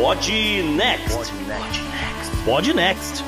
Pod 0.00 0.30
Next. 0.76 1.32
Pod 2.44 2.72
Next. 2.72 3.24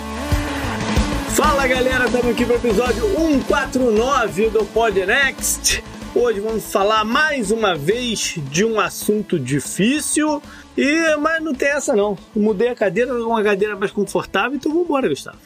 Fala 1.35 1.67
galera, 1.67 2.04
estamos 2.04 2.29
aqui 2.29 2.46
para 2.46 2.54
o 2.54 2.58
episódio 2.58 3.03
149 3.17 4.51
do 4.51 4.65
Pod 4.67 5.04
Next. 5.04 5.83
Hoje 6.14 6.38
vamos 6.38 6.71
falar 6.71 7.04
mais 7.04 7.51
uma 7.51 7.74
vez 7.74 8.37
de 8.53 8.64
um 8.64 8.78
assunto 8.78 9.37
difícil, 9.37 10.41
e 10.77 11.17
mas 11.17 11.42
não 11.42 11.53
tem 11.53 11.71
essa 11.71 11.96
não. 11.96 12.17
Mudei 12.37 12.69
a 12.69 12.74
cadeira, 12.77 13.14
uma 13.14 13.42
cadeira 13.42 13.74
mais 13.74 13.91
confortável, 13.91 14.55
então 14.55 14.71
vamos 14.71 14.87
embora, 14.87 15.09
Gustavo. 15.09 15.38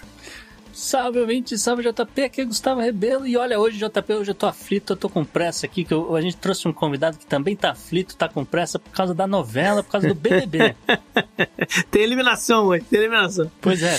Salve, 0.74 1.20
ouvinte, 1.20 1.56
salve 1.56 1.84
JP, 1.84 2.22
aqui 2.22 2.40
é 2.40 2.44
Gustavo 2.44 2.80
Rebelo. 2.80 3.24
E 3.24 3.36
olha, 3.36 3.60
hoje, 3.60 3.78
JP, 3.78 4.12
hoje 4.12 4.32
eu 4.32 4.34
tô 4.34 4.44
aflito, 4.44 4.92
eu 4.92 4.96
tô 4.96 5.08
com 5.08 5.24
pressa 5.24 5.66
aqui, 5.66 5.84
que 5.84 5.94
eu, 5.94 6.16
a 6.16 6.20
gente 6.20 6.36
trouxe 6.36 6.66
um 6.66 6.72
convidado 6.72 7.16
que 7.16 7.24
também 7.24 7.54
tá 7.54 7.70
aflito, 7.70 8.16
tá 8.16 8.28
com 8.28 8.44
pressa 8.44 8.76
por 8.76 8.90
causa 8.90 9.14
da 9.14 9.24
novela, 9.24 9.84
por 9.84 9.92
causa 9.92 10.08
do 10.08 10.16
BBB. 10.16 10.74
tem 11.92 12.02
eliminação, 12.02 12.66
ué, 12.66 12.80
tem 12.80 12.98
eliminação. 12.98 13.48
Pois 13.60 13.84
é. 13.84 13.96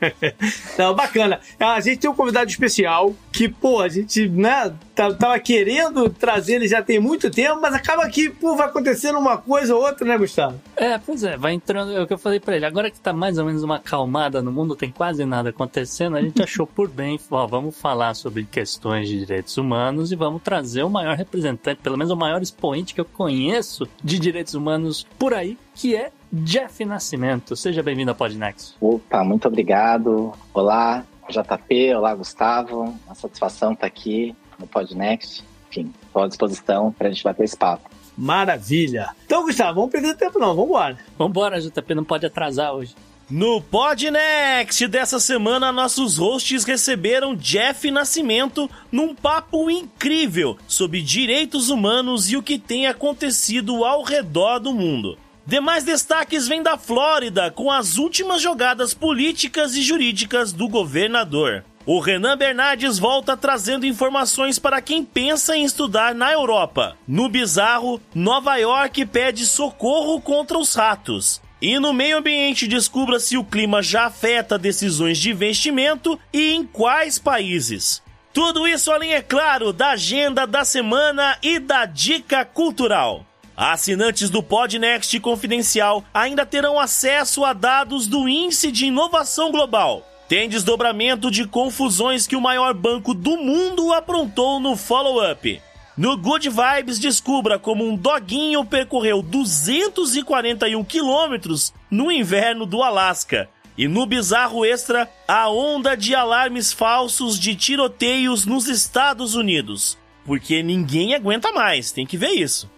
Não, 0.78 0.94
bacana. 0.94 1.40
A 1.58 1.80
gente 1.80 2.00
tem 2.00 2.10
um 2.10 2.14
convidado 2.14 2.50
especial 2.50 3.14
que, 3.32 3.48
pô, 3.48 3.80
a 3.80 3.88
gente, 3.88 4.28
né, 4.28 4.74
tava 4.96 5.38
querendo 5.38 6.08
trazer 6.10 6.56
ele 6.56 6.68
já 6.68 6.82
tem 6.82 6.98
muito 6.98 7.30
tempo, 7.30 7.60
mas 7.60 7.74
acaba 7.74 8.08
que, 8.08 8.30
pô, 8.30 8.56
vai 8.56 8.68
acontecendo 8.68 9.18
uma 9.18 9.36
coisa 9.36 9.74
ou 9.74 9.82
outra, 9.82 10.06
né, 10.06 10.16
Gustavo? 10.16 10.60
É, 10.76 10.98
pois 10.98 11.22
é, 11.22 11.36
vai 11.36 11.52
entrando, 11.52 11.92
é 11.92 12.02
o 12.02 12.06
que 12.06 12.12
eu 12.12 12.18
falei 12.18 12.40
pra 12.40 12.56
ele, 12.56 12.64
agora 12.64 12.90
que 12.90 12.98
tá 12.98 13.12
mais 13.12 13.38
ou 13.38 13.44
menos 13.44 13.62
uma 13.62 13.78
calmada 13.78 14.42
no 14.42 14.50
mundo, 14.50 14.74
tem 14.74 14.90
quase 14.90 15.24
nada 15.24 15.50
acontecendo 15.50 15.66
acontecendo, 15.76 16.16
a 16.16 16.22
gente 16.22 16.40
achou 16.42 16.66
por 16.66 16.88
bem, 16.88 17.18
ó, 17.30 17.46
vamos 17.46 17.76
falar 17.78 18.14
sobre 18.14 18.44
questões 18.44 19.08
de 19.08 19.18
direitos 19.18 19.56
humanos 19.56 20.12
e 20.12 20.16
vamos 20.16 20.42
trazer 20.42 20.82
o 20.82 20.90
maior 20.90 21.16
representante, 21.16 21.80
pelo 21.82 21.96
menos 21.96 22.12
o 22.12 22.16
maior 22.16 22.40
expoente 22.40 22.94
que 22.94 23.00
eu 23.00 23.04
conheço 23.04 23.86
de 24.02 24.18
direitos 24.18 24.54
humanos 24.54 25.06
por 25.18 25.34
aí, 25.34 25.58
que 25.74 25.94
é 25.94 26.10
Jeff 26.32 26.84
Nascimento. 26.84 27.56
Seja 27.56 27.82
bem-vindo 27.82 28.10
ao 28.10 28.16
Podnext. 28.16 28.74
Opa, 28.80 29.22
muito 29.22 29.46
obrigado. 29.46 30.32
Olá, 30.52 31.04
JP, 31.28 31.94
olá, 31.94 32.14
Gustavo. 32.14 32.94
Uma 33.06 33.14
satisfação 33.14 33.72
estar 33.72 33.86
aqui 33.86 34.34
no 34.58 34.66
Podnext. 34.66 35.44
Enfim, 35.70 35.92
estou 36.04 36.22
à 36.22 36.28
disposição 36.28 36.92
para 36.92 37.08
a 37.08 37.10
gente 37.10 37.22
bater 37.22 37.44
esse 37.44 37.56
papo. 37.56 37.90
Maravilha. 38.16 39.10
Então, 39.26 39.44
Gustavo, 39.44 39.74
vamos 39.74 39.90
perder 39.90 40.16
tempo 40.16 40.38
não, 40.38 40.54
vamos 40.54 40.70
embora. 40.70 40.98
Vamos 41.18 41.30
embora, 41.30 41.60
JP, 41.60 41.94
não 41.94 42.04
pode 42.04 42.24
atrasar 42.24 42.72
hoje. 42.72 42.94
No 43.28 43.60
Podnext 43.60 44.86
dessa 44.86 45.18
semana, 45.18 45.72
nossos 45.72 46.16
hosts 46.16 46.62
receberam 46.62 47.34
Jeff 47.34 47.90
Nascimento 47.90 48.70
num 48.90 49.16
papo 49.16 49.68
incrível 49.68 50.56
sobre 50.68 51.02
direitos 51.02 51.68
humanos 51.68 52.30
e 52.30 52.36
o 52.36 52.42
que 52.42 52.56
tem 52.56 52.86
acontecido 52.86 53.84
ao 53.84 54.04
redor 54.04 54.60
do 54.60 54.72
mundo. 54.72 55.18
Demais 55.44 55.82
destaques 55.82 56.46
vêm 56.46 56.62
da 56.62 56.78
Flórida, 56.78 57.50
com 57.50 57.70
as 57.70 57.98
últimas 57.98 58.40
jogadas 58.40 58.94
políticas 58.94 59.74
e 59.74 59.82
jurídicas 59.82 60.52
do 60.52 60.68
governador. 60.68 61.64
O 61.86 62.00
Renan 62.00 62.36
Bernardes 62.36 62.98
volta 62.98 63.36
trazendo 63.36 63.86
informações 63.86 64.58
para 64.58 64.82
quem 64.82 65.04
pensa 65.04 65.56
em 65.56 65.64
estudar 65.64 66.16
na 66.16 66.32
Europa. 66.32 66.96
No 67.06 67.28
bizarro, 67.28 68.00
Nova 68.12 68.56
York 68.56 69.06
pede 69.06 69.46
socorro 69.46 70.20
contra 70.20 70.58
os 70.58 70.74
ratos. 70.74 71.40
E 71.62 71.78
no 71.78 71.92
meio 71.92 72.18
ambiente, 72.18 72.66
descubra 72.66 73.20
se 73.20 73.38
o 73.38 73.44
clima 73.44 73.84
já 73.84 74.06
afeta 74.06 74.58
decisões 74.58 75.16
de 75.16 75.30
investimento 75.30 76.18
e 76.32 76.54
em 76.54 76.66
quais 76.66 77.20
países. 77.20 78.02
Tudo 78.32 78.66
isso 78.66 78.90
além, 78.90 79.12
é 79.12 79.22
claro, 79.22 79.72
da 79.72 79.90
agenda 79.90 80.44
da 80.44 80.64
semana 80.64 81.38
e 81.40 81.60
da 81.60 81.86
dica 81.86 82.44
cultural. 82.44 83.24
Assinantes 83.56 84.28
do 84.28 84.42
Podnext 84.42 85.20
Confidencial 85.20 86.04
ainda 86.12 86.44
terão 86.44 86.80
acesso 86.80 87.44
a 87.44 87.52
dados 87.52 88.08
do 88.08 88.28
Índice 88.28 88.72
de 88.72 88.86
Inovação 88.86 89.52
Global. 89.52 90.04
Tem 90.28 90.48
desdobramento 90.48 91.30
de 91.30 91.46
confusões 91.46 92.26
que 92.26 92.34
o 92.34 92.40
maior 92.40 92.74
banco 92.74 93.14
do 93.14 93.36
mundo 93.36 93.92
aprontou 93.92 94.58
no 94.58 94.76
follow-up. 94.76 95.62
No 95.96 96.16
Good 96.16 96.50
Vibes, 96.50 96.98
descubra 96.98 97.58
como 97.58 97.86
um 97.86 97.96
doguinho 97.96 98.64
percorreu 98.64 99.22
241 99.22 100.84
quilômetros 100.84 101.72
no 101.90 102.10
inverno 102.10 102.66
do 102.66 102.82
Alasca. 102.82 103.48
E 103.78 103.86
no 103.86 104.04
Bizarro 104.04 104.64
Extra, 104.64 105.08
a 105.28 105.48
onda 105.48 105.96
de 105.96 106.14
alarmes 106.14 106.72
falsos 106.72 107.38
de 107.38 107.54
tiroteios 107.54 108.44
nos 108.44 108.68
Estados 108.68 109.34
Unidos. 109.34 109.96
Porque 110.24 110.62
ninguém 110.62 111.14
aguenta 111.14 111.52
mais, 111.52 111.92
tem 111.92 112.04
que 112.06 112.16
ver 112.16 112.30
isso. 112.30 112.68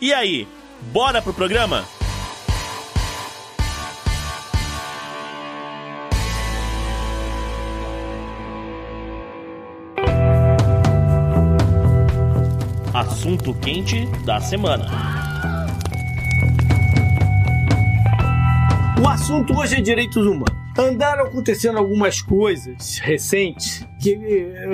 E 0.00 0.12
aí, 0.12 0.46
bora 0.92 1.20
pro 1.20 1.34
programa? 1.34 1.84
Assunto 13.04 13.52
quente 13.54 14.06
da 14.24 14.40
semana. 14.40 14.86
O 19.02 19.06
assunto 19.06 19.54
hoje 19.54 19.76
é 19.76 19.80
direitos 19.82 20.26
humanos. 20.26 20.54
Andaram 20.76 21.26
acontecendo 21.26 21.78
algumas 21.78 22.22
coisas 22.22 22.98
recentes 22.98 23.86
que 24.00 24.18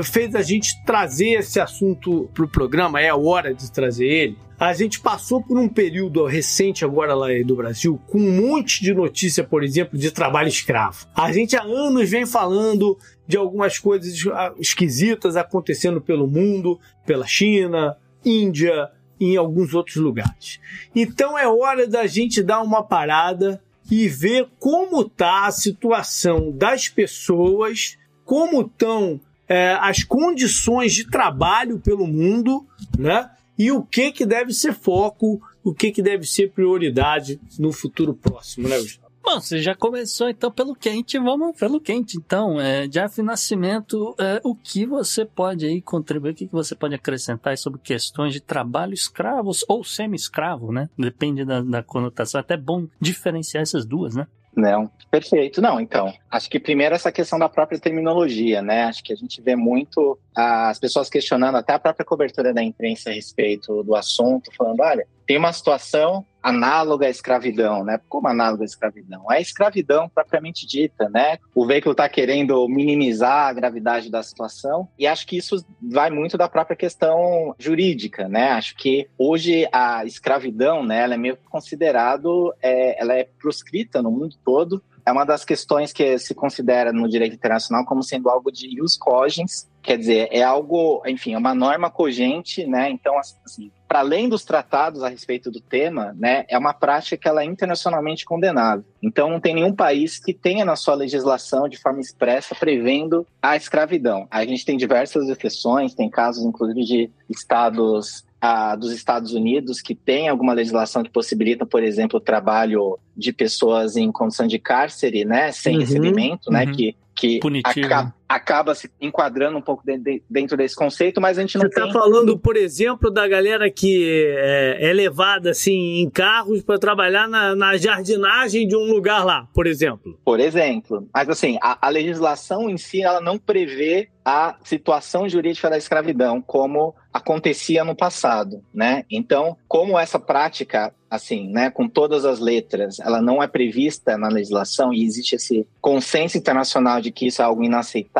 fez 0.05 0.35
a 0.35 0.43
gente 0.43 0.83
trazer 0.85 1.41
esse 1.41 1.61
assunto 1.61 2.31
para 2.33 2.45
o 2.45 2.49
programa, 2.49 3.01
é 3.01 3.09
a 3.09 3.17
hora 3.17 3.53
de 3.53 3.71
trazer 3.71 4.07
ele. 4.07 4.39
A 4.59 4.73
gente 4.75 5.01
passou 5.01 5.43
por 5.43 5.59
um 5.59 5.69
período 5.69 6.25
recente 6.27 6.85
agora 6.85 7.15
lá 7.15 7.29
do 7.45 7.57
Brasil 7.57 8.01
com 8.07 8.19
um 8.19 8.49
monte 8.49 8.83
de 8.83 8.95
notícia, 8.95 9.43
por 9.43 9.65
exemplo, 9.65 9.99
de 9.99 10.11
trabalho 10.11 10.49
escravo. 10.49 11.07
A 11.15 11.33
gente 11.33 11.57
há 11.57 11.63
anos 11.63 12.09
vem 12.11 12.27
falando 12.27 12.97
de 13.27 13.37
algumas 13.37 13.79
coisas 13.79 14.15
esquisitas 14.59 15.37
acontecendo 15.37 16.01
pelo 16.01 16.27
mundo, 16.27 16.79
pela 17.07 17.27
China, 17.27 17.97
Índia, 18.25 18.91
em 19.21 19.37
alguns 19.37 19.75
outros 19.75 19.97
lugares. 19.97 20.59
Então 20.95 21.39
é 21.39 21.47
hora 21.47 21.87
da 21.87 22.07
gente 22.07 22.43
dar 22.43 22.63
uma 22.63 22.83
parada 22.83 23.63
e 23.91 24.09
ver 24.09 24.49
como 24.59 25.03
está 25.03 25.47
a 25.47 25.51
situação 25.51 26.51
das 26.53 26.89
pessoas, 26.89 27.99
como 28.25 28.63
estão 28.63 29.21
é, 29.49 29.77
as 29.81 30.05
condições 30.05 30.95
de 30.95 31.11
trabalho 31.11 31.81
pelo 31.81 32.07
mundo, 32.07 32.67
né? 32.97 33.29
E 33.59 33.71
o 33.73 33.83
que 33.83 34.13
que 34.13 34.25
deve 34.25 34.55
ser 34.55 34.73
foco, 34.73 35.43
o 35.63 35.75
que 35.75 35.91
que 35.91 36.01
deve 36.01 36.25
ser 36.25 36.53
prioridade 36.53 37.41
no 37.59 37.73
futuro 37.73 38.15
próximo, 38.15 38.69
né, 38.69 38.79
Gustavo? 38.79 39.10
Bom, 39.23 39.41
você 39.41 39.61
já 39.61 39.75
começou 39.75 40.29
então 40.29 40.51
pelo 40.51 40.75
quente, 40.75 41.19
vamos 41.19 41.57
pelo 41.59 41.81
quente. 41.81 42.17
Então, 42.17 42.61
é, 42.61 42.89
Jeff 42.89 43.21
Nascimento, 43.23 44.15
é, 44.19 44.41
o 44.43 44.55
que 44.55 44.87
você 44.87 45.25
pode 45.25 45.67
aí 45.67 45.81
contribuir, 45.81 46.33
o 46.33 46.35
que, 46.35 46.47
você 46.47 46.75
pode 46.75 46.95
acrescentar 46.95 47.57
sobre 47.59 47.81
questões 47.81 48.33
de 48.33 48.41
trabalho 48.41 48.95
escravos 48.95 49.65
ou 49.69 49.85
semi-escravo, 49.85 50.73
né? 50.73 50.89
Depende 50.99 51.45
da, 51.45 51.61
da 51.61 51.83
conotação. 51.83 52.39
É 52.39 52.43
até 52.43 52.57
bom 52.57 52.87
diferenciar 53.01 53.63
essas 53.63 53.85
duas, 53.85 54.17
né? 54.17 54.27
Não, 54.57 54.91
perfeito. 55.11 55.63
Não, 55.63 55.81
então, 55.81 56.13
acho 56.31 56.51
que 56.51 56.59
primeiro 56.59 56.95
essa 56.95 57.13
questão 57.13 57.39
da 57.39 57.49
própria 57.49 57.79
terminologia, 57.79 58.61
né? 58.61 58.85
Acho 58.85 59.03
que 59.03 59.13
a 59.13 59.17
gente 59.17 59.41
vê 59.41 59.55
muito 59.55 60.19
as 60.35 60.79
pessoas 60.79 61.09
questionando 61.09 61.57
até 61.57 61.75
a 61.75 61.79
própria 61.79 62.05
cobertura 62.05 62.53
da 62.53 62.63
imprensa 62.63 63.11
a 63.11 63.13
respeito 63.13 63.83
do 63.85 63.95
assunto, 63.95 64.51
falando, 64.57 64.81
olha, 64.81 65.07
tem 65.27 65.39
uma 65.39 65.53
situação 65.53 66.25
análoga 66.43 67.07
à 67.07 67.11
escravidão, 67.11 67.85
né? 67.85 68.01
Como 68.09 68.29
análoga 68.29 68.65
à 68.65 68.67
escravidão? 68.67 69.31
É 69.31 69.37
a 69.37 69.41
escravidão 69.41 70.09
propriamente 70.09 70.67
dita, 70.67 71.09
né? 71.09 71.39
O 71.55 71.67
veículo 71.67 71.93
está 71.93 72.09
querendo 72.09 72.67
minimizar 72.69 73.49
a 73.49 73.53
gravidade 73.53 74.11
da 74.11 74.23
situação 74.23 74.89
e 74.99 75.07
acho 75.07 75.27
que 75.27 75.37
isso 75.37 75.65
vai 75.81 76.11
muito 76.11 76.37
da 76.37 76.49
própria 76.49 76.77
questão 76.77 77.55
jurídica, 77.59 78.29
né? 78.29 78.51
Acho 78.51 78.77
que 78.77 79.09
hoje 79.19 79.69
a 79.73 80.05
escravidão, 80.05 80.85
né? 80.85 81.03
Ela 81.03 81.15
é 81.15 81.19
meio 81.19 81.39
considerado, 81.49 82.55
é, 82.63 83.01
ela 83.01 83.15
é 83.15 83.25
proscrita 83.41 84.03
no 84.03 84.11
mundo 84.11 84.37
todo 84.45 84.83
é 85.11 85.13
uma 85.13 85.25
das 85.25 85.45
questões 85.45 85.93
que 85.93 86.19
se 86.19 86.35
considera 86.35 86.93
no 86.93 87.09
direito 87.09 87.35
internacional 87.35 87.85
como 87.85 88.03
sendo 88.03 88.31
algo 88.31 88.51
de 88.51 88.71
jus 88.77 88.97
cogens, 88.97 89.69
quer 89.83 89.99
dizer, 89.99 90.29
é 90.31 90.43
algo, 90.43 91.03
enfim, 91.07 91.35
é 91.35 91.39
uma 91.39 91.55
norma 91.55 91.91
cogente, 91.91 92.65
né? 92.65 92.89
Então, 92.91 93.19
assim, 93.19 93.71
para 93.89 93.99
além 93.99 94.29
dos 94.29 94.45
tratados 94.45 95.03
a 95.03 95.09
respeito 95.09 95.51
do 95.51 95.61
tema, 95.61 96.15
né, 96.17 96.45
é 96.49 96.57
uma 96.57 96.73
prática 96.73 97.17
que 97.17 97.27
ela 97.27 97.43
é 97.43 97.45
internacionalmente 97.45 98.25
condenável. 98.25 98.85
Então, 99.03 99.29
não 99.29 99.41
tem 99.41 99.55
nenhum 99.55 99.75
país 99.75 100.19
que 100.21 100.33
tenha 100.33 100.65
na 100.65 100.77
sua 100.77 100.95
legislação 100.95 101.69
de 101.69 101.77
forma 101.77 102.01
expressa 102.01 102.55
prevendo 102.55 103.27
a 103.43 103.57
escravidão. 103.57 104.29
A 104.31 104.45
gente 104.45 104.65
tem 104.65 104.77
diversas 104.77 105.29
exceções, 105.29 105.93
tem 105.93 106.09
casos, 106.09 106.45
inclusive, 106.45 106.85
de 106.85 107.11
estados 107.29 108.25
a, 108.41 108.75
dos 108.75 108.93
Estados 108.93 109.33
Unidos 109.33 109.81
que 109.81 109.95
tem 109.95 110.29
alguma 110.29 110.53
legislação 110.53 111.03
que 111.03 111.11
possibilita, 111.11 111.67
por 111.67 111.83
exemplo, 111.83 112.19
o 112.19 112.23
trabalho 112.23 112.99
de 113.17 113.33
pessoas 113.33 113.97
em 113.97 114.11
condição 114.11 114.47
de 114.47 114.59
cárcere, 114.59 115.25
né, 115.25 115.53
sem 115.53 115.75
uhum, 115.75 115.81
recebimento, 115.81 116.51
né, 116.51 116.65
uhum. 116.65 116.73
que 116.73 116.97
que 117.21 117.39
punitivo. 117.39 117.87
Acaba, 117.87 118.15
acaba 118.31 118.77
se 118.77 118.89
enquadrando 119.01 119.59
um 119.59 119.61
pouco 119.61 119.83
dentro 119.85 120.57
desse 120.57 120.77
conceito, 120.77 121.21
mas 121.21 121.37
a 121.37 121.41
gente 121.41 121.59
não 121.59 121.63
Você 121.63 121.81
está 121.81 121.91
falando, 121.93 122.39
por 122.39 122.57
exemplo, 122.57 123.11
da 123.11 123.27
galera 123.27 123.69
que 123.69 124.33
é, 124.39 124.89
é 124.89 124.93
levada 124.93 125.51
assim 125.51 126.01
em 126.01 126.09
carros 126.09 126.63
para 126.63 126.79
trabalhar 126.79 127.27
na, 127.27 127.57
na, 127.57 127.77
jardinagem 127.77 128.69
de 128.69 128.77
um 128.77 128.93
lugar 128.93 129.25
lá, 129.25 129.49
por 129.53 129.67
exemplo. 129.67 130.17
Por 130.25 130.39
exemplo. 130.39 131.09
Mas 131.13 131.29
assim, 131.29 131.59
a, 131.61 131.85
a 131.85 131.91
legislação 131.91 132.71
em 132.71 132.77
si 132.77 133.03
ela 133.03 133.21
não 133.21 133.37
prevê 133.37 134.09
a 134.25 134.57
situação 134.63 135.29
jurídica 135.29 135.69
da 135.69 135.77
escravidão 135.77 136.41
como 136.41 136.95
acontecia 137.13 137.85
no 137.85 137.97
passado, 137.97 138.63
né? 138.73 139.05
Então, 139.11 139.57
como 139.67 139.99
essa 139.99 140.19
prática, 140.19 140.95
assim, 141.11 141.49
né, 141.49 141.71
com 141.71 141.89
todas 141.89 142.25
as 142.25 142.39
letras, 142.39 143.01
ela 143.01 143.21
não 143.21 143.43
é 143.43 143.49
prevista 143.49 144.17
na 144.17 144.29
legislação 144.29 144.93
e 144.93 145.03
existe 145.03 145.35
esse 145.35 145.67
consenso 145.81 146.39
internacional 146.39 147.01
de 147.01 147.11
que 147.11 147.27
isso 147.27 147.43
é 147.43 147.45
algo 147.45 147.65
inaceitável, 147.65 148.20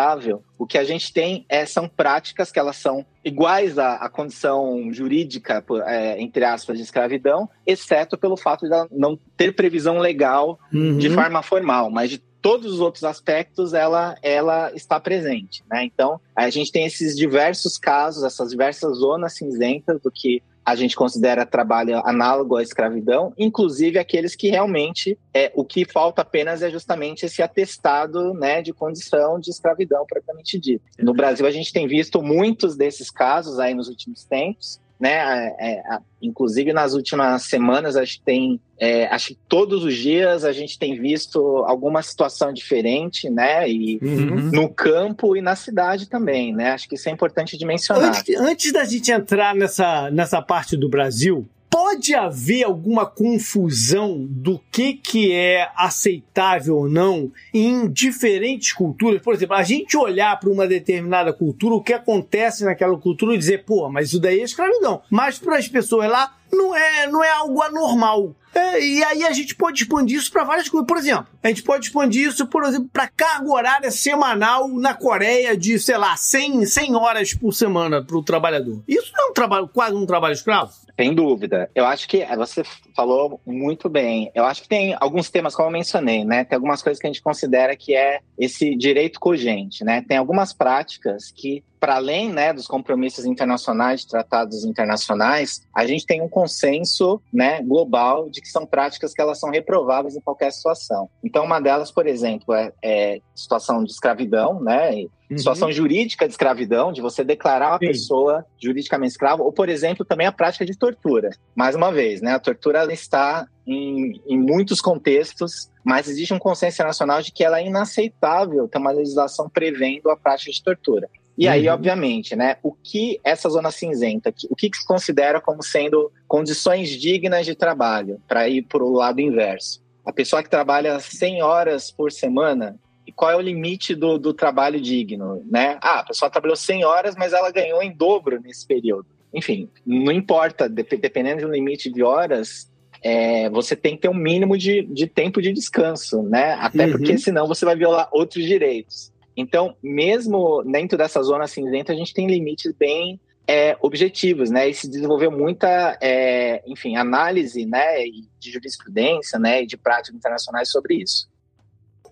o 0.59 0.67
que 0.67 0.79
a 0.79 0.85
gente 0.85 1.13
tem 1.13 1.45
é, 1.49 1.65
são 1.67 1.89
práticas 1.89 2.51
que 2.51 2.59
elas 2.59 2.77
são 2.77 3.05
iguais 3.25 3.79
à, 3.79 3.95
à 3.95 4.09
condição 4.09 4.93
jurídica, 4.93 5.65
é, 5.87 6.21
entre 6.21 6.45
aspas, 6.45 6.77
de 6.77 6.85
escravidão, 6.85 7.49
exceto 7.67 8.17
pelo 8.17 8.37
fato 8.37 8.67
de 8.67 8.73
ela 8.73 8.89
não 8.91 9.19
ter 9.37 9.55
previsão 9.55 9.99
legal 9.99 10.59
uhum. 10.73 10.99
de 10.99 11.11
forma 11.11 11.43
formal, 11.43 11.91
mas 11.91 12.11
de 12.11 12.19
todos 12.41 12.73
os 12.73 12.81
outros 12.81 13.05
aspectos 13.05 13.75
ela, 13.75 14.17
ela 14.23 14.73
está 14.75 14.99
presente, 14.99 15.63
né? 15.71 15.85
Então, 15.85 16.21
a 16.35 16.49
gente 16.49 16.73
tem 16.73 16.87
esses 16.87 17.17
diversos 17.17 17.77
casos, 17.77 18.25
essas 18.25 18.51
diversas 18.51 18.99
zonas 18.99 19.35
cinzentas 19.35 20.01
do 20.01 20.11
que 20.11 20.43
a 20.71 20.75
gente 20.77 20.95
considera 20.95 21.45
trabalho 21.45 21.99
análogo 22.07 22.57
à 22.57 22.63
escravidão, 22.63 23.33
inclusive 23.37 23.99
aqueles 23.99 24.37
que 24.37 24.49
realmente 24.49 25.19
é 25.35 25.51
o 25.55 25.65
que 25.65 25.85
falta 25.85 26.23
apenas 26.23 26.63
é 26.63 26.71
justamente 26.71 27.27
esse 27.27 27.43
atestado, 27.43 28.33
né, 28.35 28.63
de 28.63 28.73
condição 28.73 29.41
de 29.41 29.51
escravidão 29.51 30.07
propriamente 30.07 30.61
dito. 30.61 30.85
No 31.01 31.13
Brasil 31.13 31.45
a 31.45 31.51
gente 31.51 31.73
tem 31.73 31.89
visto 31.89 32.23
muitos 32.23 32.77
desses 32.77 33.11
casos 33.11 33.59
aí 33.59 33.75
nos 33.75 33.89
últimos 33.89 34.25
tempos, 34.25 34.81
né? 35.01 35.55
É, 35.59 35.79
é, 35.79 35.99
inclusive 36.21 36.73
nas 36.73 36.93
últimas 36.93 37.45
semanas, 37.45 37.97
acho 37.97 38.19
que 38.19 38.25
tem, 38.25 38.61
é, 38.79 39.07
acho 39.07 39.29
que 39.29 39.39
todos 39.49 39.83
os 39.83 39.97
dias 39.97 40.45
a 40.45 40.53
gente 40.53 40.79
tem 40.79 41.01
visto 41.01 41.41
alguma 41.67 42.03
situação 42.03 42.53
diferente, 42.53 43.31
né? 43.31 43.69
E 43.69 43.99
uhum. 44.03 44.51
no 44.53 44.69
campo 44.69 45.35
e 45.35 45.41
na 45.41 45.57
cidade 45.57 46.09
também, 46.09 46.55
né? 46.55 46.73
Acho 46.73 46.87
que 46.87 46.97
isso 46.97 47.09
é 47.09 47.13
importante 47.13 47.57
de 47.57 47.65
mencionar. 47.65 48.11
Antes, 48.11 48.37
antes 48.37 48.73
da 48.73 48.85
gente 48.85 49.11
entrar 49.11 49.55
nessa, 49.55 50.11
nessa 50.11 50.43
parte 50.43 50.77
do 50.77 50.89
Brasil, 50.89 51.49
pode 51.71 52.15
haver 52.15 52.65
alguma 52.65 53.07
confusão 53.07 54.27
do 54.29 54.61
que, 54.73 54.95
que 54.95 55.33
é 55.33 55.71
aceitável 55.77 56.77
ou 56.77 56.89
não 56.89 57.31
em 57.55 57.89
diferentes 57.89 58.73
culturas? 58.73 59.23
Por 59.23 59.33
exemplo, 59.33 59.55
a 59.55 59.63
gente 59.63 59.97
olhar 59.97 60.39
para 60.41 60.51
uma 60.51 60.67
determinada 60.67 61.33
cultura, 61.33 61.77
o 61.77 61.83
que 61.83 61.93
acontece 61.93 62.65
naquela 62.65 62.99
cultura 62.99 63.35
e 63.35 63.39
dizer, 63.39 63.65
pô, 63.65 63.89
mas 63.89 64.09
isso 64.09 64.21
daí 64.21 64.41
é 64.41 64.45
escravidão. 64.45 65.01
Mas 65.09 65.39
para 65.39 65.57
as 65.57 65.69
pessoas 65.69 66.11
lá, 66.11 66.37
não 66.53 66.77
é, 66.77 67.07
não 67.07 67.23
é 67.23 67.31
algo 67.31 67.63
anormal. 67.63 68.35
É, 68.55 68.85
e 68.85 69.05
aí 69.05 69.25
a 69.25 69.33
gente 69.33 69.55
pode 69.55 69.83
expandir 69.83 70.19
isso 70.19 70.31
para 70.33 70.45
várias 70.45 70.69
coisas. 70.69 70.87
Por 70.87 70.97
exemplo, 70.97 71.27
a 71.43 71.49
gente 71.49 71.63
pode 71.63 71.87
expandir 71.87 72.29
isso, 72.29 72.47
por 72.47 72.65
exemplo, 72.65 72.89
para 72.93 73.09
carga 73.09 73.49
horária 73.49 73.91
semanal 73.91 74.69
na 74.69 74.93
Coreia 74.93 75.57
de, 75.57 75.79
sei 75.79 75.97
lá, 75.97 76.17
100, 76.17 76.67
100 76.67 76.97
horas 76.97 77.35
por 77.35 77.53
semana 77.53 78.03
para 78.03 78.17
o 78.17 78.23
trabalhador. 78.23 78.83
Isso 78.89 79.13
não 79.17 79.29
é 79.29 79.31
um 79.31 79.33
trabalho, 79.33 79.69
quase 79.69 79.95
um 79.95 80.07
trabalho 80.07 80.33
escravo? 80.33 80.73
Sem 80.99 81.15
dúvida. 81.15 81.71
Eu 81.75 81.87
acho 81.87 82.09
que 82.09 82.27
você 82.37 82.63
falou 82.95 83.41
muito 83.47 83.89
bem. 83.89 84.31
Eu 84.35 84.45
acho 84.45 84.63
que 84.63 84.69
tem 84.69 84.97
alguns 85.01 85.31
temas, 85.31 85.55
como 85.55 85.69
eu 85.69 85.73
mencionei, 85.73 86.25
né? 86.25 86.45
Tem 86.45 86.57
algumas 86.57 86.83
coisas 86.83 87.01
que 87.01 87.07
a 87.07 87.11
gente 87.11 87.23
considera 87.23 87.77
que 87.77 87.95
é 87.95 88.21
esse 88.37 88.75
direito 88.77 89.21
cogente, 89.21 89.85
né? 89.85 90.05
Tem 90.07 90.17
algumas 90.17 90.53
práticas 90.53 91.31
que 91.31 91.63
para 91.81 91.97
além 91.97 92.31
né, 92.31 92.53
dos 92.53 92.67
compromissos 92.67 93.25
internacionais, 93.25 94.03
de 94.03 94.09
tratados 94.09 94.65
internacionais, 94.65 95.67
a 95.75 95.87
gente 95.87 96.05
tem 96.05 96.21
um 96.21 96.29
consenso 96.29 97.21
né, 97.33 97.63
global 97.63 98.29
de 98.29 98.43
que 98.43 98.49
são 98.49 98.67
práticas 98.67 99.15
que 99.15 99.21
elas 99.21 99.41
são 99.41 99.51
reprováveis 99.51 100.15
em 100.15 100.21
qualquer 100.21 100.53
situação. 100.53 101.09
Então, 101.25 101.43
uma 101.43 101.59
delas, 101.59 101.91
por 101.91 102.07
exemplo, 102.07 102.55
é, 102.55 102.71
é 102.85 103.21
situação 103.35 103.83
de 103.83 103.91
escravidão, 103.91 104.61
né? 104.63 105.07
Uhum. 105.31 105.39
Situação 105.39 105.73
jurídica 105.73 106.27
de 106.27 106.33
escravidão, 106.33 106.93
de 106.93 107.01
você 107.01 107.25
declarar 107.25 107.71
uma 107.71 107.79
Sim. 107.79 107.87
pessoa 107.87 108.45
juridicamente 108.61 109.13
escrava, 109.13 109.43
ou, 109.43 109.53
por 109.53 109.69
exemplo, 109.69 110.05
também 110.05 110.27
a 110.27 110.33
prática 110.33 110.67
de 110.67 110.77
tortura. 110.77 111.31
Mais 111.55 111.75
uma 111.75 111.91
vez, 111.91 112.21
né? 112.21 112.35
A 112.35 112.41
tortura 112.41 112.93
está 112.93 113.47
em, 113.67 114.21
em 114.27 114.39
muitos 114.39 114.81
contextos, 114.81 115.71
mas 115.85 116.09
existe 116.09 116.35
um 116.35 116.39
consenso 116.39 116.77
internacional 116.77 117.23
de 117.23 117.33
que 117.33 117.45
ela 117.45 117.61
é 117.61 117.67
inaceitável 117.67 118.69
ter 118.69 118.79
uma 118.79 118.91
legislação 118.91 119.49
prevendo 119.49 120.11
a 120.11 120.17
prática 120.17 120.51
de 120.51 120.63
tortura. 120.63 121.09
E 121.41 121.49
aí, 121.49 121.69
uhum. 121.69 121.75
obviamente, 121.75 122.37
né, 122.37 122.59
o 122.63 122.71
que 122.71 123.19
essa 123.25 123.49
zona 123.49 123.71
cinzenta, 123.71 124.31
o 124.51 124.55
que, 124.55 124.69
que 124.69 124.77
se 124.77 124.87
considera 124.87 125.41
como 125.41 125.63
sendo 125.63 126.13
condições 126.29 126.91
dignas 126.91 127.47
de 127.47 127.55
trabalho, 127.55 128.21
para 128.29 128.47
ir 128.47 128.61
para 128.61 128.85
o 128.85 128.93
lado 128.93 129.23
inverso? 129.23 129.83
A 130.05 130.13
pessoa 130.13 130.43
que 130.43 130.51
trabalha 130.51 131.01
100 131.01 131.43
horas 131.43 131.91
por 131.91 132.13
semana, 132.13 132.79
e 133.07 133.13
qual 133.13 133.31
é 133.31 133.37
o 133.37 133.41
limite 133.41 133.95
do, 133.95 134.19
do 134.19 134.35
trabalho 134.35 134.79
digno, 134.79 135.43
né? 135.51 135.79
Ah, 135.81 136.01
a 136.01 136.05
pessoa 136.05 136.31
trabalhou 136.31 136.57
100 136.57 136.85
horas, 136.85 137.17
mas 137.17 137.33
ela 137.33 137.51
ganhou 137.51 137.83
em 137.83 137.91
dobro 137.91 138.39
nesse 138.39 138.67
período. 138.67 139.07
Enfim, 139.33 139.67
não 139.87 140.13
importa, 140.13 140.69
dependendo 140.69 141.47
do 141.47 141.51
limite 141.51 141.91
de 141.91 142.03
horas, 142.03 142.71
é, 143.03 143.49
você 143.49 143.75
tem 143.75 143.95
que 143.95 144.03
ter 144.03 144.11
um 144.11 144.15
mínimo 144.15 144.59
de, 144.59 144.83
de 144.83 145.07
tempo 145.07 145.41
de 145.41 145.55
descanso, 145.55 146.23
né? 146.23 146.53
Até 146.61 146.85
uhum. 146.85 146.93
porque 146.93 147.17
senão 147.17 147.49
você 147.49 147.65
vai 147.65 147.77
violar 147.77 148.11
outros 148.13 148.45
direitos. 148.45 149.10
Então, 149.41 149.75
mesmo 149.83 150.63
dentro 150.63 150.97
dessa 150.97 151.23
zona 151.23 151.47
cinzenta, 151.47 151.93
a 151.93 151.97
gente 151.97 152.15
tem 152.15 152.27
limites 152.27 152.73
bem 152.73 153.19
é, 153.49 153.77
objetivos, 153.81 154.51
né? 154.51 154.69
E 154.69 154.75
se 154.75 154.89
desenvolveu 154.89 155.31
muita, 155.31 155.99
é, 156.01 156.63
enfim, 156.67 156.97
análise, 156.97 157.67
né, 157.67 158.05
de 158.39 158.53
jurisprudência, 158.53 159.39
né, 159.41 159.65
e 159.65 159.67
de 159.67 159.77
práticas 159.77 160.15
internacionais 160.15 160.71
sobre 160.71 161.03
isso. 161.03 161.29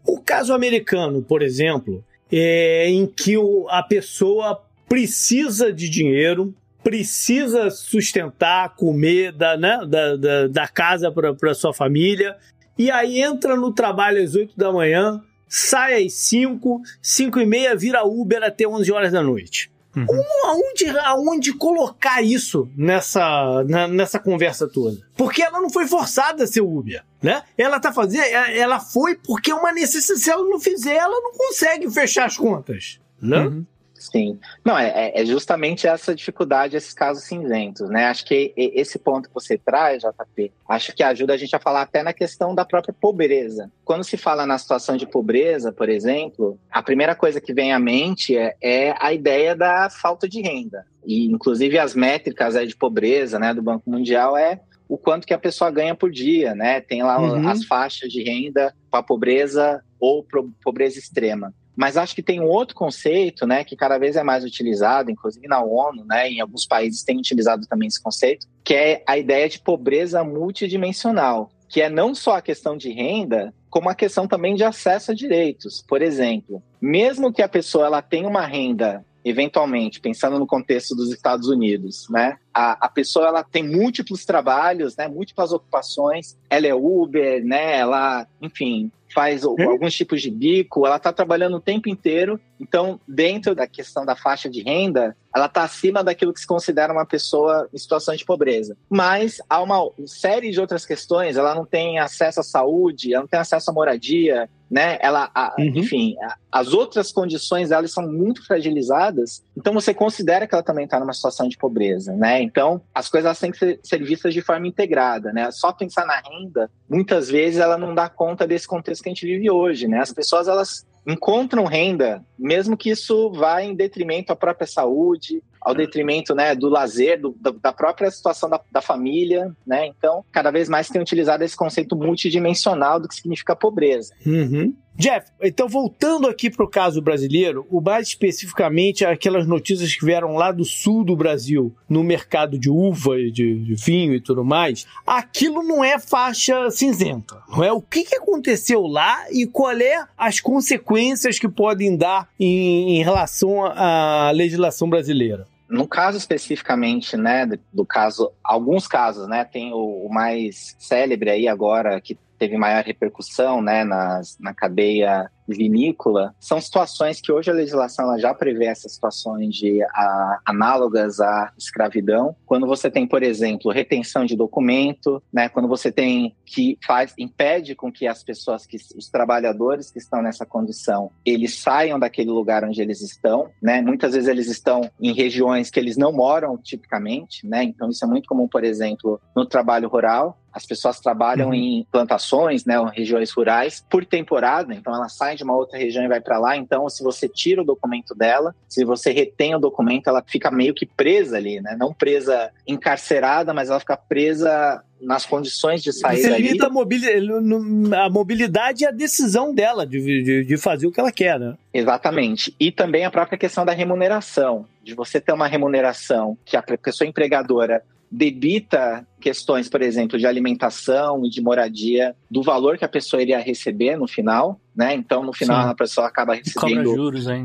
O 0.05 0.21
caso 0.21 0.53
americano, 0.53 1.23
por 1.23 1.43
exemplo, 1.43 2.05
é 2.33 2.89
em 2.89 3.07
que 3.07 3.37
a 3.69 3.83
pessoa 3.83 4.65
precisa 4.89 5.73
de 5.73 5.89
dinheiro, 5.89 6.53
precisa 6.83 7.71
sustentar, 7.71 8.75
comer 8.75 9.33
da, 9.33 9.57
né, 9.57 9.81
da, 9.87 10.17
da, 10.17 10.49
da 10.49 10.67
casa 10.67 11.13
para 11.13 11.55
sua 11.55 11.73
família, 11.73 12.37
e 12.77 12.91
aí 12.91 13.21
entra 13.21 13.55
no 13.55 13.73
trabalho 13.73 14.23
às 14.23 14.35
8 14.35 14.57
da 14.57 14.73
manhã, 14.73 15.23
sai 15.49 16.05
às 16.05 16.13
5, 16.15 16.83
5 17.01 17.41
e 17.41 17.47
meia, 17.47 17.77
vira 17.77 18.05
Uber 18.05 18.43
até 18.43 18.67
11 18.67 18.93
horas 18.93 19.13
da 19.13 19.23
noite. 19.23 19.71
Uhum. 19.97 20.07
Aonde, 20.45 20.89
aonde 20.99 21.53
colocar 21.55 22.23
isso 22.23 22.69
nessa, 22.77 23.65
na, 23.65 23.89
nessa 23.89 24.19
conversa 24.19 24.69
toda? 24.69 24.99
Porque 25.17 25.43
ela 25.43 25.61
não 25.61 25.71
foi 25.71 25.87
forçada 25.87 26.45
a 26.45 26.47
ser 26.47 26.61
Uber, 26.61 27.03
né? 27.23 27.43
Ela 27.57 27.81
tá 27.81 27.93
fazendo, 27.93 28.23
ela 28.23 28.79
foi 28.79 29.17
porque 29.17 29.51
é 29.51 29.55
uma 29.55 29.73
necessidade. 29.73 30.21
Se 30.21 30.31
ela 30.31 30.45
não 30.45 30.61
fizer, 30.61 30.95
ela 30.95 31.21
não 31.21 31.33
consegue 31.33 31.91
fechar 31.91 32.27
as 32.27 32.37
contas, 32.37 33.01
né? 33.21 33.41
Uhum. 33.41 33.67
Sim. 34.11 34.39
Não, 34.65 34.79
é, 34.79 35.13
é 35.15 35.27
justamente 35.27 35.87
essa 35.87 36.15
dificuldade, 36.15 36.77
esses 36.77 36.95
casos 36.95 37.25
cinzentos, 37.25 37.89
né? 37.91 38.07
Acho 38.07 38.25
que 38.25 38.53
esse 38.57 38.99
ponto 38.99 39.29
que 39.29 39.35
você 39.35 39.59
traz, 39.59 40.03
JP, 40.03 40.53
acho 40.69 40.95
que 40.95 41.03
ajuda 41.03 41.35
a 41.35 41.37
gente 41.37 41.55
a 41.55 41.61
falar 41.61 41.83
até 41.83 42.03
na 42.03 42.13
questão 42.13 42.55
da 42.55 42.65
própria 42.65 42.95
pobreza. 42.99 43.71
Quando 43.85 44.05
se 44.05 44.17
fala 44.17 44.47
na 44.47 44.57
situação 44.57 44.97
de 44.97 45.07
pobreza, 45.07 45.73
por 45.73 45.89
exemplo, 45.89 46.59
a 46.71 46.83
primeira 46.83 47.15
coisa 47.15 47.41
que 47.41 47.53
vem 47.53 47.73
à 47.73 47.79
mente 47.79 48.37
é, 48.37 48.57
é 48.63 48.95
a 48.99 49.13
ideia 49.13 49.55
da 49.55 49.91
falta 49.91 50.29
de 50.29 50.41
renda. 50.41 50.87
E, 51.05 51.27
inclusive, 51.27 51.79
as 51.79 51.95
métricas 51.95 52.55
de 52.67 52.77
pobreza 52.77 53.39
né, 53.39 53.53
do 53.53 53.63
Banco 53.63 53.91
Mundial 53.91 54.37
é 54.37 54.61
o 54.89 54.97
quanto 54.97 55.27
que 55.27 55.35
a 55.35 55.39
pessoa 55.39 55.71
ganha 55.71 55.95
por 55.95 56.11
dia, 56.11 56.55
né? 56.55 56.81
Tem 56.81 57.03
lá 57.03 57.21
uhum. 57.21 57.47
as 57.47 57.65
faixas 57.65 58.11
de 58.11 58.23
renda 58.23 58.75
para 58.91 59.03
pobreza 59.03 59.83
ou 60.01 60.27
pobreza 60.63 60.99
extrema. 60.99 61.53
Mas 61.79 61.97
acho 61.97 62.13
que 62.13 62.25
tem 62.25 62.41
um 62.41 62.49
outro 62.49 62.75
conceito, 62.75 63.47
né, 63.47 63.63
que 63.63 63.77
cada 63.77 63.99
vez 63.99 64.17
é 64.17 64.23
mais 64.25 64.43
utilizado, 64.43 65.13
inclusive 65.13 65.47
na 65.47 65.63
ONU, 65.63 66.05
né, 66.05 66.29
em 66.29 66.41
alguns 66.41 66.67
países 66.67 67.05
tem 67.05 67.17
utilizado 67.17 67.69
também 67.69 67.87
esse 67.87 68.03
conceito, 68.03 68.49
que 68.65 68.75
é 68.75 69.05
a 69.07 69.17
ideia 69.17 69.49
de 69.49 69.61
pobreza 69.61 70.25
multidimensional, 70.25 71.53
que 71.69 71.81
é 71.81 71.89
não 71.89 72.17
só 72.17 72.37
a 72.37 72.43
questão 72.43 72.77
de 72.77 72.91
renda, 72.91 73.55
como 73.71 73.89
a 73.89 73.95
questão 73.95 74.27
também 74.27 74.57
de 74.57 74.65
acesso 74.65 75.13
a 75.13 75.15
direitos. 75.15 75.85
Por 75.87 76.03
exemplo, 76.03 76.61
mesmo 76.81 77.33
que 77.33 77.43
a 77.43 77.49
pessoa 77.49 77.87
ela 77.87 78.03
tenha 78.03 78.27
uma 78.27 78.45
renda 78.45 79.05
eventualmente, 79.25 80.01
pensando 80.01 80.39
no 80.39 80.47
contexto 80.47 80.97
dos 80.97 81.13
Estados 81.13 81.49
Unidos, 81.49 82.09
né? 82.09 82.39
a, 82.59 82.87
a 82.87 82.89
pessoa 82.89 83.29
ela 83.29 83.45
tem 83.45 83.63
múltiplos 83.63 84.25
trabalhos, 84.25 84.97
né, 84.97 85.07
múltiplas 85.07 85.53
ocupações, 85.53 86.37
ela 86.51 86.67
é 86.67 86.75
Uber, 86.75 87.45
né, 87.45 87.79
ela, 87.79 88.27
enfim, 88.43 88.91
faz 89.13 89.45
hum? 89.45 89.57
alguns 89.59 89.95
tipos 89.95 90.23
de 90.23 90.31
bico, 90.31 90.87
ela 90.87 90.97
está 90.97 91.13
trabalhando 91.13 91.57
o 91.57 91.61
tempo 91.61 91.89
inteiro. 91.89 92.41
Então, 92.61 93.01
dentro 93.07 93.55
da 93.55 93.67
questão 93.67 94.05
da 94.05 94.17
faixa 94.17 94.49
de 94.49 94.63
renda, 94.63 95.17
ela 95.35 95.47
está 95.47 95.63
acima 95.63 96.03
daquilo 96.03 96.33
que 96.33 96.41
se 96.41 96.47
considera 96.47 96.93
uma 96.93 97.07
pessoa 97.07 97.69
em 97.73 97.79
situação 97.79 98.15
de 98.17 98.25
pobreza. 98.25 98.77
Mas 98.89 99.39
há 99.49 99.63
uma 99.63 99.79
série 100.07 100.51
de 100.51 100.61
outras 100.61 100.85
questões. 100.85 101.37
Ela 101.37 101.55
não 101.55 101.65
tem 101.65 101.99
acesso 101.99 102.41
à 102.41 102.43
saúde, 102.43 103.15
ela 103.15 103.23
não 103.23 103.29
tem 103.29 103.39
acesso 103.39 103.71
à 103.71 103.75
moradia, 103.75 104.49
né? 104.71 104.99
Ela, 105.01 105.31
a, 105.35 105.55
uhum. 105.59 105.67
enfim, 105.77 106.17
a, 106.21 106.37
as 106.61 106.73
outras 106.73 107.13
condições 107.13 107.69
dela 107.69 107.87
são 107.87 108.11
muito 108.11 108.45
fragilizadas. 108.45 109.43
Então, 109.57 109.73
você 109.73 109.95
considera 109.95 110.47
que 110.47 110.55
ela 110.55 110.63
também 110.63 110.85
está 110.85 110.99
numa 110.99 111.13
situação 111.13 111.49
de 111.49 111.57
pobreza, 111.57 112.13
né? 112.15 112.43
Então, 112.43 112.81
as 112.95 113.09
coisas 113.09 113.39
têm 113.39 113.51
que 113.51 113.59
ser, 113.59 113.81
ser 113.83 114.03
vistas 114.03 114.35
de 114.35 114.43
forma 114.43 114.67
integrada, 114.67 115.33
né? 115.33 115.51
Só 115.51 115.73
pensar 115.73 116.07
na 116.07 116.21
renda, 116.21 116.71
muitas 116.89 117.29
vezes 117.29 117.61
ela 117.61 117.79
não 117.79 117.95
dá 117.95 118.09
conta 118.09 118.47
desse 118.47 118.67
contexto 118.67 119.03
que 119.03 119.09
a 119.09 119.13
gente 119.13 119.27
vive 119.27 119.51
hoje, 119.51 119.87
né? 119.87 120.01
As 120.01 120.13
pessoas 120.13 120.49
elas 120.49 120.87
encontram 121.09 121.65
renda, 121.65 122.23
mesmo 122.39 122.77
que 122.77 122.91
isso 122.91 123.33
vá 123.33 123.63
em 123.63 123.75
detrimento 123.75 124.31
à 124.31 124.37
própria 124.37 124.67
saúde, 124.67 125.43
ao 125.59 125.75
detrimento 125.75 126.35
né, 126.35 126.55
do 126.55 126.69
lazer, 126.69 127.19
do, 127.19 127.35
da 127.61 127.73
própria 127.73 128.11
situação 128.11 128.49
da, 128.49 128.61
da, 128.71 128.83
família, 128.83 129.51
né? 129.67 129.87
Então, 129.87 130.23
cada 130.31 130.51
vez 130.51 130.69
mais 130.69 130.89
tem 130.89 131.01
utilizado 131.01 131.43
esse 131.43 131.57
conceito 131.57 131.97
multidimensional 131.97 133.01
do 133.01 133.09
que 133.09 133.15
significa 133.15 133.57
pobreza. 133.57 134.15
Uhum. 134.25 134.75
Jeff, 134.99 135.31
então 135.41 135.69
voltando 135.69 136.27
aqui 136.27 136.51
para 136.51 136.65
o 136.65 136.69
caso 136.69 137.01
brasileiro, 137.01 137.65
o 137.71 137.81
mais 137.81 138.09
especificamente 138.09 139.05
aquelas 139.05 139.47
notícias 139.47 139.95
que 139.95 140.05
vieram 140.05 140.35
lá 140.35 140.51
do 140.51 140.65
sul 140.65 141.05
do 141.05 141.15
Brasil, 141.15 141.73
no 141.89 142.03
mercado 142.03 142.59
de 142.59 142.69
uva, 142.69 143.17
de, 143.17 143.31
de 143.31 143.75
vinho 143.77 144.13
e 144.13 144.21
tudo 144.21 144.45
mais, 144.45 144.89
aquilo 145.07 145.63
não 145.63 145.85
é 145.85 146.01
faixa 146.01 146.69
cinzenta, 146.73 147.41
não 147.49 147.63
é? 147.63 147.71
O 147.71 147.81
que, 147.81 148.03
que 148.03 148.17
aconteceu 148.17 148.89
lá 148.89 149.25
e 149.31 149.47
qual 149.47 149.71
é 149.71 150.05
as 150.17 150.41
consequências 150.41 151.39
que 151.39 151.49
podem 151.49 151.97
dar 151.97 152.29
em, 152.39 152.99
em 152.99 153.05
relação 153.05 153.65
à 153.65 154.33
legislação 154.35 154.91
brasileira? 154.91 155.47
No 155.69 155.87
caso 155.87 156.19
especificamente, 156.19 157.17
né, 157.17 157.47
do 157.73 157.87
caso, 157.87 158.33
alguns 158.43 158.89
casos, 158.89 159.29
né, 159.29 159.45
tem 159.45 159.73
o, 159.73 160.07
o 160.07 160.13
mais 160.13 160.75
célebre 160.77 161.31
aí 161.31 161.47
agora 161.47 162.01
que 162.01 162.19
teve 162.39 162.57
maior 162.57 162.85
repercussão 162.85 163.61
né, 163.61 163.85
nas, 163.85 164.37
na 164.39 164.55
cadeia 164.55 165.31
vinícola, 165.55 166.35
são 166.39 166.61
situações 166.61 167.21
que 167.21 167.33
hoje 167.33 167.51
a 167.51 167.55
legislação 167.55 168.19
já 168.19 168.35
prevê 168.35 168.67
essas 168.67 168.93
situações 168.93 169.55
de 169.55 169.83
a, 169.83 170.41
análogas 170.45 171.21
à 171.21 171.53
escravidão. 171.57 172.37
Quando 172.45 172.67
você 172.67 172.91
tem, 172.91 173.07
por 173.07 173.23
exemplo, 173.23 173.73
retenção 173.73 174.25
de 174.25 174.37
documento, 174.37 175.23
né, 175.33 175.49
quando 175.49 175.69
você 175.69 175.91
tem 175.91 176.37
que 176.45 176.79
faz 176.87 177.15
impede 177.19 177.75
com 177.75 177.91
que 177.91 178.07
as 178.07 178.23
pessoas 178.23 178.67
que 178.67 178.77
os 178.97 179.09
trabalhadores 179.09 179.91
que 179.91 179.99
estão 179.99 180.23
nessa 180.23 180.45
condição, 180.45 181.11
eles 181.25 181.59
saiam 181.59 181.99
daquele 181.99 182.31
lugar 182.31 182.65
onde 182.65 182.81
eles 182.81 183.01
estão, 183.01 183.51
né? 183.63 183.81
Muitas 183.81 184.15
vezes 184.15 184.29
eles 184.29 184.49
estão 184.49 184.91
em 185.01 185.13
regiões 185.13 185.71
que 185.71 185.79
eles 185.79 185.97
não 185.97 186.13
moram 186.13 186.57
tipicamente, 186.57 187.47
né? 187.47 187.63
Então 187.65 187.91
isso 187.91 188.05
é 188.05 188.09
muito 188.09 188.29
comum, 188.29 188.49
por 188.49 188.65
exemplo, 188.65 189.21
no 189.35 189.47
trabalho 189.47 189.89
rural, 189.89 190.39
as 190.59 190.67
pessoas 190.67 191.01
trabalham 191.01 191.49
uhum. 191.49 191.55
em 191.55 191.87
plantações, 191.91 192.65
né, 192.65 192.75
regiões 192.93 193.31
rurais, 193.31 193.85
por 193.89 194.05
temporada, 194.05 194.75
então 194.75 194.95
ela 194.95 195.09
sai 195.09 195.37
de 195.37 195.45
uma 195.45 195.57
outra 195.57 195.79
região 195.79 196.05
e 196.05 196.09
vai 196.09 196.21
para 196.21 196.39
lá. 196.39 196.57
Então, 196.57 196.89
se 196.89 197.03
você 197.03 197.29
tira 197.29 197.63
o 197.63 197.65
documento 197.65 198.15
dela, 198.15 198.55
se 198.69 198.85
você 198.85 199.13
retém 199.13 199.55
o 199.55 199.59
documento, 199.59 200.09
ela 200.09 200.23
fica 200.27 200.51
meio 200.51 200.75
que 200.75 200.85
presa 200.85 201.37
ali, 201.37 201.61
né? 201.61 201.77
Não 201.79 201.95
presa 201.95 202.51
encarcerada, 202.67 203.55
mas 203.55 203.71
ela 203.71 203.81
fica 203.81 203.97
presa 203.97 204.83
nas 205.01 205.25
condições 205.25 205.83
de 205.83 205.93
sair 205.93 206.23
Você 206.23 206.39
limita 206.39 206.67
a, 206.67 206.71
mobilidade, 206.71 207.95
a 207.95 208.11
mobilidade 208.11 208.83
e 208.83 208.87
a 208.87 208.91
decisão 208.91 209.55
dela 209.55 209.87
de, 209.87 210.01
de, 210.01 210.45
de, 210.45 210.57
fazer 210.57 210.89
o 210.89 210.93
que 210.93 210.99
ela 210.99 211.13
quer, 211.13 211.39
né? 211.39 211.55
Exatamente. 211.73 212.55
E 212.59 212.73
também 212.73 213.05
a 213.05 213.11
própria 213.11 213.39
questão 213.39 213.65
da 213.65 213.73
remuneração, 213.73 214.67
de 214.83 214.95
você 214.95 215.21
ter 215.21 215.33
uma 215.33 215.47
remuneração 215.47 216.37
que 216.45 216.57
a 216.57 216.63
pessoa 216.63 217.07
empregadora 217.07 217.83
debita 218.11 219.07
questões, 219.21 219.69
por 219.69 219.83
exemplo, 219.83 220.19
de 220.19 220.27
alimentação 220.27 221.25
e 221.25 221.29
de 221.29 221.43
moradia 221.43 222.15
do 222.31 222.43
valor 222.43 222.79
que 222.79 222.85
a 222.85 222.89
pessoa 222.89 223.21
iria 223.21 223.39
receber 223.39 223.97
no 223.97 224.07
final, 224.07 224.61
né? 224.75 224.95
Então, 224.95 225.25
no 225.25 225.33
final, 225.33 225.65
Sim. 225.65 225.71
a 225.71 225.75
pessoa 225.75 226.07
acaba 226.07 226.35
recebendo 226.35 226.95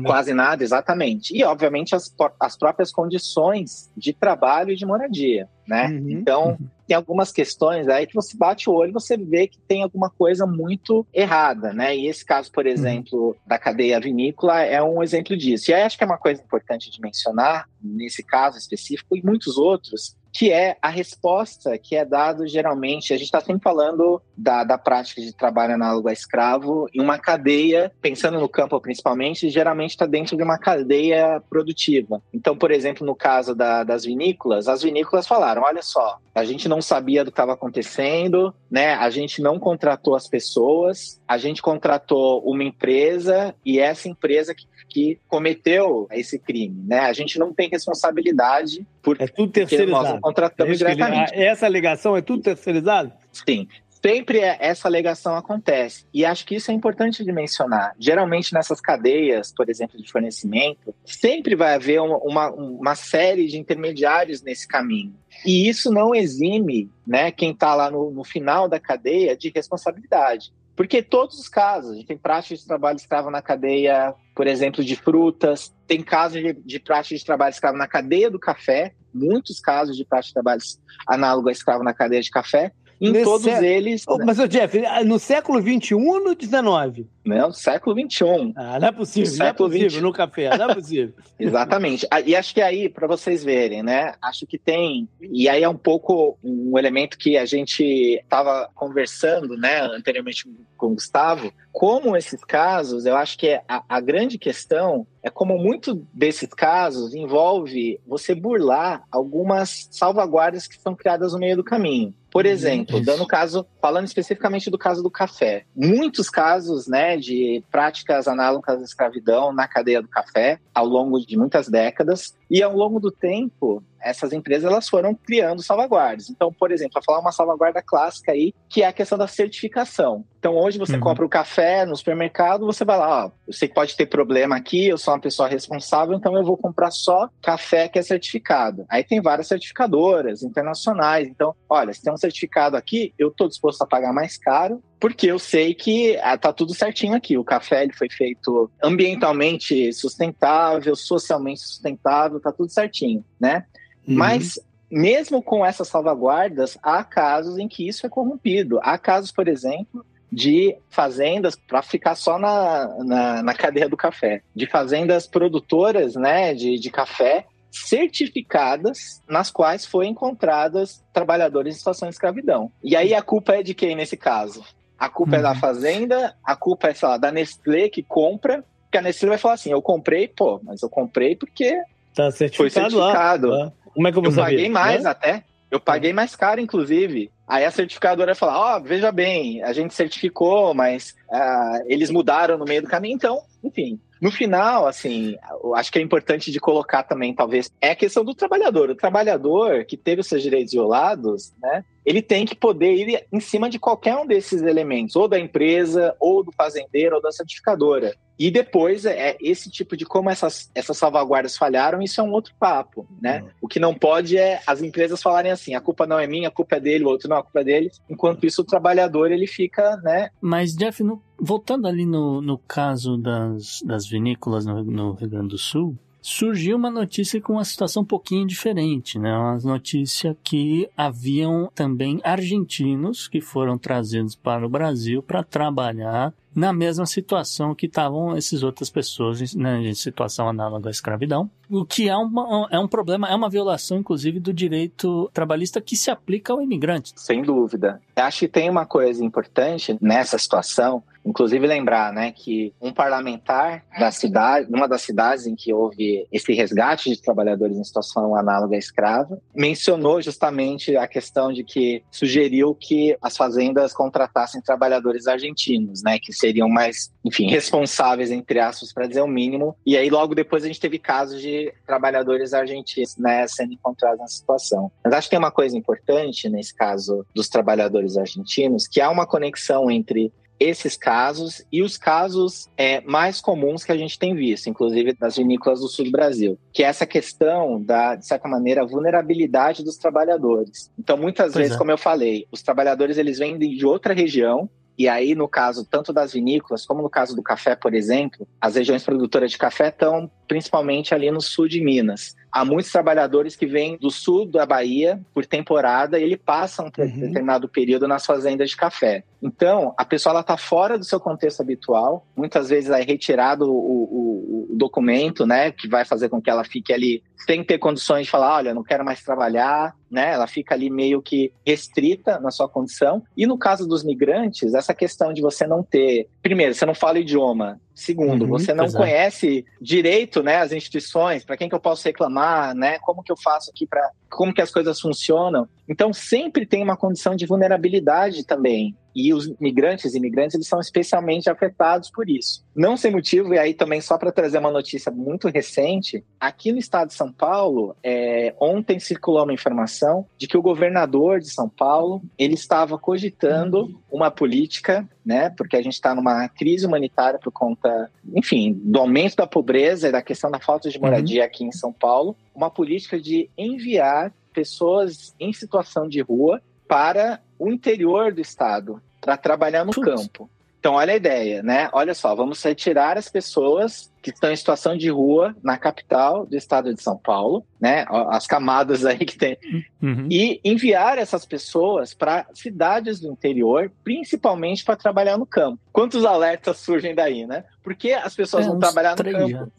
quase 0.04 0.32
nada, 0.32 0.62
exatamente. 0.62 1.36
E, 1.36 1.42
obviamente, 1.44 1.94
as, 1.94 2.14
as 2.40 2.56
próprias 2.56 2.92
condições 2.92 3.90
de 3.96 4.12
trabalho 4.12 4.70
e 4.70 4.76
de 4.76 4.86
moradia, 4.86 5.48
né? 5.66 5.88
Uhum. 5.88 6.10
Então, 6.10 6.48
uhum. 6.50 6.68
tem 6.86 6.96
algumas 6.96 7.32
questões 7.32 7.88
aí 7.88 8.06
que 8.06 8.14
você 8.14 8.36
bate 8.36 8.70
o 8.70 8.72
olho 8.72 8.90
e 8.90 8.92
você 8.92 9.16
vê 9.16 9.48
que 9.48 9.58
tem 9.58 9.82
alguma 9.82 10.08
coisa 10.08 10.46
muito 10.46 11.04
errada, 11.12 11.72
né? 11.72 11.96
E 11.96 12.06
esse 12.06 12.24
caso, 12.24 12.52
por 12.52 12.64
uhum. 12.64 12.72
exemplo, 12.72 13.28
uhum. 13.28 13.34
da 13.44 13.58
cadeia 13.58 13.98
vinícola 13.98 14.60
é 14.60 14.80
um 14.80 15.02
exemplo 15.02 15.36
disso. 15.36 15.70
E 15.70 15.74
aí 15.74 15.82
acho 15.82 15.98
que 15.98 16.04
é 16.04 16.06
uma 16.06 16.18
coisa 16.18 16.40
importante 16.40 16.90
de 16.90 17.00
mencionar, 17.00 17.68
nesse 17.82 18.22
caso 18.22 18.56
específico, 18.58 19.16
e 19.16 19.22
muitos 19.22 19.58
outros, 19.58 20.16
que 20.34 20.50
é 20.50 20.76
a 20.82 20.88
resposta 20.88 21.78
que 21.78 21.94
é 21.94 22.04
dado 22.04 22.44
geralmente. 22.48 23.14
A 23.14 23.16
gente 23.16 23.26
está 23.26 23.40
sempre 23.40 23.62
falando 23.62 24.20
da, 24.36 24.64
da 24.64 24.76
prática 24.76 25.20
de 25.22 25.32
trabalho 25.32 25.74
análogo 25.74 26.08
a 26.08 26.12
escravo 26.12 26.88
em 26.92 27.00
uma 27.00 27.18
cadeia, 27.18 27.92
pensando 28.02 28.40
no 28.40 28.48
campo 28.48 28.80
principalmente, 28.80 29.48
geralmente 29.48 29.90
está 29.90 30.06
dentro 30.06 30.36
de 30.36 30.42
uma 30.42 30.58
cadeia 30.58 31.40
produtiva. 31.48 32.20
Então, 32.32 32.56
por 32.56 32.72
exemplo, 32.72 33.06
no 33.06 33.14
caso 33.14 33.54
da, 33.54 33.84
das 33.84 34.04
vinícolas, 34.04 34.66
as 34.66 34.82
vinícolas 34.82 35.28
falaram: 35.28 35.62
olha 35.62 35.82
só, 35.82 36.18
a 36.34 36.44
gente 36.44 36.68
não 36.68 36.82
sabia 36.82 37.24
do 37.24 37.30
que 37.30 37.34
estava 37.34 37.52
acontecendo, 37.52 38.52
né? 38.68 38.94
A 38.94 39.08
gente 39.10 39.40
não 39.40 39.58
contratou 39.60 40.16
as 40.16 40.26
pessoas, 40.26 41.20
a 41.28 41.38
gente 41.38 41.62
contratou 41.62 42.42
uma 42.44 42.64
empresa 42.64 43.54
e 43.64 43.78
essa 43.78 44.08
empresa 44.08 44.52
que, 44.52 44.66
que 44.94 45.18
cometeu 45.26 46.06
esse 46.12 46.38
crime, 46.38 46.84
né? 46.86 47.00
A 47.00 47.12
gente 47.12 47.36
não 47.36 47.52
tem 47.52 47.68
responsabilidade 47.68 48.86
por 49.02 49.20
é 49.20 49.26
tudo 49.26 49.50
terceirizado. 49.50 50.04
nós 50.04 50.20
contratamos 50.20 50.74
é 50.74 50.76
diretamente. 50.76 51.34
Ele, 51.34 51.44
essa 51.44 51.66
alegação 51.66 52.16
é 52.16 52.22
tudo 52.22 52.44
terceirizado? 52.44 53.12
Sim, 53.32 53.66
sempre 54.00 54.38
é, 54.38 54.56
essa 54.60 54.86
alegação 54.86 55.34
acontece. 55.34 56.06
E 56.14 56.24
acho 56.24 56.46
que 56.46 56.54
isso 56.54 56.70
é 56.70 56.74
importante 56.74 57.24
de 57.24 57.32
mencionar. 57.32 57.92
Geralmente 57.98 58.54
nessas 58.54 58.80
cadeias, 58.80 59.52
por 59.52 59.68
exemplo, 59.68 60.00
de 60.00 60.08
fornecimento, 60.08 60.94
sempre 61.04 61.56
vai 61.56 61.74
haver 61.74 62.00
uma, 62.00 62.18
uma, 62.18 62.50
uma 62.52 62.94
série 62.94 63.48
de 63.48 63.58
intermediários 63.58 64.42
nesse 64.42 64.68
caminho. 64.68 65.12
E 65.44 65.68
isso 65.68 65.90
não 65.90 66.14
exime 66.14 66.88
né, 67.04 67.32
quem 67.32 67.50
está 67.50 67.74
lá 67.74 67.90
no, 67.90 68.12
no 68.12 68.22
final 68.22 68.68
da 68.68 68.78
cadeia 68.78 69.36
de 69.36 69.50
responsabilidade. 69.52 70.52
Porque 70.76 71.02
todos 71.02 71.38
os 71.38 71.48
casos, 71.48 71.92
a 71.92 71.94
gente 71.94 72.06
tem 72.06 72.18
prática 72.18 72.56
de 72.56 72.66
trabalho 72.66 72.96
escravo 72.96 73.30
na 73.30 73.40
cadeia, 73.40 74.14
por 74.34 74.46
exemplo, 74.46 74.82
de 74.82 74.96
frutas, 74.96 75.72
tem 75.86 76.02
casos 76.02 76.42
de, 76.42 76.52
de 76.52 76.80
prática 76.80 77.16
de 77.16 77.24
trabalho 77.24 77.52
escravo 77.52 77.78
na 77.78 77.86
cadeia 77.86 78.30
do 78.30 78.40
café, 78.40 78.92
muitos 79.12 79.60
casos 79.60 79.96
de 79.96 80.04
prática 80.04 80.28
de 80.28 80.34
trabalho 80.34 80.62
análogo 81.06 81.48
a 81.48 81.52
escravo 81.52 81.84
na 81.84 81.94
cadeia 81.94 82.22
de 82.22 82.30
café, 82.30 82.72
em 83.00 83.12
Nesse 83.12 83.24
todos 83.24 83.46
eles. 83.46 84.04
Oh, 84.06 84.18
mas, 84.18 84.38
Jeff, 84.48 84.80
no 85.04 85.18
século 85.18 85.60
XXI 85.60 85.94
ou 85.94 86.20
no 86.22 86.30
XIX? 86.30 87.06
Não, 87.24 87.50
século 87.52 87.96
XXI. 87.98 88.52
Ah, 88.54 88.78
não 88.78 88.88
é 88.88 88.92
possível, 88.92 89.38
não 89.38 89.46
é 89.46 89.52
possível 89.52 89.88
20... 89.88 90.00
no 90.02 90.12
café, 90.12 90.56
não 90.56 90.70
é 90.70 90.74
possível. 90.74 91.14
Exatamente. 91.40 92.06
Ah, 92.10 92.20
e 92.20 92.36
acho 92.36 92.52
que 92.52 92.60
aí, 92.60 92.88
para 92.88 93.06
vocês 93.06 93.42
verem, 93.42 93.82
né? 93.82 94.14
Acho 94.20 94.46
que 94.46 94.58
tem. 94.58 95.08
E 95.22 95.48
aí 95.48 95.62
é 95.62 95.68
um 95.68 95.76
pouco 95.76 96.38
um 96.44 96.78
elemento 96.78 97.16
que 97.16 97.38
a 97.38 97.46
gente 97.46 97.82
estava 97.82 98.68
conversando, 98.74 99.56
né, 99.56 99.80
anteriormente 99.80 100.46
com 100.76 100.88
o 100.88 100.94
Gustavo. 100.94 101.52
Como 101.72 102.16
esses 102.16 102.44
casos, 102.44 103.06
eu 103.06 103.16
acho 103.16 103.38
que 103.38 103.48
é 103.48 103.62
a, 103.66 103.82
a 103.88 104.00
grande 104.00 104.38
questão 104.38 105.06
é 105.22 105.30
como 105.30 105.56
muito 105.56 106.06
desses 106.12 106.50
casos 106.50 107.14
envolve 107.14 107.98
você 108.06 108.34
burlar 108.34 109.02
algumas 109.10 109.88
salvaguardas 109.90 110.66
que 110.66 110.78
são 110.78 110.94
criadas 110.94 111.32
no 111.32 111.38
meio 111.38 111.56
do 111.56 111.64
caminho. 111.64 112.14
Por 112.34 112.46
uhum. 112.46 112.50
exemplo, 112.50 113.00
dando 113.00 113.24
caso, 113.28 113.64
falando 113.80 114.06
especificamente 114.06 114.68
do 114.68 114.76
caso 114.76 115.04
do 115.04 115.10
café, 115.10 115.66
muitos 115.72 116.28
casos, 116.28 116.88
né, 116.88 117.16
de 117.16 117.62
práticas 117.70 118.26
análogas 118.26 118.80
à 118.80 118.84
escravidão 118.84 119.52
na 119.52 119.68
cadeia 119.68 120.02
do 120.02 120.08
café 120.08 120.58
ao 120.74 120.84
longo 120.84 121.24
de 121.24 121.36
muitas 121.36 121.68
décadas 121.68 122.34
e 122.54 122.62
ao 122.62 122.72
longo 122.72 123.00
do 123.00 123.10
tempo 123.10 123.82
essas 124.00 124.32
empresas 124.32 124.70
elas 124.70 124.88
foram 124.88 125.14
criando 125.14 125.62
salvaguardas. 125.62 126.28
Então, 126.28 126.52
por 126.52 126.70
exemplo, 126.70 126.92
vou 126.94 127.02
falar 127.02 127.20
uma 127.20 127.32
salvaguarda 127.32 127.82
clássica 127.82 128.32
aí, 128.32 128.52
que 128.68 128.82
é 128.82 128.86
a 128.86 128.92
questão 128.92 129.16
da 129.16 129.26
certificação. 129.26 130.24
Então, 130.38 130.54
hoje 130.54 130.78
você 130.78 130.94
uhum. 130.94 131.00
compra 131.00 131.24
o 131.24 131.28
café 131.28 131.86
no 131.86 131.96
supermercado, 131.96 132.66
você 132.66 132.84
vai 132.84 132.98
lá, 132.98 133.24
ó, 133.24 133.30
eu 133.46 133.52
sei 133.52 133.66
que 133.66 133.74
pode 133.74 133.96
ter 133.96 134.04
problema 134.04 134.56
aqui, 134.56 134.86
eu 134.86 134.98
sou 134.98 135.14
uma 135.14 135.20
pessoa 135.20 135.48
responsável, 135.48 136.14
então 136.14 136.36
eu 136.36 136.44
vou 136.44 136.56
comprar 136.56 136.90
só 136.90 137.30
café 137.40 137.88
que 137.88 137.98
é 137.98 138.02
certificado. 138.02 138.84
Aí 138.90 139.02
tem 139.02 139.22
várias 139.22 139.48
certificadoras 139.48 140.42
internacionais. 140.42 141.26
Então, 141.26 141.54
olha, 141.68 141.92
se 141.94 142.02
tem 142.02 142.12
um 142.12 142.18
certificado 142.18 142.76
aqui, 142.76 143.14
eu 143.18 143.28
estou 143.28 143.48
disposto 143.48 143.80
a 143.80 143.86
pagar 143.86 144.12
mais 144.12 144.36
caro, 144.36 144.82
porque 145.04 145.26
eu 145.26 145.38
sei 145.38 145.74
que 145.74 146.16
ah, 146.22 146.38
tá 146.38 146.50
tudo 146.50 146.72
certinho 146.72 147.14
aqui. 147.14 147.36
O 147.36 147.44
café 147.44 147.82
ele 147.82 147.92
foi 147.92 148.08
feito 148.08 148.70
ambientalmente 148.82 149.92
sustentável, 149.92 150.96
socialmente 150.96 151.60
sustentável, 151.60 152.40
tá 152.40 152.50
tudo 152.50 152.70
certinho, 152.70 153.22
né? 153.38 153.66
Uhum. 154.08 154.16
Mas 154.16 154.58
mesmo 154.90 155.42
com 155.42 155.62
essas 155.62 155.88
salvaguardas, 155.88 156.78
há 156.82 157.04
casos 157.04 157.58
em 157.58 157.68
que 157.68 157.86
isso 157.86 158.06
é 158.06 158.08
corrompido. 158.08 158.80
Há 158.82 158.96
casos, 158.96 159.30
por 159.30 159.46
exemplo, 159.46 160.06
de 160.32 160.74
fazendas 160.88 161.54
para 161.54 161.82
ficar 161.82 162.14
só 162.14 162.38
na, 162.38 162.88
na, 163.04 163.42
na, 163.42 163.52
cadeia 163.52 163.90
do 163.90 163.98
café, 163.98 164.40
de 164.56 164.66
fazendas 164.66 165.26
produtoras 165.26 166.14
né, 166.14 166.54
de, 166.54 166.78
de 166.78 166.90
café 166.90 167.44
certificadas 167.70 169.22
nas 169.28 169.50
quais 169.50 169.84
foi 169.84 170.06
encontradas 170.06 171.04
trabalhadores 171.12 171.74
em 171.74 171.78
situação 171.78 172.08
de 172.08 172.14
escravidão. 172.14 172.72
E 172.82 172.96
aí 172.96 173.12
a 173.12 173.20
culpa 173.20 173.56
é 173.56 173.62
de 173.62 173.74
quem 173.74 173.94
nesse 173.94 174.16
caso? 174.16 174.64
A 174.98 175.08
culpa 175.08 175.36
é 175.36 175.42
da 175.42 175.52
uhum. 175.52 175.58
fazenda, 175.58 176.34
a 176.44 176.56
culpa 176.56 176.88
é, 176.88 176.94
sei 176.94 177.08
lá, 177.08 177.16
da 177.16 177.32
Nestlé 177.32 177.88
que 177.88 178.02
compra, 178.02 178.64
porque 178.84 178.98
a 178.98 179.02
Nestlé 179.02 179.30
vai 179.30 179.38
falar 179.38 179.54
assim, 179.54 179.70
eu 179.70 179.82
comprei, 179.82 180.28
pô, 180.28 180.60
mas 180.62 180.82
eu 180.82 180.88
comprei 180.88 181.34
porque 181.34 181.76
tá 182.14 182.30
certificado 182.30 182.56
foi 182.56 182.70
certificado. 182.70 183.48
Lá. 183.48 183.72
Como 183.92 184.08
é 184.08 184.12
que 184.12 184.18
eu 184.18 184.22
vou 184.22 184.30
eu 184.30 184.34
saber? 184.34 184.52
paguei 184.52 184.68
mais 184.68 185.04
até. 185.04 185.42
Eu 185.70 185.80
paguei 185.80 186.12
mais 186.12 186.36
caro, 186.36 186.60
inclusive. 186.60 187.30
Aí 187.48 187.64
a 187.64 187.70
certificadora 187.70 188.26
vai 188.26 188.34
falar: 188.34 188.58
Ó, 188.58 188.76
oh, 188.76 188.82
veja 188.82 189.10
bem, 189.10 189.62
a 189.62 189.72
gente 189.72 189.92
certificou, 189.92 190.72
mas 190.72 191.14
uh, 191.28 191.84
eles 191.86 192.10
mudaram 192.10 192.56
no 192.56 192.64
meio 192.64 192.82
do 192.82 192.88
caminho. 192.88 193.16
Então, 193.16 193.42
enfim, 193.62 193.98
no 194.24 194.30
final, 194.30 194.86
assim, 194.86 195.36
eu 195.62 195.74
acho 195.74 195.92
que 195.92 195.98
é 195.98 196.02
importante 196.02 196.50
de 196.50 196.58
colocar 196.58 197.02
também, 197.02 197.34
talvez, 197.34 197.70
é 197.78 197.90
a 197.90 197.94
questão 197.94 198.24
do 198.24 198.34
trabalhador. 198.34 198.88
O 198.88 198.94
trabalhador 198.94 199.84
que 199.84 199.98
teve 199.98 200.22
os 200.22 200.26
seus 200.26 200.42
direitos 200.42 200.72
violados, 200.72 201.52
né? 201.60 201.84
Ele 202.06 202.22
tem 202.22 202.46
que 202.46 202.54
poder 202.54 202.94
ir 202.94 203.26
em 203.30 203.38
cima 203.38 203.68
de 203.68 203.78
qualquer 203.78 204.16
um 204.16 204.26
desses 204.26 204.62
elementos, 204.62 205.14
ou 205.14 205.28
da 205.28 205.38
empresa, 205.38 206.16
ou 206.18 206.42
do 206.42 206.50
fazendeiro, 206.52 207.16
ou 207.16 207.20
da 207.20 207.30
certificadora. 207.30 208.14
E 208.38 208.50
depois, 208.50 209.04
é, 209.04 209.30
é 209.30 209.36
esse 209.40 209.70
tipo 209.70 209.96
de 209.96 210.04
como 210.04 210.28
essas, 210.28 210.70
essas 210.74 210.96
salvaguardas 210.96 211.56
falharam, 211.56 212.02
isso 212.02 212.20
é 212.20 212.24
um 212.24 212.32
outro 212.32 212.52
papo, 212.58 213.06
né? 213.20 213.42
Uhum. 213.42 213.48
O 213.62 213.68
que 213.68 213.78
não 213.78 213.94
pode 213.94 214.36
é 214.36 214.60
as 214.66 214.82
empresas 214.82 215.22
falarem 215.22 215.52
assim, 215.52 215.74
a 215.74 215.80
culpa 215.80 216.06
não 216.06 216.18
é 216.18 216.26
minha, 216.26 216.48
a 216.48 216.50
culpa 216.50 216.76
é 216.76 216.80
dele, 216.80 217.04
o 217.04 217.08
outro 217.08 217.28
não, 217.28 217.36
a 217.36 217.42
culpa 217.42 217.60
é 217.60 217.64
dele. 217.64 217.90
Enquanto 218.08 218.44
isso, 218.44 218.62
o 218.62 218.64
trabalhador, 218.64 219.30
ele 219.30 219.46
fica, 219.46 219.96
né? 219.98 220.30
Mas, 220.40 220.74
Jeff, 220.74 221.02
no, 221.02 221.22
voltando 221.38 221.86
ali 221.86 222.04
no, 222.04 222.40
no 222.40 222.58
caso 222.58 223.16
das, 223.16 223.80
das 223.84 224.06
vinícolas 224.06 224.66
no, 224.66 224.82
no 224.82 225.12
Rio 225.12 225.28
Grande 225.28 225.48
do 225.48 225.58
Sul, 225.58 225.96
surgiu 226.24 226.78
uma 226.78 226.90
notícia 226.90 227.38
com 227.38 227.52
uma 227.52 227.64
situação 227.64 228.02
um 228.02 228.06
pouquinho 228.06 228.46
diferente, 228.46 229.18
né? 229.18 229.36
Uma 229.36 229.58
notícia 229.58 230.34
que 230.42 230.88
haviam 230.96 231.70
também 231.74 232.18
argentinos 232.24 233.28
que 233.28 233.42
foram 233.42 233.76
trazidos 233.76 234.34
para 234.34 234.66
o 234.66 234.70
Brasil 234.70 235.22
para 235.22 235.44
trabalhar 235.44 236.32
na 236.54 236.72
mesma 236.72 237.06
situação 237.06 237.74
que 237.74 237.86
estavam 237.86 238.36
essas 238.36 238.62
outras 238.62 238.88
pessoas, 238.88 239.54
né, 239.54 239.80
em 239.80 239.94
situação 239.94 240.48
análoga 240.48 240.88
à 240.88 240.90
escravidão. 240.90 241.50
O 241.76 241.84
que 241.84 242.08
é, 242.08 242.16
uma, 242.16 242.68
é 242.70 242.78
um 242.78 242.86
problema, 242.86 243.28
é 243.28 243.34
uma 243.34 243.50
violação, 243.50 243.98
inclusive, 243.98 244.38
do 244.38 244.52
direito 244.52 245.28
trabalhista 245.34 245.80
que 245.80 245.96
se 245.96 246.08
aplica 246.08 246.52
ao 246.52 246.62
imigrante. 246.62 247.12
Sem 247.16 247.42
dúvida. 247.42 248.00
Acho 248.14 248.40
que 248.40 248.48
tem 248.48 248.70
uma 248.70 248.86
coisa 248.86 249.24
importante 249.24 249.98
nessa 250.00 250.38
situação, 250.38 251.02
inclusive 251.26 251.66
lembrar, 251.66 252.12
né, 252.12 252.30
que 252.30 252.72
um 252.80 252.92
parlamentar 252.92 253.84
da 253.98 254.12
cidade, 254.12 254.70
numa 254.70 254.86
das 254.86 255.02
cidades 255.02 255.48
em 255.48 255.56
que 255.56 255.72
houve 255.72 256.28
esse 256.30 256.52
resgate 256.52 257.10
de 257.10 257.20
trabalhadores 257.20 257.76
em 257.76 257.82
situação 257.82 258.36
análoga 258.36 258.76
à 258.76 258.78
escrava, 258.78 259.40
mencionou 259.52 260.22
justamente 260.22 260.96
a 260.96 261.08
questão 261.08 261.52
de 261.52 261.64
que 261.64 262.04
sugeriu 262.08 262.72
que 262.72 263.16
as 263.20 263.36
fazendas 263.36 263.92
contratassem 263.92 264.62
trabalhadores 264.62 265.26
argentinos, 265.26 266.04
né, 266.04 266.20
que 266.20 266.32
seriam 266.32 266.68
mais, 266.68 267.12
enfim, 267.24 267.48
responsáveis, 267.48 268.30
entre 268.30 268.60
aspas, 268.60 268.92
para 268.92 269.08
dizer 269.08 269.22
o 269.22 269.26
mínimo. 269.26 269.74
E 269.84 269.96
aí, 269.96 270.08
logo 270.08 270.36
depois, 270.36 270.62
a 270.62 270.68
gente 270.68 270.80
teve 270.80 271.00
casos 271.00 271.40
de 271.40 271.63
trabalhadores 271.86 272.52
argentinos 272.52 273.16
né, 273.16 273.46
sendo 273.46 273.72
encontrados 273.72 274.18
nessa 274.20 274.34
situação. 274.34 274.90
Mas 275.04 275.12
acho 275.12 275.26
que 275.26 275.30
tem 275.30 275.38
uma 275.38 275.50
coisa 275.50 275.76
importante 275.76 276.48
nesse 276.48 276.74
caso 276.74 277.24
dos 277.34 277.48
trabalhadores 277.48 278.16
argentinos, 278.16 278.86
que 278.86 279.00
há 279.00 279.10
uma 279.10 279.26
conexão 279.26 279.90
entre 279.90 280.32
esses 280.58 280.96
casos 280.96 281.64
e 281.70 281.82
os 281.82 281.96
casos 281.98 282.68
é, 282.76 283.00
mais 283.02 283.40
comuns 283.40 283.84
que 283.84 283.92
a 283.92 283.96
gente 283.96 284.18
tem 284.18 284.34
visto, 284.34 284.68
inclusive 284.68 285.12
das 285.12 285.36
vinícolas 285.36 285.80
do 285.80 285.88
sul 285.88 286.04
do 286.04 286.10
Brasil, 286.10 286.58
que 286.72 286.82
é 286.84 286.86
essa 286.86 287.06
questão 287.06 287.82
da, 287.82 288.14
de 288.14 288.26
certa 288.26 288.48
maneira, 288.48 288.86
vulnerabilidade 288.86 289.84
dos 289.84 289.96
trabalhadores. 289.96 290.90
Então, 290.98 291.16
muitas 291.16 291.52
pois 291.52 291.56
vezes, 291.56 291.74
é. 291.74 291.78
como 291.78 291.90
eu 291.90 291.98
falei, 291.98 292.46
os 292.52 292.62
trabalhadores 292.62 293.18
eles 293.18 293.38
vêm 293.38 293.58
de 293.58 293.84
outra 293.84 294.14
região 294.14 294.68
e 294.96 295.08
aí, 295.08 295.34
no 295.34 295.48
caso 295.48 295.84
tanto 295.84 296.12
das 296.12 296.32
vinícolas, 296.32 296.86
como 296.86 297.02
no 297.02 297.10
caso 297.10 297.34
do 297.34 297.42
café, 297.42 297.74
por 297.74 297.94
exemplo, 297.94 298.46
as 298.60 298.76
regiões 298.76 299.02
produtoras 299.02 299.50
de 299.50 299.58
café 299.58 299.88
estão 299.88 300.30
principalmente 300.46 301.14
ali 301.14 301.30
no 301.30 301.40
sul 301.40 301.66
de 301.66 301.80
Minas. 301.80 302.36
Há 302.54 302.64
muitos 302.64 302.92
trabalhadores 302.92 303.56
que 303.56 303.66
vêm 303.66 303.98
do 303.98 304.12
sul 304.12 304.46
da 304.46 304.64
Bahia 304.64 305.20
por 305.34 305.44
temporada 305.44 306.20
e 306.20 306.22
ele 306.22 306.36
passa 306.36 306.84
um 306.84 306.86
uhum. 306.86 307.20
determinado 307.20 307.68
período 307.68 308.06
nas 308.06 308.24
fazendas 308.24 308.70
de 308.70 308.76
café. 308.76 309.24
Então, 309.42 309.92
a 309.98 310.04
pessoa 310.04 310.38
está 310.38 310.56
fora 310.56 310.96
do 310.96 311.04
seu 311.04 311.18
contexto 311.18 311.60
habitual, 311.60 312.24
muitas 312.36 312.68
vezes 312.68 312.90
é 312.90 313.02
retirado 313.02 313.64
o, 313.64 313.74
o, 313.74 314.68
o, 314.70 314.76
documento, 314.76 315.44
né, 315.44 315.72
que 315.72 315.88
vai 315.88 316.04
fazer 316.04 316.28
com 316.28 316.40
que 316.40 316.48
ela 316.48 316.64
fique 316.64 316.92
ali 316.92 317.22
sem 317.36 317.62
ter 317.62 317.78
condições 317.78 318.24
de 318.24 318.30
falar, 318.30 318.56
olha, 318.56 318.72
não 318.72 318.82
quero 318.82 319.04
mais 319.04 319.22
trabalhar, 319.22 319.94
né, 320.10 320.32
ela 320.32 320.46
fica 320.46 320.74
ali 320.74 320.88
meio 320.88 321.20
que 321.20 321.52
restrita 321.66 322.38
na 322.38 322.50
sua 322.50 322.68
condição. 322.68 323.22
E 323.36 323.46
no 323.46 323.58
caso 323.58 323.86
dos 323.86 324.04
migrantes, 324.04 324.74
essa 324.74 324.94
questão 324.94 325.32
de 325.32 325.42
você 325.42 325.66
não 325.66 325.82
ter, 325.82 326.28
primeiro, 326.40 326.72
você 326.72 326.86
não 326.86 326.94
fala 326.94 327.18
idioma, 327.18 327.80
Segundo, 327.94 328.42
uhum, 328.42 328.48
você 328.48 328.74
não 328.74 328.90
conhece 328.90 329.64
direito, 329.80 330.42
né, 330.42 330.56
as 330.56 330.72
instituições, 330.72 331.44
para 331.44 331.56
quem 331.56 331.68
que 331.68 331.74
eu 331.74 331.80
posso 331.80 332.04
reclamar, 332.04 332.74
né, 332.74 332.98
como 332.98 333.22
que 333.22 333.30
eu 333.30 333.36
faço 333.36 333.70
aqui 333.70 333.86
para 333.86 334.10
como 334.34 334.52
que 334.52 334.60
as 334.60 334.70
coisas 334.70 335.00
funcionam. 335.00 335.68
Então 335.88 336.12
sempre 336.12 336.66
tem 336.66 336.82
uma 336.82 336.96
condição 336.96 337.34
de 337.36 337.46
vulnerabilidade 337.46 338.44
também. 338.44 338.94
E 339.14 339.32
os 339.32 339.48
migrantes 339.60 340.12
e 340.12 340.18
imigrantes 340.18 340.56
eles 340.56 340.66
são 340.66 340.80
especialmente 340.80 341.48
afetados 341.48 342.10
por 342.10 342.28
isso. 342.28 342.64
Não 342.74 342.96
sem 342.96 343.12
motivo, 343.12 343.54
e 343.54 343.58
aí 343.58 343.72
também 343.72 344.00
só 344.00 344.18
para 344.18 344.32
trazer 344.32 344.58
uma 344.58 344.72
notícia 344.72 345.12
muito 345.12 345.48
recente, 345.48 346.24
aqui 346.40 346.72
no 346.72 346.78
estado 346.78 347.08
de 347.08 347.14
São 347.14 347.30
Paulo, 347.32 347.94
é, 348.02 348.52
ontem 348.60 348.98
circulou 348.98 349.44
uma 349.44 349.52
informação 349.52 350.26
de 350.36 350.48
que 350.48 350.58
o 350.58 350.62
governador 350.62 351.38
de 351.38 351.48
São 351.48 351.68
Paulo 351.68 352.22
ele 352.36 352.54
estava 352.54 352.98
cogitando 352.98 354.00
uma 354.10 354.32
política, 354.32 355.08
né? 355.24 355.48
Porque 355.50 355.76
a 355.76 355.82
gente 355.82 355.94
está 355.94 356.12
numa 356.12 356.48
crise 356.48 356.84
humanitária 356.84 357.38
por 357.38 357.52
conta, 357.52 358.10
enfim, 358.34 358.72
do 358.82 358.98
aumento 358.98 359.36
da 359.36 359.46
pobreza 359.46 360.08
e 360.08 360.12
da 360.12 360.22
questão 360.22 360.50
da 360.50 360.58
falta 360.58 360.90
de 360.90 361.00
moradia 361.00 361.42
uhum. 361.42 361.46
aqui 361.46 361.64
em 361.64 361.72
São 361.72 361.92
Paulo, 361.92 362.36
uma 362.54 362.70
política 362.70 363.20
de 363.20 363.50
enviar 363.56 364.32
pessoas 364.52 365.34
em 365.38 365.52
situação 365.52 366.08
de 366.08 366.20
rua 366.20 366.62
para 366.86 367.40
o 367.58 367.70
interior 367.70 368.32
do 368.32 368.40
estado 368.40 369.02
para 369.20 369.36
trabalhar 369.36 369.84
no 369.84 369.92
Putz. 369.92 370.04
campo. 370.04 370.50
Então, 370.84 370.96
olha 370.96 371.14
a 371.14 371.16
ideia, 371.16 371.62
né? 371.62 371.88
Olha 371.94 372.14
só, 372.14 372.34
vamos 372.34 372.62
retirar 372.62 373.16
as 373.16 373.30
pessoas 373.30 374.12
que 374.20 374.28
estão 374.28 374.52
em 374.52 374.56
situação 374.56 374.94
de 374.94 375.08
rua 375.08 375.56
na 375.62 375.78
capital 375.78 376.44
do 376.44 376.54
estado 376.54 376.92
de 376.92 377.02
São 377.02 377.16
Paulo, 377.16 377.64
né? 377.80 378.04
As 378.28 378.46
camadas 378.46 379.06
aí 379.06 379.16
que 379.16 379.38
tem. 379.38 379.56
Uhum. 380.02 380.28
E 380.30 380.60
enviar 380.62 381.16
essas 381.16 381.46
pessoas 381.46 382.12
para 382.12 382.46
cidades 382.52 383.18
do 383.18 383.32
interior, 383.32 383.90
principalmente 384.04 384.84
para 384.84 384.94
trabalhar 384.94 385.38
no 385.38 385.46
campo. 385.46 385.80
Quantos 385.90 386.22
alertas 386.22 386.76
surgem 386.76 387.14
daí, 387.14 387.46
né? 387.46 387.64
Porque 387.82 388.12
as 388.12 388.36
pessoas 388.36 388.66
é, 388.66 388.68
vão 388.68 388.78
trabalhar 388.78 389.16
no 389.16 389.24
campo. 389.24 389.72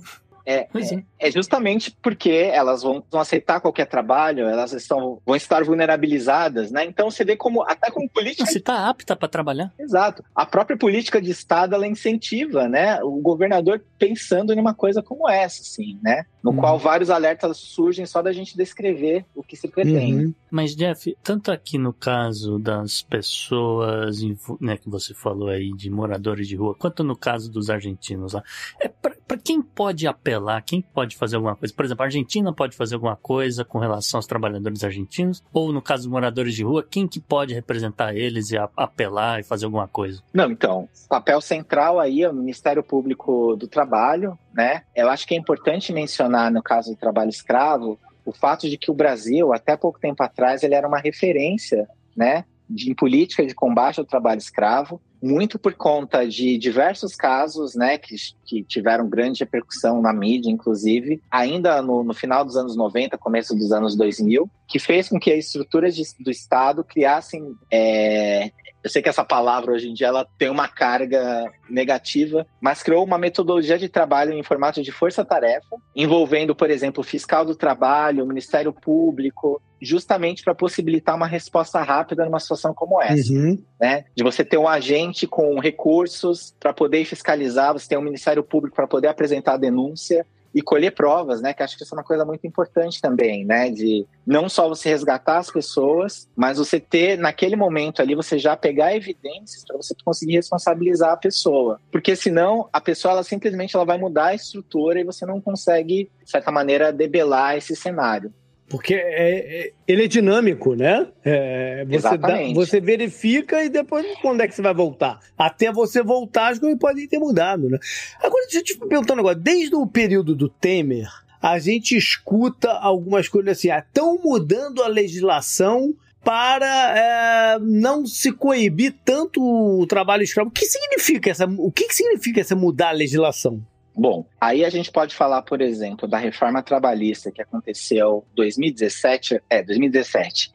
É, 0.45 0.67
é, 0.75 1.03
é, 1.19 1.31
justamente 1.31 1.91
porque 2.03 2.29
elas 2.29 2.83
vão, 2.83 3.03
vão, 3.09 3.19
aceitar 3.19 3.59
qualquer 3.59 3.85
trabalho, 3.87 4.47
elas 4.47 4.73
estão, 4.73 5.19
vão 5.25 5.35
estar 5.35 5.63
vulnerabilizadas, 5.63 6.69
né? 6.71 6.85
Então 6.85 7.09
você 7.09 7.25
vê 7.25 7.35
como, 7.35 7.63
até 7.63 7.89
como 7.89 8.07
política. 8.07 8.45
Você 8.45 8.59
está 8.59 8.87
apta 8.87 9.15
para 9.15 9.27
trabalhar. 9.27 9.73
Exato. 9.79 10.23
A 10.35 10.45
própria 10.45 10.77
política 10.77 11.19
de 11.19 11.31
Estado 11.31 11.73
ela 11.73 11.87
incentiva, 11.87 12.67
né? 12.67 13.01
O 13.03 13.19
governador 13.21 13.83
pensando 13.97 14.53
em 14.53 14.59
uma 14.59 14.73
coisa 14.73 15.01
como 15.01 15.27
essa, 15.27 15.61
assim, 15.61 15.97
né? 16.03 16.25
No 16.43 16.51
uhum. 16.51 16.57
qual 16.57 16.77
vários 16.77 17.09
alertas 17.09 17.57
surgem 17.57 18.05
só 18.05 18.21
da 18.21 18.31
gente 18.31 18.55
descrever 18.55 19.25
o 19.33 19.41
que 19.41 19.55
se 19.55 19.67
pretende. 19.67 20.25
Uhum. 20.25 20.33
Mas, 20.51 20.75
Jeff, 20.75 21.17
tanto 21.23 21.51
aqui 21.51 21.77
no 21.77 21.91
caso 21.91 22.59
das 22.59 23.01
pessoas 23.01 24.21
né, 24.61 24.77
que 24.77 24.89
você 24.89 25.13
falou 25.13 25.49
aí, 25.49 25.73
de 25.73 25.89
moradores 25.89 26.47
de 26.47 26.55
rua, 26.55 26.75
quanto 26.75 27.03
no 27.03 27.15
caso 27.15 27.51
dos 27.51 27.69
argentinos 27.69 28.33
lá, 28.33 28.43
é 28.79 28.87
para 28.87 29.37
quem 29.37 29.61
pode 29.61 30.07
apelar, 30.07 30.34
quem 30.65 30.81
pode 30.81 31.15
fazer 31.15 31.35
alguma 31.35 31.55
coisa? 31.55 31.73
Por 31.73 31.85
exemplo, 31.85 32.03
a 32.03 32.05
Argentina 32.07 32.53
pode 32.53 32.75
fazer 32.75 32.95
alguma 32.95 33.15
coisa 33.15 33.63
com 33.65 33.79
relação 33.79 34.17
aos 34.17 34.25
trabalhadores 34.25 34.83
argentinos? 34.83 35.43
Ou 35.53 35.71
no 35.71 35.81
caso 35.81 36.03
dos 36.03 36.11
moradores 36.11 36.55
de 36.55 36.63
rua, 36.63 36.85
quem 36.89 37.07
que 37.07 37.19
pode 37.19 37.53
representar 37.53 38.15
eles 38.15 38.51
e 38.51 38.57
apelar 38.75 39.39
e 39.39 39.43
fazer 39.43 39.65
alguma 39.65 39.87
coisa? 39.87 40.21
Não, 40.33 40.51
então, 40.51 40.87
papel 41.09 41.41
central 41.41 41.99
aí 41.99 42.23
é 42.23 42.29
o 42.29 42.33
Ministério 42.33 42.83
Público 42.83 43.55
do 43.55 43.67
Trabalho, 43.67 44.37
né? 44.53 44.83
Eu 44.95 45.09
acho 45.09 45.27
que 45.27 45.35
é 45.35 45.37
importante 45.37 45.93
mencionar 45.93 46.51
no 46.51 46.61
caso 46.61 46.91
do 46.91 46.97
trabalho 46.97 47.29
escravo 47.29 47.99
o 48.25 48.33
fato 48.33 48.67
de 48.67 48.77
que 48.77 48.89
o 48.89 48.93
Brasil, 48.93 49.53
até 49.53 49.77
pouco 49.77 49.99
tempo 49.99 50.23
atrás, 50.23 50.63
ele 50.63 50.73
era 50.73 50.87
uma 50.87 50.99
referência, 50.99 51.87
né, 52.17 52.43
de 52.67 52.95
política 52.95 53.45
de 53.45 53.53
combate 53.53 53.99
ao 53.99 54.05
trabalho 54.05 54.39
escravo. 54.39 54.99
Muito 55.25 55.57
por 55.57 55.73
conta 55.73 56.27
de 56.27 56.55
diversos 56.57 57.15
casos, 57.15 57.73
né, 57.73 57.97
que, 57.97 58.15
que 58.45 58.63
tiveram 58.63 59.09
grande 59.09 59.39
repercussão 59.39 59.99
na 59.99 60.13
mídia, 60.13 60.51
inclusive, 60.51 61.19
ainda 61.31 61.81
no, 61.81 62.03
no 62.03 62.13
final 62.13 62.45
dos 62.45 62.55
anos 62.55 62.75
90, 62.75 63.17
começo 63.17 63.55
dos 63.55 63.71
anos 63.71 63.95
2000, 63.95 64.47
que 64.67 64.77
fez 64.77 65.09
com 65.09 65.19
que 65.19 65.31
as 65.31 65.45
estruturas 65.45 65.95
de, 65.95 66.03
do 66.19 66.29
Estado 66.29 66.83
criassem 66.83 67.55
é, 67.71 68.51
eu 68.85 68.89
sei 68.89 69.01
que 69.01 69.09
essa 69.09 69.25
palavra 69.25 69.73
hoje 69.73 69.89
em 69.89 69.95
dia 69.95 70.05
ela 70.05 70.27
tem 70.37 70.47
uma 70.47 70.67
carga 70.67 71.51
negativa, 71.67 72.45
mas 72.61 72.83
criou 72.83 73.03
uma 73.03 73.17
metodologia 73.17 73.79
de 73.79 73.89
trabalho 73.89 74.31
em 74.31 74.43
formato 74.43 74.79
de 74.83 74.91
força-tarefa, 74.91 75.75
envolvendo, 75.95 76.55
por 76.55 76.69
exemplo, 76.69 77.01
o 77.01 77.03
fiscal 77.03 77.43
do 77.43 77.55
trabalho, 77.55 78.23
o 78.23 78.27
Ministério 78.27 78.71
Público, 78.71 79.59
justamente 79.85 80.43
para 80.43 80.55
possibilitar 80.55 81.15
uma 81.15 81.27
resposta 81.27 81.81
rápida 81.81 82.25
numa 82.25 82.39
situação 82.39 82.73
como 82.73 83.01
essa, 83.01 83.31
uhum. 83.31 83.57
né? 83.79 84.05
De 84.15 84.23
você 84.23 84.43
ter 84.43 84.57
um 84.57 84.67
agente 84.67 85.27
com 85.27 85.59
recursos 85.59 86.53
para 86.59 86.73
poder 86.73 87.05
fiscalizar, 87.05 87.73
você 87.73 87.87
tem 87.87 87.97
um 87.97 88.01
Ministério 88.01 88.43
Público 88.43 88.75
para 88.75 88.87
poder 88.87 89.07
apresentar 89.07 89.53
a 89.53 89.57
denúncia, 89.57 90.25
e 90.55 90.61
colher 90.61 90.91
provas, 90.91 91.41
né? 91.41 91.53
Que 91.53 91.61
acho 91.61 91.77
que 91.77 91.83
isso 91.83 91.93
é 91.93 91.97
uma 91.97 92.03
coisa 92.03 92.23
muito 92.23 92.47
importante 92.47 93.01
também, 93.01 93.43
né? 93.43 93.69
De 93.69 94.07
não 94.25 94.47
só 94.47 94.69
você 94.69 94.87
resgatar 94.87 95.37
as 95.37 95.51
pessoas, 95.51 96.29
mas 96.33 96.57
você 96.57 96.79
ter 96.79 97.17
naquele 97.17 97.57
momento 97.57 98.01
ali 98.01 98.15
você 98.15 98.39
já 98.39 98.55
pegar 98.55 98.95
evidências 98.95 99.65
para 99.67 99.75
você 99.75 99.93
conseguir 100.05 100.35
responsabilizar 100.35 101.11
a 101.11 101.17
pessoa, 101.17 101.81
porque 101.91 102.15
senão 102.15 102.69
a 102.71 102.79
pessoa 102.79 103.11
ela 103.11 103.23
simplesmente 103.23 103.75
ela 103.75 103.83
vai 103.83 103.97
mudar 103.97 104.27
a 104.27 104.35
estrutura 104.35 105.01
e 105.01 105.03
você 105.03 105.25
não 105.25 105.41
consegue 105.41 106.09
de 106.23 106.31
certa 106.31 106.49
maneira 106.51 106.93
debelar 106.93 107.57
esse 107.57 107.75
cenário. 107.75 108.33
Porque 108.67 108.95
é, 108.95 109.67
é, 109.67 109.71
ele 109.87 110.05
é 110.05 110.07
dinâmico, 110.07 110.73
né? 110.73 111.07
É, 111.23 111.85
você, 111.87 112.17
dá, 112.17 112.37
você 112.53 112.81
verifica 112.81 113.63
e 113.63 113.69
depois 113.69 114.05
quando 114.21 114.41
é 114.41 114.47
que 114.47 114.55
você 114.55 114.61
vai 114.61 114.73
voltar? 114.73 115.19
Até 115.37 115.71
você 115.71 116.01
voltar, 116.01 116.51
as 116.51 116.59
coisas 116.59 116.79
podem 116.79 117.07
ter 117.07 117.19
mudado, 117.19 117.69
né? 117.69 117.77
Agora, 118.19 118.43
deixa 118.45 118.59
eu 118.59 118.63
te 118.63 118.77
perguntar 118.87 119.13
um 119.13 119.17
negócio. 119.17 119.39
Desde 119.39 119.75
o 119.75 119.85
período 119.85 120.35
do 120.35 120.49
Temer, 120.49 121.07
a 121.39 121.59
gente 121.59 121.95
escuta 121.95 122.71
algumas 122.71 123.27
coisas 123.27 123.55
assim, 123.55 123.69
estão 123.69 124.15
ah, 124.15 124.21
mudando 124.23 124.81
a 124.81 124.87
legislação 124.87 125.93
para 126.23 126.97
é, 126.97 127.59
não 127.59 128.03
se 128.07 128.31
coibir 128.31 128.95
tanto 129.05 129.39
o 129.43 129.85
trabalho 129.85 130.23
escravo. 130.23 130.49
O 130.49 130.51
que 130.51 130.65
significa 130.65 131.29
essa, 131.29 131.45
o 131.45 131.71
que 131.71 131.93
significa 131.93 132.41
essa 132.41 132.55
mudar 132.55 132.89
a 132.89 132.93
legislação? 132.93 133.61
Bom, 133.97 134.25
aí 134.39 134.65
a 134.65 134.69
gente 134.69 134.91
pode 134.91 135.15
falar, 135.15 135.41
por 135.43 135.61
exemplo, 135.61 136.07
da 136.07 136.17
reforma 136.17 136.61
trabalhista 136.61 137.31
que 137.31 137.41
aconteceu 137.41 138.25
em 138.31 138.35
2017, 138.35 139.41
é, 139.49 139.63
2017. 139.63 140.53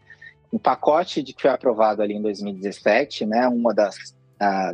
O 0.52 0.58
pacote 0.58 1.22
de 1.22 1.32
que 1.32 1.42
foi 1.42 1.50
aprovado 1.50 2.02
ali 2.02 2.14
em 2.14 2.22
2017, 2.22 3.24
né, 3.24 3.48
uma 3.48 3.72
das 3.72 3.96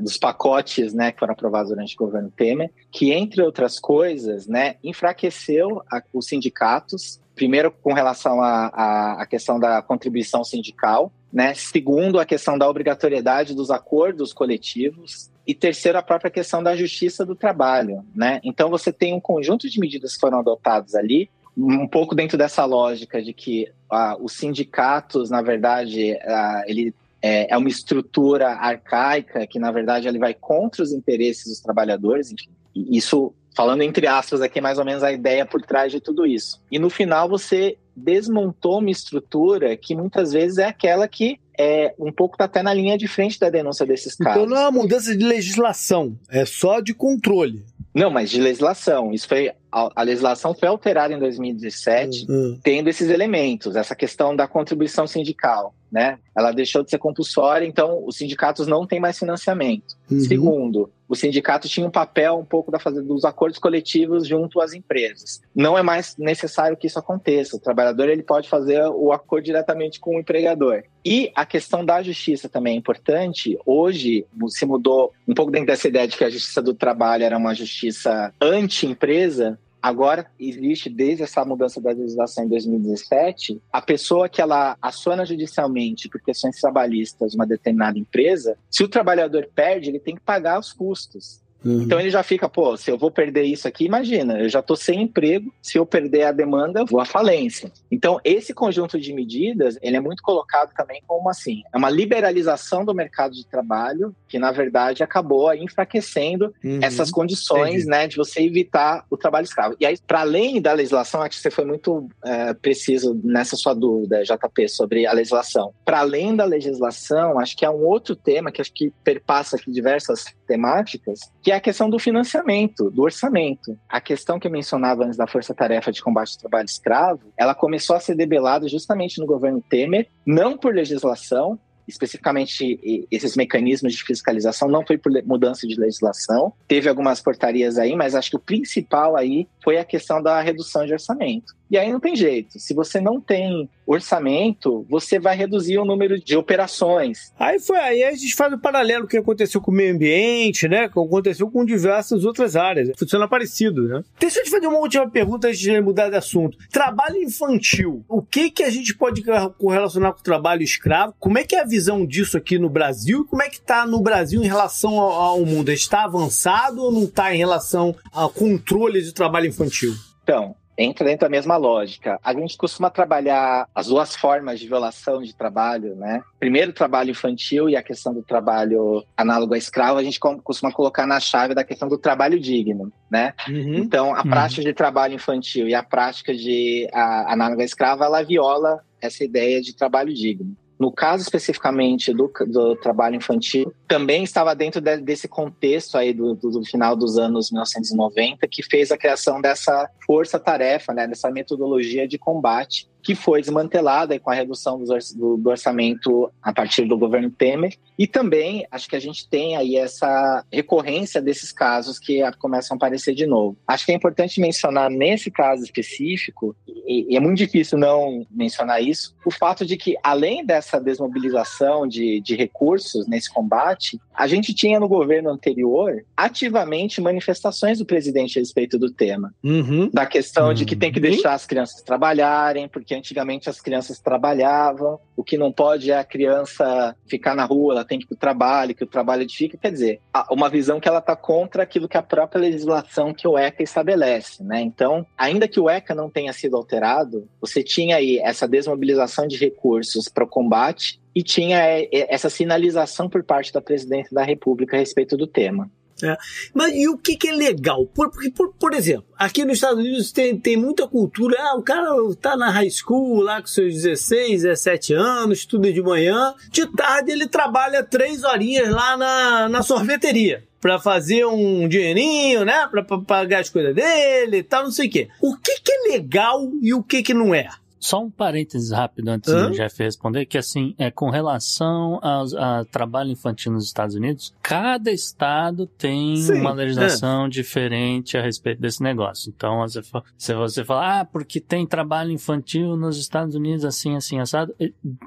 dos 0.01 0.17
pacotes, 0.17 0.95
né, 0.95 1.11
que 1.11 1.19
foram 1.19 1.33
aprovados 1.33 1.71
durante 1.71 1.95
o 1.95 1.99
governo 1.99 2.31
Temer, 2.31 2.71
que 2.91 3.13
entre 3.13 3.43
outras 3.43 3.81
coisas, 3.81 4.47
né, 4.47 4.77
enfraqueceu 4.83 5.83
a, 5.91 6.01
os 6.13 6.27
sindicatos, 6.27 7.21
primeiro 7.35 7.71
com 7.71 7.93
relação 7.93 8.41
à 8.41 9.27
questão 9.29 9.59
da 9.59 9.83
contribuição 9.83 10.45
sindical, 10.45 11.13
né, 11.33 11.53
segundo 11.55 12.21
a 12.21 12.25
questão 12.25 12.57
da 12.57 12.69
obrigatoriedade 12.69 13.55
dos 13.55 13.71
acordos 13.71 14.33
coletivos, 14.33 15.33
e 15.47 15.55
terceiro, 15.55 15.97
a 15.99 16.03
própria 16.03 16.31
questão 16.31 16.63
da 16.63 16.75
justiça 16.75 17.25
do 17.25 17.37
trabalho, 17.37 18.05
né? 18.15 18.41
Então 18.43 18.69
você 18.69 18.93
tem 18.93 19.15
um 19.15 19.21
conjunto 19.21 19.71
de 19.71 19.79
medidas 19.79 20.15
que 20.15 20.21
foram 20.21 20.41
adotadas 20.41 20.95
ali, 20.95 21.31
um 21.57 21.87
pouco 21.87 22.15
dentro 22.15 22.37
dessa 22.37 22.65
lógica 22.65 23.23
de 23.23 23.33
que 23.33 23.71
ah, 23.91 24.17
os 24.21 24.33
sindicatos, 24.33 25.31
na 25.31 25.41
verdade, 25.41 26.19
ah, 26.23 26.65
ele 26.67 26.95
é, 27.23 27.53
é, 27.53 27.57
uma 27.57 27.69
estrutura 27.69 28.49
arcaica 28.51 29.47
que, 29.47 29.59
na 29.59 29.73
verdade, 29.73 30.07
ele 30.07 30.19
vai 30.19 30.35
contra 30.35 30.83
os 30.83 30.93
interesses 30.93 31.47
dos 31.47 31.61
trabalhadores. 31.61 32.35
Isso, 32.75 33.33
falando 33.55 33.83
entre 33.83 34.07
aspas 34.07 34.43
aqui, 34.43 34.61
mais 34.61 34.79
ou 34.79 34.85
menos 34.85 35.03
a 35.03 35.13
ideia 35.13 35.47
por 35.47 35.63
trás 35.63 35.91
de 35.91 36.01
tudo 36.01 36.27
isso. 36.27 36.61
E 36.71 36.79
no 36.79 36.91
final 36.91 37.29
você 37.29 37.79
desmontou 37.97 38.81
uma 38.81 38.91
estrutura 38.91 39.77
que 39.77 39.95
muitas 39.95 40.33
vezes 40.33 40.59
é 40.59 40.67
aquela 40.67 41.09
que 41.09 41.41
é 41.59 41.95
um 41.99 42.13
pouco 42.13 42.37
tá 42.37 42.45
até 42.45 42.63
na 42.63 42.73
linha 42.73 42.97
de 42.97 43.07
frente 43.07 43.39
da 43.39 43.51
denúncia 43.51 43.87
desses 43.87 44.15
casos. 44.15 44.43
Então 44.43 44.47
não 44.49 44.57
é 44.57 44.69
uma 44.69 44.83
mudança 44.83 45.17
de 45.17 45.25
legislação, 45.25 46.19
é 46.29 46.45
só 46.45 46.81
de 46.81 46.95
controle. 46.95 47.65
Não, 47.95 48.11
mas 48.11 48.31
de 48.31 48.41
legislação. 48.41 49.13
Isso 49.13 49.27
foi 49.27 49.51
a, 49.77 49.91
a 49.95 50.03
legislação 50.03 50.55
foi 50.55 50.69
alterada 50.69 51.13
em 51.13 51.19
2017, 51.19 52.25
uhum. 52.27 52.59
tendo 52.63 52.89
esses 52.89 53.11
elementos, 53.11 53.77
essa 53.77 53.95
questão 53.95 54.35
da 54.35 54.49
contribuição 54.49 55.07
sindical, 55.07 55.75
né? 55.93 56.19
Ela 56.35 56.51
deixou 56.51 56.83
de 56.83 56.89
ser 56.89 56.99
compulsória, 56.99 57.67
então 57.67 58.03
os 58.07 58.17
sindicatos 58.17 58.67
não 58.67 58.87
têm 58.87 58.99
mais 58.99 59.19
financiamento. 59.19 59.95
Uhum. 60.11 60.21
Segundo, 60.21 60.91
o 61.09 61.15
sindicato 61.15 61.69
tinha 61.69 61.87
um 61.87 61.91
papel 61.91 62.39
um 62.39 62.45
pouco 62.45 62.71
da 62.71 62.79
fazer 62.79 63.03
dos 63.03 63.25
acordos 63.25 63.59
coletivos 63.59 64.27
junto 64.27 64.61
às 64.61 64.73
empresas. 64.73 65.41
Não 65.55 65.77
é 65.79 65.83
mais 65.83 66.17
necessário 66.19 66.77
que 66.77 66.87
isso 66.87 66.99
aconteça. 66.99 67.57
O 67.57 67.61
trabalhador 67.61 68.09
ele 68.09 68.23
pode 68.23 68.49
fazer 68.49 68.83
o 68.89 69.13
acordo 69.13 69.45
diretamente 69.45 70.01
com 70.01 70.17
o 70.17 70.21
empregador. 70.21 70.83
E 71.05 71.31
a 71.35 71.47
questão 71.47 71.85
da 71.85 72.03
justiça 72.03 72.49
também 72.49 72.75
é 72.75 72.77
importante. 72.77 73.57
Hoje 73.65 74.27
se 74.49 74.67
mudou 74.67 75.13
um 75.29 75.35
pouco 75.35 75.53
dentro 75.53 75.69
dessa 75.69 75.87
ideia 75.87 76.09
de 76.09 76.17
que 76.17 76.25
a 76.25 76.31
justiça 76.31 76.61
do 76.61 76.75
trabalho 76.75 77.25
era 77.25 77.39
uma 77.39 77.55
justiça 77.55 78.33
anti-empresa. 78.41 79.59
Agora 79.87 80.27
existe 80.37 80.91
desde 80.91 81.23
essa 81.23 81.45
mudança 81.45 81.81
da 81.81 81.91
legislação 81.91 82.43
em 82.43 82.49
2017, 82.49 83.63
a 83.73 83.81
pessoa 83.81 84.29
que 84.29 84.43
ela 84.43 84.77
aciona 84.83 85.25
judicialmente 85.25 86.09
por 86.09 86.21
questões 86.21 86.61
trabalhistas 86.61 87.37
uma 87.37 87.47
determinada 87.47 87.97
empresa, 87.97 88.59
se 88.69 88.83
o 88.83 88.89
trabalhador 88.89 89.49
perde, 89.55 89.91
ele 89.91 90.01
tem 90.01 90.17
que 90.17 90.21
pagar 90.21 90.59
os 90.59 90.73
custos. 90.73 91.41
Uhum. 91.65 91.83
Então 91.83 91.99
ele 91.99 92.11
já 92.11 92.23
fica, 92.23 92.49
pô, 92.49 92.77
se 92.77 92.91
eu 92.91 92.99
vou 92.99 93.11
perder 93.11 93.43
isso 93.43 93.67
aqui, 93.67 93.85
imagina, 93.85 94.39
eu 94.39 94.49
já 94.49 94.61
estou 94.61 94.77
sem 94.77 95.03
emprego, 95.03 95.53
se 95.61 95.79
eu 95.79 95.87
perder 95.87 96.25
a 96.25 96.33
demanda, 96.33 96.81
eu 96.81 96.87
vou 96.87 97.01
à 97.01 97.05
falência. 97.05 97.73
Então 97.91 98.21
esse 98.25 98.55
conjunto 98.55 98.99
de 99.01 99.13
medidas, 99.13 99.79
ele 99.83 99.97
é 99.97 100.01
muito 100.01 100.23
colocado 100.23 100.73
também 100.75 101.03
como 101.07 101.29
assim, 101.29 101.63
é 101.73 101.77
uma 101.77 101.91
liberalização 101.91 102.85
do 102.85 102.95
mercado 102.95 103.35
de 103.35 103.47
trabalho 103.47 104.15
que 104.29 104.39
na 104.39 104.53
verdade 104.53 105.03
acabou 105.03 105.53
enfraquecendo 105.55 106.55
uhum. 106.65 106.81
essas 106.83 107.11
condições, 107.11 107.83
Entendi. 107.83 107.91
né, 107.91 108.07
de 108.07 108.17
você 108.17 108.43
evitar 108.43 109.05
o 109.11 109.17
trabalho 109.17 109.45
escravo. 109.45 109.77
E 109.81 109.87
aí, 109.87 109.97
para 110.07 110.21
além 110.21 110.61
da 110.61 110.73
legislação, 110.73 111.23
acho 111.23 111.37
que 111.37 111.43
você 111.43 111.51
foi 111.51 111.65
muito 111.65 112.09
é, 112.25 112.55
preciso 112.55 113.19
nessa 113.25 113.57
sua 113.57 113.75
dúvida, 113.75 114.23
JP, 114.23 114.69
sobre 114.69 115.07
a 115.07 115.13
legislação. 115.13 115.73
Para 115.85 116.01
além 116.01 116.35
da 116.35 116.45
legislação, 116.45 117.39
acho 117.39 117.57
que 117.57 117.65
é 117.65 117.71
um 117.71 117.85
outro 117.85 118.15
tema 118.15 118.51
que 118.51 118.61
acho 118.61 118.73
que 118.73 118.93
perpassa 119.05 119.57
aqui 119.57 119.71
diversas 119.71 120.27
temáticas, 120.47 121.21
que 121.47 121.53
é 121.53 121.55
a 121.55 121.61
questão 121.61 121.89
do 121.89 121.97
financiamento, 121.97 122.91
do 122.91 123.03
orçamento. 123.03 123.79
A 123.89 124.01
questão 124.01 124.37
que 124.37 124.49
eu 124.49 124.51
mencionava 124.51 125.05
antes 125.05 125.17
da 125.17 125.29
Força 125.29 125.55
Tarefa 125.55 125.93
de 125.93 126.03
Combate 126.03 126.33
ao 126.33 126.41
Trabalho 126.41 126.67
Escravo, 126.67 127.33
ela 127.37 127.55
começou 127.55 127.95
a 127.95 128.01
ser 128.01 128.17
debelada 128.17 128.67
justamente 128.67 129.21
no 129.21 129.27
governo 129.29 129.63
Temer, 129.63 130.09
não 130.27 130.59
por 130.59 130.75
legislação, 130.75 131.57
especificamente 131.87 133.07
esses 133.13 133.37
mecanismos 133.37 133.93
de 133.93 134.03
fiscalização 134.03 134.69
não 134.69 134.85
foi 134.85 134.99
por 134.99 135.13
mudança 135.25 135.69
de 135.69 135.79
legislação, 135.79 136.53
teve 136.67 136.89
algumas 136.89 137.21
portarias 137.21 137.79
aí, 137.79 137.95
mas 137.95 138.17
acho 138.17 138.31
que 138.31 138.37
o 138.37 138.41
principal 138.41 139.17
aí 139.17 139.47
foi 139.63 139.79
a 139.79 139.85
questão 139.85 140.21
da 140.21 140.41
redução 140.41 140.85
de 140.85 140.95
orçamento. 140.95 141.55
E 141.71 141.77
aí 141.77 141.93
não 141.93 142.01
tem 142.01 142.15
jeito. 142.15 142.59
Se 142.59 142.75
você 142.75 143.01
não 143.01 143.21
tem 143.21 143.69
orçamento, 143.87 144.85
você 144.89 145.19
vai 145.19 145.37
reduzir 145.37 145.79
o 145.79 145.85
número 145.85 146.19
de 146.19 146.37
operações. 146.37 147.33
Aí 147.39 147.59
foi 147.61 147.79
aí 147.79 148.03
a 148.03 148.11
gente 148.13 148.35
faz 148.35 148.53
o 148.53 148.59
paralelo 148.59 149.07
que 149.07 149.17
aconteceu 149.17 149.61
com 149.61 149.71
o 149.71 149.75
meio 149.75 149.95
ambiente, 149.95 150.69
né? 150.69 150.89
Que 150.89 150.99
aconteceu 150.99 151.49
com 151.51 151.65
diversas 151.65 152.25
outras 152.25 152.57
áreas. 152.57 152.91
Funciona 152.99 153.29
parecido, 153.29 153.87
né? 153.87 154.03
Deixa 154.19 154.41
eu 154.41 154.45
te 154.45 154.51
fazer 154.51 154.67
uma 154.67 154.79
última 154.79 155.09
pergunta 155.09 155.49
antes 155.49 155.61
de 155.61 155.81
mudar 155.81 156.11
de 156.11 156.17
assunto. 156.17 156.59
Trabalho 156.71 157.23
infantil. 157.23 158.05
O 158.09 158.23
que 158.23 158.51
que 158.51 158.63
a 158.63 158.71
gente 158.71 158.95
pode 158.97 159.23
correlacionar 159.59 160.13
com 160.13 160.21
o 160.21 160.25
trabalho 160.25 160.63
escravo? 160.63 161.15
Como 161.19 161.39
é 161.39 161.45
que 161.45 161.55
é 161.55 161.61
a 161.61 161.67
visão 161.67 162.05
disso 162.07 162.37
aqui 162.37 162.59
no 162.59 162.69
Brasil? 162.69 163.25
Como 163.29 163.43
é 163.43 163.49
que 163.49 163.57
está 163.57 163.87
no 163.87 164.01
Brasil 164.01 164.43
em 164.43 164.47
relação 164.47 164.99
ao, 164.99 165.13
ao 165.13 165.47
mundo? 165.47 165.71
Está 165.71 166.05
avançado 166.05 166.83
ou 166.83 166.93
não 166.93 167.05
está 167.05 167.35
em 167.35 167.39
relação 167.39 167.95
ao 168.13 168.31
controle 168.31 169.03
de 169.03 169.13
trabalho 169.13 169.47
infantil? 169.47 169.95
Então, 170.23 170.57
entra 170.79 171.07
dentro 171.07 171.21
da 171.21 171.29
mesma 171.29 171.57
lógica. 171.57 172.19
A 172.23 172.35
gente 172.35 172.57
costuma 172.57 172.91
trabalhar 172.91 173.69
as 173.75 173.87
duas 173.87 174.15
formas 174.15 174.61
de 174.61 174.67
violação 174.67 175.23
de 175.23 175.35
trabalho, 175.35 175.97
né? 175.97 176.23
Primeiro, 176.39 176.71
o 176.71 176.75
trabalho 176.75 177.11
infantil 177.11 177.69
e 177.69 177.77
a 177.77 177.83
questão 177.83 178.13
do 178.13 178.23
trabalho 178.23 179.05
análogo 179.17 179.55
a 179.55 179.59
escravo, 179.59 179.99
a 179.99 180.03
gente 180.03 180.21
costuma 180.21 180.73
colocar 180.73 181.07
na 181.07 181.19
chave 181.19 181.55
da 181.55 181.65
questão 181.65 181.89
do 181.89 181.99
trabalho 181.99 182.39
digno, 182.39 182.93
né? 183.11 183.33
Uhum. 183.49 183.75
Então, 183.75 184.15
a 184.15 184.23
uhum. 184.23 184.31
prática 184.31 184.63
de 184.63 184.73
trabalho 184.73 185.15
infantil 185.15 185.69
e 185.69 185.75
a 185.75 185.83
prática 185.83 186.35
de 186.35 186.89
a, 186.93 187.33
análogo 187.33 187.63
a 187.63 187.65
escravo, 187.65 188.05
ela 188.05 188.23
viola 188.23 188.81
essa 189.01 189.25
ideia 189.25 189.61
de 189.61 189.75
trabalho 189.75 190.13
digno. 190.13 190.57
No 190.79 190.93
caso 190.93 191.23
especificamente 191.23 192.13
do, 192.13 192.31
do 192.47 192.77
trabalho 192.77 193.17
infantil, 193.17 193.73
também 193.89 194.25
estava 194.25 194.55
dentro 194.55 194.81
de, 194.81 194.99
desse 194.99 195.27
contexto 195.27 195.97
aí 195.97 196.13
do, 196.13 196.35
do, 196.35 196.51
do, 196.51 196.65
final 196.65 196.95
dos 196.95 197.17
anos 197.19 197.51
1990 197.51 198.47
que 198.49 198.63
fez 198.63 198.93
a 198.93 198.99
criação 198.99 199.41
dessa 199.41 199.89
força-tarefa, 200.07 200.93
né, 200.93 201.07
dessa 201.07 201.31
metodologia 201.31 202.07
de 202.07 202.19
combate 202.19 202.89
que 203.07 203.15
foi 203.15 203.41
desmantelada 203.41 204.19
com 204.19 204.31
a 204.33 204.35
redução 204.35 204.83
do 204.83 205.49
orçamento 205.49 206.29
a 206.43 206.53
partir 206.53 206.87
do 206.87 206.99
governo 206.99 207.31
Temer. 207.31 207.79
E 207.97 208.05
também 208.05 208.67
acho 208.69 208.89
que 208.89 208.97
a 208.97 209.01
gente 209.01 209.29
tem 209.29 209.57
aí 209.57 209.77
essa 209.77 210.45
recorrência 210.53 211.23
desses 211.23 211.53
casos 211.53 212.01
que 212.01 212.21
começam 212.41 212.75
a 212.75 212.77
aparecer 212.77 213.15
de 213.15 213.25
novo. 213.25 213.57
Acho 213.65 213.87
que 213.87 213.93
é 213.93 213.95
importante 213.95 214.41
mencionar 214.41 214.91
nesse 214.91 215.31
caso 215.31 215.63
específico, 215.63 216.57
e, 216.67 217.17
é 217.17 217.21
muito 217.21 217.39
difícil 217.39 217.79
não 217.79 218.27
mencionar 218.29 218.83
isso, 218.83 219.15
o 219.25 219.31
fato 219.31 219.65
de 219.65 219.77
que, 219.77 219.95
além 220.03 220.45
dessa 220.45 220.81
desmobilização 220.81 221.87
de, 221.87 222.21
de 222.21 222.35
recursos 222.35 223.07
nesse 223.07 223.33
combate, 223.33 224.01
a 224.13 224.27
gente 224.27 224.53
tinha 224.53 224.81
no 224.81 224.89
governo 224.89 225.31
anterior 225.31 226.05
ativamente 226.17 227.01
manifestações 227.01 227.79
do 227.79 227.87
presidente 227.87 228.37
a 228.37 228.43
respeito 228.43 228.77
do 228.81 228.91
tema. 228.91 229.33
Uhum. 229.45 229.91
Da 229.93 230.07
questão 230.07 230.49
uhum. 230.49 230.55
de 230.55 230.65
que 230.65 230.75
tem 230.75 230.91
que 230.91 230.99
deixar 230.99 231.35
as 231.35 231.47
crianças 231.47 231.83
trabalharem, 231.83 232.67
porque 232.67 232.96
antigamente 232.97 233.49
as 233.49 233.61
crianças 233.61 233.99
trabalhavam, 233.99 234.99
o 235.17 235.23
que 235.23 235.39
não 235.39 235.53
pode 235.53 235.91
é 235.91 235.99
a 235.99 236.05
criança 236.05 236.97
ficar 237.07 237.35
na 237.35 237.45
rua, 237.45 237.75
ela 237.75 237.85
tem 237.85 237.99
que 237.99 238.05
ir 238.05 238.09
para 238.09 238.15
o 238.15 238.19
trabalho, 238.19 238.75
que 238.75 238.85
o 238.85 238.87
trabalho 238.87 239.23
edifica. 239.23 239.59
Quer 239.59 239.73
dizer, 239.73 240.01
uma 240.31 240.49
visão 240.49 240.81
que 240.81 240.89
ela 240.89 240.99
está 240.99 241.15
contra 241.15 241.63
aquilo 241.63 241.89
que 241.89 241.97
a 241.97 242.03
própria 242.03 242.41
legislação 242.41 243.15
que 243.15 243.27
o 243.27 243.39
ECA 243.39 243.63
estabelece. 243.63 244.43
Né? 244.43 244.61
Então, 244.61 245.07
ainda 245.17 245.49
que 245.49 245.61
o 245.61 245.71
ECA 245.71 245.95
não 245.95 246.11
tenha 246.11 246.33
sido 246.33 246.57
alterado, 246.57 247.29
você 247.41 247.63
tinha 247.63 247.97
aí 247.97 248.19
essa 248.19 248.49
desmobilização 248.49 249.27
de 249.27 249.37
recursos 249.37 250.09
para 250.09 250.25
o 250.25 250.29
combate 250.29 251.01
e 251.15 251.23
tinha 251.23 251.59
é, 251.59 251.89
essa 251.93 252.29
sinalização 252.29 253.09
por 253.09 253.25
parte 253.25 253.53
da 253.53 253.61
presidente 253.61 254.15
da 254.15 254.23
República 254.23 254.77
a 254.77 254.81
respeito 254.81 255.17
do 255.17 255.27
tema. 255.27 255.71
É. 256.03 256.17
Mas 256.53 256.75
e 256.75 256.89
o 256.89 256.99
que, 256.99 257.17
que 257.17 257.29
é 257.29 257.33
legal? 257.33 257.87
Por, 257.87 258.11
porque, 258.11 258.31
por, 258.31 258.53
por 258.55 258.75
exemplo, 258.75 259.07
aqui 259.17 259.45
nos 259.45 259.55
Estados 259.55 259.79
Unidos 259.79 260.13
tem, 260.13 260.39
tem 260.39 260.57
muita 260.57 260.87
cultura. 260.87 261.37
Ah, 261.41 261.57
o 261.57 261.63
cara 261.63 261.89
tá 262.21 262.37
na 262.37 262.51
high 262.51 262.71
school 262.71 263.21
lá 263.23 263.41
com 263.41 263.47
seus 263.47 263.75
16, 263.75 264.43
17 264.43 264.93
anos, 264.93 265.39
estuda 265.39 265.73
de 265.73 265.83
manhã. 265.83 266.35
De 266.51 266.67
tarde 266.67 267.13
ele 267.13 267.27
trabalha 267.27 267.83
três 267.83 268.25
horinhas 268.25 268.69
lá 268.69 268.97
na, 268.97 269.49
na 269.49 269.63
sorveteria 269.63 270.45
para 270.61 270.79
fazer 270.79 271.25
um 271.25 271.69
dinheirinho, 271.69 272.45
né? 272.45 272.67
Para 272.67 272.83
pagar 272.83 273.41
as 273.41 273.49
coisas 273.49 273.75
dele 273.75 274.39
e 274.39 274.43
tal, 274.43 274.65
não 274.65 274.71
sei 274.71 274.89
o 274.89 274.91
quê. 274.91 275.09
O 275.21 275.37
que, 275.37 275.61
que 275.61 275.73
é 275.73 275.93
legal 275.93 276.51
e 276.61 276.75
o 276.75 276.83
que, 276.83 277.03
que 277.03 277.15
não 277.15 277.35
é? 277.35 277.49
Só 277.87 278.03
um 278.03 278.11
parênteses 278.11 278.73
rápido 278.73 279.11
antes 279.11 279.33
Hã? 279.33 279.49
do 279.49 279.53
Jeff 279.55 279.81
responder, 279.81 280.27
que 280.27 280.37
assim, 280.37 280.75
é 280.77 280.91
com 280.91 281.09
relação 281.09 282.01
ao 282.03 282.27
a 282.37 282.65
trabalho 282.65 283.13
infantil 283.13 283.53
nos 283.53 283.65
Estados 283.65 283.95
Unidos, 283.95 284.35
cada 284.43 284.91
estado 284.91 285.69
tem 285.69 286.17
Sim, 286.17 286.41
uma 286.41 286.53
legislação 286.53 287.27
é. 287.27 287.29
diferente 287.29 288.19
a 288.19 288.23
respeito 288.23 288.61
desse 288.61 288.83
negócio. 288.83 289.33
Então, 289.35 289.61
você, 289.61 289.81
se 290.19 290.35
você 290.35 290.65
falar, 290.65 291.01
ah, 291.01 291.05
porque 291.05 291.39
tem 291.39 291.65
trabalho 291.65 292.11
infantil 292.11 292.77
nos 292.77 292.99
Estados 292.99 293.37
Unidos 293.37 293.65
assim, 293.65 293.95
assim, 293.95 294.19
assado, 294.19 294.53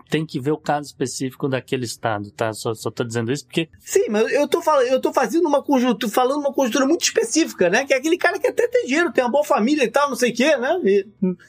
tem 0.09 0.25
que 0.25 0.39
ver 0.39 0.51
o 0.51 0.57
caso 0.57 0.87
específico 0.87 1.49
daquele 1.49 1.83
estado, 1.83 2.31
tá? 2.31 2.53
Só, 2.53 2.73
só 2.73 2.89
tô 2.89 3.03
dizendo 3.03 3.29
isso 3.29 3.43
porque... 3.43 3.67
Sim, 3.81 4.07
mas 4.09 4.31
eu 4.31 4.47
tô, 4.47 4.61
falando, 4.61 4.87
eu 4.87 5.01
tô 5.01 5.11
fazendo 5.11 5.45
uma 5.49 5.61
conjuntura, 5.61 6.09
falando 6.09 6.39
uma 6.39 6.53
conjuntura 6.53 6.85
muito 6.85 7.01
específica, 7.01 7.69
né? 7.69 7.83
Que 7.83 7.93
é 7.93 7.97
aquele 7.97 8.17
cara 8.17 8.39
que 8.39 8.47
até 8.47 8.69
tem 8.69 8.85
dinheiro, 8.85 9.11
tem 9.11 9.21
uma 9.21 9.31
boa 9.31 9.43
família 9.43 9.83
e 9.83 9.91
tal, 9.91 10.07
não 10.07 10.15
sei 10.15 10.31
o 10.31 10.33
quê, 10.33 10.55
né? 10.55 10.79
E... 10.85 11.05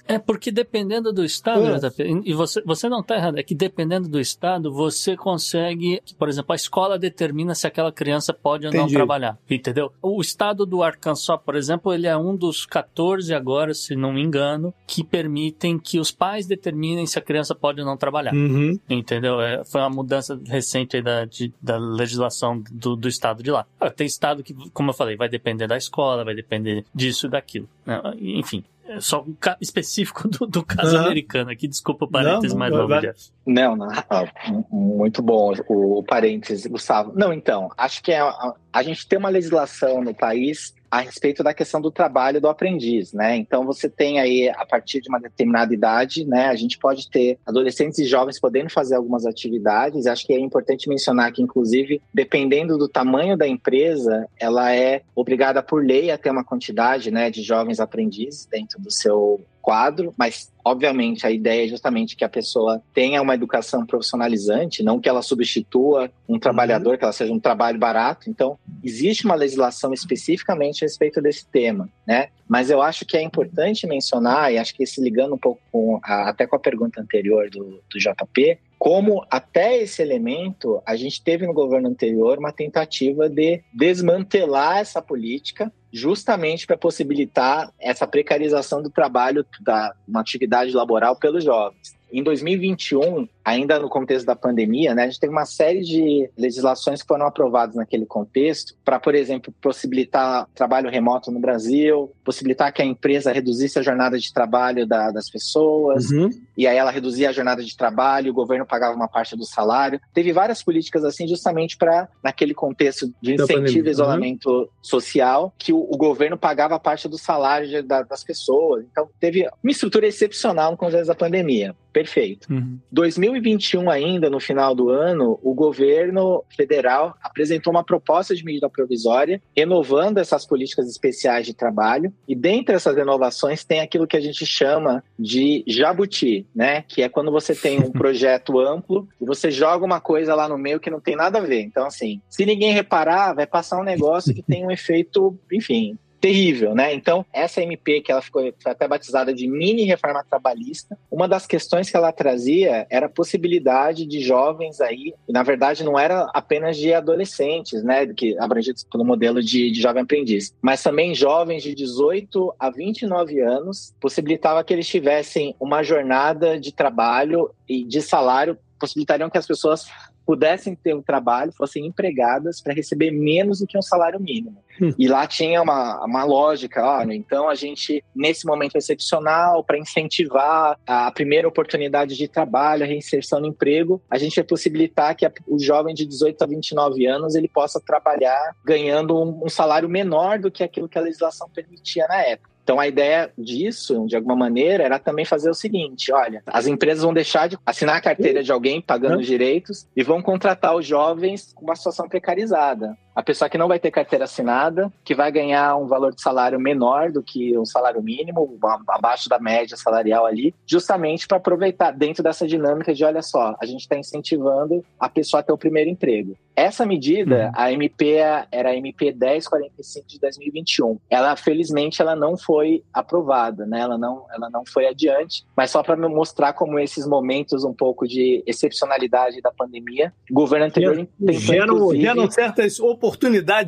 É 0.09 0.19
porque 0.19 0.51
dependendo 0.51 1.13
do 1.13 1.20
do 1.21 1.25
estado, 1.25 1.65
é. 1.67 2.03
e 2.25 2.33
você, 2.33 2.63
você 2.63 2.89
não 2.89 3.01
está 3.01 3.17
errado, 3.17 3.39
é 3.39 3.43
que 3.43 3.55
dependendo 3.55 4.09
do 4.09 4.19
estado, 4.19 4.73
você 4.73 5.17
consegue, 5.17 6.03
por 6.19 6.29
exemplo, 6.29 6.53
a 6.53 6.57
escola 6.57 6.99
determina 6.99 7.55
se 7.55 7.67
aquela 7.67 7.93
criança 7.93 8.33
pode 8.33 8.67
ou 8.67 8.73
não 8.73 8.89
trabalhar, 8.89 9.39
entendeu? 9.49 9.93
O 10.03 10.21
estado 10.21 10.65
do 10.65 10.83
Arkansas, 10.83 11.39
por 11.45 11.55
exemplo, 11.55 11.93
ele 11.93 12.07
é 12.07 12.17
um 12.17 12.35
dos 12.35 12.65
14 12.65 13.33
agora, 13.35 13.75
se 13.75 13.95
não 13.95 14.13
me 14.13 14.23
engano, 14.23 14.73
que 14.87 15.05
permitem 15.05 15.79
que 15.79 15.99
os 15.99 16.11
pais 16.11 16.47
determinem 16.47 17.07
se 17.07 17.19
a 17.19 17.23
criança 17.23 17.55
pode 17.55 17.81
ou 17.81 17.87
não 17.87 17.97
trabalhar, 17.97 18.35
uhum. 18.35 18.79
entendeu? 18.89 19.41
É, 19.41 19.65
foi 19.65 19.81
uma 19.81 19.91
mudança 19.91 20.41
recente 20.47 21.01
da, 21.03 21.25
de, 21.25 21.53
da 21.61 21.79
legislação 21.79 22.63
do, 22.71 22.97
do 22.97 23.09
estado 23.09 23.43
de 23.43 23.51
lá. 23.51 23.67
Tem 23.95 24.07
estado 24.07 24.43
que, 24.43 24.55
como 24.71 24.91
eu 24.91 24.95
falei, 24.95 25.17
vai 25.17 25.29
depender 25.29 25.67
da 25.67 25.77
escola, 25.77 26.25
vai 26.25 26.35
depender 26.35 26.85
disso 26.95 27.27
e 27.27 27.31
daquilo. 27.31 27.69
Né? 27.85 28.01
Enfim, 28.19 28.65
é 28.91 29.01
só 29.01 29.23
um 29.23 29.37
específico 29.61 30.27
do, 30.29 30.47
do 30.47 30.65
caso 30.65 30.97
uhum. 30.97 31.05
americano 31.05 31.51
aqui. 31.51 31.69
Desculpa 31.69 32.05
o 32.05 32.09
parênteses 32.09 32.55
mais 32.55 32.73
novo, 32.73 33.01
Jeff. 33.01 33.31
Não, 33.47 33.77
não. 33.77 33.89
Ah, 33.89 34.25
muito 34.71 35.23
bom 35.23 35.55
o, 35.69 35.99
o 35.99 36.03
parênteses, 36.03 36.67
Gustavo. 36.67 37.13
Não, 37.15 37.33
então, 37.33 37.71
acho 37.77 38.03
que 38.03 38.11
é, 38.11 38.21
a, 38.21 38.55
a 38.73 38.83
gente 38.83 39.07
tem 39.07 39.19
uma 39.19 39.29
legislação 39.29 40.03
no 40.03 40.15
país 40.15 40.75
a 40.91 41.01
respeito 41.01 41.43
da 41.43 41.55
questão 41.55 41.81
do 41.81 41.91
trabalho 41.91 42.41
do 42.41 42.49
aprendiz, 42.49 43.13
né? 43.13 43.37
Então 43.37 43.65
você 43.65 43.89
tem 43.89 44.19
aí 44.19 44.49
a 44.49 44.67
partir 44.67 45.01
de 45.01 45.09
uma 45.09 45.21
determinada 45.21 45.73
idade, 45.73 46.25
né? 46.25 46.47
A 46.47 46.57
gente 46.57 46.79
pode 46.79 47.09
ter 47.09 47.39
adolescentes 47.47 47.99
e 47.99 48.05
jovens 48.05 48.41
podendo 48.41 48.71
fazer 48.71 48.97
algumas 48.97 49.25
atividades. 49.25 50.07
Acho 50.07 50.27
que 50.27 50.33
é 50.33 50.41
importante 50.41 50.89
mencionar 50.89 51.33
que, 51.33 51.43
inclusive, 51.43 52.03
dependendo 52.13 52.77
do 52.77 52.89
tamanho 52.89 53.37
da 53.37 53.47
empresa, 53.47 54.27
ela 54.39 54.75
é 54.75 55.03
obrigada 55.15 55.63
por 55.63 55.85
lei 55.85 56.11
a 56.11 56.19
ter 56.19 56.31
uma 56.31 56.45
quantidade, 56.45 57.11
né, 57.11 57.31
de 57.31 57.43
jovens 57.43 57.79
aprendizes 57.79 58.47
dentro 58.47 58.81
do 58.81 58.91
seu 58.91 59.41
quadro, 59.61 60.13
mas 60.17 60.51
obviamente 60.65 61.27
a 61.27 61.31
ideia 61.31 61.65
é 61.65 61.69
justamente 61.69 62.17
que 62.17 62.25
a 62.25 62.29
pessoa 62.29 62.83
tenha 62.95 63.21
uma 63.21 63.35
educação 63.35 63.85
profissionalizante, 63.85 64.83
não 64.83 65.01
que 65.01 65.09
ela 65.09 65.23
substitua 65.23 66.11
um 66.29 66.35
uhum. 66.35 66.39
trabalhador, 66.39 66.97
que 66.99 67.05
ela 67.05 67.13
seja 67.13 67.33
um 67.33 67.39
trabalho 67.39 67.79
barato. 67.79 68.29
Então, 68.29 68.59
existe 68.83 69.25
uma 69.25 69.35
legislação 69.35 69.93
especificamente 69.93 70.85
a 70.85 70.87
respeito 70.87 71.21
desse 71.21 71.47
tema, 71.47 71.89
né? 72.07 72.29
Mas 72.49 72.71
eu 72.71 72.83
acho 72.83 73.05
que 73.05 73.17
é 73.17 73.23
importante 73.23 73.87
mencionar, 73.87 74.53
e 74.53 74.59
acho 74.59 74.75
que 74.75 74.87
se 74.87 75.01
ligando 75.01 75.35
um 75.35 75.39
pouco 75.39 75.61
com 75.71 76.01
até 76.03 76.47
com 76.47 76.57
a 76.57 76.61
pergunta 76.61 77.01
anterior 77.01 77.49
do, 77.51 77.83
do 77.91 77.99
JP, 77.99 78.59
como 78.79 79.25
até 79.31 79.77
esse 79.77 80.01
elemento 80.01 80.83
a 80.87 80.97
gente 80.97 81.23
teve 81.23 81.47
no 81.47 81.53
governo 81.53 81.89
anterior 81.89 82.39
uma 82.39 82.53
tentativa 82.53 83.29
de 83.29 83.63
desmantelar 83.73 84.79
essa 84.79 85.03
política 85.03 85.71
justamente 85.93 86.67
para 86.67 86.79
possibilitar 86.79 87.71
essa 87.79 88.07
precarização 88.07 88.83
do 88.83 88.89
trabalho 88.91 89.45
da 89.61 89.95
uma 90.09 90.21
atividade 90.21 90.73
laboral 90.73 91.17
pelos 91.17 91.45
jovens. 91.45 92.00
Em 92.13 92.23
2021, 92.23 93.29
ainda 93.45 93.79
no 93.79 93.89
contexto 93.89 94.27
da 94.27 94.37
pandemia, 94.37 94.95
né, 94.95 95.05
a 95.05 95.07
gente 95.07 95.21
teve 95.21 95.33
uma 95.33 95.45
série 95.45 95.81
de 95.81 96.31
legislações 96.37 97.03
que 97.03 97.09
foram 97.09 97.27
aprovadas 97.27 97.75
naquele 97.75 98.07
contexto 98.07 98.75
para, 98.85 98.99
por 98.99 99.15
exemplo, 99.15 99.53
possibilitar 99.61 100.47
trabalho 100.55 100.91
remoto 100.91 101.31
no 101.31 101.41
Brasil, 101.41 102.13
possibilitar 102.25 102.73
que 102.73 102.83
a 102.83 102.85
empresa 102.85 103.33
reduzisse 103.33 103.79
a 103.79 103.83
jornada 103.83 104.19
de 104.19 104.33
trabalho 104.33 104.87
da, 104.87 105.11
das 105.11 105.31
pessoas, 105.31 106.11
uhum. 106.11 106.31
e 106.57 106.67
aí 106.67 106.77
ela 106.77 106.91
reduzia 106.91 107.31
a 107.31 107.33
jornada 107.33 107.63
de 107.63 107.77
trabalho, 107.77 108.31
o 108.31 108.35
governo 108.35 108.67
pagava 108.67 108.95
uma 108.95 109.09
parte 109.09 109.37
do 109.37 109.45
salário. 109.45 110.01
Teve 110.13 110.33
várias 110.33 110.63
políticas 110.63 111.05
assim, 111.05 111.27
justamente 111.27 111.77
para, 111.77 112.09
naquele 112.23 112.55
contexto 112.55 113.13
de 113.21 113.35
incentivo 113.35 113.89
e 113.89 113.91
isolamento 113.91 114.49
uhum. 114.49 114.69
social, 114.83 115.53
que 115.59 115.73
o, 115.73 115.79
o, 115.79 115.97
governo 115.97 116.37
pagava 116.37 116.79
parte 116.79 117.09
do 117.09 117.19
salário 117.19 117.69
de, 117.69 117.83
da, 117.83 118.03
das 118.03 118.25
pessoas. 118.25 118.85
Então, 118.91 119.09
teve 119.19 119.49
uma 119.63 119.71
estrutura 119.71 120.07
excepcional 120.07 120.73
no 120.73 120.77
contexto 120.77 121.07
da 121.07 121.15
pandemia. 121.15 121.75
Perfeito. 121.93 122.53
Uhum. 122.53 122.79
2021 122.91 123.91
ainda, 123.91 124.31
no 124.31 124.39
final 124.39 124.75
do 124.75 124.91
ano, 124.91 125.39
o 125.43 125.55
governo 125.55 126.45
federal 126.57 127.17
apresentou 127.23 127.73
uma 127.73 127.85
proposta 127.85 128.35
de 128.35 128.45
medida 128.45 128.69
provisória 128.69 129.43
renovando 129.57 130.19
essas 130.19 130.47
políticas 130.47 130.89
especiais 130.89 131.47
de 131.47 131.55
trabalho 131.55 132.13
e 132.29 132.35
dentre 132.35 132.75
essas 132.75 132.97
renovações 132.97 133.65
tem 133.65 133.81
aquilo 133.81 134.07
que 134.07 134.17
a 134.17 134.21
gente 134.21 134.47
chama 134.47 135.03
de 135.19 135.65
jabuti, 135.67 136.47
né? 136.55 136.83
Que 136.83 137.03
é 137.03 137.09
quando 137.09 137.31
você 137.31 137.55
tem 137.55 137.81
um 137.81 137.91
projeto 137.93 138.59
amplo 138.59 139.09
e 139.21 139.25
você 139.25 139.51
joga 139.51 139.85
uma 139.85 140.01
coisa 140.01 140.35
lá 140.35 140.49
no 140.49 140.59
meio 140.59 140.81
que 140.81 140.91
não 140.91 141.01
tem 141.01 141.17
nada 141.17 141.39
a 141.39 141.43
ver. 141.43 141.63
Então, 141.63 141.87
assim, 141.87 142.21
se 142.29 142.47
ninguém 142.47 142.73
reparar, 142.73 143.35
vai 143.35 143.47
passar 143.47 143.81
um 143.81 143.85
negócio 143.85 144.35
que 144.35 144.43
tem 144.43 144.65
um 144.65 144.71
efeito, 144.71 145.37
enfim, 145.53 145.99
terrível, 146.21 146.75
né? 146.75 146.93
Então, 146.93 147.25
essa 147.33 147.63
MP, 147.63 148.01
que 148.01 148.13
ela 148.13 148.21
ficou 148.21 148.53
até 148.65 148.87
batizada 148.87 149.33
de 149.33 149.49
mini 149.49 149.85
reforma 149.85 150.25
trabalhista, 150.29 150.99
uma 151.11 151.27
das 151.27 151.47
questões 151.47 151.91
que 151.91 151.97
ela 151.97 152.13
trazia 152.13 152.87
era 152.91 153.07
a 153.07 153.11
possibilidade 153.11 154.07
de 154.07 154.21
jovens 154.21 154.81
aí, 154.81 155.15
na 155.29 155.43
verdade 155.43 155.83
não 155.83 155.99
era 155.99 156.31
apenas 156.35 156.77
de 156.77 156.93
adolescentes, 156.93 157.83
né, 157.83 158.07
que 158.07 158.39
abrangidos 158.39 158.85
pelo 158.85 159.05
modelo 159.05 159.43
de, 159.43 159.71
de 159.71 159.81
jovem 159.81 160.03
aprendiz, 160.03 160.55
mas 160.61 160.83
também 160.83 161.15
jovens 161.15 161.63
de 161.63 161.75
18 161.75 162.55
a 162.59 162.71
29 162.71 163.41
anos, 163.41 163.95
possibilitava 164.01 164.63
que 164.63 164.73
eles 164.73 164.87
tivessem 164.87 165.55
uma 165.59 165.83
jornada 165.83 166.59
de 166.59 166.73
trabalho 166.73 167.51
e 167.69 167.85
de 167.85 168.03
salário 168.03 168.59
possibilitariam 168.81 169.29
que 169.29 169.37
as 169.37 169.47
pessoas 169.47 169.87
pudessem 170.31 170.77
ter 170.77 170.95
um 170.95 171.03
trabalho, 171.03 171.51
fossem 171.51 171.85
empregadas 171.85 172.61
para 172.61 172.73
receber 172.73 173.11
menos 173.11 173.59
do 173.59 173.67
que 173.67 173.77
um 173.77 173.83
salário 173.83 174.21
mínimo. 174.21 174.63
Hum. 174.81 174.95
E 174.97 175.09
lá 175.09 175.27
tinha 175.27 175.61
uma, 175.61 176.05
uma 176.05 176.23
lógica, 176.23 176.85
olha, 176.85 177.13
então 177.13 177.49
a 177.49 177.57
gente, 177.57 178.05
nesse 178.15 178.47
momento 178.47 178.77
excepcional, 178.77 179.65
para 179.65 179.77
incentivar 179.77 180.79
a 180.87 181.11
primeira 181.11 181.49
oportunidade 181.49 182.17
de 182.17 182.29
trabalho, 182.29 182.85
a 182.85 182.87
reinserção 182.87 183.41
no 183.41 183.47
emprego, 183.49 184.01
a 184.09 184.19
gente 184.19 184.37
vai 184.37 184.45
possibilitar 184.45 185.17
que 185.17 185.27
a, 185.27 185.33
o 185.49 185.59
jovem 185.59 185.97
de 185.97 186.07
18 186.07 186.41
a 186.41 186.47
29 186.47 187.07
anos 187.07 187.35
ele 187.35 187.49
possa 187.49 187.81
trabalhar 187.81 188.55
ganhando 188.65 189.19
um, 189.19 189.47
um 189.47 189.49
salário 189.49 189.89
menor 189.89 190.39
do 190.39 190.49
que 190.49 190.63
aquilo 190.63 190.89
que 190.89 190.97
a 190.97 191.03
legislação 191.03 191.51
permitia 191.53 192.07
na 192.07 192.23
época. 192.23 192.51
Então 192.71 192.79
a 192.79 192.87
ideia 192.87 193.33
disso, 193.37 194.07
de 194.07 194.15
alguma 194.15 194.37
maneira, 194.37 194.85
era 194.85 194.97
também 194.97 195.25
fazer 195.25 195.51
o 195.51 195.55
seguinte: 195.55 196.13
olha, 196.13 196.41
as 196.47 196.69
empresas 196.69 197.03
vão 197.03 197.13
deixar 197.13 197.49
de 197.49 197.59
assinar 197.67 197.97
a 197.97 198.01
carteira 198.01 198.45
de 198.45 198.53
alguém 198.53 198.81
pagando 198.81 199.19
os 199.19 199.27
direitos 199.27 199.89
e 199.97 200.05
vão 200.05 200.23
contratar 200.23 200.77
os 200.77 200.87
jovens 200.87 201.53
com 201.53 201.65
uma 201.65 201.75
situação 201.75 202.09
precarizada. 202.09 202.97
A 203.21 203.23
pessoa 203.23 203.51
que 203.51 203.59
não 203.59 203.69
vai 203.69 203.79
ter 203.79 203.91
carteira 203.91 204.25
assinada, 204.25 204.91
que 205.05 205.15
vai 205.15 205.31
ganhar 205.31 205.77
um 205.77 205.87
valor 205.87 206.15
de 206.15 206.23
salário 206.23 206.59
menor 206.59 207.13
do 207.13 207.23
que 207.23 207.57
um 207.59 207.67
salário 207.67 208.03
mínimo, 208.03 208.59
abaixo 208.89 209.29
da 209.29 209.39
média 209.39 209.77
salarial 209.77 210.25
ali, 210.25 210.55
justamente 210.67 211.29
para 211.29 211.37
aproveitar 211.37 211.91
dentro 211.91 212.23
dessa 212.23 212.47
dinâmica 212.47 212.95
de, 212.95 213.05
olha 213.05 213.21
só, 213.21 213.55
a 213.61 213.67
gente 213.67 213.83
está 213.83 213.95
incentivando 213.95 214.83
a 214.99 215.07
pessoa 215.07 215.41
a 215.41 215.43
ter 215.43 215.53
o 215.53 215.59
primeiro 215.59 215.91
emprego. 215.91 216.35
Essa 216.61 216.85
medida, 216.85 217.47
uhum. 217.47 217.53
a 217.55 217.73
MP 217.73 218.17
era 218.53 218.71
a 218.71 218.77
MP 218.77 219.13
1045 219.13 220.07
de 220.07 220.21
2021. 220.21 220.99
Ela, 221.09 221.35
felizmente, 221.35 222.03
ela 222.03 222.15
não 222.15 222.37
foi 222.37 222.83
aprovada, 222.93 223.65
né? 223.65 223.81
Ela 223.81 223.97
não, 223.97 224.27
ela 224.31 224.51
não 224.51 224.63
foi 224.67 224.87
adiante, 224.87 225.45
mas 225.57 225.71
só 225.71 225.83
para 225.83 225.97
mostrar 225.97 226.53
como 226.53 226.79
esses 226.79 227.07
momentos 227.07 227.65
um 227.65 227.73
pouco 227.73 228.07
de 228.07 228.43
excepcionalidade 228.47 229.41
da 229.41 229.51
pandemia, 229.51 230.13
o 230.31 230.35
governo 230.35 230.67
anterior 230.67 230.97
tentou, 230.97 231.41
geram, 231.41 231.95
geram 231.95 232.31
certas 232.31 232.79
oportunidades, 232.79 233.10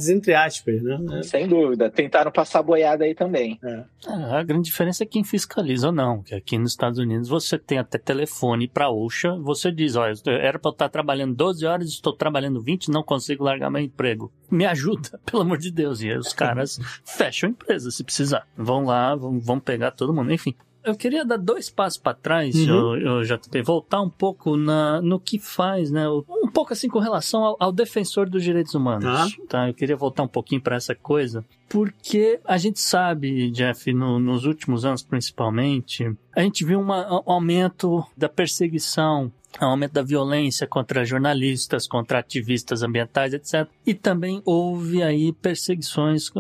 entre 0.09 0.35
aspas, 0.35 0.83
né? 0.83 1.23
Sem 1.23 1.49
dúvida. 1.49 1.91
Tentaram 1.91 2.31
passar 2.31 2.63
boiada 2.63 3.05
aí 3.05 3.15
também. 3.15 3.59
É. 3.63 3.85
Ah, 4.07 4.39
a 4.39 4.43
grande 4.43 4.65
diferença 4.65 5.05
é 5.05 5.07
quem 5.07 5.25
fiscaliza 5.25 5.89
ou 5.89 5.93
não, 5.93 6.23
que 6.23 6.35
aqui 6.35 6.59
nos 6.59 6.73
Estados 6.73 6.99
Unidos 6.99 7.29
você 7.29 7.59
tem 7.59 7.79
até 7.79 7.99
telefone 7.99 8.69
para 8.69 8.91
OSHA, 8.91 9.39
você 9.41 9.71
diz, 9.71 9.97
olha, 9.97 10.15
era 10.27 10.59
para 10.59 10.71
eu 10.71 10.73
estar 10.73 10.89
trabalhando 10.89 11.35
12 11.35 11.65
horas, 11.67 11.89
estou 11.89 12.13
trabalhando 12.13 12.61
20, 12.61 12.91
não 12.91 13.03
consigo 13.03 13.45
largar 13.45 13.71
meu 13.71 13.83
emprego. 13.83 14.33
Me 14.51 14.67
ajuda, 14.67 15.19
pelo 15.25 15.43
amor 15.43 15.59
de 15.59 15.71
Deus. 15.71 16.03
E 16.03 16.11
aí 16.11 16.17
os 16.17 16.33
caras 16.33 16.79
fecham 17.05 17.49
a 17.49 17.53
empresa 17.53 17.91
se 17.91 18.05
precisar. 18.05 18.47
Vão 18.57 18.85
lá, 18.85 19.15
vão, 19.15 19.39
vão 19.41 19.61
pegar 19.61 19.93
todo 19.93 20.13
mundo. 20.13 20.33
Enfim, 20.33 20.55
eu 20.85 20.97
queria 20.97 21.25
dar 21.25 21.37
dois 21.37 21.71
passos 21.71 21.99
para 21.99 22.15
trás, 22.15 22.57
uhum. 22.57 22.97
eu, 22.97 23.23
eu 23.23 23.23
JP, 23.23 23.63
voltar 23.63 24.01
um 24.01 24.11
pouco 24.11 24.57
na, 24.57 25.01
no 25.01 25.21
que 25.21 25.39
faz, 25.39 25.91
né? 25.91 26.09
Um 26.09 26.42
pouco 26.53 26.73
assim 26.73 26.89
com 26.89 26.99
relação 26.99 27.45
ao, 27.45 27.57
ao 27.59 27.73
defensor 27.73 28.29
dos 28.29 28.43
direitos 28.43 28.75
humanos. 28.75 29.05
Tá. 29.05 29.27
tá? 29.49 29.69
Eu 29.69 29.75
queria 29.75 29.97
voltar 29.97 30.23
um 30.23 30.29
pouquinho 30.29 30.61
para 30.61 30.77
essa 30.77 30.95
coisa, 30.95 31.45
porque 31.69 32.41
a 32.45 32.57
gente 32.59 32.81
sabe, 32.81 33.51
Jeff, 33.51 33.93
no, 33.93 34.19
nos 34.19 34.45
últimos 34.45 34.85
anos 34.85 35.03
principalmente, 35.03 36.11
a 36.35 36.43
gente 36.43 36.65
viu 36.65 36.81
uma, 36.81 37.21
um 37.21 37.33
aumento 37.33 38.05
da 38.17 38.29
perseguição 38.29 39.33
um 39.61 39.67
aumento 39.67 39.93
da 39.93 40.03
violência 40.03 40.67
contra 40.67 41.05
jornalistas, 41.05 41.87
contra 41.87 42.19
ativistas 42.19 42.83
ambientais, 42.83 43.35
etc. 43.35 43.69
E 43.87 43.93
também 43.93 44.41
houve 44.47 45.03
aí 45.03 45.31
perseguições 45.31 46.31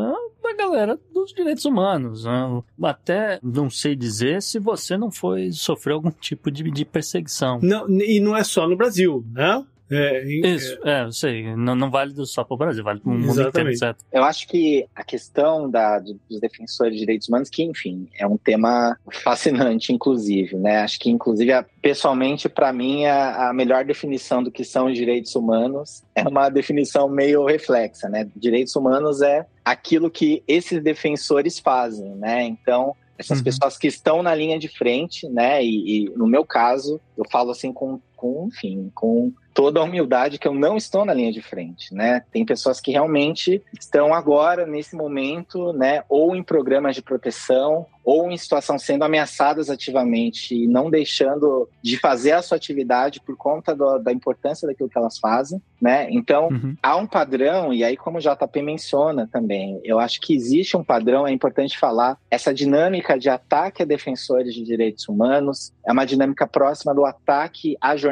da 0.42 0.55
galera 0.55 0.98
dos 1.12 1.33
direitos 1.33 1.64
humanos. 1.64 2.25
Né? 2.25 2.62
Até 2.83 3.38
não 3.42 3.68
sei 3.70 3.94
dizer 3.94 4.42
se 4.42 4.59
você 4.59 4.96
não 4.96 5.11
foi 5.11 5.53
sofrer 5.53 5.94
algum 5.94 6.11
tipo 6.11 6.51
de, 6.51 6.70
de 6.70 6.85
perseguição. 6.85 7.59
Não, 7.62 7.88
e 7.88 8.20
não 8.20 8.37
é 8.37 8.44
só 8.44 8.68
no 8.68 8.77
Brasil, 8.77 9.25
né? 9.33 9.64
É, 9.92 10.24
Isso, 10.24 10.78
é, 10.85 11.05
eu 11.05 11.12
sei. 11.12 11.55
Não, 11.55 11.74
não 11.74 11.90
vale 11.90 12.14
só 12.24 12.42
para 12.42 12.55
o 12.55 12.59
Brasil, 12.59 12.83
vale 12.83 13.00
para 13.00 13.11
o 13.11 13.14
mundo 13.14 13.42
inteiro, 13.42 13.76
certo? 13.76 14.05
Eu 14.11 14.24
acho 14.24 14.48
que 14.48 14.87
a 14.94 15.05
questão 15.05 15.70
da, 15.70 15.98
dos 15.98 16.40
defensores 16.40 16.94
de 16.94 17.00
direitos 17.00 17.28
humanos, 17.28 17.50
que, 17.50 17.62
enfim, 17.62 18.09
é 18.18 18.26
um 18.26 18.38
tema 18.38 18.96
fascinante, 19.22 19.92
inclusive, 19.92 20.57
né? 20.57 20.78
Acho 20.78 20.98
que, 20.98 21.11
inclusive, 21.11 21.52
pessoalmente, 21.83 22.48
para 22.48 22.72
mim, 22.72 23.05
a, 23.05 23.50
a, 23.50 23.52
melhor 23.52 23.85
definição 23.85 24.42
do 24.42 24.50
que 24.50 24.64
são 24.64 24.87
os 24.87 24.96
direitos 24.96 25.35
humanos 25.35 26.02
é 26.14 26.22
uma 26.26 26.48
definição 26.48 27.09
meio 27.09 27.44
reflexa, 27.44 28.09
né? 28.09 28.26
Direitos 28.35 28.74
humanos 28.74 29.20
é 29.20 29.46
aquilo 29.62 30.11
que 30.11 30.42
esses 30.48 30.83
defensores 30.83 31.59
fazem, 31.59 32.14
né? 32.16 32.44
Então, 32.44 32.96
essas 33.18 33.38
uhum. 33.38 33.44
pessoas 33.44 33.78
que 33.78 33.87
estão 33.87 34.22
na 34.22 34.35
linha 34.35 34.59
de 34.59 34.68
frente, 34.68 35.28
né? 35.28 35.64
E, 35.64 36.07
e, 36.07 36.11
no 36.16 36.26
meu 36.26 36.44
caso, 36.44 37.00
eu 37.16 37.24
falo 37.31 37.50
assim 37.50 37.72
com, 37.72 38.00
com 38.23 38.47
enfim, 38.47 38.91
com 38.95 39.33
toda 39.53 39.81
a 39.81 39.83
humildade 39.83 40.39
que 40.39 40.49
eu 40.49 40.55
não 40.55 40.77
estou 40.77 41.05
na 41.05 41.13
linha 41.13 41.33
de 41.33 41.43
frente, 41.43 41.93
né? 41.95 42.23
Tem 42.33 42.45
pessoas 42.45 42.81
que 42.81 42.91
realmente 42.91 43.63
estão 43.79 44.15
agora 44.15 44.67
nesse 44.67 44.97
momento, 44.97 45.73
né, 45.73 46.03
ou 46.09 46.35
em 46.35 46.43
programas 46.43 46.95
de 46.95 47.03
proteção, 47.03 47.87
ou 48.05 48.31
em 48.31 48.37
situação 48.37 48.79
sendo 48.79 49.05
ameaçadas 49.05 49.71
ativamente 49.71 50.55
e 50.55 50.67
não 50.67 50.91
deixando 50.91 51.69
de 51.81 51.97
fazer 51.99 52.33
a 52.33 52.43
sua 52.43 52.57
atividade 52.57 53.21
por 53.21 53.37
conta 53.37 53.75
do, 53.77 53.99
da 53.99 54.13
importância 54.13 54.67
daquilo 54.67 54.89
que 54.89 54.99
elas 54.99 55.19
fazem, 55.19 55.63
né? 55.81 56.09
Então, 56.11 56.49
uhum. 56.49 56.77
há 56.83 56.97
um 56.97 57.07
padrão, 57.07 57.73
e 57.73 57.85
aí 57.85 57.97
como 57.97 58.19
o 58.19 58.21
JP 58.21 58.63
menciona 58.63 59.29
também, 59.31 59.81
eu 59.85 60.01
acho 60.01 60.21
que 60.21 60.35
existe 60.35 60.77
um 60.77 60.83
padrão, 60.83 61.27
é 61.27 61.33
importante 61.33 61.79
falar, 61.79 62.19
essa 62.31 62.53
dinâmica 62.53 63.19
de 63.19 63.29
ataque 63.29 63.83
a 63.83 63.87
defensores 63.87 64.55
de 64.55 64.65
direitos 64.65 65.09
humanos 65.09 65.73
é 65.87 65.93
uma 65.93 66.05
dinâmica 66.05 66.47
próxima 66.47 66.95
do 66.95 67.05
ataque 67.05 67.77
a 67.81 67.97
jornalistas, 67.97 68.12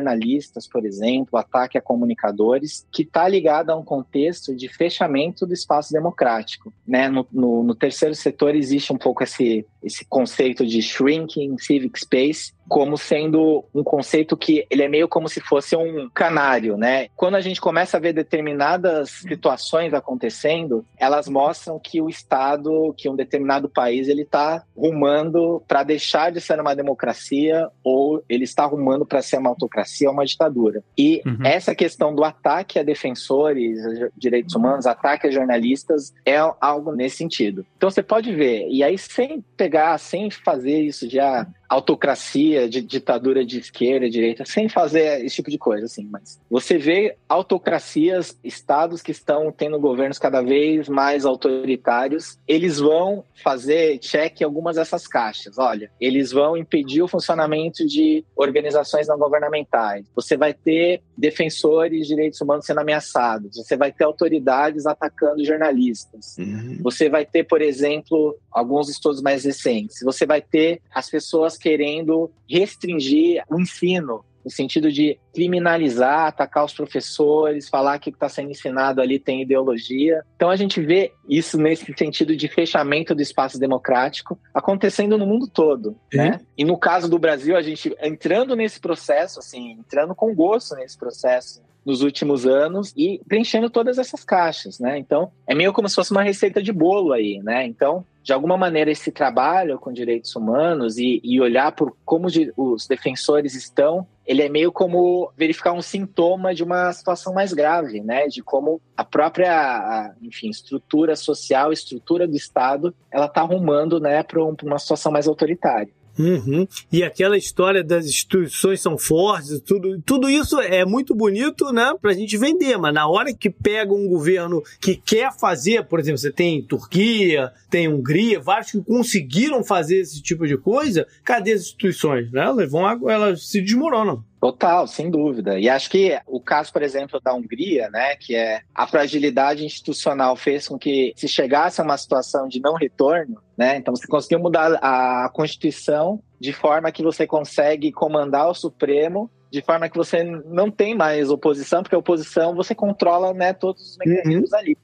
por 0.66 0.84
exemplo, 0.84 1.38
ataque 1.38 1.76
a 1.76 1.82
comunicadores, 1.82 2.86
que 2.90 3.02
está 3.02 3.28
ligada 3.28 3.72
a 3.72 3.76
um 3.76 3.84
contexto 3.84 4.54
de 4.54 4.68
fechamento 4.68 5.46
do 5.46 5.52
espaço 5.52 5.92
democrático, 5.92 6.72
né? 6.86 7.08
No, 7.08 7.26
no, 7.32 7.62
no 7.62 7.74
terceiro 7.74 8.14
setor 8.14 8.54
existe 8.54 8.92
um 8.92 8.98
pouco 8.98 9.22
esse 9.22 9.66
esse 9.82 10.04
conceito 10.04 10.66
de 10.66 10.82
shrinking 10.82 11.56
civic 11.56 11.98
space, 11.98 12.52
como 12.70 12.96
sendo 12.96 13.64
um 13.74 13.82
conceito 13.82 14.36
que 14.36 14.64
ele 14.70 14.84
é 14.84 14.88
meio 14.88 15.08
como 15.08 15.28
se 15.28 15.40
fosse 15.40 15.74
um 15.74 16.08
canário, 16.14 16.76
né? 16.76 17.08
Quando 17.16 17.34
a 17.34 17.40
gente 17.40 17.60
começa 17.60 17.96
a 17.96 18.00
ver 18.00 18.12
determinadas 18.12 19.10
situações 19.10 19.92
acontecendo, 19.92 20.86
elas 20.96 21.28
mostram 21.28 21.80
que 21.80 22.00
o 22.00 22.08
Estado, 22.08 22.94
que 22.96 23.08
um 23.08 23.16
determinado 23.16 23.68
país, 23.68 24.06
ele 24.06 24.22
está 24.22 24.62
rumando 24.76 25.60
para 25.66 25.82
deixar 25.82 26.30
de 26.30 26.40
ser 26.40 26.60
uma 26.60 26.76
democracia 26.76 27.68
ou 27.82 28.22
ele 28.28 28.44
está 28.44 28.64
rumando 28.66 29.04
para 29.04 29.20
ser 29.20 29.38
uma 29.38 29.50
autocracia 29.50 30.06
ou 30.06 30.14
uma 30.14 30.24
ditadura. 30.24 30.80
E 30.96 31.22
uhum. 31.26 31.44
essa 31.44 31.74
questão 31.74 32.14
do 32.14 32.22
ataque 32.22 32.78
a 32.78 32.84
defensores, 32.84 33.84
a 33.84 34.08
direitos 34.16 34.54
humanos, 34.54 34.86
ataque 34.86 35.26
a 35.26 35.30
jornalistas, 35.32 36.14
é 36.24 36.36
algo 36.60 36.92
nesse 36.92 37.16
sentido. 37.16 37.66
Então 37.76 37.90
você 37.90 38.00
pode 38.02 38.32
ver, 38.32 38.68
e 38.70 38.84
aí 38.84 38.96
sem 38.96 39.44
pegar, 39.56 39.98
sem 39.98 40.30
fazer 40.30 40.82
isso 40.82 41.10
já 41.10 41.44
autocracia, 41.70 42.68
de 42.68 42.82
ditadura 42.82 43.44
de 43.44 43.60
esquerda, 43.60 44.10
direita, 44.10 44.44
sem 44.44 44.68
fazer 44.68 45.24
esse 45.24 45.36
tipo 45.36 45.48
de 45.48 45.56
coisa, 45.56 45.84
assim. 45.84 46.04
Mas 46.10 46.40
você 46.50 46.76
vê 46.76 47.16
autocracias, 47.28 48.36
estados 48.42 49.00
que 49.00 49.12
estão 49.12 49.52
tendo 49.52 49.78
governos 49.78 50.18
cada 50.18 50.42
vez 50.42 50.88
mais 50.88 51.24
autoritários, 51.24 52.36
eles 52.48 52.80
vão 52.80 53.24
fazer 53.44 53.98
check 53.98 54.40
em 54.40 54.44
algumas 54.44 54.74
dessas 54.74 55.06
caixas. 55.06 55.58
Olha, 55.58 55.92
eles 56.00 56.32
vão 56.32 56.56
impedir 56.56 57.02
o 57.02 57.08
funcionamento 57.08 57.86
de 57.86 58.24
organizações 58.34 59.06
não 59.06 59.16
governamentais. 59.16 60.04
Você 60.16 60.36
vai 60.36 60.52
ter 60.52 61.00
defensores 61.16 62.02
de 62.02 62.08
direitos 62.08 62.40
humanos 62.40 62.66
sendo 62.66 62.80
ameaçados. 62.80 63.56
Você 63.56 63.76
vai 63.76 63.92
ter 63.92 64.02
autoridades 64.02 64.86
atacando 64.86 65.44
jornalistas. 65.44 66.36
Uhum. 66.36 66.78
Você 66.82 67.08
vai 67.08 67.24
ter, 67.24 67.44
por 67.44 67.62
exemplo, 67.62 68.36
alguns 68.50 68.88
estudos 68.88 69.22
mais 69.22 69.44
recentes. 69.44 69.98
Você 70.02 70.26
vai 70.26 70.42
ter 70.42 70.82
as 70.92 71.08
pessoas 71.08 71.59
querendo 71.60 72.30
restringir 72.48 73.42
o 73.48 73.60
ensino, 73.60 74.24
no 74.44 74.50
sentido 74.50 74.90
de 74.90 75.18
criminalizar, 75.34 76.26
atacar 76.26 76.64
os 76.64 76.72
professores, 76.72 77.68
falar 77.68 77.98
que 77.98 78.08
o 78.08 78.12
que 78.12 78.16
está 78.16 78.28
sendo 78.28 78.50
ensinado 78.50 79.00
ali 79.00 79.18
tem 79.18 79.42
ideologia. 79.42 80.22
Então 80.36 80.50
a 80.50 80.56
gente 80.56 80.80
vê 80.80 81.12
isso 81.28 81.58
nesse 81.58 81.92
sentido 81.96 82.34
de 82.34 82.48
fechamento 82.48 83.14
do 83.14 83.22
espaço 83.22 83.58
democrático 83.58 84.38
acontecendo 84.54 85.18
no 85.18 85.26
mundo 85.26 85.46
todo, 85.46 85.96
né? 86.12 86.40
E 86.56 86.64
no 86.64 86.78
caso 86.78 87.08
do 87.08 87.18
Brasil, 87.18 87.56
a 87.56 87.62
gente 87.62 87.94
entrando 88.00 88.56
nesse 88.56 88.80
processo, 88.80 89.38
assim, 89.38 89.72
entrando 89.72 90.14
com 90.14 90.34
gosto 90.34 90.74
nesse 90.74 90.96
processo 90.96 91.62
nos 91.84 92.02
últimos 92.02 92.46
anos 92.46 92.92
e 92.96 93.20
preenchendo 93.26 93.70
todas 93.70 93.98
essas 93.98 94.22
caixas, 94.22 94.78
né? 94.78 94.98
Então, 94.98 95.30
é 95.46 95.54
meio 95.54 95.72
como 95.72 95.88
se 95.88 95.94
fosse 95.94 96.12
uma 96.12 96.22
receita 96.22 96.62
de 96.62 96.72
bolo 96.72 97.12
aí, 97.12 97.40
né? 97.42 97.66
Então, 97.66 98.04
de 98.30 98.34
alguma 98.34 98.56
maneira, 98.56 98.92
esse 98.92 99.10
trabalho 99.10 99.76
com 99.76 99.92
direitos 99.92 100.36
humanos 100.36 100.98
e, 100.98 101.20
e 101.24 101.40
olhar 101.40 101.72
por 101.72 101.96
como 102.04 102.28
os 102.56 102.86
defensores 102.86 103.56
estão, 103.56 104.06
ele 104.24 104.40
é 104.40 104.48
meio 104.48 104.70
como 104.70 105.32
verificar 105.36 105.72
um 105.72 105.82
sintoma 105.82 106.54
de 106.54 106.62
uma 106.62 106.92
situação 106.92 107.34
mais 107.34 107.52
grave, 107.52 108.00
né? 108.00 108.28
De 108.28 108.40
como 108.40 108.80
a 108.96 109.02
própria, 109.02 110.14
enfim, 110.22 110.48
estrutura 110.48 111.16
social, 111.16 111.72
estrutura 111.72 112.28
do 112.28 112.36
Estado, 112.36 112.94
ela 113.10 113.26
está 113.26 113.40
arrumando, 113.40 113.98
né, 113.98 114.22
para 114.22 114.40
uma 114.40 114.78
situação 114.78 115.10
mais 115.10 115.26
autoritária. 115.26 115.92
Uhum. 116.18 116.66
E 116.92 117.02
aquela 117.02 117.36
história 117.36 117.82
das 117.82 118.06
instituições 118.06 118.80
são 118.80 118.98
fortes, 118.98 119.60
tudo, 119.60 120.00
tudo 120.02 120.28
isso 120.28 120.60
é 120.60 120.84
muito 120.84 121.14
bonito, 121.14 121.72
né, 121.72 121.94
pra 122.00 122.12
gente 122.12 122.36
vender, 122.36 122.76
mas 122.76 122.92
na 122.92 123.08
hora 123.08 123.32
que 123.32 123.48
pega 123.48 123.92
um 123.92 124.08
governo 124.08 124.62
que 124.80 124.96
quer 124.96 125.32
fazer, 125.32 125.84
por 125.84 125.98
exemplo, 125.98 126.18
você 126.18 126.32
tem 126.32 126.62
Turquia, 126.62 127.52
tem 127.68 127.88
Hungria, 127.88 128.40
vários 128.40 128.72
que 128.72 128.82
conseguiram 128.82 129.64
fazer 129.64 130.00
esse 130.00 130.20
tipo 130.22 130.46
de 130.46 130.56
coisa, 130.56 131.06
cadê 131.24 131.52
as 131.52 131.62
instituições? 131.62 132.30
Né? 132.30 132.42
Elas, 132.42 132.70
vão, 132.70 133.10
elas 133.10 133.48
se 133.48 133.60
desmoronam. 133.60 134.24
Total, 134.40 134.86
sem 134.86 135.10
dúvida. 135.10 135.58
E 135.58 135.68
acho 135.68 135.90
que 135.90 136.18
o 136.26 136.40
caso, 136.40 136.72
por 136.72 136.82
exemplo, 136.82 137.20
da 137.20 137.34
Hungria, 137.34 137.90
né, 137.90 138.16
que 138.16 138.34
é 138.34 138.62
a 138.74 138.86
fragilidade 138.86 139.64
institucional 139.64 140.34
fez 140.34 140.66
com 140.66 140.78
que 140.78 141.12
se 141.14 141.28
chegasse 141.28 141.80
a 141.80 141.84
uma 141.84 141.98
situação 141.98 142.48
de 142.48 142.58
não 142.58 142.74
retorno, 142.74 143.42
né, 143.56 143.76
então 143.76 143.94
você 143.94 144.06
conseguiu 144.06 144.38
mudar 144.38 144.78
a 144.80 145.28
Constituição 145.28 146.22
de 146.40 146.54
forma 146.54 146.90
que 146.90 147.02
você 147.02 147.26
consegue 147.26 147.92
comandar 147.92 148.48
o 148.48 148.54
Supremo 148.54 149.30
de 149.50 149.60
forma 149.60 149.88
que 149.88 149.96
você 149.96 150.22
não 150.22 150.70
tem 150.70 150.94
mais 150.94 151.28
oposição, 151.28 151.82
porque 151.82 151.96
a 151.96 151.98
oposição 151.98 152.54
você 152.54 152.74
controla 152.74 153.34
né, 153.34 153.52
todos 153.52 153.82
os 153.82 153.96
mecanismos 153.98 154.52
uhum. 154.52 154.58
ali 154.58 154.78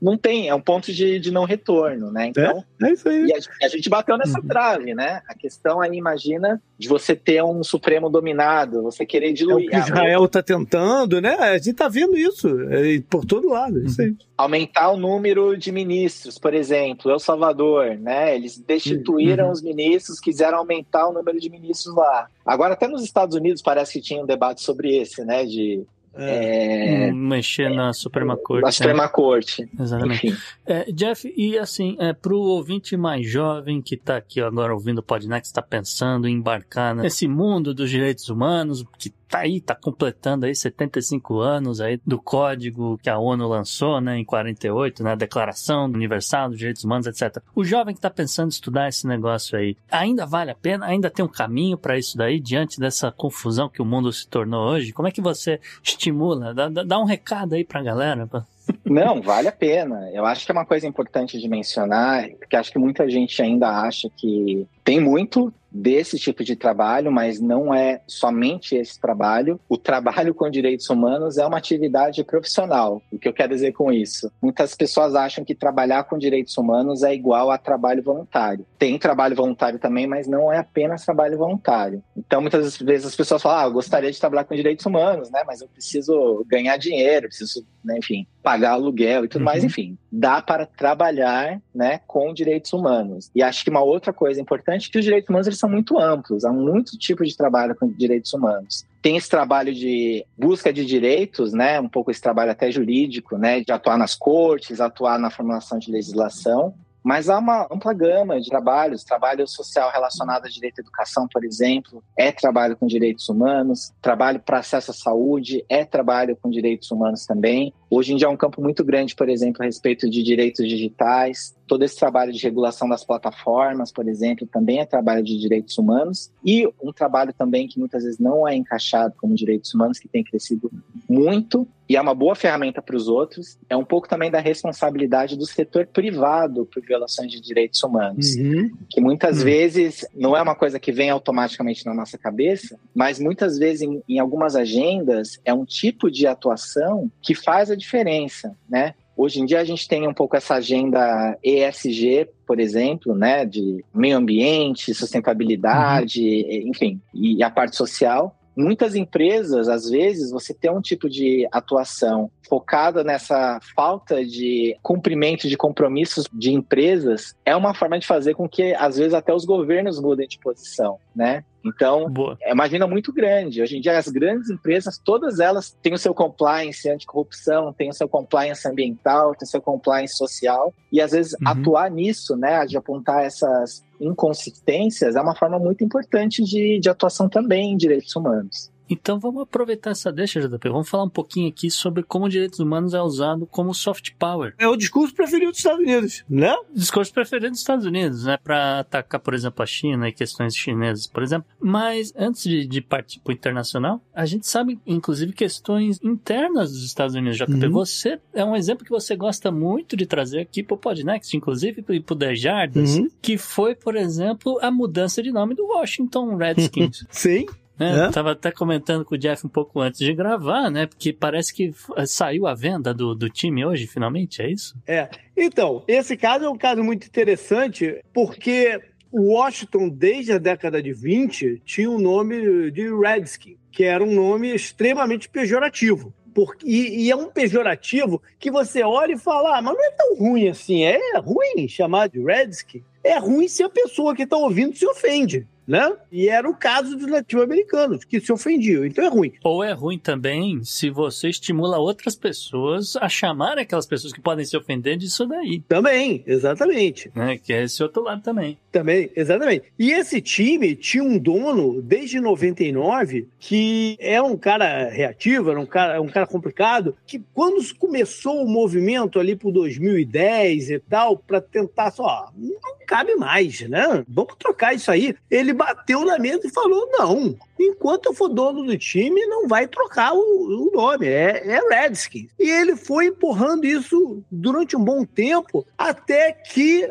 não 0.00 0.16
tem, 0.16 0.48
é 0.48 0.54
um 0.54 0.60
ponto 0.60 0.92
de, 0.92 1.18
de 1.20 1.30
não 1.30 1.44
retorno, 1.44 2.10
né? 2.10 2.28
Então, 2.28 2.64
é, 2.80 2.88
é 2.88 2.92
isso 2.92 3.08
aí. 3.08 3.26
E 3.26 3.32
a, 3.32 3.66
a, 3.66 3.68
gente 3.68 3.88
bateu 3.90 4.16
nessa 4.16 4.40
uhum. 4.40 4.46
trave, 4.46 4.94
né? 4.94 5.20
A 5.28 5.34
questão 5.34 5.80
aí, 5.80 5.96
imagina, 5.96 6.60
de 6.78 6.88
você 6.88 7.14
ter 7.14 7.42
um 7.42 7.62
Supremo 7.62 8.08
dominado, 8.08 8.82
você 8.82 9.04
querer 9.04 9.32
diluir. 9.32 9.66
É 9.66 9.66
o 9.66 9.70
que 9.70 9.90
Israel 9.90 10.24
está 10.24 10.42
tentando, 10.42 11.20
né? 11.20 11.34
A 11.34 11.56
gente 11.58 11.70
está 11.70 11.88
vendo 11.88 12.16
isso 12.16 12.48
é, 12.70 13.00
por 13.10 13.26
todo 13.26 13.50
lado, 13.50 13.78
é 13.78 13.82
isso 13.84 14.00
aí. 14.00 14.14
Aumentar 14.36 14.90
o 14.90 14.96
número 14.96 15.56
de 15.56 15.70
ministros, 15.70 16.38
por 16.38 16.54
exemplo, 16.54 17.10
El 17.10 17.18
Salvador, 17.18 17.98
né? 17.98 18.34
Eles 18.34 18.58
destituíram 18.58 19.46
uhum. 19.46 19.52
os 19.52 19.62
ministros, 19.62 20.18
quiseram 20.18 20.58
aumentar 20.58 21.08
o 21.08 21.12
número 21.12 21.38
de 21.38 21.50
ministros 21.50 21.94
lá. 21.94 22.26
Agora, 22.44 22.72
até 22.72 22.88
nos 22.88 23.02
Estados 23.02 23.36
Unidos 23.36 23.60
parece 23.60 23.92
que 23.92 24.00
tinha 24.00 24.22
um 24.22 24.26
debate 24.26 24.62
sobre 24.62 24.96
esse, 24.96 25.24
né? 25.24 25.44
De 25.44 25.84
é, 26.14 27.08
é, 27.08 27.12
mexer 27.12 27.70
na 27.70 27.92
Suprema 27.92 28.36
Corte. 28.36 28.62
Na 28.62 28.68
né? 28.68 28.72
Suprema 28.72 29.08
Corte. 29.08 29.68
Exatamente. 29.78 30.36
É, 30.66 30.90
Jeff, 30.92 31.32
e 31.36 31.58
assim, 31.58 31.96
é, 32.00 32.12
para 32.12 32.34
o 32.34 32.40
ouvinte 32.40 32.96
mais 32.96 33.28
jovem 33.28 33.80
que 33.80 33.94
está 33.94 34.16
aqui 34.16 34.40
agora 34.40 34.74
ouvindo 34.74 34.98
o 34.98 35.02
Podnext, 35.02 35.50
está 35.50 35.62
pensando 35.62 36.26
em 36.26 36.34
embarcar 36.34 36.94
nesse 36.94 37.28
mundo 37.28 37.72
dos 37.72 37.90
direitos 37.90 38.28
humanos, 38.28 38.84
que 38.98 39.12
tá 39.30 39.38
aí, 39.38 39.60
tá 39.60 39.74
completando 39.74 40.44
aí 40.44 40.54
75 40.54 41.38
anos 41.38 41.80
aí 41.80 42.00
do 42.04 42.20
código 42.20 42.98
que 42.98 43.08
a 43.08 43.18
ONU 43.18 43.46
lançou, 43.46 44.00
né, 44.00 44.18
em 44.18 44.24
48, 44.24 45.04
né, 45.04 45.14
Declaração 45.14 45.84
Universal 45.84 46.50
dos 46.50 46.58
Direitos 46.58 46.84
Humanos, 46.84 47.06
etc. 47.06 47.42
O 47.54 47.64
jovem 47.64 47.94
que 47.94 48.00
tá 48.00 48.10
pensando 48.10 48.48
em 48.48 48.50
estudar 48.50 48.88
esse 48.88 49.06
negócio 49.06 49.56
aí, 49.56 49.76
ainda 49.90 50.26
vale 50.26 50.50
a 50.50 50.54
pena? 50.54 50.86
Ainda 50.86 51.08
tem 51.08 51.24
um 51.24 51.28
caminho 51.28 51.78
para 51.78 51.96
isso 51.96 52.18
daí 52.18 52.40
diante 52.40 52.80
dessa 52.80 53.12
confusão 53.12 53.68
que 53.68 53.80
o 53.80 53.84
mundo 53.84 54.12
se 54.12 54.26
tornou 54.26 54.72
hoje? 54.72 54.92
Como 54.92 55.06
é 55.06 55.12
que 55.12 55.20
você 55.20 55.60
estimula? 55.82 56.52
Dá, 56.52 56.68
dá 56.68 56.98
um 56.98 57.04
recado 57.04 57.54
aí 57.54 57.64
pra 57.64 57.82
galera. 57.82 58.28
Não, 58.84 59.20
vale 59.20 59.48
a 59.48 59.52
pena. 59.52 60.10
Eu 60.12 60.24
acho 60.24 60.44
que 60.44 60.52
é 60.52 60.54
uma 60.54 60.66
coisa 60.66 60.86
importante 60.86 61.38
de 61.38 61.48
mencionar, 61.48 62.28
porque 62.38 62.56
acho 62.56 62.70
que 62.72 62.78
muita 62.78 63.08
gente 63.08 63.40
ainda 63.40 63.68
acha 63.68 64.08
que 64.16 64.66
tem 64.84 65.00
muito 65.00 65.52
desse 65.70 66.18
tipo 66.18 66.42
de 66.42 66.56
trabalho, 66.56 67.12
mas 67.12 67.40
não 67.40 67.72
é 67.72 68.00
somente 68.06 68.74
esse 68.74 69.00
trabalho. 69.00 69.60
O 69.68 69.76
trabalho 69.76 70.34
com 70.34 70.50
direitos 70.50 70.88
humanos 70.90 71.38
é 71.38 71.46
uma 71.46 71.58
atividade 71.58 72.24
profissional. 72.24 73.00
O 73.10 73.18
que 73.18 73.28
eu 73.28 73.32
quero 73.32 73.54
dizer 73.54 73.72
com 73.72 73.92
isso? 73.92 74.30
Muitas 74.42 74.74
pessoas 74.74 75.14
acham 75.14 75.44
que 75.44 75.54
trabalhar 75.54 76.04
com 76.04 76.18
direitos 76.18 76.56
humanos 76.58 77.02
é 77.02 77.14
igual 77.14 77.50
a 77.50 77.58
trabalho 77.58 78.02
voluntário. 78.02 78.66
Tem 78.78 78.98
trabalho 78.98 79.36
voluntário 79.36 79.78
também, 79.78 80.06
mas 80.06 80.26
não 80.26 80.52
é 80.52 80.58
apenas 80.58 81.04
trabalho 81.04 81.38
voluntário. 81.38 82.02
Então, 82.16 82.40
muitas 82.40 82.76
vezes 82.76 83.06
as 83.06 83.16
pessoas 83.16 83.42
falam: 83.42 83.58
ah, 83.58 83.68
eu 83.68 83.72
gostaria 83.72 84.10
de 84.10 84.18
trabalhar 84.18 84.44
com 84.44 84.54
direitos 84.54 84.84
humanos, 84.84 85.30
né? 85.30 85.44
Mas 85.46 85.60
eu 85.60 85.68
preciso 85.68 86.44
ganhar 86.48 86.76
dinheiro, 86.76 87.28
preciso, 87.28 87.64
né, 87.84 87.98
enfim, 87.98 88.26
pagar 88.42 88.72
aluguel 88.72 89.24
e 89.24 89.28
tudo 89.28 89.42
uhum. 89.42 89.46
mais, 89.46 89.62
enfim. 89.62 89.96
Dá 90.12 90.42
para 90.42 90.66
trabalhar, 90.66 91.60
né, 91.74 92.00
com 92.06 92.34
direitos 92.34 92.72
humanos. 92.72 93.30
E 93.34 93.42
acho 93.42 93.62
que 93.62 93.70
uma 93.70 93.82
outra 93.82 94.12
coisa 94.12 94.40
importante 94.40 94.88
é 94.88 94.92
que 94.92 94.98
os 94.98 95.04
direitos 95.04 95.28
humanos 95.28 95.46
eles 95.46 95.58
são 95.58 95.68
muito 95.68 95.98
amplos, 95.98 96.44
há 96.44 96.52
muito 96.52 96.98
tipo 96.98 97.24
de 97.24 97.36
trabalho 97.36 97.76
com 97.76 97.88
direitos 97.88 98.32
humanos. 98.32 98.84
Tem 99.00 99.16
esse 99.16 99.28
trabalho 99.28 99.72
de 99.72 100.24
busca 100.36 100.72
de 100.72 100.84
direitos, 100.84 101.52
né, 101.52 101.80
um 101.80 101.88
pouco 101.88 102.10
esse 102.10 102.20
trabalho 102.20 102.50
até 102.50 102.70
jurídico, 102.70 103.38
né, 103.38 103.60
de 103.60 103.72
atuar 103.72 103.96
nas 103.96 104.14
cortes, 104.14 104.80
atuar 104.80 105.18
na 105.18 105.30
formulação 105.30 105.78
de 105.78 105.90
legislação, 105.90 106.74
mas 107.02 107.28
há 107.28 107.38
uma 107.38 107.66
ampla 107.70 107.92
gama 107.92 108.40
de 108.40 108.48
trabalhos, 108.48 109.04
trabalho 109.04 109.46
social 109.46 109.90
relacionado 109.90 110.46
a 110.46 110.48
direito 110.48 110.78
à 110.78 110.82
educação, 110.82 111.26
por 111.30 111.44
exemplo, 111.44 112.02
é 112.16 112.30
trabalho 112.30 112.76
com 112.76 112.86
direitos 112.86 113.28
humanos, 113.28 113.92
trabalho 114.02 114.40
para 114.40 114.58
acesso 114.58 114.90
à 114.90 114.94
saúde, 114.94 115.64
é 115.68 115.84
trabalho 115.84 116.36
com 116.36 116.50
direitos 116.50 116.90
humanos 116.90 117.26
também. 117.26 117.72
Hoje 117.88 118.12
em 118.12 118.16
dia 118.16 118.26
é 118.26 118.30
um 118.30 118.36
campo 118.36 118.62
muito 118.62 118.84
grande, 118.84 119.14
por 119.14 119.28
exemplo, 119.28 119.62
a 119.62 119.66
respeito 119.66 120.08
de 120.08 120.22
direitos 120.22 120.66
digitais. 120.68 121.54
Todo 121.70 121.84
esse 121.84 121.96
trabalho 121.96 122.32
de 122.32 122.42
regulação 122.42 122.88
das 122.88 123.04
plataformas, 123.04 123.92
por 123.92 124.08
exemplo, 124.08 124.44
também 124.44 124.80
é 124.80 124.84
trabalho 124.84 125.22
de 125.22 125.38
direitos 125.38 125.78
humanos. 125.78 126.28
E 126.44 126.66
um 126.82 126.92
trabalho 126.92 127.32
também 127.32 127.68
que 127.68 127.78
muitas 127.78 128.02
vezes 128.02 128.18
não 128.18 128.46
é 128.46 128.56
encaixado 128.56 129.14
como 129.16 129.36
direitos 129.36 129.72
humanos, 129.72 129.96
que 129.96 130.08
tem 130.08 130.24
crescido 130.24 130.68
muito 131.08 131.68
e 131.90 131.96
é 131.96 132.00
uma 132.00 132.14
boa 132.14 132.36
ferramenta 132.36 132.80
para 132.80 132.94
os 132.94 133.08
outros, 133.08 133.58
é 133.68 133.76
um 133.76 133.84
pouco 133.84 134.08
também 134.08 134.30
da 134.30 134.38
responsabilidade 134.38 135.36
do 135.36 135.44
setor 135.44 135.88
privado 135.88 136.64
por 136.64 136.80
violações 136.80 137.32
de 137.32 137.40
direitos 137.40 137.82
humanos. 137.82 138.36
Uhum. 138.36 138.70
Que 138.88 139.00
muitas 139.00 139.38
uhum. 139.38 139.44
vezes 139.44 140.06
não 140.14 140.36
é 140.36 140.40
uma 140.40 140.54
coisa 140.54 140.78
que 140.78 140.92
vem 140.92 141.10
automaticamente 141.10 141.84
na 141.84 141.92
nossa 141.92 142.16
cabeça, 142.16 142.78
mas 142.94 143.18
muitas 143.18 143.58
vezes 143.58 143.82
em, 143.82 144.00
em 144.08 144.20
algumas 144.20 144.54
agendas 144.54 145.40
é 145.44 145.52
um 145.52 145.64
tipo 145.64 146.08
de 146.08 146.28
atuação 146.28 147.10
que 147.20 147.34
faz 147.34 147.72
a 147.72 147.74
diferença, 147.74 148.56
né? 148.68 148.94
Hoje 149.20 149.38
em 149.38 149.44
dia 149.44 149.60
a 149.60 149.64
gente 149.64 149.86
tem 149.86 150.08
um 150.08 150.14
pouco 150.14 150.34
essa 150.34 150.54
agenda 150.54 151.36
ESG, 151.44 152.26
por 152.46 152.58
exemplo, 152.58 153.14
né, 153.14 153.44
de 153.44 153.84
meio 153.94 154.16
ambiente, 154.16 154.94
sustentabilidade, 154.94 156.22
uhum. 156.22 156.68
enfim, 156.70 157.00
e 157.12 157.42
a 157.42 157.50
parte 157.50 157.76
social. 157.76 158.34
Muitas 158.56 158.94
empresas, 158.94 159.68
às 159.68 159.90
vezes, 159.90 160.30
você 160.30 160.54
tem 160.54 160.70
um 160.70 160.80
tipo 160.80 161.06
de 161.06 161.46
atuação 161.52 162.30
focada 162.48 163.04
nessa 163.04 163.60
falta 163.76 164.24
de 164.24 164.74
cumprimento 164.82 165.48
de 165.48 165.56
compromissos 165.56 166.24
de 166.32 166.52
empresas, 166.52 167.34
é 167.44 167.54
uma 167.54 167.74
forma 167.74 167.98
de 167.98 168.06
fazer 168.06 168.32
com 168.32 168.48
que, 168.48 168.74
às 168.74 168.96
vezes, 168.96 169.12
até 169.12 169.34
os 169.34 169.44
governos 169.44 170.00
mudem 170.00 170.26
de 170.26 170.38
posição, 170.38 170.98
né? 171.14 171.44
Então, 171.64 172.08
Boa. 172.10 172.36
é 172.40 172.52
uma 172.52 172.64
agenda 172.64 172.86
muito 172.86 173.12
grande. 173.12 173.62
Hoje 173.62 173.76
em 173.76 173.80
dia, 173.80 173.98
as 173.98 174.08
grandes 174.08 174.50
empresas, 174.50 174.98
todas 174.98 175.40
elas 175.40 175.76
têm 175.82 175.92
o 175.92 175.98
seu 175.98 176.14
compliance 176.14 176.88
anticorrupção, 176.88 177.72
têm 177.72 177.90
o 177.90 177.94
seu 177.94 178.08
compliance 178.08 178.66
ambiental, 178.66 179.34
têm 179.34 179.46
o 179.46 179.50
seu 179.50 179.60
compliance 179.60 180.16
social. 180.16 180.72
E, 180.90 181.00
às 181.00 181.12
vezes, 181.12 181.32
uhum. 181.34 181.48
atuar 181.48 181.90
nisso, 181.90 182.36
né, 182.36 182.64
de 182.66 182.76
apontar 182.76 183.24
essas 183.24 183.84
inconsistências, 184.00 185.16
é 185.16 185.20
uma 185.20 185.34
forma 185.34 185.58
muito 185.58 185.84
importante 185.84 186.42
de, 186.42 186.78
de 186.78 186.88
atuação 186.88 187.28
também 187.28 187.72
em 187.72 187.76
direitos 187.76 188.14
humanos. 188.16 188.70
Então 188.90 189.20
vamos 189.20 189.42
aproveitar 189.42 189.90
essa 189.90 190.12
deixa, 190.12 190.40
JP. 190.40 190.68
Vamos 190.68 190.88
falar 190.88 191.04
um 191.04 191.08
pouquinho 191.08 191.48
aqui 191.48 191.70
sobre 191.70 192.02
como 192.02 192.28
direitos 192.28 192.58
humanos 192.58 192.92
é 192.92 193.00
usado 193.00 193.46
como 193.46 193.72
soft 193.72 194.10
power. 194.18 194.52
É 194.58 194.66
o 194.66 194.76
discurso 194.76 195.14
preferido 195.14 195.52
dos 195.52 195.58
Estados 195.58 195.80
Unidos, 195.80 196.24
né? 196.28 196.56
Discurso 196.74 197.12
preferido 197.12 197.50
dos 197.50 197.60
Estados 197.60 197.86
Unidos, 197.86 198.24
né? 198.24 198.36
Para 198.42 198.80
atacar, 198.80 199.20
por 199.20 199.32
exemplo, 199.32 199.62
a 199.62 199.66
China 199.66 200.08
e 200.08 200.12
questões 200.12 200.56
chinesas, 200.56 201.06
por 201.06 201.22
exemplo. 201.22 201.48
Mas 201.60 202.12
antes 202.16 202.42
de, 202.42 202.66
de 202.66 202.80
partir 202.80 203.20
para 203.20 203.30
o 203.30 203.34
internacional, 203.34 204.02
a 204.12 204.26
gente 204.26 204.46
sabe, 204.46 204.80
inclusive, 204.84 205.32
questões 205.32 206.00
internas 206.02 206.72
dos 206.72 206.84
Estados 206.84 207.14
Unidos, 207.14 207.38
JP. 207.38 207.52
Uhum. 207.52 207.70
Você 207.70 208.18
é 208.34 208.44
um 208.44 208.56
exemplo 208.56 208.84
que 208.84 208.90
você 208.90 209.14
gosta 209.14 209.52
muito 209.52 209.96
de 209.96 210.04
trazer 210.04 210.40
aqui 210.40 210.62
para 210.62 210.74
o 210.74 210.78
Podnext, 210.78 211.36
inclusive 211.36 211.82
para 211.82 212.14
o 212.14 212.16
Dejardas, 212.16 212.96
uhum. 212.96 213.08
que 213.22 213.38
foi, 213.38 213.74
por 213.74 213.94
exemplo, 213.94 214.58
a 214.60 214.70
mudança 214.70 215.22
de 215.22 215.30
nome 215.30 215.54
do 215.54 215.64
Washington 215.66 216.36
Redskins. 216.36 217.06
Sim. 217.10 217.46
É, 217.80 218.06
é? 218.06 218.10
Tava 218.10 218.32
até 218.32 218.52
comentando 218.52 219.06
com 219.06 219.14
o 219.14 219.18
Jeff 219.18 219.46
um 219.46 219.48
pouco 219.48 219.80
antes 219.80 219.98
de 220.00 220.12
gravar, 220.12 220.70
né? 220.70 220.86
Porque 220.86 221.14
parece 221.14 221.52
que 221.54 221.72
saiu 222.06 222.46
a 222.46 222.54
venda 222.54 222.92
do, 222.92 223.14
do 223.14 223.30
time 223.30 223.64
hoje, 223.64 223.86
finalmente, 223.86 224.42
é 224.42 224.50
isso? 224.50 224.76
É. 224.86 225.08
Então, 225.34 225.82
esse 225.88 226.14
caso 226.14 226.44
é 226.44 226.50
um 226.50 226.58
caso 226.58 226.84
muito 226.84 227.06
interessante, 227.06 228.04
porque 228.12 228.78
o 229.10 229.32
Washington, 229.32 229.88
desde 229.88 230.32
a 230.32 230.38
década 230.38 230.82
de 230.82 230.92
20, 230.92 231.62
tinha 231.64 231.90
o 231.90 231.94
um 231.94 231.98
nome 231.98 232.70
de 232.70 232.94
Redskin, 232.94 233.56
que 233.72 233.84
era 233.84 234.04
um 234.04 234.14
nome 234.14 234.54
extremamente 234.54 235.28
pejorativo. 235.28 236.12
Porque, 236.34 236.64
e, 236.64 237.06
e, 237.06 237.10
é 237.10 237.16
um 237.16 237.28
pejorativo 237.28 238.22
que 238.38 238.50
você 238.50 238.84
olha 238.84 239.14
e 239.14 239.18
fala, 239.18 239.58
ah, 239.58 239.62
mas 239.62 239.74
não 239.74 239.84
é 239.84 239.90
tão 239.90 240.16
ruim 240.16 240.48
assim. 240.48 240.84
É 240.84 241.18
ruim 241.18 241.66
chamar 241.66 242.08
de 242.08 242.22
Redskin. 242.22 242.84
É 243.02 243.18
ruim 243.18 243.48
se 243.48 243.64
a 243.64 243.68
pessoa 243.68 244.14
que 244.14 244.22
está 244.22 244.36
ouvindo 244.36 244.76
se 244.76 244.86
ofende 244.86 245.48
né? 245.70 245.96
E 246.10 246.28
era 246.28 246.50
o 246.50 246.54
caso 246.54 246.96
dos 246.96 247.08
latino-americanos 247.08 248.04
que 248.04 248.20
se 248.20 248.32
ofendiam. 248.32 248.84
Então 248.84 249.04
é 249.04 249.08
ruim. 249.08 249.32
Ou 249.44 249.62
é 249.62 249.70
ruim 249.70 250.00
também 250.00 250.64
se 250.64 250.90
você 250.90 251.28
estimula 251.28 251.78
outras 251.78 252.16
pessoas 252.16 252.96
a 252.96 253.08
chamarem 253.08 253.62
aquelas 253.62 253.86
pessoas 253.86 254.12
que 254.12 254.20
podem 254.20 254.44
se 254.44 254.56
ofender 254.56 254.96
disso 254.96 255.24
daí. 255.26 255.62
Também, 255.68 256.24
exatamente. 256.26 257.08
Né? 257.14 257.38
Que 257.38 257.52
é 257.52 257.62
esse 257.62 257.80
outro 257.84 258.02
lado 258.02 258.20
também. 258.20 258.58
Também, 258.70 259.10
exatamente. 259.16 259.64
E 259.76 259.90
esse 259.90 260.20
time 260.20 260.76
tinha 260.76 261.02
um 261.02 261.18
dono 261.18 261.82
desde 261.82 262.20
99 262.20 263.28
que 263.38 263.96
é 263.98 264.22
um 264.22 264.36
cara 264.36 264.88
reativo, 264.88 265.50
era 265.50 265.58
um 265.58 265.66
cara, 265.66 266.00
um 266.00 266.06
cara 266.06 266.26
complicado, 266.26 266.96
que 267.04 267.20
quando 267.34 267.60
começou 267.76 268.44
o 268.44 268.48
movimento 268.48 269.18
ali 269.18 269.34
por 269.34 269.50
2010 269.50 270.70
e 270.70 270.78
tal, 270.78 271.16
para 271.16 271.40
tentar 271.40 271.90
só, 271.90 272.30
não 272.36 272.78
cabe 272.86 273.14
mais, 273.16 273.60
né? 273.68 274.04
Vamos 274.08 274.34
trocar 274.36 274.74
isso 274.74 274.90
aí. 274.90 275.16
Ele 275.30 275.52
bateu 275.52 276.04
na 276.04 276.18
mesa 276.18 276.46
e 276.46 276.50
falou: 276.50 276.88
não, 276.92 277.36
enquanto 277.58 278.06
eu 278.06 278.14
for 278.14 278.28
dono 278.28 278.64
do 278.64 278.78
time, 278.78 279.26
não 279.26 279.48
vai 279.48 279.66
trocar 279.66 280.12
o, 280.12 280.18
o 280.18 280.70
nome, 280.72 281.06
é, 281.06 281.42
é 281.44 281.60
Redskins. 281.68 282.30
E 282.38 282.48
ele 282.48 282.76
foi 282.76 283.06
empurrando 283.06 283.64
isso 283.64 284.22
durante 284.30 284.76
um 284.76 284.84
bom 284.84 285.04
tempo, 285.04 285.66
até 285.76 286.32
que 286.32 286.88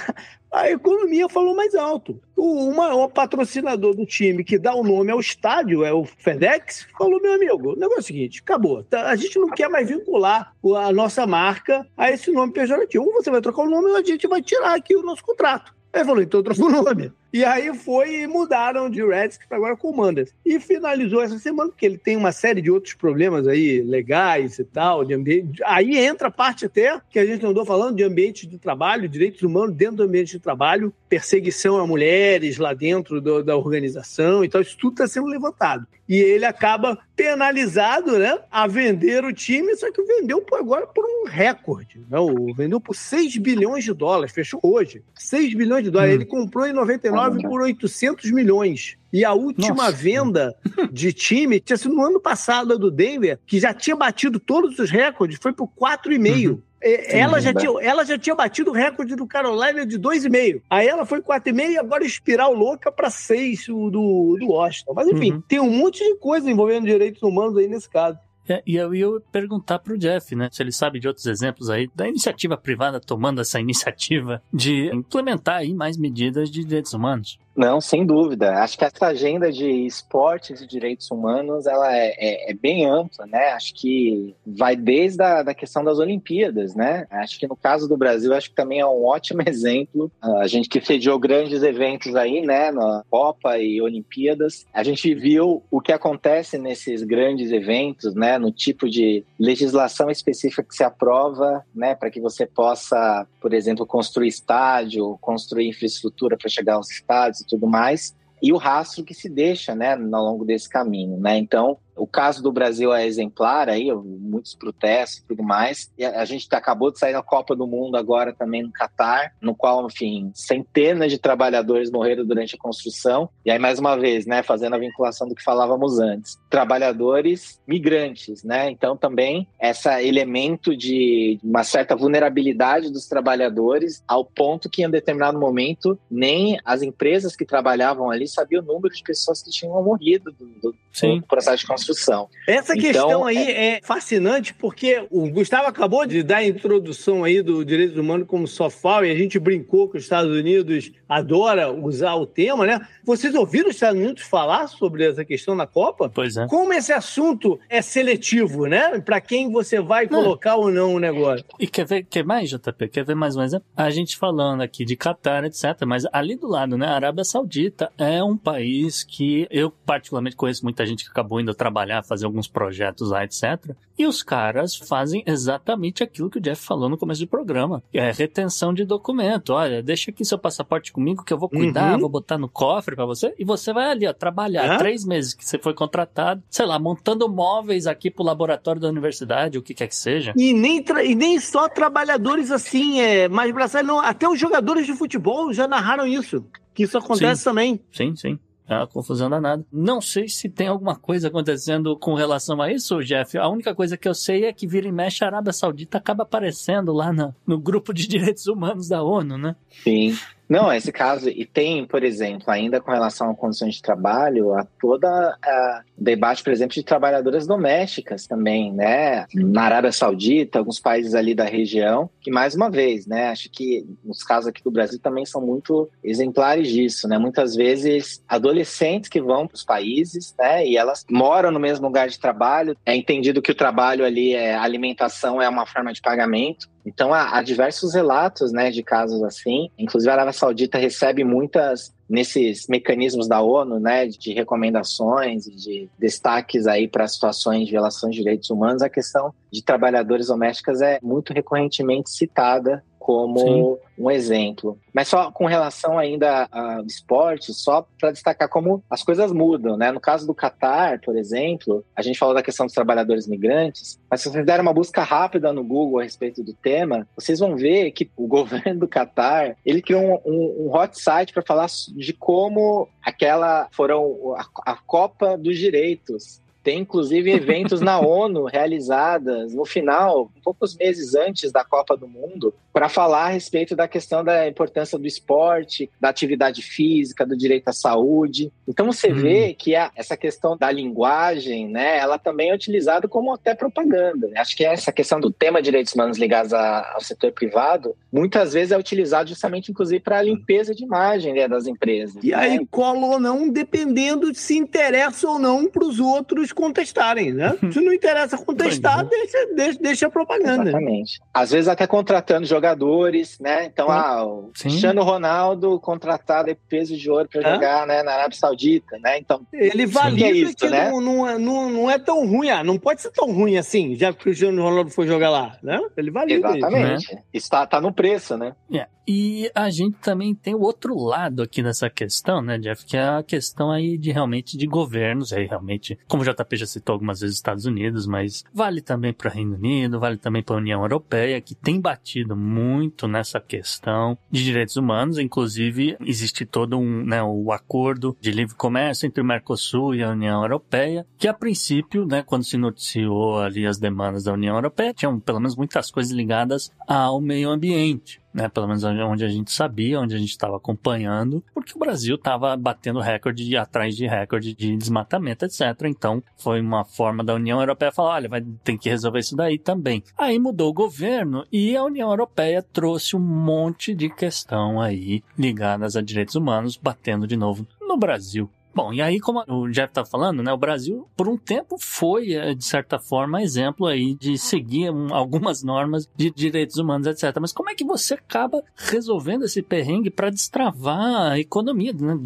a 0.54 0.70
economia 0.70 1.28
falou 1.28 1.54
mais 1.54 1.74
alto. 1.74 2.20
O 2.36 2.72
maior 2.72 3.08
patrocinador 3.08 3.94
do 3.94 4.06
time 4.06 4.44
que 4.44 4.56
dá 4.56 4.72
o 4.74 4.84
nome 4.84 5.10
ao 5.10 5.18
estádio 5.18 5.84
é 5.84 5.92
o 5.92 6.04
FedEx. 6.04 6.86
Falou, 6.96 7.20
meu 7.20 7.34
amigo, 7.34 7.72
o 7.72 7.76
negócio 7.76 7.98
é 7.98 8.00
o 8.00 8.02
seguinte: 8.02 8.40
acabou. 8.40 8.84
Tá, 8.84 9.08
a 9.08 9.16
gente 9.16 9.38
não 9.38 9.48
quer 9.48 9.68
mais 9.68 9.88
vincular 9.88 10.54
a 10.78 10.92
nossa 10.92 11.26
marca 11.26 11.86
a 11.96 12.10
esse 12.10 12.30
nome 12.30 12.52
pejorativo. 12.52 13.04
Ou 13.04 13.14
você 13.14 13.30
vai 13.30 13.40
trocar 13.40 13.62
o 13.62 13.70
nome 13.70 13.90
ou 13.90 13.96
a 13.96 14.02
gente 14.02 14.28
vai 14.28 14.40
tirar 14.40 14.74
aqui 14.74 14.94
o 14.94 15.02
nosso 15.02 15.24
contrato. 15.24 15.74
Ele 15.92 16.04
falou, 16.04 16.22
então 16.22 16.42
troca 16.42 16.64
o 16.64 16.70
nome. 16.70 17.12
E 17.34 17.44
aí 17.44 17.74
foi 17.74 18.20
e 18.20 18.26
mudaram 18.28 18.88
de 18.88 19.04
Redskins 19.04 19.48
para 19.48 19.56
agora 19.56 19.76
Commanders. 19.76 20.32
E 20.46 20.60
finalizou 20.60 21.20
essa 21.20 21.36
semana, 21.36 21.68
porque 21.68 21.84
ele 21.84 21.98
tem 21.98 22.16
uma 22.16 22.30
série 22.30 22.62
de 22.62 22.70
outros 22.70 22.94
problemas 22.94 23.48
aí, 23.48 23.82
legais 23.82 24.60
e 24.60 24.64
tal, 24.64 25.04
de 25.04 25.14
ambiente. 25.14 25.60
Aí 25.64 25.98
entra 25.98 26.28
a 26.28 26.30
parte 26.30 26.66
até 26.66 27.00
que 27.10 27.18
a 27.18 27.26
gente 27.26 27.44
andou 27.44 27.66
falando 27.66 27.96
de 27.96 28.04
ambiente 28.04 28.46
de 28.46 28.56
trabalho, 28.56 29.08
direitos 29.08 29.42
humanos 29.42 29.74
dentro 29.74 29.96
do 29.96 30.02
ambiente 30.04 30.30
de 30.30 30.38
trabalho, 30.38 30.94
perseguição 31.08 31.78
a 31.78 31.86
mulheres 31.88 32.56
lá 32.56 32.72
dentro 32.72 33.20
do, 33.20 33.42
da 33.42 33.56
organização 33.56 34.44
e 34.44 34.48
tal. 34.48 34.60
Isso 34.60 34.78
tudo 34.78 34.92
está 34.92 35.08
sendo 35.08 35.26
levantado. 35.26 35.88
E 36.08 36.16
ele 36.16 36.44
acaba 36.44 36.98
penalizado, 37.16 38.18
né, 38.18 38.38
a 38.50 38.66
vender 38.66 39.24
o 39.24 39.32
time, 39.32 39.74
só 39.74 39.90
que 39.90 40.02
vendeu 40.02 40.42
por 40.42 40.58
agora 40.58 40.86
por 40.86 41.04
um 41.04 41.26
recorde. 41.26 41.98
Né? 42.10 42.18
vendeu 42.54 42.78
por 42.78 42.94
6 42.94 43.38
bilhões 43.38 43.84
de 43.84 43.94
dólares, 43.94 44.34
fechou 44.34 44.60
hoje. 44.62 45.02
6 45.14 45.54
bilhões 45.54 45.84
de 45.84 45.90
dólares. 45.90 46.14
Hum. 46.14 46.16
Ele 46.16 46.26
comprou 46.26 46.66
em 46.66 46.72
99 46.72 47.23
por 47.30 47.62
800 47.62 48.30
milhões. 48.30 48.96
E 49.12 49.24
a 49.24 49.32
última 49.32 49.74
Nossa. 49.74 49.92
venda 49.92 50.56
de 50.90 51.12
time 51.12 51.60
tinha 51.60 51.76
sido 51.76 51.94
no 51.94 52.02
ano 52.02 52.20
passado 52.20 52.78
do 52.78 52.90
Denver, 52.90 53.38
que 53.46 53.60
já 53.60 53.72
tinha 53.72 53.94
batido 53.94 54.40
todos 54.40 54.78
os 54.78 54.90
recordes, 54.90 55.38
foi 55.40 55.52
por 55.52 55.68
4,5. 55.68 56.50
Uhum. 56.50 56.62
Ela 56.82 57.40
já, 57.40 57.54
tinha, 57.54 57.70
ela 57.80 58.04
já 58.04 58.18
tinha 58.18 58.36
batido 58.36 58.70
o 58.70 58.74
recorde 58.74 59.16
do 59.16 59.26
Carolina 59.26 59.86
de 59.86 59.98
2,5. 59.98 60.60
Aí 60.68 60.86
ela 60.86 61.06
foi 61.06 61.22
4,5 61.22 61.70
e 61.70 61.78
agora 61.78 62.04
espiral 62.04 62.52
louca 62.52 62.92
para 62.92 63.08
6 63.08 63.68
do, 63.68 64.36
do 64.38 64.48
Washington. 64.48 64.92
Mas 64.94 65.08
enfim, 65.08 65.32
uhum. 65.32 65.42
tem 65.48 65.60
um 65.60 65.70
monte 65.70 66.04
de 66.04 66.16
coisa 66.16 66.50
envolvendo 66.50 66.84
direitos 66.84 67.22
humanos 67.22 67.56
aí 67.56 67.68
nesse 67.68 67.88
caso. 67.88 68.18
É, 68.48 68.62
e 68.66 68.76
eu 68.76 68.94
ia 68.94 69.06
perguntar 69.32 69.78
pro 69.78 69.98
Jeff, 69.98 70.34
né, 70.34 70.48
se 70.52 70.62
ele 70.62 70.72
sabe 70.72 71.00
de 71.00 71.08
outros 71.08 71.26
exemplos 71.26 71.70
aí 71.70 71.88
da 71.94 72.08
iniciativa 72.08 72.56
privada 72.56 73.00
tomando 73.00 73.40
essa 73.40 73.58
iniciativa 73.60 74.42
de 74.52 74.94
implementar 74.94 75.56
aí 75.56 75.72
mais 75.72 75.96
medidas 75.96 76.50
de 76.50 76.64
direitos 76.64 76.92
humanos. 76.92 77.38
Não, 77.56 77.80
sem 77.80 78.04
dúvida. 78.04 78.54
Acho 78.54 78.76
que 78.76 78.84
essa 78.84 79.06
agenda 79.06 79.50
de 79.52 79.86
esportes 79.86 80.60
e 80.60 80.66
direitos 80.66 81.08
humanos 81.10 81.66
ela 81.66 81.96
é, 81.96 82.14
é, 82.18 82.50
é, 82.50 82.54
bem 82.54 82.84
ampla, 82.84 83.26
né? 83.26 83.50
Acho 83.50 83.72
que 83.74 84.34
vai 84.44 84.74
desde 84.74 85.22
a 85.22 85.42
da 85.42 85.54
questão 85.54 85.84
das 85.84 85.98
Olimpíadas, 85.98 86.74
né? 86.74 87.06
Acho 87.10 87.38
que 87.38 87.46
no 87.46 87.54
caso 87.54 87.88
do 87.88 87.96
Brasil, 87.96 88.34
acho 88.34 88.50
que 88.50 88.56
também 88.56 88.80
é 88.80 88.86
um 88.86 89.04
ótimo 89.04 89.42
exemplo. 89.46 90.10
A 90.20 90.46
gente 90.48 90.68
que 90.68 90.84
sediou 90.84 91.18
grandes 91.18 91.62
eventos 91.62 92.16
aí, 92.16 92.44
né? 92.44 92.72
Na 92.72 93.04
Copa 93.08 93.56
e 93.58 93.80
Olimpíadas, 93.80 94.66
a 94.72 94.82
gente 94.82 95.14
viu 95.14 95.62
o 95.70 95.80
que 95.80 95.92
acontece 95.92 96.58
nesses 96.58 97.04
grandes 97.04 97.52
eventos, 97.52 98.14
né? 98.14 98.36
No 98.36 98.50
tipo 98.50 98.90
de 98.90 99.24
legislação 99.38 100.10
específica 100.10 100.64
que 100.64 100.74
se 100.74 100.82
aprova, 100.82 101.64
né? 101.74 101.94
Para 101.94 102.10
que 102.10 102.20
você 102.20 102.46
possa, 102.46 103.26
por 103.44 103.52
exemplo, 103.52 103.84
construir 103.84 104.28
estádio, 104.28 105.18
construir 105.20 105.68
infraestrutura 105.68 106.34
para 106.34 106.48
chegar 106.48 106.76
aos 106.76 106.90
estádios 106.90 107.42
e 107.42 107.46
tudo 107.46 107.66
mais, 107.66 108.16
e 108.42 108.50
o 108.50 108.56
rastro 108.56 109.04
que 109.04 109.12
se 109.12 109.28
deixa, 109.28 109.74
né, 109.74 109.92
ao 109.92 110.24
longo 110.24 110.46
desse 110.46 110.66
caminho, 110.66 111.20
né? 111.20 111.36
Então, 111.36 111.76
o 111.96 112.06
caso 112.06 112.42
do 112.42 112.52
Brasil 112.52 112.92
é 112.92 113.06
exemplar 113.06 113.68
aí, 113.68 113.92
muitos 113.92 114.54
protestos 114.54 115.18
e 115.18 115.26
tudo 115.26 115.42
mais. 115.42 115.92
E 115.96 116.04
a 116.04 116.24
gente 116.24 116.48
acabou 116.52 116.90
de 116.90 116.98
sair 116.98 117.12
da 117.12 117.22
Copa 117.22 117.54
do 117.54 117.66
Mundo 117.66 117.96
agora 117.96 118.32
também 118.32 118.62
no 118.62 118.72
Catar, 118.72 119.32
no 119.40 119.54
qual, 119.54 119.86
enfim, 119.86 120.30
centenas 120.34 121.10
de 121.10 121.18
trabalhadores 121.18 121.90
morreram 121.90 122.24
durante 122.24 122.56
a 122.56 122.58
construção. 122.58 123.28
E 123.44 123.50
aí, 123.50 123.58
mais 123.58 123.78
uma 123.78 123.96
vez, 123.96 124.26
né, 124.26 124.42
fazendo 124.42 124.74
a 124.74 124.78
vinculação 124.78 125.28
do 125.28 125.34
que 125.34 125.42
falávamos 125.42 125.98
antes, 125.98 126.38
trabalhadores 126.50 127.60
migrantes, 127.66 128.42
né? 128.42 128.70
Então, 128.70 128.96
também 128.96 129.46
esse 129.60 129.88
elemento 130.02 130.76
de 130.76 131.38
uma 131.42 131.62
certa 131.62 131.94
vulnerabilidade 131.94 132.90
dos 132.90 133.06
trabalhadores, 133.06 134.02
ao 134.06 134.24
ponto 134.24 134.68
que 134.68 134.82
em 134.82 134.86
um 134.86 134.90
determinado 134.90 135.38
momento 135.38 135.98
nem 136.10 136.58
as 136.64 136.82
empresas 136.82 137.36
que 137.36 137.44
trabalhavam 137.44 138.10
ali 138.10 138.26
sabiam 138.26 138.62
o 138.62 138.66
número 138.66 138.94
de 138.94 139.02
pessoas 139.02 139.42
que 139.42 139.50
tinham 139.50 139.82
morrido 139.82 140.32
do, 140.32 140.46
do, 140.46 140.72
do 140.72 141.26
processo 141.26 141.58
de 141.58 141.66
construção 141.66 141.83
construção. 141.84 142.28
Essa 142.46 142.72
então, 142.72 142.84
questão 142.84 143.24
aí 143.24 143.36
é... 143.36 143.66
é... 143.74 143.80
fascinante 143.82 144.54
porque 144.54 145.06
o 145.10 145.28
Gustavo 145.30 145.68
acabou 145.68 146.06
de 146.06 146.22
dar 146.22 146.38
a 146.38 146.46
introdução 146.46 147.24
aí 147.24 147.42
do 147.42 147.64
direito 147.64 148.00
humano 148.00 148.24
como 148.24 148.46
power 148.80 149.08
e 149.08 149.12
a 149.12 149.16
gente 149.16 149.38
brincou 149.38 149.88
que 149.88 149.98
os 149.98 150.04
Estados 150.04 150.34
Unidos 150.34 150.90
adora 151.08 151.70
usar 151.72 152.14
o 152.14 152.26
tema, 152.26 152.66
né? 152.66 152.80
Vocês 153.04 153.34
ouviram 153.34 153.68
os 153.68 153.74
Estados 153.74 154.00
Unidos 154.00 154.22
falar 154.22 154.66
sobre 154.68 155.04
essa 155.04 155.24
questão 155.24 155.54
na 155.54 155.66
Copa? 155.66 156.10
Pois 156.12 156.36
é. 156.36 156.46
Como 156.46 156.72
esse 156.72 156.92
assunto 156.92 157.58
é 157.68 157.82
seletivo, 157.82 158.66
né? 158.66 158.98
Para 159.00 159.20
quem 159.20 159.50
você 159.50 159.80
vai 159.80 160.08
colocar 160.08 160.56
ou 160.56 160.70
não 160.70 160.94
o 160.94 160.98
negócio. 160.98 161.44
E 161.58 161.66
quer 161.66 161.86
ver 161.86 162.04
quer 162.04 162.24
mais, 162.24 162.48
JP? 162.48 162.88
Quer 162.88 163.04
ver 163.04 163.14
mais 163.14 163.36
um 163.36 163.42
exemplo? 163.42 163.66
A 163.76 163.90
gente 163.90 164.16
falando 164.16 164.62
aqui 164.62 164.84
de 164.84 164.96
Qatar, 164.96 165.44
etc. 165.44 165.84
Mas 165.86 166.04
ali 166.12 166.36
do 166.36 166.48
lado, 166.48 166.76
né? 166.76 166.86
A 166.86 166.94
Arábia 166.94 167.24
Saudita 167.24 167.90
é 167.98 168.22
um 168.22 168.36
país 168.36 169.04
que 169.04 169.46
eu 169.50 169.70
particularmente 169.70 170.36
conheço 170.36 170.64
muita 170.64 170.86
gente 170.86 171.04
que 171.04 171.10
acabou 171.10 171.40
indo 171.40 171.54
trabalhar 171.54 171.73
trabalhar, 171.74 172.04
fazer 172.04 172.24
alguns 172.24 172.46
projetos 172.46 173.10
lá, 173.10 173.24
etc. 173.24 173.74
E 173.98 174.06
os 174.06 174.22
caras 174.22 174.76
fazem 174.76 175.24
exatamente 175.26 176.02
aquilo 176.04 176.30
que 176.30 176.38
o 176.38 176.40
Jeff 176.40 176.64
falou 176.64 176.88
no 176.88 176.96
começo 176.96 177.20
do 177.20 177.26
programa. 177.26 177.82
É 177.92 178.12
retenção 178.12 178.72
de 178.72 178.84
documento. 178.84 179.52
Olha, 179.52 179.82
deixa 179.82 180.10
aqui 180.10 180.24
seu 180.24 180.38
passaporte 180.38 180.92
comigo 180.92 181.24
que 181.24 181.32
eu 181.32 181.38
vou 181.38 181.48
cuidar, 181.48 181.94
uhum. 181.94 182.00
vou 182.00 182.08
botar 182.08 182.38
no 182.38 182.48
cofre 182.48 182.94
para 182.94 183.04
você. 183.04 183.34
E 183.38 183.44
você 183.44 183.72
vai 183.72 183.90
ali, 183.90 184.06
ó, 184.06 184.12
trabalhar 184.12 184.78
três 184.78 185.04
meses 185.04 185.34
que 185.34 185.44
você 185.44 185.58
foi 185.58 185.74
contratado, 185.74 186.42
sei 186.48 186.64
lá, 186.64 186.78
montando 186.78 187.28
móveis 187.28 187.86
aqui 187.86 188.10
pro 188.10 188.24
laboratório 188.24 188.80
da 188.80 188.88
universidade, 188.88 189.58
o 189.58 189.62
que 189.62 189.74
quer 189.74 189.88
que 189.88 189.96
seja. 189.96 190.32
E 190.36 190.52
nem, 190.52 190.84
e 191.04 191.14
nem 191.14 191.40
só 191.40 191.68
trabalhadores 191.68 192.50
assim, 192.50 193.00
é, 193.00 193.28
mais 193.28 193.52
braçais, 193.52 193.84
não. 193.84 193.98
Até 193.98 194.28
os 194.28 194.38
jogadores 194.38 194.86
de 194.86 194.94
futebol 194.94 195.52
já 195.52 195.66
narraram 195.66 196.06
isso. 196.06 196.44
Que 196.72 196.82
isso 196.84 196.98
acontece 196.98 197.42
sim. 197.42 197.44
também. 197.44 197.80
Sim, 197.92 198.16
sim. 198.16 198.38
É 198.66 198.76
uma 198.76 198.86
confusão 198.86 199.28
danada. 199.28 199.64
Não 199.70 200.00
sei 200.00 200.26
se 200.26 200.48
tem 200.48 200.68
alguma 200.68 200.96
coisa 200.96 201.28
acontecendo 201.28 201.96
com 201.98 202.14
relação 202.14 202.62
a 202.62 202.72
isso, 202.72 202.98
Jeff. 203.04 203.36
A 203.36 203.48
única 203.48 203.74
coisa 203.74 203.96
que 203.96 204.08
eu 204.08 204.14
sei 204.14 204.46
é 204.46 204.52
que 204.52 204.66
vira 204.66 204.88
e 204.88 204.92
mexe 204.92 205.22
a 205.22 205.26
Arábia 205.26 205.52
Saudita 205.52 205.98
acaba 205.98 206.22
aparecendo 206.22 206.92
lá 206.92 207.12
no, 207.12 207.34
no 207.46 207.58
grupo 207.58 207.92
de 207.92 208.06
direitos 208.08 208.46
humanos 208.46 208.88
da 208.88 209.02
ONU, 209.02 209.36
né? 209.36 209.54
Sim. 209.82 210.16
Não, 210.48 210.72
esse 210.72 210.92
caso, 210.92 211.28
e 211.28 211.46
tem, 211.46 211.86
por 211.86 212.04
exemplo, 212.04 212.44
ainda 212.48 212.80
com 212.80 212.92
relação 212.92 213.30
a 213.30 213.34
condições 213.34 213.76
de 213.76 213.82
trabalho, 213.82 214.52
a 214.52 214.66
toda 214.80 215.08
a 215.42 215.82
debate, 215.96 216.42
por 216.42 216.52
exemplo, 216.52 216.74
de 216.74 216.82
trabalhadoras 216.82 217.46
domésticas 217.46 218.26
também, 218.26 218.72
né? 218.72 219.26
Na 219.34 219.62
Arábia 219.62 219.92
Saudita, 219.92 220.58
alguns 220.58 220.78
países 220.78 221.14
ali 221.14 221.34
da 221.34 221.44
região, 221.44 222.10
que 222.20 222.30
mais 222.30 222.54
uma 222.54 222.70
vez, 222.70 223.06
né? 223.06 223.28
Acho 223.28 223.50
que 223.50 223.86
os 224.04 224.22
casos 224.22 224.48
aqui 224.48 224.62
do 224.62 224.70
Brasil 224.70 224.98
também 225.00 225.24
são 225.24 225.40
muito 225.40 225.88
exemplares 226.02 226.68
disso, 226.68 227.08
né? 227.08 227.16
Muitas 227.16 227.54
vezes 227.54 228.22
adolescentes 228.28 229.08
que 229.08 229.20
vão 229.20 229.46
para 229.46 229.56
os 229.56 229.64
países, 229.64 230.34
né? 230.38 230.66
E 230.66 230.76
elas 230.76 231.04
moram 231.10 231.50
no 231.50 231.60
mesmo 231.60 231.86
lugar 231.86 232.08
de 232.08 232.18
trabalho, 232.18 232.76
é 232.84 232.94
entendido 232.94 233.40
que 233.40 233.52
o 233.52 233.56
trabalho 233.56 234.04
ali 234.04 234.34
é 234.34 234.54
alimentação 234.54 235.40
é 235.40 235.48
uma 235.48 235.66
forma 235.66 235.92
de 235.92 236.00
pagamento, 236.00 236.68
então 236.84 237.12
há, 237.12 237.36
há, 237.36 237.42
diversos 237.42 237.94
relatos 237.94 238.52
né, 238.52 238.70
de 238.70 238.82
casos 238.82 239.22
assim. 239.22 239.70
Inclusive 239.78 240.10
a 240.10 240.14
Arábia 240.14 240.32
Saudita 240.32 240.78
recebe 240.78 241.24
muitas 241.24 241.94
nesses 242.08 242.66
mecanismos 242.68 243.26
da 243.26 243.40
ONU, 243.40 243.80
né, 243.80 244.06
de 244.06 244.32
recomendações 244.34 245.46
e 245.46 245.56
de 245.56 245.88
destaques 245.98 246.66
aí 246.66 246.86
para 246.86 247.08
situações 247.08 247.64
de 247.64 247.70
violação 247.70 248.10
de 248.10 248.18
direitos 248.18 248.50
humanos, 248.50 248.82
a 248.82 248.90
questão 248.90 249.32
de 249.50 249.62
trabalhadores 249.62 250.26
domésticas 250.26 250.82
é 250.82 250.98
muito 251.02 251.32
recorrentemente 251.32 252.10
citada 252.10 252.84
como 253.04 253.38
Sim. 253.38 253.76
um 253.98 254.10
exemplo. 254.10 254.78
Mas 254.90 255.08
só 255.08 255.30
com 255.30 255.44
relação 255.44 255.98
ainda 255.98 256.48
ao 256.50 256.86
esporte, 256.86 257.52
só 257.52 257.86
para 258.00 258.12
destacar 258.12 258.48
como 258.48 258.82
as 258.88 259.02
coisas 259.02 259.30
mudam, 259.30 259.76
né? 259.76 259.92
No 259.92 260.00
caso 260.00 260.26
do 260.26 260.34
Catar, 260.34 260.98
por 261.00 261.14
exemplo, 261.14 261.84
a 261.94 262.00
gente 262.00 262.18
falou 262.18 262.34
da 262.34 262.42
questão 262.42 262.64
dos 262.64 262.74
trabalhadores 262.74 263.28
migrantes, 263.28 264.00
mas 264.10 264.22
se 264.22 264.30
vocês 264.30 264.46
derem 264.46 264.62
uma 264.62 264.72
busca 264.72 265.02
rápida 265.02 265.52
no 265.52 265.62
Google 265.62 266.00
a 266.00 266.02
respeito 266.04 266.42
do 266.42 266.54
tema, 266.54 267.06
vocês 267.14 267.40
vão 267.40 267.54
ver 267.56 267.90
que 267.90 268.10
o 268.16 268.24
governo 268.26 268.80
do 268.80 268.88
Catar, 268.88 269.54
ele 269.66 269.82
criou 269.82 270.02
um, 270.02 270.20
um, 270.24 270.66
um 270.66 270.74
hot 270.74 270.98
site 270.98 271.34
para 271.34 271.42
falar 271.42 271.66
de 271.94 272.14
como 272.14 272.88
aquela 273.04 273.68
foram 273.70 274.34
a, 274.34 274.72
a 274.72 274.76
Copa 274.76 275.36
dos 275.36 275.58
Direitos 275.58 276.42
tem 276.64 276.80
inclusive 276.80 277.30
eventos 277.30 277.82
na 277.82 278.00
ONU 278.04 278.46
realizadas 278.46 279.54
no 279.54 279.66
final, 279.66 280.32
poucos 280.42 280.74
meses 280.74 281.14
antes 281.14 281.52
da 281.52 281.62
Copa 281.62 281.96
do 281.96 282.08
Mundo, 282.08 282.54
para 282.72 282.88
falar 282.88 283.26
a 283.26 283.28
respeito 283.28 283.76
da 283.76 283.86
questão 283.86 284.24
da 284.24 284.48
importância 284.48 284.98
do 284.98 285.06
esporte, 285.06 285.88
da 286.00 286.08
atividade 286.08 286.62
física, 286.62 287.24
do 287.24 287.36
direito 287.36 287.68
à 287.68 287.72
saúde. 287.72 288.50
Então 288.66 288.86
você 288.86 289.12
hum. 289.12 289.16
vê 289.16 289.54
que 289.54 289.76
a, 289.76 289.92
essa 289.94 290.16
questão 290.16 290.56
da 290.56 290.72
linguagem, 290.72 291.68
né, 291.68 291.98
ela 291.98 292.18
também 292.18 292.50
é 292.50 292.54
utilizada 292.54 293.06
como 293.06 293.32
até 293.32 293.54
propaganda. 293.54 294.30
Acho 294.36 294.56
que 294.56 294.64
essa 294.64 294.90
questão 294.90 295.20
do 295.20 295.30
tema 295.30 295.62
direitos 295.62 295.94
humanos 295.94 296.18
ligados 296.18 296.52
a, 296.52 296.94
ao 296.94 297.00
setor 297.00 297.30
privado, 297.32 297.94
muitas 298.10 298.54
vezes 298.54 298.72
é 298.72 298.78
utilizado 298.78 299.28
justamente, 299.28 299.70
inclusive, 299.70 300.00
para 300.00 300.18
a 300.18 300.22
limpeza 300.22 300.74
de 300.74 300.82
imagem 300.82 301.34
né, 301.34 301.46
das 301.46 301.66
empresas. 301.66 302.24
E 302.24 302.32
aí, 302.32 302.58
né? 302.58 302.66
cola 302.70 303.06
ou 303.06 303.20
não, 303.20 303.48
dependendo 303.48 304.32
de 304.32 304.38
se 304.38 304.56
interessa 304.56 305.28
ou 305.28 305.38
não 305.38 305.68
para 305.68 305.84
os 305.84 306.00
outros 306.00 306.53
contestarem, 306.54 307.32
né? 307.32 307.56
Se 307.72 307.80
não 307.80 307.92
interessa 307.92 308.38
contestar, 308.38 309.04
deixa, 309.04 309.46
deixa, 309.54 309.78
deixa 309.80 310.06
a 310.06 310.10
propaganda. 310.10 310.70
Exatamente. 310.70 311.20
Às 311.32 311.50
vezes 311.50 311.68
até 311.68 311.86
contratando 311.86 312.46
jogadores, 312.46 313.38
né? 313.38 313.66
Então, 313.66 313.90
ah, 313.90 314.24
o 314.24 314.50
Sim. 314.54 314.68
Cristiano 314.68 315.02
Ronaldo 315.02 315.78
contratado 315.80 316.50
em 316.50 316.56
peso 316.68 316.96
de 316.96 317.10
ouro 317.10 317.28
para 317.28 317.54
jogar 317.54 317.86
né, 317.86 318.02
na 318.02 318.12
Arábia 318.12 318.38
Saudita, 318.38 318.98
né? 318.98 319.18
Então, 319.18 319.46
ele 319.52 319.86
valida 319.86 320.16
que, 320.16 320.24
é 320.24 320.32
isso, 320.32 320.56
que 320.56 320.68
né? 320.68 320.90
não, 320.90 321.00
não, 321.00 321.28
é, 321.28 321.38
não, 321.38 321.70
não 321.70 321.90
é 321.90 321.98
tão 321.98 322.26
ruim, 322.26 322.50
ah, 322.50 322.64
não 322.64 322.78
pode 322.78 323.02
ser 323.02 323.10
tão 323.10 323.32
ruim 323.32 323.56
assim, 323.56 323.94
já 323.96 324.12
que 324.12 324.20
o 324.20 324.22
Cristiano 324.22 324.62
Ronaldo 324.62 324.90
foi 324.90 325.06
jogar 325.06 325.30
lá, 325.30 325.58
né? 325.62 325.80
Ele 325.96 326.10
valida 326.10 326.48
Exatamente. 326.48 327.04
Isso, 327.04 327.14
né? 327.14 327.22
Está 327.32 327.66
tá 327.66 327.80
no 327.80 327.92
preço, 327.92 328.36
né? 328.36 328.54
Yeah. 328.70 328.90
E 329.06 329.50
a 329.54 329.68
gente 329.68 329.98
também 329.98 330.34
tem 330.34 330.54
o 330.54 330.62
outro 330.62 330.96
lado 330.96 331.42
aqui 331.42 331.62
nessa 331.62 331.90
questão, 331.90 332.40
né, 332.40 332.58
Jeff? 332.58 332.86
Que 332.86 332.96
é 332.96 333.02
a 333.02 333.22
questão 333.22 333.70
aí 333.70 333.98
de 333.98 334.10
realmente 334.10 334.56
de 334.56 334.66
governos, 334.66 335.32
aí 335.32 335.46
realmente, 335.46 335.98
como 336.08 336.22
o 336.22 336.24
JP 336.24 336.43
já 336.52 336.66
citou 336.66 336.94
algumas 336.94 337.20
vezes 337.20 337.36
Estados 337.36 337.64
Unidos, 337.64 338.06
mas 338.06 338.44
vale 338.52 338.80
também 338.80 339.12
para 339.12 339.28
o 339.28 339.32
Reino 339.32 339.54
Unido, 339.54 340.00
vale 340.00 340.16
também 340.16 340.42
para 340.42 340.56
a 340.56 340.58
União 340.58 340.82
Europeia, 340.82 341.40
que 341.40 341.54
tem 341.54 341.80
batido 341.80 342.36
muito 342.36 343.06
nessa 343.08 343.40
questão 343.40 344.16
de 344.30 344.44
direitos 344.44 344.76
humanos. 344.76 345.18
Inclusive, 345.18 345.96
existe 346.00 346.44
todo 346.44 346.78
um, 346.78 347.04
né, 347.04 347.22
o 347.22 347.52
acordo 347.52 348.16
de 348.20 348.30
livre 348.30 348.54
comércio 348.54 349.06
entre 349.06 349.20
o 349.20 349.24
Mercosul 349.24 349.94
e 349.94 350.02
a 350.02 350.10
União 350.10 350.42
Europeia, 350.42 351.06
que 351.18 351.28
a 351.28 351.34
princípio, 351.34 352.06
né, 352.06 352.22
quando 352.22 352.44
se 352.44 352.56
noticiou 352.56 353.38
ali 353.38 353.66
as 353.66 353.78
demandas 353.78 354.24
da 354.24 354.32
União 354.32 354.54
Europeia, 354.54 354.94
tinham 354.94 355.18
pelo 355.20 355.40
menos 355.40 355.56
muitas 355.56 355.90
coisas 355.90 356.12
ligadas 356.12 356.70
ao 356.86 357.20
meio 357.20 357.50
ambiente 357.50 358.23
né? 358.34 358.48
Pelo 358.48 358.66
menos 358.66 358.82
onde 358.82 359.24
a 359.24 359.28
gente 359.28 359.52
sabia, 359.52 360.00
onde 360.00 360.14
a 360.14 360.18
gente 360.18 360.30
estava 360.30 360.56
acompanhando, 360.56 361.42
porque 361.54 361.72
o 361.74 361.78
Brasil 361.78 362.16
estava 362.16 362.56
batendo 362.56 363.00
recorde 363.00 363.56
atrás 363.56 363.96
de 363.96 364.06
recorde 364.06 364.54
de 364.54 364.76
desmatamento, 364.76 365.44
etc. 365.44 365.60
Então, 365.84 366.22
foi 366.36 366.60
uma 366.60 366.84
forma 366.84 367.22
da 367.22 367.34
União 367.34 367.60
Europeia 367.60 367.92
falar, 367.92 368.14
olha, 368.14 368.28
vai 368.28 368.42
ter 368.64 368.76
que 368.76 368.90
resolver 368.90 369.20
isso 369.20 369.36
daí 369.36 369.58
também. 369.58 370.02
Aí 370.18 370.38
mudou 370.38 370.70
o 370.70 370.74
governo 370.74 371.46
e 371.52 371.76
a 371.76 371.84
União 371.84 372.10
Europeia 372.10 372.62
trouxe 372.62 373.14
um 373.14 373.20
monte 373.20 373.94
de 373.94 374.10
questão 374.10 374.80
aí 374.80 375.22
ligadas 375.38 375.94
a 375.94 376.02
direitos 376.02 376.34
humanos, 376.34 376.76
batendo 376.76 377.26
de 377.26 377.36
novo 377.36 377.66
no 377.80 377.96
Brasil. 377.96 378.50
Bom, 378.74 378.92
e 378.92 379.00
aí, 379.00 379.20
como 379.20 379.44
o 379.46 379.70
Jeff 379.70 379.92
tá 379.92 380.04
falando, 380.04 380.42
né, 380.42 380.52
o 380.52 380.56
Brasil, 380.56 381.08
por 381.16 381.28
um 381.28 381.36
tempo, 381.36 381.76
foi, 381.78 382.32
eh, 382.32 382.54
de 382.54 382.64
certa 382.64 382.98
forma, 382.98 383.40
exemplo 383.40 383.86
aí 383.86 384.14
de 384.14 384.36
seguir 384.36 384.88
algumas 385.12 385.62
normas 385.62 386.08
de 386.16 386.30
direitos 386.30 386.76
humanos, 386.76 387.06
etc. 387.06 387.36
Mas 387.40 387.52
como 387.52 387.70
é 387.70 387.74
que 387.74 387.84
você 387.84 388.14
acaba 388.14 388.62
resolvendo 388.74 389.44
esse 389.44 389.62
perrengue 389.62 390.10
para 390.10 390.30
destravar 390.30 391.32
a 391.32 391.38
economia, 391.38 391.92
né? 391.92 392.18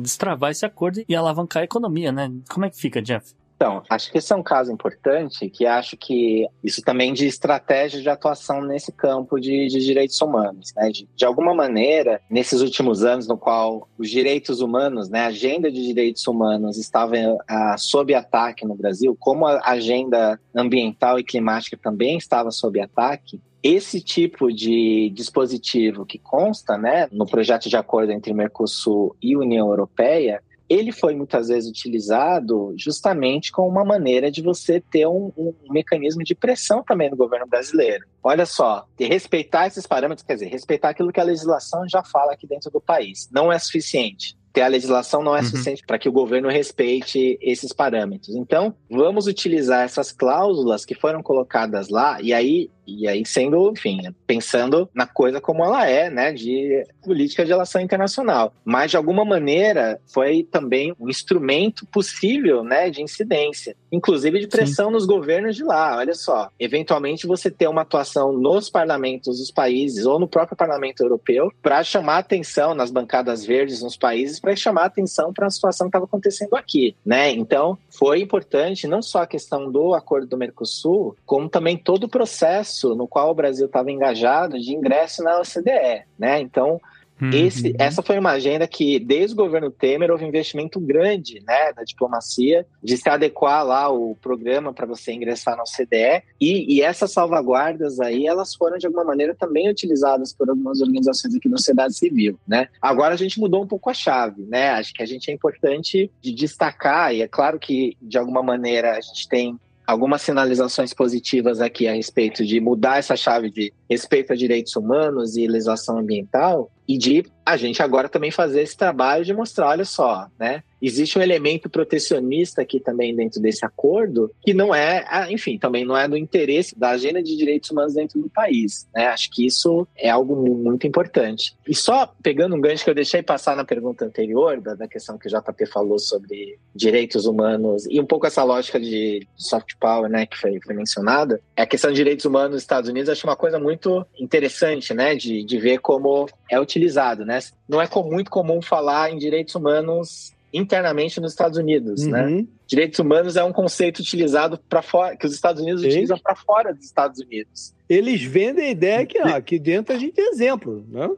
Destravar 0.00 0.52
esse 0.52 0.64
acordo 0.64 1.02
e 1.08 1.14
alavancar 1.16 1.62
a 1.62 1.64
economia, 1.64 2.12
né? 2.12 2.32
Como 2.48 2.64
é 2.64 2.70
que 2.70 2.76
fica, 2.76 3.02
Jeff? 3.02 3.34
Então, 3.56 3.82
acho 3.88 4.12
que 4.12 4.18
esse 4.18 4.32
é 4.32 4.36
um 4.36 4.42
caso 4.42 4.70
importante, 4.70 5.48
que 5.48 5.64
acho 5.66 5.96
que 5.96 6.46
isso 6.62 6.82
também 6.82 7.14
de 7.14 7.26
estratégia 7.26 8.02
de 8.02 8.08
atuação 8.08 8.60
nesse 8.60 8.92
campo 8.92 9.40
de, 9.40 9.66
de 9.68 9.80
direitos 9.80 10.20
humanos. 10.20 10.74
Né? 10.76 10.90
De, 10.90 11.08
de, 11.16 11.24
alguma 11.24 11.54
maneira, 11.54 12.20
nesses 12.28 12.60
últimos 12.60 13.02
anos, 13.02 13.26
no 13.26 13.38
qual 13.38 13.88
os 13.96 14.10
direitos 14.10 14.60
humanos, 14.60 15.08
né, 15.08 15.20
a 15.20 15.28
agenda 15.28 15.70
de 15.70 15.82
direitos 15.86 16.26
humanos 16.26 16.76
estava 16.76 17.16
uh, 17.16 17.78
sob 17.78 18.14
ataque 18.14 18.66
no 18.66 18.74
Brasil, 18.74 19.16
como 19.18 19.46
a 19.46 19.60
agenda 19.64 20.38
ambiental 20.54 21.18
e 21.18 21.24
climática 21.24 21.78
também 21.82 22.18
estava 22.18 22.50
sob 22.50 22.78
ataque, 22.78 23.40
esse 23.62 24.00
tipo 24.00 24.52
de 24.52 25.10
dispositivo 25.14 26.06
que 26.06 26.18
consta 26.18 26.76
né, 26.78 27.08
no 27.10 27.26
projeto 27.26 27.68
de 27.68 27.76
acordo 27.76 28.12
entre 28.12 28.32
Mercosul 28.32 29.16
e 29.20 29.36
União 29.36 29.68
Europeia 29.68 30.40
ele 30.68 30.92
foi 30.92 31.14
muitas 31.14 31.48
vezes 31.48 31.68
utilizado 31.68 32.74
justamente 32.76 33.52
como 33.52 33.68
uma 33.68 33.84
maneira 33.84 34.30
de 34.30 34.42
você 34.42 34.80
ter 34.80 35.06
um, 35.06 35.32
um, 35.36 35.54
mecanismo 35.70 36.24
de 36.24 36.34
pressão 36.34 36.82
também 36.82 37.10
no 37.10 37.16
governo 37.16 37.46
brasileiro. 37.46 38.06
Olha 38.22 38.46
só, 38.46 38.86
respeitar 38.98 39.66
esses 39.66 39.86
parâmetros, 39.86 40.26
quer 40.26 40.34
dizer, 40.34 40.46
respeitar 40.46 40.90
aquilo 40.90 41.12
que 41.12 41.20
a 41.20 41.24
legislação 41.24 41.88
já 41.88 42.02
fala 42.02 42.32
aqui 42.32 42.46
dentro 42.46 42.70
do 42.70 42.80
país, 42.80 43.28
não 43.32 43.52
é 43.52 43.58
suficiente 43.58 44.36
ter 44.56 44.62
a 44.62 44.68
legislação 44.68 45.22
não 45.22 45.36
é 45.36 45.40
uhum. 45.40 45.44
suficiente 45.44 45.82
para 45.86 45.98
que 45.98 46.08
o 46.08 46.12
governo 46.12 46.48
respeite 46.48 47.38
esses 47.42 47.74
parâmetros. 47.74 48.34
Então, 48.34 48.74
vamos 48.90 49.26
utilizar 49.26 49.84
essas 49.84 50.10
cláusulas 50.10 50.82
que 50.82 50.94
foram 50.94 51.22
colocadas 51.22 51.90
lá, 51.90 52.22
e 52.22 52.32
aí 52.32 52.70
e 52.86 53.08
aí 53.08 53.24
sendo, 53.24 53.70
enfim, 53.70 54.00
pensando 54.26 54.88
na 54.94 55.06
coisa 55.06 55.40
como 55.40 55.64
ela 55.64 55.88
é, 55.88 56.10
né, 56.10 56.32
de 56.32 56.84
política 57.02 57.44
de 57.44 57.50
relação 57.50 57.80
internacional. 57.80 58.52
Mas 58.64 58.90
de 58.90 58.96
alguma 58.96 59.24
maneira 59.24 60.00
foi 60.06 60.42
também 60.50 60.94
um 60.98 61.08
instrumento 61.08 61.86
possível, 61.86 62.62
né, 62.62 62.90
de 62.90 63.02
incidência, 63.02 63.76
inclusive 63.90 64.40
de 64.40 64.48
pressão 64.48 64.86
Sim. 64.86 64.92
nos 64.92 65.06
governos 65.06 65.56
de 65.56 65.64
lá. 65.64 65.96
Olha 65.96 66.14
só, 66.14 66.50
eventualmente 66.58 67.26
você 67.26 67.50
ter 67.50 67.68
uma 67.68 67.82
atuação 67.82 68.32
nos 68.32 68.70
parlamentos 68.70 69.38
dos 69.38 69.50
países 69.50 70.06
ou 70.06 70.18
no 70.18 70.28
próprio 70.28 70.56
Parlamento 70.56 71.02
Europeu 71.02 71.50
para 71.62 71.82
chamar 71.82 72.18
atenção 72.18 72.74
nas 72.74 72.90
bancadas 72.90 73.44
verdes 73.44 73.82
nos 73.82 73.96
países 73.96 74.40
para 74.40 74.54
chamar 74.54 74.84
atenção 74.84 75.32
para 75.32 75.46
a 75.46 75.50
situação 75.50 75.86
que 75.86 75.90
estava 75.90 76.04
acontecendo 76.04 76.54
aqui, 76.54 76.94
né? 77.04 77.30
Então, 77.30 77.78
foi 77.98 78.20
importante 78.20 78.86
não 78.86 79.00
só 79.00 79.22
a 79.22 79.26
questão 79.26 79.70
do 79.70 79.94
acordo 79.94 80.26
do 80.26 80.36
Mercosul, 80.36 81.16
como 81.24 81.48
também 81.48 81.76
todo 81.76 82.04
o 82.04 82.08
processo 82.08 82.94
no 82.94 83.08
qual 83.08 83.30
o 83.30 83.34
Brasil 83.34 83.66
estava 83.66 83.90
engajado 83.90 84.58
de 84.58 84.74
ingresso 84.74 85.22
na 85.22 85.40
OCDE, 85.40 86.04
né? 86.18 86.40
Então, 86.40 86.80
Uhum. 87.20 87.30
Esse, 87.32 87.74
essa 87.78 88.02
foi 88.02 88.18
uma 88.18 88.32
agenda 88.32 88.66
que, 88.66 88.98
desde 88.98 89.34
o 89.34 89.36
governo 89.36 89.70
Temer, 89.70 90.10
houve 90.10 90.24
um 90.24 90.28
investimento 90.28 90.78
grande 90.78 91.42
né, 91.46 91.72
da 91.72 91.82
diplomacia 91.82 92.66
de 92.82 92.96
se 92.96 93.08
adequar 93.08 93.64
lá 93.64 93.88
o 93.88 94.14
programa 94.16 94.72
para 94.72 94.86
você 94.86 95.12
ingressar 95.12 95.56
na 95.56 95.62
OCDE. 95.62 96.22
E, 96.40 96.76
e, 96.76 96.82
essas 96.82 97.12
salvaguardas 97.12 98.00
aí, 98.00 98.26
elas 98.26 98.54
foram, 98.54 98.76
de 98.76 98.86
alguma 98.86 99.04
maneira, 99.04 99.34
também 99.34 99.68
utilizadas 99.68 100.32
por 100.32 100.48
algumas 100.50 100.80
organizações 100.80 101.34
aqui 101.34 101.48
na 101.48 101.56
sociedade 101.56 101.96
civil. 101.96 102.38
Né? 102.46 102.68
Agora 102.80 103.14
a 103.14 103.18
gente 103.18 103.40
mudou 103.40 103.62
um 103.62 103.66
pouco 103.66 103.88
a 103.88 103.94
chave. 103.94 104.42
Né? 104.42 104.70
Acho 104.70 104.92
que 104.92 105.02
a 105.02 105.06
gente 105.06 105.30
é 105.30 105.34
importante 105.34 106.10
de 106.20 106.32
destacar, 106.32 107.14
e 107.14 107.22
é 107.22 107.28
claro 107.28 107.58
que, 107.58 107.96
de 108.00 108.18
alguma 108.18 108.42
maneira, 108.42 108.92
a 108.92 109.00
gente 109.00 109.28
tem 109.28 109.58
algumas 109.86 110.20
sinalizações 110.22 110.92
positivas 110.92 111.60
aqui 111.60 111.86
a 111.86 111.94
respeito 111.94 112.44
de 112.44 112.60
mudar 112.60 112.98
essa 112.98 113.14
chave 113.14 113.50
de 113.50 113.72
respeito 113.88 114.32
a 114.32 114.36
direitos 114.36 114.74
humanos 114.76 115.36
e 115.36 115.46
legislação 115.46 115.98
ambiental 115.98 116.70
e 116.88 116.96
de 116.96 117.24
a 117.44 117.56
gente 117.56 117.80
agora 117.80 118.08
também 118.08 118.30
fazer 118.30 118.62
esse 118.62 118.76
trabalho 118.76 119.24
de 119.24 119.32
mostrar, 119.32 119.68
olha 119.68 119.84
só, 119.84 120.26
né? 120.38 120.64
Existe 120.82 121.18
um 121.18 121.22
elemento 121.22 121.70
protecionista 121.70 122.60
aqui 122.60 122.80
também 122.80 123.14
dentro 123.14 123.40
desse 123.40 123.64
acordo, 123.64 124.30
que 124.42 124.52
não 124.52 124.74
é, 124.74 125.04
enfim, 125.30 125.56
também 125.56 125.84
não 125.84 125.96
é 125.96 126.06
do 126.06 126.16
interesse 126.16 126.78
da 126.78 126.90
agenda 126.90 127.22
de 127.22 127.36
direitos 127.36 127.70
humanos 127.70 127.94
dentro 127.94 128.20
do 128.20 128.28
país, 128.28 128.86
né? 128.94 129.06
Acho 129.06 129.30
que 129.30 129.46
isso 129.46 129.86
é 129.96 130.10
algo 130.10 130.34
muito 130.36 130.86
importante. 130.86 131.56
E 131.66 131.74
só 131.74 132.12
pegando 132.22 132.54
um 132.54 132.60
gancho 132.60 132.84
que 132.84 132.90
eu 132.90 132.94
deixei 132.94 133.22
passar 133.22 133.56
na 133.56 133.64
pergunta 133.64 134.04
anterior, 134.04 134.60
da, 134.60 134.74
da 134.74 134.88
questão 134.88 135.16
que 135.16 135.28
o 135.28 135.30
JP 135.30 135.66
falou 135.66 135.98
sobre 135.98 136.58
direitos 136.74 137.26
humanos 137.26 137.86
e 137.88 138.00
um 138.00 138.06
pouco 138.06 138.26
essa 138.26 138.42
lógica 138.42 138.78
de 138.78 139.26
soft 139.36 139.74
power, 139.80 140.10
né, 140.10 140.26
que 140.26 140.36
foi, 140.36 140.60
foi 140.60 140.74
mencionada, 140.74 141.40
é 141.56 141.62
a 141.62 141.66
questão 141.66 141.90
de 141.90 141.96
direitos 141.96 142.24
humanos 142.24 142.52
nos 142.52 142.62
Estados 142.62 142.90
Unidos, 142.90 143.08
acho 143.08 143.26
uma 143.26 143.36
coisa 143.36 143.58
muito 143.58 143.75
interessante, 144.18 144.94
né, 144.94 145.14
de, 145.14 145.44
de 145.44 145.58
ver 145.58 145.78
como 145.78 146.26
é 146.50 146.58
utilizado, 146.60 147.24
né? 147.24 147.38
Não 147.68 147.80
é 147.80 147.88
muito 148.04 148.30
comum 148.30 148.62
falar 148.62 149.10
em 149.10 149.18
direitos 149.18 149.54
humanos 149.54 150.34
internamente 150.52 151.20
nos 151.20 151.32
Estados 151.32 151.58
Unidos, 151.58 152.06
né? 152.06 152.24
uhum. 152.24 152.36
né? 152.36 152.46
Direitos 152.66 152.98
humanos 152.98 153.36
é 153.36 153.44
um 153.44 153.52
conceito 153.52 154.00
utilizado 154.00 154.58
para 154.68 154.82
fora, 154.82 155.16
que 155.16 155.26
os 155.26 155.32
Estados 155.32 155.62
Unidos 155.62 155.82
utilizam 155.82 156.18
para 156.18 156.34
fora 156.34 156.74
dos 156.74 156.84
Estados 156.84 157.20
Unidos. 157.20 157.72
Eles 157.88 158.22
vendem 158.22 158.66
a 158.66 158.70
ideia 158.70 159.06
que 159.06 159.20
ó, 159.20 159.28
aqui 159.28 159.58
dentro 159.58 159.94
a 159.94 159.98
gente 159.98 160.14
tem 160.14 160.28
exemplo, 160.28 160.84
né? 160.88 161.10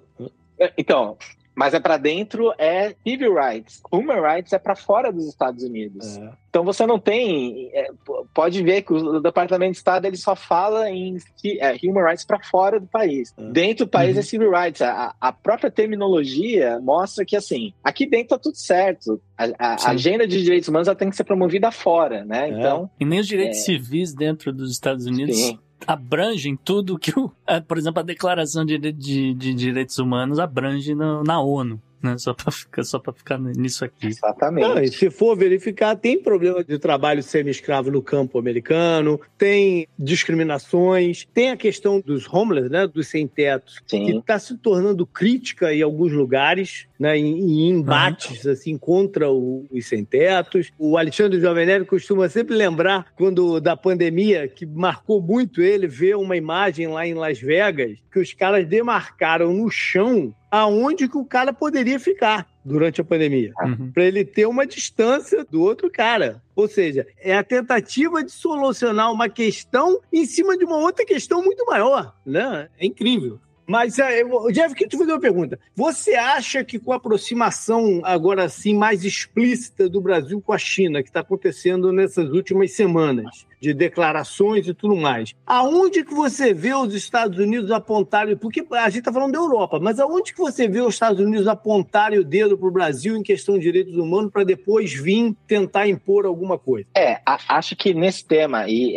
Então, 0.77 1.17
mas 1.59 1.75
é 1.75 1.81
para 1.81 1.97
dentro 1.97 2.55
é 2.57 2.95
civil 3.05 3.35
rights. 3.35 3.83
Human 3.91 4.21
rights 4.21 4.53
é 4.53 4.61
para 4.61 4.77
fora 4.77 5.13
dos 5.13 5.27
Estados 5.27 5.65
Unidos. 5.65 6.17
É. 6.17 6.31
Então 6.49 6.63
você 6.63 6.87
não 6.87 7.01
tem, 7.01 7.69
é, 7.75 7.91
pode 8.33 8.63
ver 8.63 8.83
que 8.83 8.93
o 8.93 9.19
Departamento 9.19 9.73
de 9.73 9.79
Estado 9.79 10.05
ele 10.05 10.17
só 10.17 10.37
fala 10.37 10.89
em 10.89 11.17
é, 11.59 11.77
human 11.83 12.05
rights 12.05 12.25
para 12.25 12.39
fora 12.39 12.79
do 12.79 12.87
país. 12.87 13.35
É. 13.37 13.43
Dentro 13.51 13.87
do 13.87 13.91
país 13.91 14.11
é 14.11 14.13
uhum. 14.13 14.21
é 14.21 14.23
civil 14.23 14.51
rights. 14.53 14.83
A, 14.83 15.13
a, 15.21 15.33
própria 15.33 15.69
terminologia 15.69 16.79
mostra 16.79 17.25
que 17.25 17.35
assim, 17.35 17.73
aqui 17.83 18.07
dentro 18.07 18.29
tá 18.29 18.39
tudo 18.39 18.57
certo. 18.57 19.21
A, 19.37 19.89
a 19.89 19.91
agenda 19.91 20.29
de 20.29 20.41
direitos 20.41 20.69
humanos 20.69 20.87
ela 20.87 20.97
tem 20.97 21.11
que 21.11 21.17
ser 21.17 21.25
promovida 21.25 21.73
fora, 21.73 22.25
né? 22.25 22.51
É. 22.51 22.53
Então 22.53 22.89
e 23.01 23.05
nem 23.05 23.19
os 23.19 23.27
direitos 23.27 23.65
civis 23.65 24.15
dentro 24.15 24.53
dos 24.53 24.71
Estados 24.71 25.07
Unidos. 25.07 25.37
Sim 25.37 25.59
abrangem 25.87 26.57
tudo 26.57 26.99
que 26.99 27.19
o, 27.19 27.31
por 27.67 27.79
exemplo, 27.79 28.01
a 28.01 28.05
Declaração 28.05 28.65
de, 28.65 28.79
de, 28.79 29.35
de 29.35 29.55
Direitos 29.55 29.99
Humanos 29.99 30.39
abrange 30.39 30.95
na, 30.95 31.23
na 31.23 31.41
ONU 31.41 31.81
né? 32.03 32.17
Só 32.19 32.33
para 32.33 32.51
ficar, 32.51 32.85
só 32.85 32.99
para 32.99 33.13
ficar 33.13 33.39
nisso 33.39 33.85
aqui. 33.85 34.09
Exatamente. 34.09 34.69
Não, 34.69 34.83
e 34.83 34.89
se 34.89 35.11
for 35.11 35.37
verificar, 35.37 35.97
tem 35.97 36.21
problema 36.21 36.63
de 36.63 36.79
trabalho 36.79 37.23
semi-escravo 37.23 37.91
no 37.91 38.03
campo 38.03 38.39
americano, 38.39 39.21
tem 39.37 39.87
discriminações, 39.99 41.27
tem 41.33 41.51
a 41.51 41.57
questão 41.57 42.01
dos 42.01 42.33
homeless, 42.33 42.69
né? 42.69 42.87
Dos 42.87 43.09
sem-tetos, 43.09 43.81
que 43.87 43.97
está 43.97 44.39
se 44.39 44.57
tornando 44.57 45.07
crítica 45.07 45.73
em 45.73 45.83
alguns 45.83 46.13
lugares, 46.13 46.87
né? 46.99 47.19
Em, 47.19 47.39
em 47.39 47.71
embates 47.71 48.45
uhum. 48.45 48.53
assim 48.53 48.79
contra 48.79 49.31
o, 49.31 49.67
os 49.71 49.87
sem-tetos. 49.87 50.71
O 50.79 50.97
Alexandre 50.97 51.41
Jovem 51.41 51.67
Nerd 51.67 51.87
costuma 51.87 52.29
sempre 52.29 52.55
lembrar 52.57 53.07
quando 53.17 53.61
da 53.61 53.77
pandemia 53.77 54.49
que 54.49 54.67
marcou 54.67 55.21
muito 55.21 55.63
ele 55.63 55.87
ver 55.87 56.17
uma 56.17 56.37
imagem 56.37 56.89
lá 56.89 57.07
em 57.07 57.15
Las 57.15 57.39
Vegas 57.39 57.99
que 58.13 58.19
os 58.19 58.33
caras 58.33 58.67
demarcaram 58.67 59.53
no 59.53 59.71
chão 59.71 60.35
aonde 60.51 61.09
que 61.09 61.19
o 61.19 61.25
cara 61.25 61.53
poderia 61.53 61.99
ficar 61.99 62.47
durante 62.65 63.01
a 63.01 63.05
pandemia, 63.05 63.53
uhum. 63.63 63.91
para 63.93 64.05
ele 64.05 64.25
ter 64.25 64.47
uma 64.47 64.67
distância 64.67 65.45
do 65.45 65.63
outro 65.63 65.91
cara. 65.91 66.43
Ou 66.55 66.69
seja, 66.69 67.07
é 67.19 67.37
a 67.37 67.43
tentativa 67.43 68.23
de 68.23 68.31
solucionar 68.31 69.11
uma 69.13 69.29
questão 69.29 70.01
em 70.13 70.27
cima 70.27 70.57
de 70.57 70.65
uma 70.65 70.77
outra 70.77 71.05
questão 71.05 71.43
muito 71.43 71.65
maior, 71.65 72.15
né? 72.27 72.69
É 72.79 72.87
incrível. 72.87 73.41
Mas, 73.69 73.99
é, 73.99 74.23
Jeff, 74.51 74.75
que 74.75 74.89
te 74.89 74.97
fazer 74.97 75.13
uma 75.13 75.21
pergunta. 75.21 75.61
Você 75.77 76.15
acha 76.15 76.65
que 76.65 76.79
com 76.79 76.91
a 76.91 76.97
aproximação 76.97 78.01
agora 78.03 78.49
sim 78.49 78.75
mais 78.75 79.05
explícita 79.05 79.91
do 79.91 80.01
Brasil 80.01 80.41
com 80.41 80.55
a 80.55 80.59
China, 80.59 81.03
que 81.03 81.11
está 81.11 81.21
acontecendo 81.21 81.93
nessas 81.93 82.31
últimas 82.31 82.73
semanas, 82.73 83.47
de 83.61 83.75
declarações 83.75 84.67
e 84.67 84.75
tudo 84.75 84.97
mais. 84.97 85.35
Aonde 85.47 86.05
que 86.05 86.15
você 86.15 86.53
vê 86.55 86.75
os 86.75 86.95
Estados 86.95 87.39
Unidos 87.39 87.71
apontarem, 87.71 88.37
porque 88.37 88.65
a 88.71 88.89
gente 88.89 89.01
está 89.01 89.13
falando 89.13 89.33
da 89.33 89.39
Europa, 89.39 89.79
mas 89.81 89.99
aonde 89.99 90.33
que 90.33 90.39
você 90.39 90.69
vê 90.69 90.81
os 90.81 90.95
Estados 90.95 91.21
Unidos 91.21 91.47
apontarem 91.47 92.19
o 92.19 92.25
dedo 92.25 92.57
para 92.57 92.69
o 92.69 92.73
Brasil 92.73 93.17
em 93.17 93.23
questão 93.23 93.57
de 93.57 93.63
direitos 93.63 93.97
humanos 93.97 94.31
para 94.31 94.45
depois 94.45 94.93
vir 94.93 95.35
tentar 95.47 95.89
impor 95.89 96.27
alguma 96.27 96.59
coisa? 96.59 96.87
É, 96.97 97.21
acho 97.27 97.77
que 97.77 97.93
nesse 97.93 98.25
tema, 98.25 98.69
e 98.69 98.97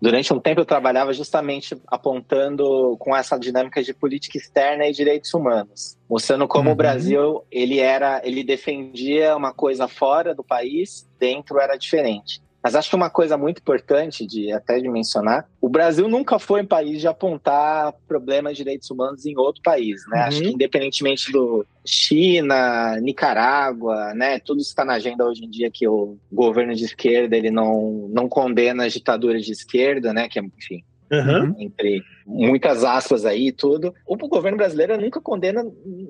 durante 0.00 0.32
um 0.32 0.40
tempo 0.40 0.60
eu 0.60 0.66
trabalhava 0.66 1.12
justamente 1.12 1.76
apontando 1.86 2.96
com 2.98 3.14
essa 3.14 3.38
dinâmica 3.38 3.82
de 3.82 3.92
política 3.92 4.38
externa 4.38 4.86
e 4.86 4.92
direitos 4.92 5.32
humanos 5.34 5.98
mostrando 6.08 6.48
como 6.48 6.68
uhum. 6.68 6.72
o 6.72 6.76
Brasil 6.76 7.44
ele 7.50 7.78
era 7.78 8.20
ele 8.24 8.42
defendia 8.42 9.36
uma 9.36 9.52
coisa 9.52 9.86
fora 9.86 10.34
do 10.34 10.42
país 10.42 11.08
dentro 11.18 11.60
era 11.60 11.76
diferente 11.76 12.40
mas 12.68 12.74
acho 12.74 12.90
que 12.90 12.96
uma 12.96 13.08
coisa 13.08 13.38
muito 13.38 13.60
importante 13.60 14.26
de 14.26 14.52
até 14.52 14.78
de 14.78 14.90
mencionar, 14.90 15.48
o 15.58 15.70
Brasil 15.70 16.06
nunca 16.06 16.38
foi 16.38 16.60
um 16.60 16.66
país 16.66 17.00
de 17.00 17.08
apontar 17.08 17.94
problemas 18.06 18.58
de 18.58 18.62
direitos 18.62 18.90
humanos 18.90 19.24
em 19.24 19.34
outro 19.38 19.62
país, 19.62 20.02
né? 20.08 20.20
Uhum. 20.20 20.24
Acho 20.26 20.42
que 20.42 20.48
independentemente 20.48 21.32
do 21.32 21.64
China, 21.82 23.00
Nicarágua, 23.00 24.12
né, 24.12 24.38
tudo 24.38 24.60
está 24.60 24.84
na 24.84 24.94
agenda 24.94 25.24
hoje 25.24 25.46
em 25.46 25.48
dia 25.48 25.70
que 25.72 25.88
o 25.88 26.18
governo 26.30 26.74
de 26.74 26.84
esquerda 26.84 27.34
ele 27.34 27.50
não 27.50 28.06
não 28.10 28.28
condena 28.28 28.84
as 28.84 28.92
ditaduras 28.92 29.46
de 29.46 29.52
esquerda, 29.52 30.12
né? 30.12 30.28
Que 30.28 30.38
enfim, 30.38 30.84
Uhum. 31.10 31.54
entre 31.58 32.02
muitas 32.26 32.84
aspas 32.84 33.24
aí 33.24 33.48
e 33.48 33.52
tudo. 33.52 33.94
O 34.06 34.16
governo 34.16 34.58
brasileiro 34.58 35.00
nunca 35.00 35.20
condena 35.20 35.64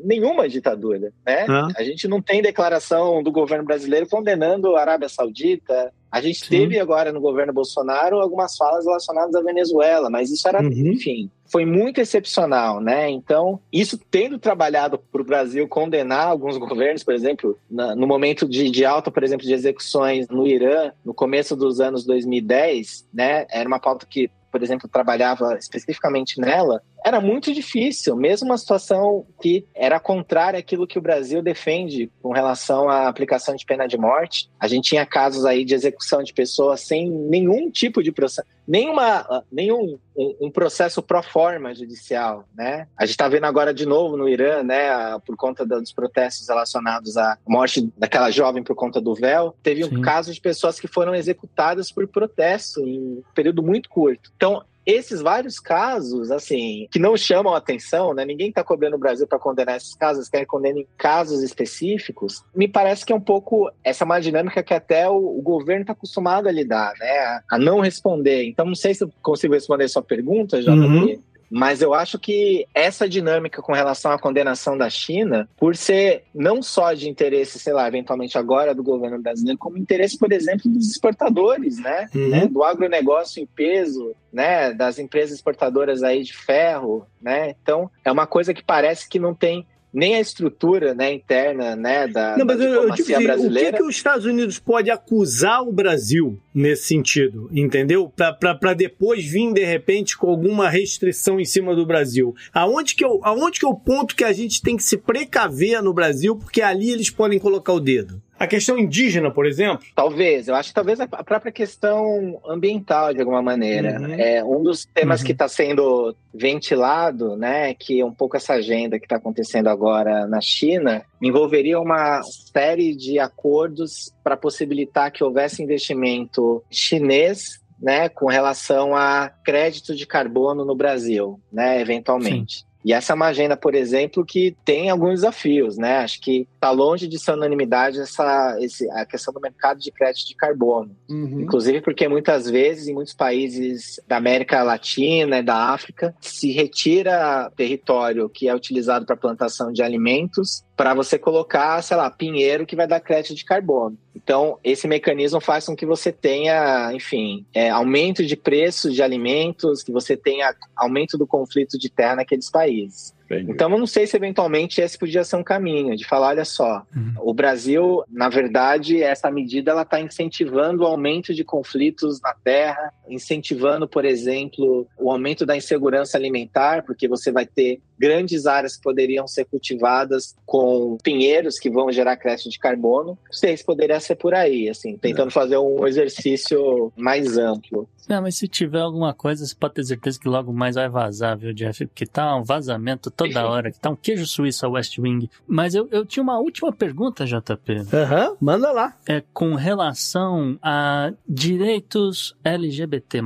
nenhuma 0.05 0.49
ditadura, 0.49 1.13
né? 1.25 1.47
Uhum. 1.49 1.69
A 1.77 1.83
gente 1.85 2.09
não 2.09 2.21
tem 2.21 2.43
declaração 2.43 3.23
do 3.23 3.31
governo 3.31 3.65
brasileiro 3.65 4.09
condenando 4.09 4.75
a 4.77 4.81
Arábia 4.81 5.09
Saudita, 5.09 5.93
a 6.11 6.21
gente 6.23 6.41
Sim. 6.41 6.49
teve 6.49 6.81
agora 6.81 7.13
no 7.13 7.21
governo 7.21 7.53
Bolsonaro 7.53 8.19
algumas 8.19 8.57
falas 8.57 8.87
relacionadas 8.87 9.35
à 9.35 9.43
Venezuela, 9.43 10.09
mas 10.09 10.31
isso 10.31 10.49
era, 10.49 10.63
uhum. 10.63 10.71
enfim, 10.71 11.31
foi 11.51 11.67
muito 11.67 12.01
excepcional, 12.01 12.81
né? 12.81 13.11
Então, 13.11 13.61
isso 13.71 13.99
tendo 14.11 14.39
trabalhado 14.39 14.99
para 14.99 15.21
o 15.21 15.25
Brasil 15.25 15.69
condenar 15.69 16.27
alguns 16.27 16.57
governos, 16.57 17.05
por 17.05 17.15
exemplo, 17.15 17.59
na, 17.71 17.95
no 17.95 18.07
momento 18.07 18.49
de, 18.49 18.71
de, 18.71 18.85
alta, 18.87 19.11
por 19.11 19.23
exemplo, 19.23 19.47
de 19.47 19.53
execuções 19.53 20.29
no 20.29 20.47
Irã, 20.47 20.93
no 21.05 21.13
começo 21.13 21.55
dos 21.55 21.79
anos 21.79 22.05
2010, 22.05 23.07
né? 23.13 23.47
Era 23.51 23.69
uma 23.69 23.79
pauta 23.79 24.07
que 24.07 24.31
por 24.59 24.65
exemplo, 24.65 24.89
trabalhava 24.89 25.57
especificamente 25.57 26.41
nela, 26.41 26.83
era 27.05 27.21
muito 27.21 27.53
difícil, 27.53 28.17
mesmo 28.17 28.49
uma 28.49 28.59
situação 28.59 29.27
que 29.41 29.65
era 29.75 30.01
contrária 30.01 30.59
àquilo 30.59 30.87
que 30.87 30.99
o 30.99 31.03
Brasil 31.03 31.43
defende 31.43 32.11
com 32.23 32.33
relação 32.33 32.89
à 32.89 33.09
aplicação 33.09 33.55
de 33.55 33.65
pena 33.65 33.87
de 33.87 33.97
morte. 33.97 34.51
A 34.59 34.69
gente 34.69 34.91
tinha 34.91 35.07
casos 35.07 35.45
aí 35.45 35.65
de 35.65 35.75
execução 35.75 36.23
de 36.23 36.33
pessoas 36.33 36.81
sem 36.81 37.09
nenhum 37.09 37.71
tipo 37.71 38.03
de 38.03 38.13
processo, 38.13 38.47
nenhuma, 38.67 39.45
nenhum 39.51 39.99
um, 40.17 40.37
um 40.43 40.51
processo 40.51 41.03
pro 41.03 41.23
forma 41.23 41.75
judicial, 41.75 42.45
né? 42.55 42.87
A 42.97 43.05
gente 43.05 43.13
está 43.13 43.29
vendo 43.29 43.45
agora 43.45 43.73
de 43.73 43.87
novo 43.87 44.17
no 44.17 44.29
Irã, 44.29 44.63
né, 44.63 44.89
por 45.25 45.37
conta 45.37 45.65
dos 45.65 45.93
protestos 45.93 46.49
relacionados 46.49 47.17
à 47.17 47.39
morte 47.47 47.93
daquela 47.97 48.31
jovem 48.31 48.63
por 48.63 48.75
conta 48.75 49.01
do 49.01 49.15
véu, 49.15 49.55
teve 49.63 49.85
Sim. 49.85 49.97
um 49.97 50.01
caso 50.01 50.33
de 50.33 50.41
pessoas 50.41 50.79
que 50.79 50.89
foram 50.89 51.15
executadas 51.15 51.91
por 51.91 52.07
protesto 52.09 52.81
em 52.81 52.99
um 52.99 53.23
período 53.35 53.63
muito 53.63 53.89
curto. 53.89 54.31
Então, 54.37 54.65
esses 54.89 55.21
vários 55.21 55.61
casos, 55.61 56.31
assim, 56.31 56.89
que 56.91 56.99
não 56.99 57.15
chamam 57.15 57.55
atenção, 57.55 58.15
né? 58.15 58.25
Ninguém 58.25 58.49
está 58.49 58.65
cobrando 58.65 58.97
o 58.97 58.99
Brasil 58.99 59.27
para 59.27 59.39
condenar 59.39 59.77
esses 59.77 59.95
casos, 59.95 60.31
querem 60.31 60.47
condenar 60.47 60.83
casos 60.97 61.43
específicos. 61.43 62.43
Me 62.57 62.67
parece 62.67 63.05
que 63.05 63.13
é 63.13 63.17
um 63.17 63.21
pouco 63.21 63.71
essa 63.85 64.05
é 64.05 64.07
uma 64.07 64.19
dinâmica 64.19 64.63
que 64.63 64.73
até 64.73 65.07
o, 65.07 65.39
o 65.39 65.43
governo 65.43 65.83
está 65.83 65.93
acostumado 65.93 66.49
a 66.49 66.53
lidar, 66.53 66.95
né? 66.99 67.11
A, 67.19 67.43
a, 67.51 67.59
não 67.59 67.81
responder. 67.81 68.45
Então, 68.45 68.65
não 68.65 68.75
sei 68.75 68.95
se 68.95 69.05
eu 69.05 69.13
consigo 69.21 69.53
responder 69.53 69.85
a 69.85 69.89
sua 69.89 70.03
pergunta, 70.03 70.63
já. 70.63 70.73
Uhum. 70.73 71.21
Mas 71.51 71.81
eu 71.81 71.95
acho 71.95 72.19
que 72.19 72.67
essa 72.75 73.09
dinâmica 73.09 73.63
com 73.63 73.73
relação 73.73 74.13
à 74.13 74.19
condenação 74.19 74.77
da 74.77 74.91
China, 74.91 75.49
por 75.57 75.77
ser 75.77 76.25
não 76.35 76.63
só 76.63 76.93
de 76.93 77.09
interesse, 77.09 77.59
sei 77.59 77.73
lá, 77.73 77.89
eventualmente 77.89 78.37
agora 78.37 78.75
do 78.75 78.83
governo 78.83 79.21
brasileiro, 79.21 79.59
como 79.59 79.79
interesse, 79.79 80.19
por 80.19 80.33
exemplo, 80.33 80.71
dos 80.71 80.91
exportadores, 80.91 81.79
né? 81.79 82.09
Uhum. 82.15 82.29
né? 82.29 82.47
Do 82.47 82.63
agronegócio 82.63 83.43
em 83.43 83.47
peso, 83.47 84.15
né? 84.33 84.73
Das 84.73 84.99
empresas 84.99 85.37
exportadoras 85.37 86.03
aí 86.03 86.23
de 86.23 86.37
ferro, 86.37 87.07
né? 87.21 87.55
Então, 87.63 87.91
é 88.05 88.13
uma 88.13 88.27
coisa 88.27 88.53
que 88.53 88.63
parece 88.63 89.09
que 89.09 89.19
não 89.19 89.35
tem 89.35 89.67
nem 89.93 90.17
a 90.17 90.21
estrutura 90.21 90.95
né, 90.95 91.13
interna 91.13 91.75
né, 91.75 92.07
da, 92.07 92.37
Não, 92.37 92.45
mas 92.45 92.59
da 92.59 92.65
eu, 92.65 92.91
tipo 92.93 93.13
assim, 93.13 93.25
brasileira. 93.25 93.69
O 93.69 93.73
que, 93.73 93.77
que 93.79 93.83
os 93.85 93.97
Estados 93.97 94.27
Unidos 94.27 94.59
pode 94.59 94.91
acusar 94.91 95.63
o 95.63 95.73
Brasil 95.73 96.39
nesse 96.55 96.87
sentido, 96.87 97.49
entendeu? 97.53 98.13
Para 98.15 98.75
depois 98.75 99.25
vir, 99.25 99.53
de 99.53 99.65
repente, 99.65 100.17
com 100.17 100.29
alguma 100.29 100.69
restrição 100.69 101.41
em 101.41 101.45
cima 101.45 101.75
do 101.75 101.87
Brasil. 101.87 102.35
Aonde 102.53 102.95
que, 102.95 103.05
o, 103.05 103.21
aonde 103.23 103.61
que 103.61 103.67
é 103.67 103.69
o 103.69 103.75
ponto 103.75 104.15
que 104.15 104.25
a 104.25 104.33
gente 104.33 104.61
tem 104.63 104.77
que 104.77 104.83
se 104.83 104.99
precaver 104.99 105.83
no 105.83 105.95
Brasil, 105.95 106.37
porque 106.37 106.61
ali 106.61 106.91
eles 106.91 107.11
podem 107.11 107.39
colocar 107.39 107.73
o 107.73 107.81
dedo? 107.81 108.21
A 108.39 108.47
questão 108.47 108.79
indígena, 108.79 109.31
por 109.31 109.47
exemplo? 109.47 109.85
Talvez. 109.95 110.49
Eu 110.49 110.55
acho 110.55 110.69
que 110.69 110.75
talvez 110.75 111.01
a 111.01 111.07
própria 111.07 111.51
questão 111.51 112.41
ambiental, 112.47 113.13
de 113.13 113.21
alguma 113.21 113.43
maneira. 113.43 114.01
Uhum. 114.01 114.15
É 114.15 114.45
um 114.45 114.63
dos 114.63 114.85
temas 114.85 115.21
uhum. 115.21 115.27
que 115.27 115.33
está 115.33 115.49
sendo 115.49 116.15
ventilado, 116.33 117.37
né, 117.37 117.75
que 117.75 118.01
é 118.01 118.05
um 118.05 118.15
pouco 118.15 118.37
essa 118.37 118.55
agenda 118.55 118.99
que 118.99 119.07
está 119.07 119.17
acontecendo 119.17 119.69
agora 119.69 120.27
na 120.27 120.41
China, 120.41 121.03
envolveria 121.21 121.81
uma 121.81 122.23
série 122.23 122.95
de 122.95 123.19
acordos 123.19 124.13
para 124.23 124.37
possibilitar 124.37 125.11
que 125.11 125.25
houvesse 125.25 125.63
investimento 125.63 126.63
chinês 126.71 127.61
né, 127.81 128.09
com 128.09 128.27
relação 128.27 128.95
a 128.95 129.31
crédito 129.45 129.95
de 129.95 130.07
carbono 130.07 130.65
no 130.65 130.75
Brasil, 130.75 131.41
né, 131.53 131.81
eventualmente. 131.81 132.59
Sim. 132.59 132.68
E 132.85 132.93
essa 132.93 133.13
é 133.13 133.15
uma 133.15 133.27
agenda, 133.27 133.57
por 133.57 133.75
exemplo, 133.75 134.25
que 134.25 134.57
tem 134.65 134.89
alguns 134.89 135.15
desafios, 135.17 135.77
né? 135.77 135.99
Acho 135.99 136.21
que 136.21 136.49
está 136.55 136.71
longe 136.71 137.09
de 137.09 137.19
ser 137.19 137.33
unanimidade 137.33 138.01
essa, 138.01 138.57
esse, 138.61 138.89
a 138.91 139.05
questão 139.05 139.35
do 139.35 139.41
mercado 139.41 139.81
de 139.81 139.91
crédito 139.91 140.29
de 140.29 140.37
carbono. 140.37 140.97
Uhum. 141.09 141.41
Inclusive 141.41 141.81
porque 141.81 142.09
muitas 142.09 142.49
vezes, 142.49 142.89
em 142.89 142.95
muitos 142.95 143.15
países 143.15 144.01
da 144.07 144.17
América 144.17 144.63
Latina 144.63 145.39
e 145.39 145.43
da 145.43 145.71
África, 145.71 146.15
se 146.21 146.53
retira 146.53 147.51
território 147.57 148.29
que 148.29 148.49
é 148.49 148.55
utilizado 148.55 149.05
para 149.05 149.17
plantação 149.17 149.73
de 149.73 149.83
alimentos 149.83 150.63
para 150.79 150.95
você 150.95 151.19
colocar, 151.19 151.83
sei 151.83 151.97
lá, 151.97 152.09
pinheiro 152.09 152.65
que 152.65 152.77
vai 152.77 152.87
dar 152.87 153.01
crédito 153.01 153.35
de 153.35 153.45
carbono. 153.45 153.99
Então, 154.15 154.61
esse 154.63 154.87
mecanismo 154.87 155.41
faz 155.41 155.67
com 155.67 155.75
que 155.75 155.85
você 155.85 156.13
tenha, 156.13 156.93
enfim, 156.93 157.45
é, 157.53 157.69
aumento 157.69 158.25
de 158.25 158.37
preço 158.37 158.89
de 158.93 159.03
alimentos, 159.03 159.83
que 159.83 159.91
você 159.91 160.17
tenha 160.17 160.55
aumento 160.77 161.19
do 161.19 161.27
conflito 161.27 161.77
de 161.77 161.91
terra 161.91 162.15
naqueles 162.15 162.49
países. 162.49 163.13
Entendi. 163.31 163.53
Então, 163.53 163.71
eu 163.71 163.79
não 163.79 163.87
sei 163.87 164.07
se 164.07 164.17
eventualmente 164.17 164.81
esse 164.81 164.99
podia 164.99 165.23
ser 165.23 165.37
um 165.37 165.43
caminho 165.43 165.95
de 165.95 166.07
falar, 166.07 166.29
olha 166.29 166.45
só, 166.45 166.83
uhum. 166.97 167.13
o 167.19 167.35
Brasil, 167.35 168.03
na 168.11 168.29
verdade, 168.31 169.03
essa 169.03 169.31
medida 169.31 169.71
ela 169.71 169.83
está 169.83 170.01
incentivando 170.01 170.83
o 170.83 170.87
aumento 170.87 171.35
de 171.35 171.45
conflitos 171.45 172.21
na 172.23 172.33
terra, 172.33 172.93
incentivando, 173.07 173.87
por 173.87 174.07
exemplo, 174.07 174.87
o 174.97 175.11
aumento 175.11 175.45
da 175.45 175.57
insegurança 175.57 176.17
alimentar, 176.17 176.85
porque 176.85 177.07
você 177.07 177.31
vai 177.31 177.45
ter 177.45 177.81
grandes 177.99 178.47
áreas 178.47 178.77
que 178.77 178.83
poderiam 178.83 179.27
ser 179.27 179.45
cultivadas 179.45 180.35
com 180.47 180.97
pinheiros 181.03 181.59
que 181.59 181.69
vão 181.69 181.91
gerar 181.93 182.17
crédito 182.17 182.49
de 182.49 182.59
carbono. 182.59 183.19
Não 183.25 183.33
sei 183.33 183.57
se 183.57 183.65
poderia 183.65 183.99
ser 184.01 184.15
por 184.15 184.33
aí, 184.33 184.69
assim, 184.69 184.97
tentando 184.97 185.31
fazer 185.31 185.59
um 185.59 185.87
exercício 185.87 186.93
mais 186.97 187.37
amplo. 187.37 187.89
Não, 188.09 188.23
mas 188.23 188.37
se 188.37 188.49
tiver 188.49 188.81
alguma 188.81 189.13
coisa, 189.13 189.45
você 189.45 189.55
pode 189.55 189.75
ter 189.75 189.85
certeza 189.85 190.19
que 190.19 190.29
logo 190.29 190.51
mais 190.51 190.77
vai 190.77 190.89
vazar, 190.89 191.37
viu, 191.37 191.53
Jeff? 191.53 191.85
Porque 191.87 192.07
tá 192.07 192.35
um 192.37 192.43
vazamento 192.43 193.11
toda 193.19 193.47
hora, 193.49 193.71
que 193.73 193.81
tá 193.81 193.91
um 193.91 193.97
queijo 193.97 194.27
suíço 194.27 194.65
a 194.65 194.69
West 194.69 194.99
Wing. 194.99 195.29
Mas 195.47 195.75
eu, 195.75 195.89
eu 195.91 196.07
tinha 196.07 196.23
uma 196.23 196.39
última 196.39 196.73
pergunta, 196.73 197.27
JP. 197.27 197.87
Aham, 197.93 198.31
uhum, 198.31 198.37
manda 198.41 198.71
lá. 198.71 198.97
É 199.07 199.23
com 199.33 199.55
relação 199.55 200.59
a 200.63 201.13
direitos 201.29 202.37
LGBT+ 202.45 203.21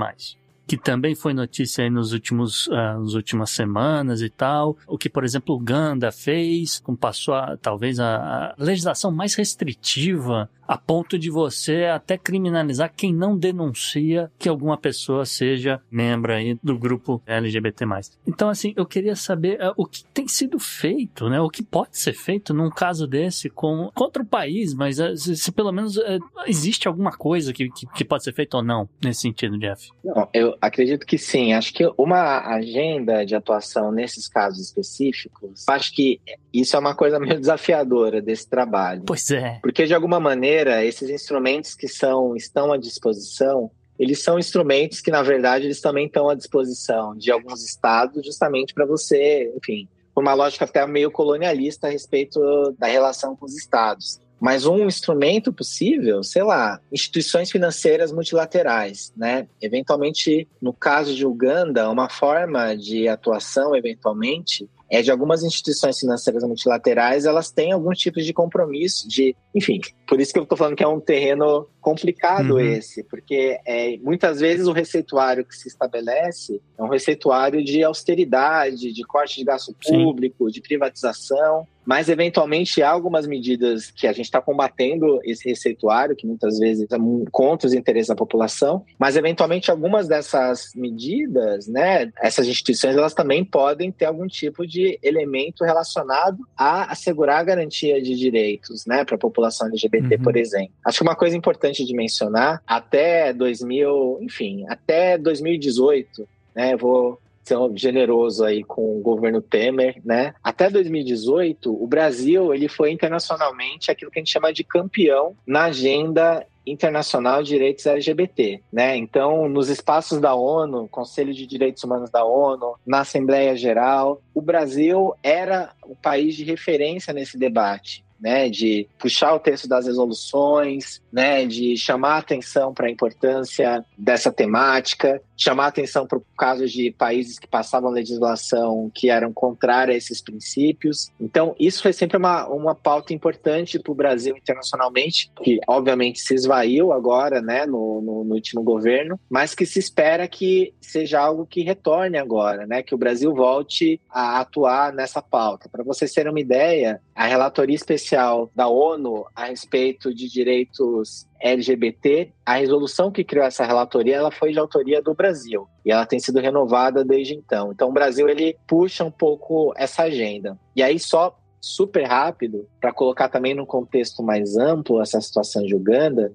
que 0.66 0.76
também 0.78 1.14
foi 1.14 1.34
notícia 1.34 1.84
aí 1.84 1.90
nos 1.90 2.14
últimos, 2.14 2.66
uh, 2.68 3.00
nas 3.00 3.12
últimas 3.12 3.50
semanas 3.50 4.22
e 4.22 4.30
tal. 4.30 4.74
O 4.86 4.96
que, 4.96 5.10
por 5.10 5.22
exemplo, 5.22 5.54
Uganda 5.54 6.10
fez, 6.10 6.78
como 6.78 6.96
passou 6.96 7.34
a, 7.34 7.58
talvez 7.58 8.00
a, 8.00 8.16
a 8.16 8.54
legislação 8.56 9.10
mais 9.10 9.34
restritiva 9.34 10.48
a 10.72 10.78
ponto 10.78 11.18
de 11.18 11.28
você 11.28 11.84
até 11.84 12.16
criminalizar 12.16 12.90
quem 12.96 13.12
não 13.12 13.36
denuncia 13.36 14.30
que 14.38 14.48
alguma 14.48 14.78
pessoa 14.78 15.26
seja 15.26 15.82
membro 15.90 16.32
aí 16.32 16.58
do 16.62 16.78
grupo 16.78 17.22
LGBT+. 17.26 17.84
Então, 18.26 18.48
assim, 18.48 18.72
eu 18.74 18.86
queria 18.86 19.14
saber 19.14 19.60
uh, 19.60 19.74
o 19.76 19.84
que 19.84 20.02
tem 20.14 20.26
sido 20.26 20.58
feito, 20.58 21.28
né? 21.28 21.38
O 21.42 21.50
que 21.50 21.62
pode 21.62 21.98
ser 21.98 22.14
feito 22.14 22.54
num 22.54 22.70
caso 22.70 23.06
desse 23.06 23.50
com, 23.50 23.90
contra 23.94 24.22
o 24.22 24.26
país, 24.26 24.72
mas 24.72 24.98
uh, 24.98 25.14
se, 25.14 25.36
se, 25.36 25.52
pelo 25.52 25.72
menos 25.72 25.98
uh, 25.98 26.18
existe 26.46 26.88
alguma 26.88 27.12
coisa 27.12 27.52
que, 27.52 27.68
que, 27.68 27.86
que, 27.88 28.04
pode 28.04 28.24
ser 28.24 28.32
feita 28.32 28.56
ou 28.56 28.62
não 28.62 28.88
nesse 29.04 29.20
sentido, 29.20 29.58
Jeff? 29.58 29.90
Não, 30.02 30.26
eu 30.32 30.56
acredito 30.58 31.06
que 31.06 31.18
sim. 31.18 31.52
Acho 31.52 31.74
que 31.74 31.86
uma 31.98 32.54
agenda 32.54 33.26
de 33.26 33.34
atuação 33.34 33.92
nesses 33.92 34.26
casos 34.26 34.58
específicos, 34.58 35.68
acho 35.68 35.94
que 35.94 36.18
isso 36.52 36.76
é 36.76 36.78
uma 36.78 36.94
coisa 36.94 37.18
meio 37.18 37.38
desafiadora 37.40 38.22
desse 38.22 38.48
trabalho. 38.48 39.02
Pois 39.06 39.30
é. 39.30 39.58
Porque, 39.60 39.84
de 39.84 39.94
alguma 39.94 40.20
maneira, 40.20 40.61
maneira, 40.62 40.84
esses 40.84 41.10
instrumentos 41.10 41.74
que 41.74 41.88
são, 41.88 42.36
estão 42.36 42.72
à 42.72 42.76
disposição, 42.76 43.70
eles 43.98 44.22
são 44.22 44.38
instrumentos 44.38 45.00
que, 45.00 45.10
na 45.10 45.22
verdade, 45.22 45.66
eles 45.66 45.80
também 45.80 46.06
estão 46.06 46.28
à 46.28 46.34
disposição 46.34 47.16
de 47.16 47.30
alguns 47.30 47.64
estados, 47.64 48.24
justamente 48.24 48.72
para 48.72 48.86
você, 48.86 49.52
enfim, 49.56 49.88
por 50.14 50.22
uma 50.22 50.34
lógica 50.34 50.64
até 50.64 50.86
meio 50.86 51.10
colonialista 51.10 51.86
a 51.86 51.90
respeito 51.90 52.40
da 52.78 52.86
relação 52.86 53.36
com 53.36 53.44
os 53.44 53.56
estados. 53.56 54.20
Mas 54.40 54.66
um 54.66 54.86
instrumento 54.86 55.52
possível, 55.52 56.22
sei 56.24 56.42
lá, 56.42 56.80
instituições 56.90 57.48
financeiras 57.48 58.10
multilaterais, 58.10 59.12
né? 59.16 59.46
Eventualmente, 59.60 60.48
no 60.60 60.72
caso 60.72 61.14
de 61.14 61.24
Uganda, 61.24 61.88
uma 61.88 62.08
forma 62.08 62.74
de 62.74 63.06
atuação, 63.06 63.76
eventualmente, 63.76 64.68
é 64.92 65.00
de 65.00 65.10
algumas 65.10 65.42
instituições 65.42 65.98
financeiras 65.98 66.44
multilaterais, 66.44 67.24
elas 67.24 67.50
têm 67.50 67.72
alguns 67.72 67.98
tipos 67.98 68.26
de 68.26 68.32
compromisso, 68.34 69.08
de, 69.08 69.34
enfim, 69.54 69.80
por 70.06 70.20
isso 70.20 70.34
que 70.34 70.38
eu 70.38 70.42
estou 70.42 70.58
falando 70.58 70.76
que 70.76 70.84
é 70.84 70.86
um 70.86 71.00
terreno 71.00 71.66
complicado 71.82 72.54
uhum. 72.54 72.60
esse, 72.60 73.02
porque 73.02 73.58
é, 73.66 73.98
muitas 73.98 74.40
vezes 74.40 74.66
o 74.66 74.72
receituário 74.72 75.44
que 75.44 75.54
se 75.54 75.68
estabelece 75.68 76.62
é 76.78 76.82
um 76.82 76.88
receituário 76.88 77.62
de 77.62 77.82
austeridade, 77.82 78.92
de 78.92 79.02
corte 79.02 79.36
de 79.36 79.44
gasto 79.44 79.74
público, 79.84 80.46
Sim. 80.46 80.52
de 80.52 80.60
privatização, 80.62 81.66
mas 81.84 82.08
eventualmente 82.08 82.82
há 82.82 82.90
algumas 82.90 83.26
medidas 83.26 83.90
que 83.90 84.06
a 84.06 84.12
gente 84.12 84.26
está 84.26 84.40
combatendo 84.40 85.20
esse 85.24 85.48
receituário, 85.48 86.16
que 86.16 86.26
muitas 86.26 86.58
vezes 86.58 86.86
é 86.90 86.96
contra 87.30 87.66
os 87.66 87.74
interesses 87.74 88.08
da 88.08 88.14
população, 88.14 88.84
mas 88.98 89.16
eventualmente 89.16 89.70
algumas 89.70 90.06
dessas 90.06 90.70
medidas, 90.74 91.66
né, 91.66 92.10
essas 92.20 92.46
instituições, 92.46 92.96
elas 92.96 93.14
também 93.14 93.44
podem 93.44 93.90
ter 93.90 94.04
algum 94.04 94.26
tipo 94.26 94.66
de 94.66 94.98
elemento 95.02 95.64
relacionado 95.64 96.38
a 96.56 96.92
assegurar 96.92 97.40
a 97.40 97.44
garantia 97.44 98.00
de 98.00 98.14
direitos, 98.16 98.86
né, 98.86 99.04
para 99.04 99.16
a 99.16 99.18
população 99.18 99.66
LGBT, 99.66 100.16
uhum. 100.16 100.22
por 100.22 100.36
exemplo. 100.36 100.72
Acho 100.84 100.98
que 100.98 101.04
uma 101.04 101.16
coisa 101.16 101.36
importante 101.36 101.71
de 101.78 101.94
mencionar, 101.94 102.62
até 102.66 103.32
2000, 103.32 104.18
enfim, 104.22 104.64
até 104.68 105.16
2018, 105.16 106.28
né, 106.54 106.76
vou 106.76 107.18
ser 107.44 107.56
generoso 107.74 108.44
aí 108.44 108.62
com 108.62 108.98
o 108.98 109.00
governo 109.00 109.42
Temer, 109.42 110.00
né? 110.04 110.34
Até 110.42 110.70
2018, 110.70 111.72
o 111.72 111.86
Brasil 111.86 112.54
ele 112.54 112.68
foi 112.68 112.92
internacionalmente 112.92 113.90
aquilo 113.90 114.10
que 114.10 114.18
a 114.18 114.22
gente 114.22 114.32
chama 114.32 114.52
de 114.52 114.62
campeão 114.62 115.34
na 115.46 115.64
agenda 115.64 116.46
internacional 116.64 117.42
de 117.42 117.48
direitos 117.50 117.84
LGBT, 117.84 118.62
né? 118.72 118.96
Então, 118.96 119.48
nos 119.48 119.68
espaços 119.68 120.20
da 120.20 120.34
ONU, 120.34 120.88
Conselho 120.88 121.34
de 121.34 121.44
Direitos 121.44 121.82
Humanos 121.82 122.10
da 122.10 122.24
ONU, 122.24 122.76
na 122.86 123.00
Assembleia 123.00 123.56
Geral, 123.56 124.22
o 124.32 124.40
Brasil 124.40 125.12
era 125.22 125.72
o 125.84 125.96
país 125.96 126.36
de 126.36 126.44
referência 126.44 127.12
nesse 127.12 127.36
debate 127.36 128.04
né, 128.22 128.48
de 128.48 128.86
puxar 129.00 129.34
o 129.34 129.40
texto 129.40 129.68
das 129.68 129.86
resoluções, 129.86 131.02
né, 131.12 131.44
de 131.44 131.76
chamar 131.76 132.18
atenção 132.18 132.72
para 132.72 132.86
a 132.86 132.90
importância 132.90 133.84
dessa 133.98 134.32
temática, 134.32 135.20
chamar 135.42 135.66
atenção 135.66 136.06
para 136.06 136.20
casos 136.38 136.70
de 136.70 136.92
países 136.92 137.38
que 137.38 137.48
passavam 137.48 137.90
legislação 137.90 138.90
que 138.94 139.10
eram 139.10 139.32
contrária 139.32 139.92
a 139.92 139.96
esses 139.96 140.20
princípios. 140.20 141.10
Então, 141.20 141.54
isso 141.58 141.82
foi 141.82 141.92
sempre 141.92 142.16
uma, 142.16 142.46
uma 142.46 142.74
pauta 142.74 143.12
importante 143.12 143.78
para 143.78 143.90
o 143.90 143.94
Brasil 143.94 144.36
internacionalmente, 144.36 145.32
que 145.42 145.58
obviamente 145.66 146.20
se 146.20 146.34
esvaiu 146.34 146.92
agora, 146.92 147.42
né, 147.42 147.66
no, 147.66 148.00
no, 148.00 148.24
no, 148.24 148.34
último 148.34 148.62
governo, 148.62 149.18
mas 149.28 149.54
que 149.54 149.66
se 149.66 149.78
espera 149.78 150.28
que 150.28 150.72
seja 150.80 151.20
algo 151.20 151.44
que 151.44 151.62
retorne 151.62 152.18
agora, 152.18 152.66
né, 152.66 152.82
que 152.82 152.94
o 152.94 152.98
Brasil 152.98 153.34
volte 153.34 154.00
a 154.08 154.40
atuar 154.40 154.92
nessa 154.92 155.20
pauta. 155.20 155.68
Para 155.68 155.82
vocês 155.82 156.12
terem 156.12 156.30
uma 156.30 156.40
ideia, 156.40 157.00
a 157.14 157.26
relatoria 157.26 157.74
especial 157.74 158.50
da 158.54 158.68
ONU 158.68 159.26
a 159.34 159.46
respeito 159.46 160.14
de 160.14 160.28
direitos 160.28 161.26
LGBT, 161.42 162.32
a 162.46 162.54
resolução 162.54 163.10
que 163.10 163.24
criou 163.24 163.44
essa 163.44 163.66
relatoria, 163.66 164.16
ela 164.16 164.30
foi 164.30 164.52
de 164.52 164.58
autoria 164.58 165.02
do 165.02 165.14
Brasil 165.14 165.66
e 165.84 165.90
ela 165.90 166.06
tem 166.06 166.20
sido 166.20 166.40
renovada 166.40 167.04
desde 167.04 167.34
então. 167.34 167.72
Então 167.72 167.88
o 167.88 167.92
Brasil 167.92 168.28
ele 168.28 168.56
puxa 168.66 169.04
um 169.04 169.10
pouco 169.10 169.74
essa 169.76 170.04
agenda. 170.04 170.58
E 170.76 170.82
aí 170.82 170.98
só 170.98 171.36
super 171.60 172.04
rápido 172.04 172.68
para 172.80 172.92
colocar 172.92 173.28
também 173.28 173.54
num 173.54 173.66
contexto 173.66 174.22
mais 174.22 174.56
amplo 174.56 175.00
essa 175.00 175.20
situação 175.20 175.62
de 175.62 175.74
Uganda, 175.74 176.32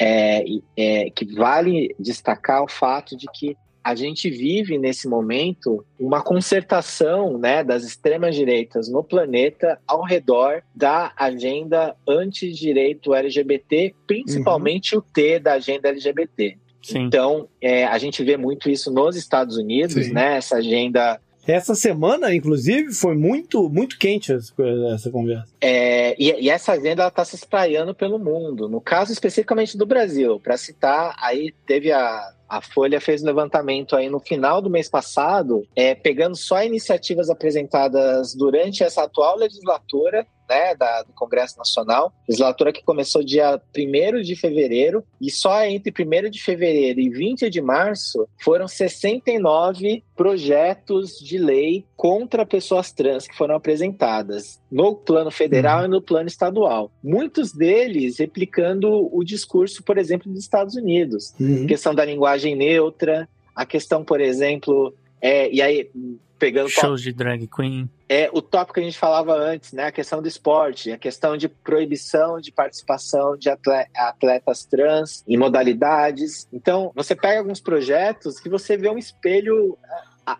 é, 0.00 0.44
é, 0.76 1.10
que 1.10 1.24
vale 1.34 1.94
destacar 1.98 2.62
o 2.62 2.68
fato 2.68 3.16
de 3.16 3.26
que 3.32 3.56
a 3.82 3.94
gente 3.94 4.28
vive 4.30 4.78
nesse 4.78 5.08
momento 5.08 5.84
uma 5.98 6.22
concertação 6.22 7.38
né, 7.38 7.64
das 7.64 7.84
extremas 7.84 8.34
direitas 8.34 8.88
no 8.88 9.02
planeta 9.02 9.78
ao 9.86 10.02
redor 10.04 10.62
da 10.74 11.12
agenda 11.16 11.96
anti-direito 12.06 13.14
LGBT, 13.14 13.94
principalmente 14.06 14.94
uhum. 14.94 15.00
o 15.00 15.02
T 15.02 15.38
da 15.38 15.54
agenda 15.54 15.88
LGBT. 15.88 16.56
Sim. 16.82 17.00
Então, 17.00 17.48
é, 17.60 17.84
a 17.84 17.98
gente 17.98 18.22
vê 18.22 18.36
muito 18.36 18.70
isso 18.70 18.90
nos 18.90 19.16
Estados 19.16 19.56
Unidos, 19.56 20.06
Sim. 20.06 20.12
né? 20.12 20.36
Essa 20.36 20.56
agenda 20.56 21.20
essa 21.46 21.74
semana, 21.74 22.34
inclusive, 22.34 22.92
foi 22.92 23.16
muito, 23.16 23.70
muito 23.70 23.98
quente 23.98 24.30
essa 24.32 25.10
conversa. 25.10 25.48
É, 25.62 26.14
e, 26.22 26.44
e, 26.44 26.50
essa 26.50 26.72
agenda 26.72 27.08
está 27.08 27.24
se 27.24 27.36
espraiando 27.36 27.94
pelo 27.94 28.18
mundo. 28.18 28.68
No 28.68 28.82
caso 28.82 29.12
especificamente 29.12 29.74
do 29.74 29.86
Brasil, 29.86 30.38
para 30.38 30.58
citar, 30.58 31.16
aí 31.18 31.54
teve 31.66 31.90
a 31.90 32.34
a 32.48 32.62
Folha 32.62 33.00
fez 33.00 33.22
um 33.22 33.26
levantamento 33.26 33.94
aí 33.94 34.08
no 34.08 34.18
final 34.18 34.62
do 34.62 34.70
mês 34.70 34.88
passado, 34.88 35.66
é, 35.76 35.94
pegando 35.94 36.36
só 36.36 36.62
iniciativas 36.62 37.28
apresentadas 37.28 38.34
durante 38.34 38.82
essa 38.82 39.02
atual 39.02 39.36
legislatura 39.36 40.26
né, 40.48 40.74
da, 40.74 41.02
do 41.02 41.12
Congresso 41.12 41.58
Nacional, 41.58 42.12
legislatura 42.28 42.72
que 42.72 42.82
começou 42.82 43.22
dia 43.22 43.60
1 43.76 44.22
de 44.22 44.34
fevereiro, 44.34 45.04
e 45.20 45.30
só 45.30 45.64
entre 45.64 45.92
1 45.92 46.30
de 46.30 46.42
fevereiro 46.42 47.00
e 47.00 47.08
20 47.10 47.50
de 47.50 47.60
março 47.60 48.28
foram 48.38 48.66
69 48.66 50.02
projetos 50.16 51.18
de 51.18 51.38
lei 51.38 51.84
contra 51.96 52.46
pessoas 52.46 52.92
trans 52.92 53.26
que 53.26 53.36
foram 53.36 53.54
apresentadas 53.54 54.60
no 54.70 54.94
plano 54.94 55.30
federal 55.30 55.80
uhum. 55.80 55.84
e 55.86 55.88
no 55.88 56.02
plano 56.02 56.28
estadual. 56.28 56.90
Muitos 57.02 57.52
deles 57.52 58.18
replicando 58.18 59.08
o 59.14 59.22
discurso, 59.24 59.82
por 59.82 59.98
exemplo, 59.98 60.30
dos 60.30 60.42
Estados 60.42 60.74
Unidos. 60.74 61.34
Uhum. 61.38 61.66
questão 61.66 61.94
da 61.94 62.04
linguagem 62.04 62.56
neutra, 62.56 63.28
a 63.54 63.66
questão, 63.66 64.04
por 64.04 64.20
exemplo, 64.20 64.94
É, 65.20 65.52
e 65.52 65.60
aí, 65.60 65.90
pegando 66.38 66.68
shows 66.68 67.02
de 67.02 67.12
drag 67.12 67.46
queen. 67.48 67.90
É 68.08 68.30
o 68.32 68.40
tópico 68.40 68.74
que 68.74 68.80
a 68.80 68.84
gente 68.84 68.98
falava 68.98 69.34
antes, 69.34 69.72
né? 69.72 69.86
A 69.86 69.92
questão 69.92 70.22
do 70.22 70.28
esporte, 70.28 70.92
a 70.92 70.98
questão 70.98 71.36
de 71.36 71.48
proibição 71.48 72.40
de 72.40 72.52
participação 72.52 73.36
de 73.36 73.50
atletas 73.50 74.64
trans 74.64 75.24
em 75.26 75.36
modalidades. 75.36 76.48
Então, 76.52 76.92
você 76.94 77.14
pega 77.14 77.40
alguns 77.40 77.60
projetos 77.60 78.40
que 78.40 78.48
você 78.48 78.76
vê 78.76 78.88
um 78.88 78.98
espelho. 78.98 79.76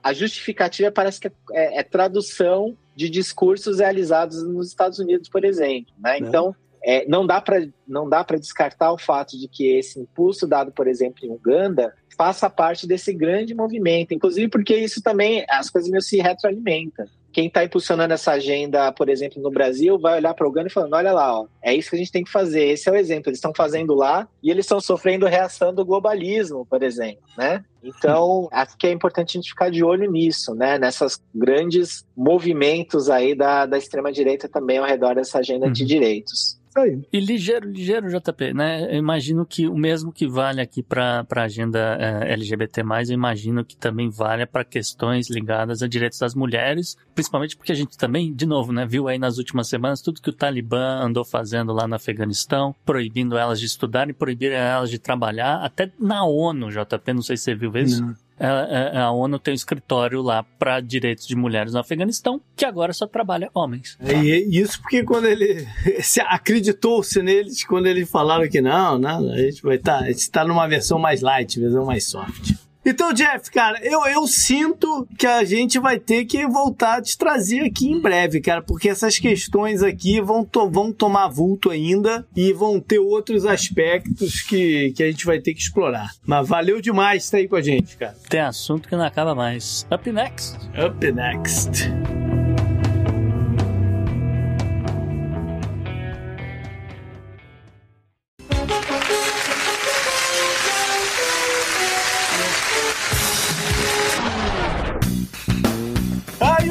A 0.03 0.12
justificativa 0.12 0.90
parece 0.90 1.18
que 1.18 1.28
é, 1.28 1.32
é, 1.53 1.78
é 1.78 1.82
tradução 1.82 2.76
de 2.94 3.09
discursos 3.09 3.78
realizados 3.78 4.42
nos 4.42 4.68
Estados 4.68 4.99
Unidos, 4.99 5.28
por 5.28 5.44
exemplo. 5.44 5.94
Né? 5.99 6.18
Então, 6.18 6.55
é, 6.83 7.07
não 7.07 7.26
dá 7.26 7.41
para 7.41 8.39
descartar 8.39 8.93
o 8.93 8.99
fato 8.99 9.39
de 9.39 9.49
que 9.49 9.66
esse 9.76 9.99
impulso 10.01 10.47
dado, 10.47 10.72
por 10.72 10.87
exemplo, 10.87 11.24
em 11.24 11.31
Uganda, 11.31 11.95
faça 12.18 12.51
parte 12.51 12.87
desse 12.87 13.12
grande 13.12 13.55
movimento, 13.55 14.12
inclusive 14.12 14.49
porque 14.49 14.76
isso 14.76 15.01
também, 15.01 15.45
as 15.49 15.70
coisas 15.70 15.89
meio 15.89 16.03
se 16.03 16.18
retroalimentam. 16.18 17.07
Quem 17.31 17.47
está 17.47 17.62
impulsionando 17.62 18.14
essa 18.14 18.33
agenda, 18.33 18.91
por 18.91 19.09
exemplo, 19.09 19.41
no 19.41 19.51
Brasil, 19.51 19.99
vai 19.99 20.16
olhar 20.16 20.35
para 20.35 20.47
o 20.47 20.51
Uganda 20.51 20.68
e 20.68 20.72
falando: 20.72 20.95
olha 20.95 21.12
lá, 21.12 21.41
ó, 21.41 21.47
é 21.62 21.74
isso 21.74 21.91
que 21.91 21.95
a 21.95 21.99
gente 21.99 22.11
tem 22.11 22.24
que 22.24 22.31
fazer. 22.31 22.64
Esse 22.64 22.89
é 22.89 22.93
o 22.93 22.97
exemplo. 22.97 23.29
Eles 23.29 23.37
estão 23.37 23.53
fazendo 23.55 23.95
lá 23.95 24.26
e 24.43 24.51
eles 24.51 24.64
estão 24.64 24.81
sofrendo 24.81 25.26
reação 25.26 25.72
do 25.72 25.85
globalismo, 25.85 26.66
por 26.66 26.83
exemplo, 26.83 27.22
né? 27.37 27.62
Então, 27.83 28.49
acho 28.51 28.76
que 28.76 28.87
é 28.87 28.91
importante 28.91 29.37
a 29.37 29.41
gente 29.41 29.51
ficar 29.51 29.70
de 29.70 29.85
olho 29.85 30.11
nisso, 30.11 30.55
né? 30.55 30.79
Nessas 30.79 31.22
grandes 31.33 32.05
movimentos 32.16 33.09
aí 33.09 33.35
da, 33.35 33.66
da 33.66 33.79
extrema-direita 33.79 34.49
também 34.49 34.79
ao 34.79 34.87
redor 34.87 35.14
dessa 35.14 35.39
agenda 35.39 35.66
uhum. 35.66 35.72
de 35.72 35.85
direitos 35.85 36.59
aí. 36.79 37.01
E 37.12 37.20
ligeiro, 37.20 37.70
ligeiro, 37.70 38.09
JP, 38.09 38.55
né? 38.55 38.95
Eu 38.95 38.99
imagino 38.99 39.45
que 39.45 39.66
o 39.66 39.76
mesmo 39.76 40.12
que 40.12 40.26
vale 40.26 40.61
aqui 40.61 40.83
para 40.83 41.26
a 41.29 41.43
agenda 41.43 41.79
é, 42.01 42.33
LGBT, 42.33 42.81
eu 42.81 43.14
imagino 43.14 43.64
que 43.64 43.76
também 43.76 44.09
vale 44.09 44.47
para 44.47 44.64
questões 44.64 45.29
ligadas 45.31 45.83
a 45.83 45.89
direitos 45.89 46.18
das 46.18 46.35
mulheres, 46.35 46.97
principalmente 47.14 47.57
porque 47.57 47.72
a 47.72 47.74
gente 47.74 47.97
também, 47.97 48.33
de 48.33 48.47
novo, 48.47 48.72
né, 48.72 48.87
viu 48.87 49.09
aí 49.09 49.18
nas 49.18 49.39
últimas 49.39 49.68
semanas 49.68 50.01
tudo 50.01 50.20
que 50.20 50.31
o 50.31 50.33
Talibã 50.33 51.01
andou 51.01 51.24
fazendo 51.24 51.72
lá 51.72 51.87
no 51.87 51.95
Afeganistão, 51.95 52.74
proibindo 52.85 53.37
elas 53.37 53.61
de 53.61 53.66
estudar 53.66 54.09
e 54.09 54.12
proibindo 54.12 54.53
elas 54.53 54.91
de 54.91 54.99
trabalhar, 54.99 55.57
até 55.62 55.93
na 55.99 56.24
ONU, 56.24 56.70
JP, 56.70 57.12
não 57.12 57.22
sei 57.22 57.37
se 57.37 57.45
você 57.45 57.55
viu 57.55 57.72
isso. 57.76 58.03
Não 58.05 58.28
a, 58.47 59.05
a 59.05 59.12
ONU 59.12 59.39
tem 59.39 59.53
um 59.53 59.55
escritório 59.55 60.22
lá 60.22 60.45
para 60.59 60.80
direitos 60.80 61.26
de 61.26 61.34
mulheres 61.34 61.72
no 61.72 61.80
Afeganistão, 61.80 62.41
que 62.57 62.64
agora 62.64 62.93
só 62.93 63.07
trabalha 63.07 63.51
homens. 63.55 63.99
E 64.01 64.61
isso 64.61 64.80
porque 64.80 65.03
quando 65.03 65.26
ele 65.26 65.66
acreditou-se 66.26 67.22
neles, 67.22 67.64
quando 67.64 67.86
eles 67.86 68.11
falaram 68.11 68.49
que 68.49 68.61
não, 68.61 68.99
não, 68.99 69.32
a 69.32 69.36
gente 69.39 69.62
vai 69.62 69.76
estar, 69.76 70.01
tá, 70.01 70.07
a 70.07 70.30
tá 70.30 70.45
numa 70.45 70.66
versão 70.66 70.99
mais 70.99 71.20
light, 71.20 71.59
versão 71.59 71.84
mais 71.84 72.05
soft. 72.05 72.67
Então, 72.85 73.12
Jeff, 73.12 73.51
cara, 73.51 73.79
eu, 73.83 74.05
eu 74.07 74.26
sinto 74.26 75.07
que 75.18 75.26
a 75.26 75.45
gente 75.45 75.79
vai 75.79 75.99
ter 75.99 76.24
que 76.24 76.47
voltar 76.47 76.99
a 76.99 77.03
te 77.03 77.16
trazer 77.18 77.61
aqui 77.61 77.91
em 77.91 78.01
breve, 78.01 78.41
cara, 78.41 78.62
porque 78.62 78.89
essas 78.89 79.18
questões 79.18 79.83
aqui 79.83 80.20
vão, 80.20 80.45
to 80.45 80.70
vão 80.70 80.93
tomar 80.93 81.29
vulto 81.29 81.70
ainda 81.70 82.26
e 82.35 82.53
vão 82.53 82.81
ter 82.81 82.99
outros 82.99 83.45
aspectos 83.45 84.41
que, 84.43 84.93
que 84.93 85.03
a 85.03 85.11
gente 85.11 85.26
vai 85.26 85.41
ter 85.41 85.55
que 85.55 85.61
explorar. 85.61 86.11
Mas 86.26 86.49
valeu 86.49 86.81
demais 86.81 87.24
estar 87.24 87.39
aí 87.39 87.49
com 87.49 87.57
a 87.57 87.62
gente, 87.62 87.97
cara. 87.97 88.16
Tem 88.29 88.41
assunto 88.41 88.89
que 88.89 88.97
não 88.97 89.05
acaba 89.05 89.35
mais. 89.35 89.87
Up 89.93 90.11
next. 90.11 90.57
Up 90.79 91.12
next. 91.12 92.38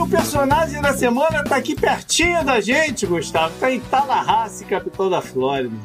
Personagem 0.07 0.81
da 0.81 0.93
semana 0.93 1.43
tá 1.43 1.57
aqui 1.57 1.75
pertinho 1.75 2.43
da 2.43 2.61
gente, 2.61 3.05
Gustavo. 3.05 3.53
Tá 3.59 3.71
em 3.71 3.79
Tallahassee, 3.79 4.65
capital 4.65 5.09
da 5.09 5.21
Flórida. 5.21 5.75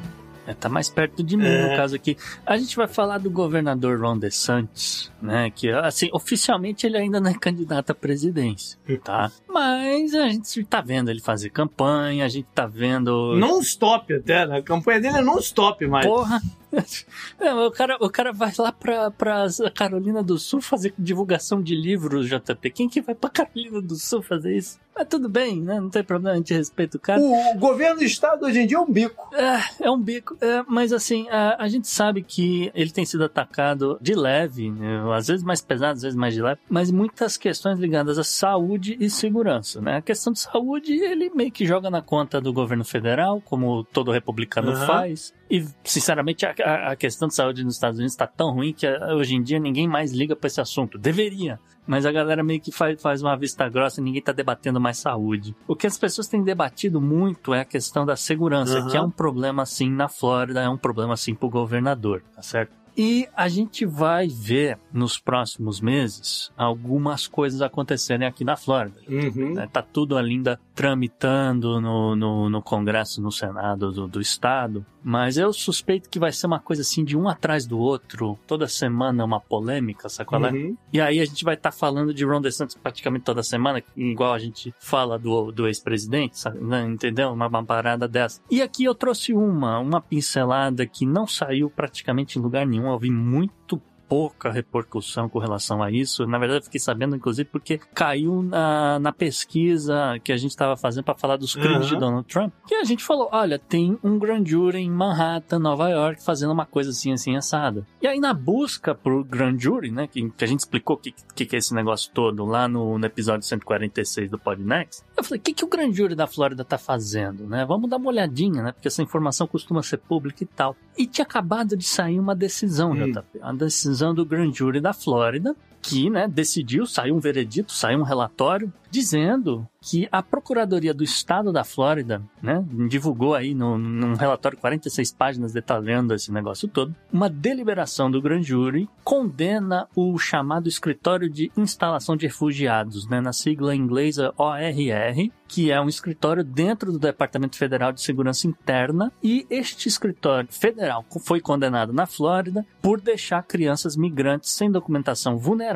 É, 0.47 0.55
tá 0.55 0.69
mais 0.69 0.89
perto 0.89 1.23
de 1.23 1.37
mim, 1.37 1.47
é. 1.47 1.71
no 1.71 1.77
caso 1.77 1.95
aqui. 1.95 2.17
A 2.45 2.57
gente 2.57 2.75
vai 2.77 2.89
falar 2.89 3.19
do 3.19 3.31
governador 3.31 4.01
Ron 4.01 4.19
DeSantis, 4.19 5.11
né? 5.21 5.51
Que, 5.51 5.71
assim, 5.71 6.09
oficialmente 6.13 6.85
ele 6.85 6.97
ainda 6.97 7.21
não 7.21 7.31
é 7.31 7.35
candidato 7.35 7.91
à 7.91 7.95
presidência, 7.95 8.79
tá? 9.05 9.31
Mas 9.49 10.15
a 10.15 10.29
gente 10.29 10.65
tá 10.65 10.81
vendo 10.81 11.11
ele 11.11 11.21
fazer 11.21 11.51
campanha, 11.51 12.25
a 12.25 12.29
gente 12.29 12.49
tá 12.53 12.67
vendo... 12.67 13.37
Não 13.37 13.61
stop 13.61 14.13
até, 14.13 14.47
né? 14.47 14.59
A 14.59 14.63
campanha 14.63 15.01
dele 15.01 15.19
é 15.19 15.23
não 15.23 15.39
stop 15.39 15.87
mais. 15.87 16.07
Porra, 16.07 16.41
Não, 17.39 17.67
o, 17.67 17.71
cara, 17.71 17.97
o 18.01 18.11
cara 18.11 18.33
vai 18.33 18.53
lá 18.59 18.73
pra, 18.73 19.11
pra 19.11 19.47
Carolina 19.75 20.23
do 20.23 20.39
Sul 20.39 20.61
fazer 20.61 20.95
divulgação 20.99 21.63
de 21.63 21.75
livros, 21.75 22.29
JP. 22.29 22.71
Quem 22.71 22.89
que 22.89 23.01
vai 23.01 23.15
pra 23.15 23.31
Carolina 23.31 23.81
do 23.81 23.95
Sul 23.97 24.23
fazer 24.23 24.57
isso? 24.57 24.81
Mas 24.95 25.09
tudo 25.09 25.29
bem, 25.29 25.61
né? 25.61 25.81
Não 25.81 25.89
tem 25.89 26.05
problema, 26.05 26.35
a 26.35 26.37
gente 26.37 26.53
respeita 26.53 26.99
o 26.99 27.01
cara. 27.01 27.21
O 27.21 27.59
governo 27.59 27.97
do 27.97 28.05
estado 28.05 28.45
hoje 28.45 28.61
em 28.61 28.67
dia 28.67 28.77
é 28.77 28.81
um 28.81 28.91
bico. 28.91 29.35
É, 29.35 29.87
é 29.87 29.91
um 29.91 30.01
bico. 30.01 30.37
É, 30.41 30.63
mas 30.69 30.93
assim, 30.93 31.29
a, 31.31 31.63
a, 31.63 31.69
gente 31.69 31.89
sabe 31.89 32.23
que 32.23 32.71
ele 32.75 32.91
tem 32.91 33.05
sido 33.07 33.25
atacado 33.25 33.99
de 34.03 34.15
leve, 34.15 34.71
né? 34.71 35.03
às 35.15 35.29
vezes 35.29 35.43
mais 35.43 35.63
pesado, 35.63 35.95
às 35.95 36.03
vezes 36.03 36.17
mais 36.17 36.35
de 36.35 36.43
leve, 36.43 36.61
mas 36.69 36.91
muitas 36.91 37.39
questões 37.39 37.79
ligadas 37.79 38.19
à 38.19 38.25
saúde 38.25 38.97
e 39.01 39.09
segurança, 39.09 39.81
né? 39.81 39.97
A 39.97 40.03
questão 40.03 40.33
de 40.33 40.41
saúde, 40.41 40.93
ele 40.93 41.31
meio 41.31 41.51
que 41.51 41.65
joga 41.65 41.91
na 41.91 42.03
conta 42.03 42.41
do 42.41 42.53
governo 42.53 42.85
federal, 42.85 43.41
como 43.41 43.85
todo 43.85 44.13
republicano 44.13 44.73
uhum. 44.73 44.87
faz. 44.87 45.33
E, 45.53 45.67
sinceramente, 45.85 46.47
a, 46.47 46.93
a, 46.93 46.97
questão 46.97 47.29
de 47.29 47.35
saúde 47.35 47.63
nos 47.63 47.75
Estados 47.75 47.99
Unidos 47.99 48.15
está 48.15 48.27
tão 48.27 48.55
ruim 48.55 48.73
que 48.73 48.89
hoje 48.89 49.35
em 49.35 49.43
dia 49.43 49.61
ninguém 49.61 49.87
mais 49.87 50.11
liga 50.11 50.35
para 50.35 50.47
esse 50.47 50.63
assunto. 50.63 50.97
Deveria. 50.97 51.61
Mas 51.87 52.07
a 52.07 52.11
galera 52.11 52.43
meio 52.43 52.59
que 52.59 52.73
faz, 52.73 53.03
faz 53.03 53.21
uma 53.21 53.37
vista 53.37 53.69
grossa 53.69 54.01
e 54.01 54.05
ninguém 54.05 54.21
está 54.21 54.33
debatendo 54.33 54.81
mais 54.81 54.97
saúde. 54.97 55.55
O 55.69 55.77
que 55.77 55.87
as 55.87 55.99
pessoas 55.99 56.27
têm 56.27 56.43
debatido 56.43 57.03
muito 57.03 57.53
é 57.53 57.61
a 57.61 57.65
questão 57.67 58.07
da 58.07 58.17
segurança, 58.17 58.81
uhum. 58.81 58.89
que 58.89 58.97
é 58.97 59.03
um 59.03 59.11
problema, 59.11 59.67
sim, 59.67 59.91
na 59.91 60.09
Flórida, 60.09 60.63
é 60.63 60.69
um 60.71 60.79
problema, 60.79 61.19
sim, 61.19 61.35
para 61.35 61.47
o 61.47 61.51
governador, 61.51 62.23
tá 62.35 62.41
certo? 62.41 62.82
E 62.97 63.29
a 63.35 63.49
gente 63.49 63.87
vai 63.87 64.29
ver 64.29 64.79
nos 64.93 65.19
próximos 65.19 65.81
meses 65.81 66.53
algumas 66.57 67.27
coisas 67.27 67.63
acontecerem 67.63 68.27
aqui 68.27 68.45
na 68.45 68.57
Flórida. 68.57 69.01
Uhum. 69.09 69.55
Né? 69.55 69.69
Tá 69.73 69.83
tudo 69.83 70.17
ainda 70.17 70.61
tramitando 70.75 71.81
no, 71.81 72.17
no, 72.17 72.51
no 72.51 72.63
Congresso, 72.63 73.21
no 73.23 73.31
Senado 73.31 73.91
do, 73.91 74.09
do, 74.09 74.21
Estado. 74.21 74.85
Mas 75.03 75.37
eu 75.37 75.53
suspeito 75.53 76.09
que 76.09 76.19
vai 76.19 76.33
ser 76.33 76.47
uma 76.47 76.61
coisa 76.61 76.83
assim 76.83 77.05
de 77.05 77.17
um 77.17 77.29
atrás 77.29 77.67
do 77.67 77.79
outro. 77.79 78.39
Toda 78.47 78.69
semana 78.69 79.25
uma 79.25 79.41
polêmica, 79.41 80.09
sabe 80.09 80.29
qual 80.29 80.45
é? 80.47 80.53
Uhum. 80.53 80.77
E 80.93 81.01
aí 81.01 81.21
a 81.21 81.25
gente 81.25 81.45
vai 81.45 81.55
estar 81.55 81.71
tá 81.71 81.77
falando 81.77 82.15
de 82.15 82.25
Ron 82.25 82.41
DeSantis 82.41 82.77
praticamente 82.77 83.25
toda 83.25 83.43
semana, 83.43 83.83
igual 83.97 84.33
a 84.33 84.39
gente 84.39 84.75
fala 84.79 85.19
do, 85.19 85.51
do 85.51 85.67
ex-presidente, 85.67 86.37
né? 86.61 86.85
entendeu? 86.87 87.33
Uma, 87.33 87.49
uma 87.49 87.65
parada 87.65 88.07
dessa. 88.07 88.41
E 88.51 88.63
aqui 88.63 88.85
eu 88.85 88.95
trouxe 88.95 89.33
uma, 89.33 89.79
uma 89.79 90.01
pincelada 90.01 90.87
que 90.87 91.05
não 91.05 91.27
saiu 91.27 91.69
praticamente 91.69 92.39
em 92.39 92.43
lugar 92.43 92.67
nenhum 92.67 92.82
nenhum, 92.83 92.93
ouvi 92.93 93.11
muito 93.11 93.81
pouca 94.13 94.51
repercussão 94.51 95.27
com 95.27 95.39
relação 95.39 95.83
a 95.83 95.91
isso. 95.91 96.27
Na 96.27 96.39
verdade, 96.39 96.61
eu 96.61 96.65
fiquei 96.65 96.79
sabendo, 96.79 97.17
inclusive, 97.17 97.49
porque 97.51 97.81
caiu 97.95 98.43
na, 98.43 98.99
na 98.99 99.11
pesquisa 99.11 100.21
que 100.23 100.31
a 100.31 100.37
gente 100.37 100.51
estava 100.51 100.77
fazendo 100.77 101.05
para 101.05 101.15
falar 101.15 101.39
dos 101.39 101.55
crimes 101.55 101.85
uhum. 101.85 101.95
de 101.95 101.97
Donald 101.97 102.29
Trump. 102.29 102.53
Que 102.67 102.75
a 102.75 102.85
gente 102.85 103.03
falou: 103.03 103.31
olha, 103.33 103.59
tem 103.59 103.99
um 104.05 104.19
grand 104.19 104.45
jury 104.45 104.81
em 104.81 104.91
Manhattan, 104.91 105.61
Nova 105.61 105.89
York, 105.89 106.23
fazendo 106.23 106.53
uma 106.53 106.67
coisa 106.67 106.91
assim, 106.91 107.11
assim, 107.11 107.37
assada. 107.37 107.87
E 108.03 108.07
aí, 108.07 108.21
na 108.21 108.35
busca 108.35 108.95
por 108.95 109.25
grand 109.25 109.59
jury, 109.59 109.91
né, 109.91 110.07
que, 110.07 110.29
que 110.29 110.45
a 110.45 110.47
gente 110.47 110.61
explicou 110.61 110.97
o 110.97 110.99
que, 110.99 111.15
que, 111.35 111.47
que, 111.47 111.57
é 111.57 111.59
esse 111.59 111.73
negócio 111.73 112.13
todo 112.13 112.45
lá 112.45 112.69
no, 112.69 112.99
no 112.99 113.07
episódio 113.07 113.47
146 113.47 114.29
do 114.29 114.39
Podnext, 114.39 115.05
eu 115.17 115.25
falei: 115.25 115.41
o 115.41 115.43
que, 115.43 115.55
que 115.55 115.65
o 115.65 115.69
grand 115.69 115.91
jury 115.91 116.15
da 116.15 116.27
Flórida 116.27 116.67
tá 116.67 116.77
fazendo, 116.77 117.47
né? 117.47 117.65
Vamos 117.65 117.89
dar 117.89 117.97
uma 117.97 118.11
olhadinha, 118.11 118.63
né? 118.63 118.73
Porque 118.73 118.89
essa 118.89 119.03
informação 119.03 119.47
costuma 119.47 119.83
ser 119.83 119.97
pública 119.97 120.45
e 120.45 120.47
tal. 120.47 120.77
E 120.99 121.07
tinha 121.07 121.25
acabado 121.25 121.75
de 121.75 121.85
sair 121.85 122.21
uma 122.21 122.35
decisão, 122.35 122.91
hum. 122.91 123.11
JP. 123.11 123.39
Uma 123.39 123.55
decisão 123.55 124.02
do 124.11 124.25
Grand 124.25 124.53
Jury 124.53 124.81
da 124.81 124.93
Flórida, 124.93 125.55
que 125.83 126.09
né, 126.09 126.29
decidiu, 126.29 126.87
saiu 126.87 127.17
um 127.17 127.19
veredito, 127.19 127.73
saiu 127.73 127.99
um 127.99 128.05
relatório 128.05 128.73
dizendo 128.93 129.67
que 129.81 130.07
a 130.13 130.23
Procuradoria 130.23 130.93
do 130.93 131.03
Estado 131.03 131.51
da 131.51 131.65
Flórida, 131.65 132.23
né, 132.43 132.63
divulgou 132.89 133.35
aí 133.35 133.55
no, 133.55 133.79
num 133.79 134.15
relatório 134.15 134.59
46 134.59 135.13
páginas 135.15 135.53
detalhando 135.53 136.15
esse 136.15 136.31
negócio 136.31 136.69
todo, 136.69 136.95
uma 137.11 137.29
deliberação 137.29 138.11
do 138.11 138.21
Grand 138.21 138.43
Jury 138.43 138.89
condena 139.03 139.89
o 139.97 140.17
chamado 140.19 140.69
Escritório 140.69 141.29
de 141.29 141.51
Instalação 141.57 142.17
de 142.17 142.27
Refugiados, 142.27 143.09
né, 143.09 143.21
na 143.21 143.33
sigla 143.33 143.75
inglesa 143.75 144.33
ORR, 144.37 145.33
que 145.49 145.73
é 145.73 145.81
um 145.81 145.89
escritório 145.89 146.45
dentro 146.45 146.93
do 146.93 146.99
Departamento 146.99 147.57
Federal 147.57 147.93
de 147.93 148.03
Segurança 148.03 148.47
Interna, 148.47 149.11
e 149.23 149.47
este 149.51 149.89
escritório 149.89 150.49
federal 150.53 151.05
foi 151.25 151.41
condenado 151.41 151.93
na 151.93 152.07
Flórida 152.07 152.65
por 152.81 153.01
deixar 153.01 153.43
crianças 153.43 153.97
migrantes 153.97 154.51
sem 154.51 154.71
documentação 154.71 155.39
vulneráveis, 155.39 155.72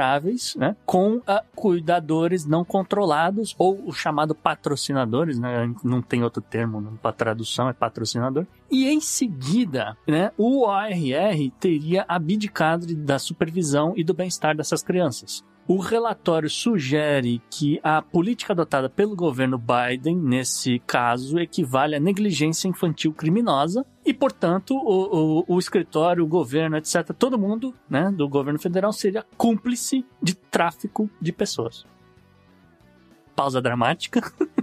né, 0.56 0.76
com 0.84 1.16
uh, 1.16 1.22
cuidadores 1.54 2.44
não 2.44 2.64
controlados 2.64 3.54
ou 3.58 3.82
o 3.86 3.92
chamado 3.92 4.34
patrocinadores, 4.34 5.38
né? 5.38 5.72
Não 5.82 6.02
tem 6.02 6.22
outro 6.22 6.42
termo 6.42 6.80
né? 6.80 6.90
para 7.00 7.12
tradução, 7.12 7.68
é 7.68 7.72
patrocinador. 7.72 8.46
E 8.70 8.88
em 8.88 9.00
seguida, 9.00 9.96
né, 10.06 10.32
o 10.36 10.66
ORR 10.66 11.50
teria 11.58 12.04
abdicado 12.08 12.86
da 12.94 13.18
supervisão 13.18 13.92
e 13.96 14.04
do 14.04 14.14
bem-estar 14.14 14.56
dessas 14.56 14.82
crianças. 14.82 15.44
O 15.68 15.78
relatório 15.78 16.48
sugere 16.48 17.42
que 17.50 17.80
a 17.82 18.00
política 18.00 18.52
adotada 18.52 18.88
pelo 18.88 19.16
governo 19.16 19.58
Biden, 19.58 20.16
nesse 20.16 20.78
caso, 20.86 21.40
equivale 21.40 21.96
à 21.96 22.00
negligência 22.00 22.68
infantil 22.68 23.12
criminosa 23.12 23.84
e, 24.04 24.14
portanto, 24.14 24.76
o, 24.76 25.40
o, 25.40 25.44
o, 25.48 25.58
escritório, 25.58 26.22
o 26.22 26.28
governo, 26.28 26.76
etc., 26.76 27.12
todo 27.18 27.36
mundo 27.36 27.74
né, 27.90 28.12
do 28.12 28.28
governo 28.28 28.60
federal 28.60 28.92
seria 28.92 29.26
cúmplice 29.36 30.06
de 30.22 30.36
tráfico 30.36 31.10
de 31.20 31.32
pessoas. 31.32 31.84
Pausa 33.34 33.60
dramática. 33.60 34.22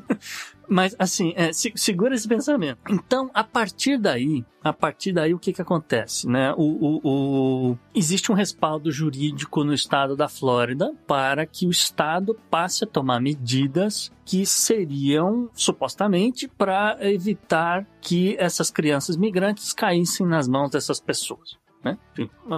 Mas, 0.67 0.95
assim, 0.97 1.33
é, 1.35 1.51
se, 1.51 1.71
segura 1.75 2.15
esse 2.15 2.27
pensamento. 2.27 2.79
Então, 2.89 3.29
a 3.33 3.43
partir 3.43 3.97
daí, 3.97 4.45
a 4.63 4.71
partir 4.71 5.11
daí, 5.11 5.33
o 5.33 5.39
que 5.39 5.51
que 5.51 5.61
acontece, 5.61 6.27
né? 6.27 6.53
O, 6.55 6.63
o, 6.63 7.01
o, 7.03 7.77
Existe 7.93 8.31
um 8.31 8.35
respaldo 8.35 8.91
jurídico 8.91 9.63
no 9.63 9.73
estado 9.73 10.15
da 10.15 10.29
Flórida 10.29 10.93
para 11.05 11.45
que 11.45 11.67
o 11.67 11.71
estado 11.71 12.37
passe 12.49 12.85
a 12.85 12.87
tomar 12.87 13.19
medidas 13.19 14.11
que 14.23 14.45
seriam, 14.45 15.49
supostamente, 15.53 16.47
para 16.47 16.97
evitar 17.01 17.85
que 17.99 18.37
essas 18.39 18.71
crianças 18.71 19.17
migrantes 19.17 19.73
caíssem 19.73 20.25
nas 20.25 20.47
mãos 20.47 20.71
dessas 20.71 20.99
pessoas. 20.99 21.57
Né? 21.83 21.97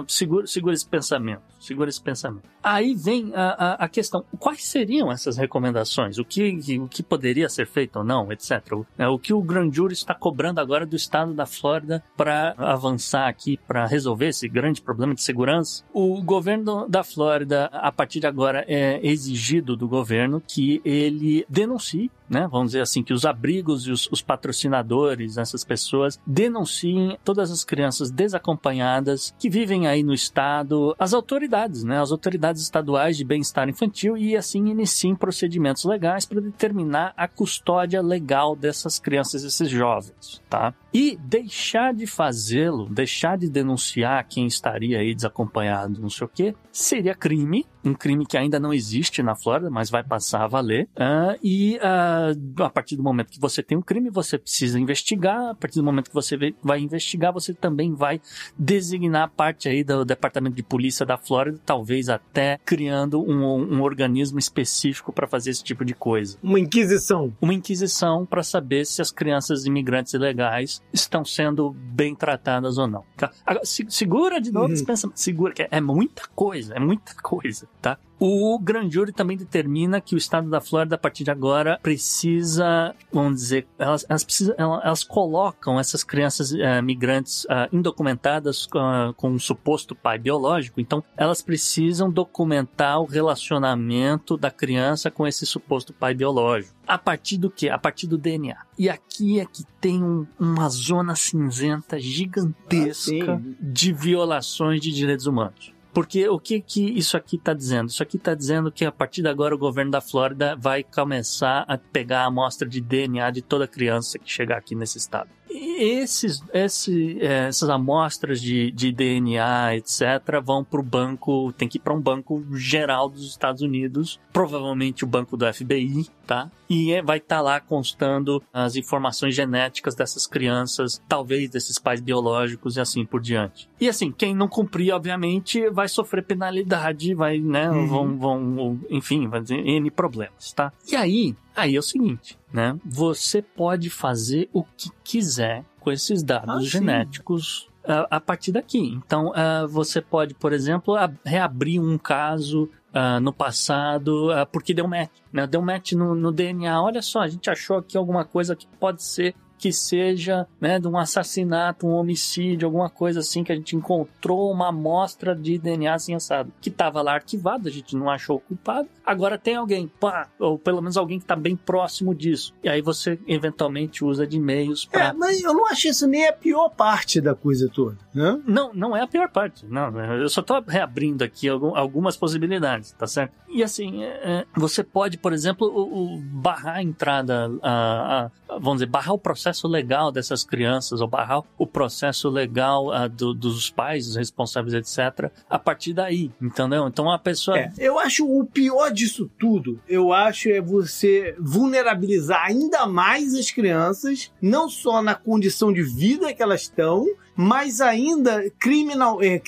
Segura, 0.06 0.46
segura 0.46 0.74
esse 0.74 0.86
pensamento. 0.86 1.42
Segura 1.58 1.88
esse 1.88 2.00
pensamento. 2.00 2.44
Aí 2.62 2.94
vem 2.94 3.32
a, 3.34 3.48
a, 3.48 3.72
a, 3.84 3.88
questão: 3.88 4.24
quais 4.38 4.64
seriam 4.64 5.10
essas 5.10 5.36
recomendações? 5.36 6.18
O 6.18 6.24
que, 6.24 6.78
o 6.78 6.86
que 6.86 7.02
poderia 7.02 7.48
ser 7.48 7.66
feito 7.66 7.96
ou 7.96 8.04
não, 8.04 8.30
etc. 8.30 8.72
O, 8.72 8.86
é, 8.96 9.08
o 9.08 9.18
que 9.18 9.32
o 9.32 9.42
Grand 9.42 9.72
Jury 9.72 9.94
está 9.94 10.14
cobrando 10.14 10.60
agora 10.60 10.86
do 10.86 10.94
estado 10.94 11.34
da 11.34 11.46
Flórida 11.46 12.04
para 12.16 12.54
avançar 12.58 13.26
aqui, 13.26 13.58
para 13.66 13.86
resolver 13.86 14.28
esse 14.28 14.48
grande 14.48 14.80
problema 14.80 15.14
de 15.14 15.22
segurança? 15.22 15.82
O 15.92 16.22
governo 16.22 16.86
da 16.88 17.02
Flórida, 17.02 17.66
a 17.66 17.90
partir 17.90 18.20
de 18.20 18.26
agora, 18.26 18.64
é 18.68 19.04
exigido 19.04 19.76
do 19.76 19.88
governo 19.88 20.40
que 20.46 20.80
ele 20.84 21.44
denuncie 21.48 22.10
né? 22.28 22.48
Vamos 22.50 22.68
dizer 22.68 22.80
assim, 22.80 23.02
que 23.02 23.12
os 23.12 23.24
abrigos 23.24 23.86
e 23.86 23.90
os, 23.90 24.08
os, 24.10 24.22
patrocinadores, 24.22 25.38
essas 25.38 25.64
pessoas, 25.64 26.20
denunciem 26.26 27.18
todas 27.24 27.50
as 27.50 27.64
crianças 27.64 28.10
desacompanhadas 28.10 29.34
que 29.38 29.48
vivem 29.48 29.86
aí 29.86 30.02
no 30.02 30.12
estado, 30.12 30.94
as 30.98 31.14
autoridades, 31.14 31.84
né? 31.84 32.00
As 32.00 32.10
autoridades 32.10 32.62
estaduais 32.62 33.16
de 33.16 33.24
bem-estar 33.24 33.68
infantil 33.68 34.16
e 34.16 34.36
assim 34.36 34.66
iniciem 34.66 35.14
procedimentos 35.14 35.84
legais 35.84 36.24
para 36.24 36.40
determinar 36.40 37.12
a 37.16 37.28
custódia 37.28 38.02
legal 38.02 38.56
dessas 38.56 38.98
crianças, 38.98 39.44
esses 39.44 39.68
jovens, 39.68 40.42
tá? 40.48 40.74
E 40.92 41.18
deixar 41.22 41.92
de 41.94 42.06
fazê-lo, 42.06 42.88
deixar 42.88 43.36
de 43.36 43.50
denunciar 43.50 44.26
quem 44.26 44.46
estaria 44.46 44.98
aí 44.98 45.14
desacompanhado, 45.14 46.00
não 46.00 46.10
sei 46.10 46.26
o 46.26 46.30
quê, 46.30 46.54
seria 46.72 47.14
crime, 47.14 47.66
um 47.86 47.94
crime 47.94 48.26
que 48.26 48.36
ainda 48.36 48.58
não 48.58 48.72
existe 48.72 49.22
na 49.22 49.36
Flórida, 49.36 49.70
mas 49.70 49.88
vai 49.90 50.02
passar 50.02 50.44
a 50.44 50.48
valer. 50.48 50.88
Uh, 50.96 51.38
e 51.42 51.76
uh, 51.76 52.62
a 52.62 52.70
partir 52.70 52.96
do 52.96 53.02
momento 53.02 53.30
que 53.30 53.40
você 53.40 53.62
tem 53.62 53.78
um 53.78 53.82
crime, 53.82 54.10
você 54.10 54.36
precisa 54.36 54.78
investigar. 54.78 55.50
A 55.50 55.54
partir 55.54 55.78
do 55.78 55.84
momento 55.84 56.08
que 56.08 56.14
você 56.14 56.36
vai 56.62 56.80
investigar, 56.80 57.32
você 57.32 57.54
também 57.54 57.94
vai 57.94 58.20
designar 58.58 59.30
parte 59.30 59.68
aí 59.68 59.84
do 59.84 60.04
Departamento 60.04 60.56
de 60.56 60.62
Polícia 60.62 61.06
da 61.06 61.16
Flórida, 61.16 61.60
talvez 61.64 62.08
até 62.08 62.58
criando 62.64 63.20
um, 63.20 63.76
um 63.76 63.82
organismo 63.82 64.38
específico 64.38 65.12
para 65.12 65.26
fazer 65.26 65.50
esse 65.50 65.62
tipo 65.62 65.84
de 65.84 65.94
coisa. 65.94 66.38
Uma 66.42 66.58
inquisição. 66.58 67.32
Uma 67.40 67.54
inquisição 67.54 68.26
para 68.26 68.42
saber 68.42 68.84
se 68.84 69.00
as 69.00 69.12
crianças 69.12 69.64
imigrantes 69.64 70.12
ilegais 70.12 70.82
estão 70.92 71.24
sendo 71.24 71.70
bem 71.70 72.14
tratadas 72.14 72.78
ou 72.78 72.86
não. 72.86 73.04
Tá? 73.16 73.30
Agora, 73.44 73.64
segura 73.64 74.40
de 74.40 74.50
novo 74.50 74.66
uhum. 74.66 74.72
esse 74.72 74.84
pensamento. 74.84 75.18
Segura, 75.18 75.52
que 75.52 75.66
é 75.70 75.80
muita 75.80 76.22
coisa, 76.34 76.74
é 76.74 76.80
muita 76.80 77.14
coisa 77.14 77.68
tá? 77.80 77.98
O 78.18 78.58
Grand 78.58 78.90
Jury 78.90 79.12
também 79.12 79.36
determina 79.36 80.00
que 80.00 80.14
o 80.14 80.18
estado 80.18 80.48
da 80.48 80.58
Flórida, 80.58 80.94
a 80.94 80.98
partir 80.98 81.22
de 81.22 81.30
agora, 81.30 81.78
precisa, 81.82 82.94
vamos 83.12 83.40
dizer, 83.40 83.66
elas, 83.78 84.06
elas, 84.08 84.24
precisam, 84.24 84.54
elas 84.82 85.04
colocam 85.04 85.78
essas 85.78 86.02
crianças 86.02 86.50
uh, 86.52 86.82
migrantes 86.82 87.44
uh, 87.44 87.68
indocumentadas 87.70 88.64
uh, 88.66 89.12
com 89.16 89.32
um 89.32 89.38
suposto 89.38 89.94
pai 89.94 90.18
biológico, 90.18 90.80
então 90.80 91.04
elas 91.14 91.42
precisam 91.42 92.10
documentar 92.10 93.00
o 93.00 93.04
relacionamento 93.04 94.38
da 94.38 94.50
criança 94.50 95.10
com 95.10 95.26
esse 95.26 95.44
suposto 95.44 95.92
pai 95.92 96.14
biológico. 96.14 96.74
A 96.86 96.96
partir 96.96 97.36
do 97.36 97.50
que? 97.50 97.68
A 97.68 97.76
partir 97.76 98.06
do 98.06 98.16
DNA. 98.16 98.56
E 98.78 98.88
aqui 98.88 99.40
é 99.40 99.44
que 99.44 99.62
tem 99.78 100.02
um, 100.02 100.26
uma 100.38 100.68
zona 100.70 101.14
cinzenta 101.14 101.98
gigantesca 101.98 103.34
ah, 103.34 103.54
de 103.60 103.92
violações 103.92 104.80
de 104.80 104.92
direitos 104.92 105.26
humanos. 105.26 105.75
Porque 105.96 106.28
o 106.28 106.38
que, 106.38 106.60
que 106.60 106.90
isso 106.90 107.16
aqui 107.16 107.36
está 107.36 107.54
dizendo? 107.54 107.88
Isso 107.88 108.02
aqui 108.02 108.18
está 108.18 108.34
dizendo 108.34 108.70
que 108.70 108.84
a 108.84 108.92
partir 108.92 109.22
de 109.22 109.28
agora 109.28 109.54
o 109.54 109.58
governo 109.58 109.90
da 109.90 110.02
Flórida 110.02 110.54
vai 110.54 110.84
começar 110.84 111.64
a 111.66 111.78
pegar 111.78 112.24
a 112.24 112.26
amostra 112.26 112.68
de 112.68 112.82
DNA 112.82 113.30
de 113.30 113.40
toda 113.40 113.66
criança 113.66 114.18
que 114.18 114.30
chegar 114.30 114.58
aqui 114.58 114.74
nesse 114.74 114.98
estado 114.98 115.30
esses, 115.50 116.42
esse, 116.52 117.18
é, 117.20 117.48
essas 117.48 117.68
amostras 117.68 118.40
de, 118.40 118.70
de 118.70 118.92
DNA, 118.92 119.76
etc., 119.76 120.40
vão 120.42 120.64
para 120.64 120.80
o 120.80 120.82
banco, 120.82 121.52
tem 121.52 121.68
que 121.68 121.78
ir 121.78 121.80
para 121.80 121.94
um 121.94 122.00
banco 122.00 122.44
geral 122.54 123.08
dos 123.08 123.28
Estados 123.28 123.62
Unidos, 123.62 124.20
provavelmente 124.32 125.04
o 125.04 125.06
banco 125.06 125.36
do 125.36 125.52
FBI, 125.52 126.06
tá? 126.26 126.50
E 126.68 126.92
é, 126.92 127.02
vai 127.02 127.18
estar 127.18 127.36
tá 127.36 127.42
lá 127.42 127.60
constando 127.60 128.42
as 128.52 128.76
informações 128.76 129.34
genéticas 129.34 129.94
dessas 129.94 130.26
crianças, 130.26 131.00
talvez 131.08 131.48
desses 131.50 131.78
pais 131.78 132.00
biológicos 132.00 132.76
e 132.76 132.80
assim 132.80 133.04
por 133.04 133.20
diante. 133.20 133.68
E 133.80 133.88
assim, 133.88 134.10
quem 134.10 134.34
não 134.34 134.48
cumprir, 134.48 134.92
obviamente, 134.92 135.68
vai 135.70 135.88
sofrer 135.88 136.22
penalidade, 136.22 137.14
vai, 137.14 137.38
né, 137.38 137.70
uhum. 137.70 137.86
vão, 137.86 138.18
vão, 138.18 138.80
enfim, 138.90 139.28
vai 139.28 139.42
ter 139.42 139.54
N 139.54 139.90
problemas, 139.90 140.52
tá? 140.52 140.72
E 140.90 140.96
aí, 140.96 141.36
Aí 141.56 141.74
é 141.74 141.78
o 141.78 141.82
seguinte, 141.82 142.38
né? 142.52 142.78
Você 142.84 143.40
pode 143.40 143.88
fazer 143.88 144.48
o 144.52 144.62
que 144.62 144.90
quiser 145.02 145.64
com 145.80 145.90
esses 145.90 146.22
dados 146.22 146.66
ah, 146.66 146.68
genéticos 146.68 147.68
a, 147.82 148.16
a, 148.16 148.20
partir 148.20 148.52
daqui. 148.52 148.78
Então, 148.78 149.28
uh, 149.30 149.66
você 149.66 150.02
pode, 150.02 150.34
por 150.34 150.52
exemplo, 150.52 150.94
reabrir 151.24 151.80
um 151.80 151.96
caso 151.96 152.70
Uh, 152.96 153.20
no 153.20 153.30
passado, 153.30 154.30
uh, 154.32 154.46
porque 154.50 154.72
deu 154.72 154.88
match, 154.88 155.10
né? 155.30 155.46
Deu 155.46 155.60
match 155.60 155.92
no, 155.92 156.14
no, 156.14 156.32
DNA. 156.32 156.80
Olha 156.80 157.02
só, 157.02 157.20
a 157.20 157.28
gente 157.28 157.50
achou 157.50 157.76
aqui 157.76 157.94
alguma 157.94 158.24
coisa 158.24 158.56
que 158.56 158.66
pode 158.80 159.02
ser 159.02 159.34
que 159.58 159.72
seja 159.72 160.46
né, 160.60 160.78
de 160.78 160.88
um 160.88 160.98
assassinato, 160.98 161.86
um 161.86 161.94
homicídio, 161.94 162.66
alguma 162.66 162.90
coisa 162.90 163.20
assim, 163.20 163.42
que 163.42 163.52
a 163.52 163.54
gente 163.54 163.76
encontrou 163.76 164.50
uma 164.50 164.68
amostra 164.68 165.34
de 165.34 165.58
DNA 165.58 165.94
assim 165.94 166.14
assado, 166.14 166.52
que 166.60 166.68
estava 166.68 167.02
lá 167.02 167.14
arquivado, 167.14 167.68
a 167.68 167.70
gente 167.70 167.96
não 167.96 168.10
achou 168.10 168.36
o 168.36 168.40
culpado. 168.40 168.88
Agora 169.04 169.38
tem 169.38 169.56
alguém, 169.56 169.88
pá, 170.00 170.28
ou 170.38 170.58
pelo 170.58 170.80
menos 170.80 170.96
alguém 170.96 171.18
que 171.18 171.24
está 171.24 171.36
bem 171.36 171.56
próximo 171.56 172.14
disso. 172.14 172.52
E 172.62 172.68
aí 172.68 172.82
você 172.82 173.18
eventualmente 173.26 174.04
usa 174.04 174.26
de 174.26 174.36
e-mails 174.36 174.84
para. 174.84 175.06
É, 175.06 175.12
mas 175.12 175.42
eu 175.42 175.54
não 175.54 175.66
acho 175.66 175.88
isso 175.88 176.06
nem 176.06 176.26
a 176.26 176.32
pior 176.32 176.68
parte 176.70 177.20
da 177.20 177.34
coisa 177.34 177.68
toda, 177.72 177.96
né? 178.12 178.40
Não, 178.46 178.72
não 178.74 178.96
é 178.96 179.02
a 179.02 179.06
pior 179.06 179.28
parte. 179.30 179.64
Não, 179.66 179.98
eu 180.20 180.28
só 180.28 180.40
estou 180.40 180.62
reabrindo 180.66 181.24
aqui 181.24 181.48
algumas 181.48 182.16
possibilidades, 182.16 182.92
tá 182.92 183.06
certo? 183.06 183.32
E 183.48 183.62
assim, 183.62 184.02
é, 184.02 184.08
é, 184.08 184.46
você 184.56 184.82
pode, 184.82 185.18
por 185.18 185.32
exemplo, 185.32 185.66
o, 185.68 186.16
o 186.16 186.20
barrar 186.20 186.76
a 186.76 186.82
entrada, 186.82 187.50
a, 187.62 188.30
a, 188.48 188.58
vamos 188.58 188.74
dizer, 188.74 188.86
barrar 188.86 189.14
o 189.14 189.18
processo 189.18 189.45
legal 189.68 190.10
dessas 190.10 190.44
crianças, 190.44 191.00
ou 191.00 191.08
barrar 191.08 191.42
o 191.58 191.66
processo 191.66 192.28
legal 192.28 192.88
uh, 192.88 193.08
do, 193.08 193.34
dos 193.34 193.70
pais, 193.70 194.06
dos 194.06 194.16
responsáveis, 194.16 194.74
etc., 194.74 195.30
a 195.48 195.58
partir 195.58 195.92
daí, 195.92 196.30
entendeu? 196.40 196.86
Então 196.86 197.10
a 197.10 197.18
pessoa. 197.18 197.58
É, 197.58 197.72
eu 197.78 197.98
acho 197.98 198.26
o 198.26 198.44
pior 198.44 198.90
disso 198.90 199.30
tudo, 199.38 199.80
eu 199.88 200.12
acho 200.12 200.48
é 200.50 200.60
você 200.60 201.34
vulnerabilizar 201.38 202.44
ainda 202.44 202.86
mais 202.86 203.34
as 203.34 203.50
crianças, 203.50 204.32
não 204.40 204.68
só 204.68 205.02
na 205.02 205.14
condição 205.14 205.72
de 205.72 205.82
vida 205.82 206.32
que 206.32 206.42
elas 206.42 206.62
estão, 206.62 207.06
mas 207.36 207.82
ainda 207.82 208.50
criminal, 208.58 209.18
é, 209.22 209.40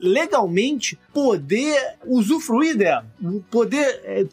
legalmente 0.00 0.98
poder 1.14 1.96
usufruir 2.04 2.76
dela, 2.76 3.06
poder 3.50 4.00
é, 4.04 4.24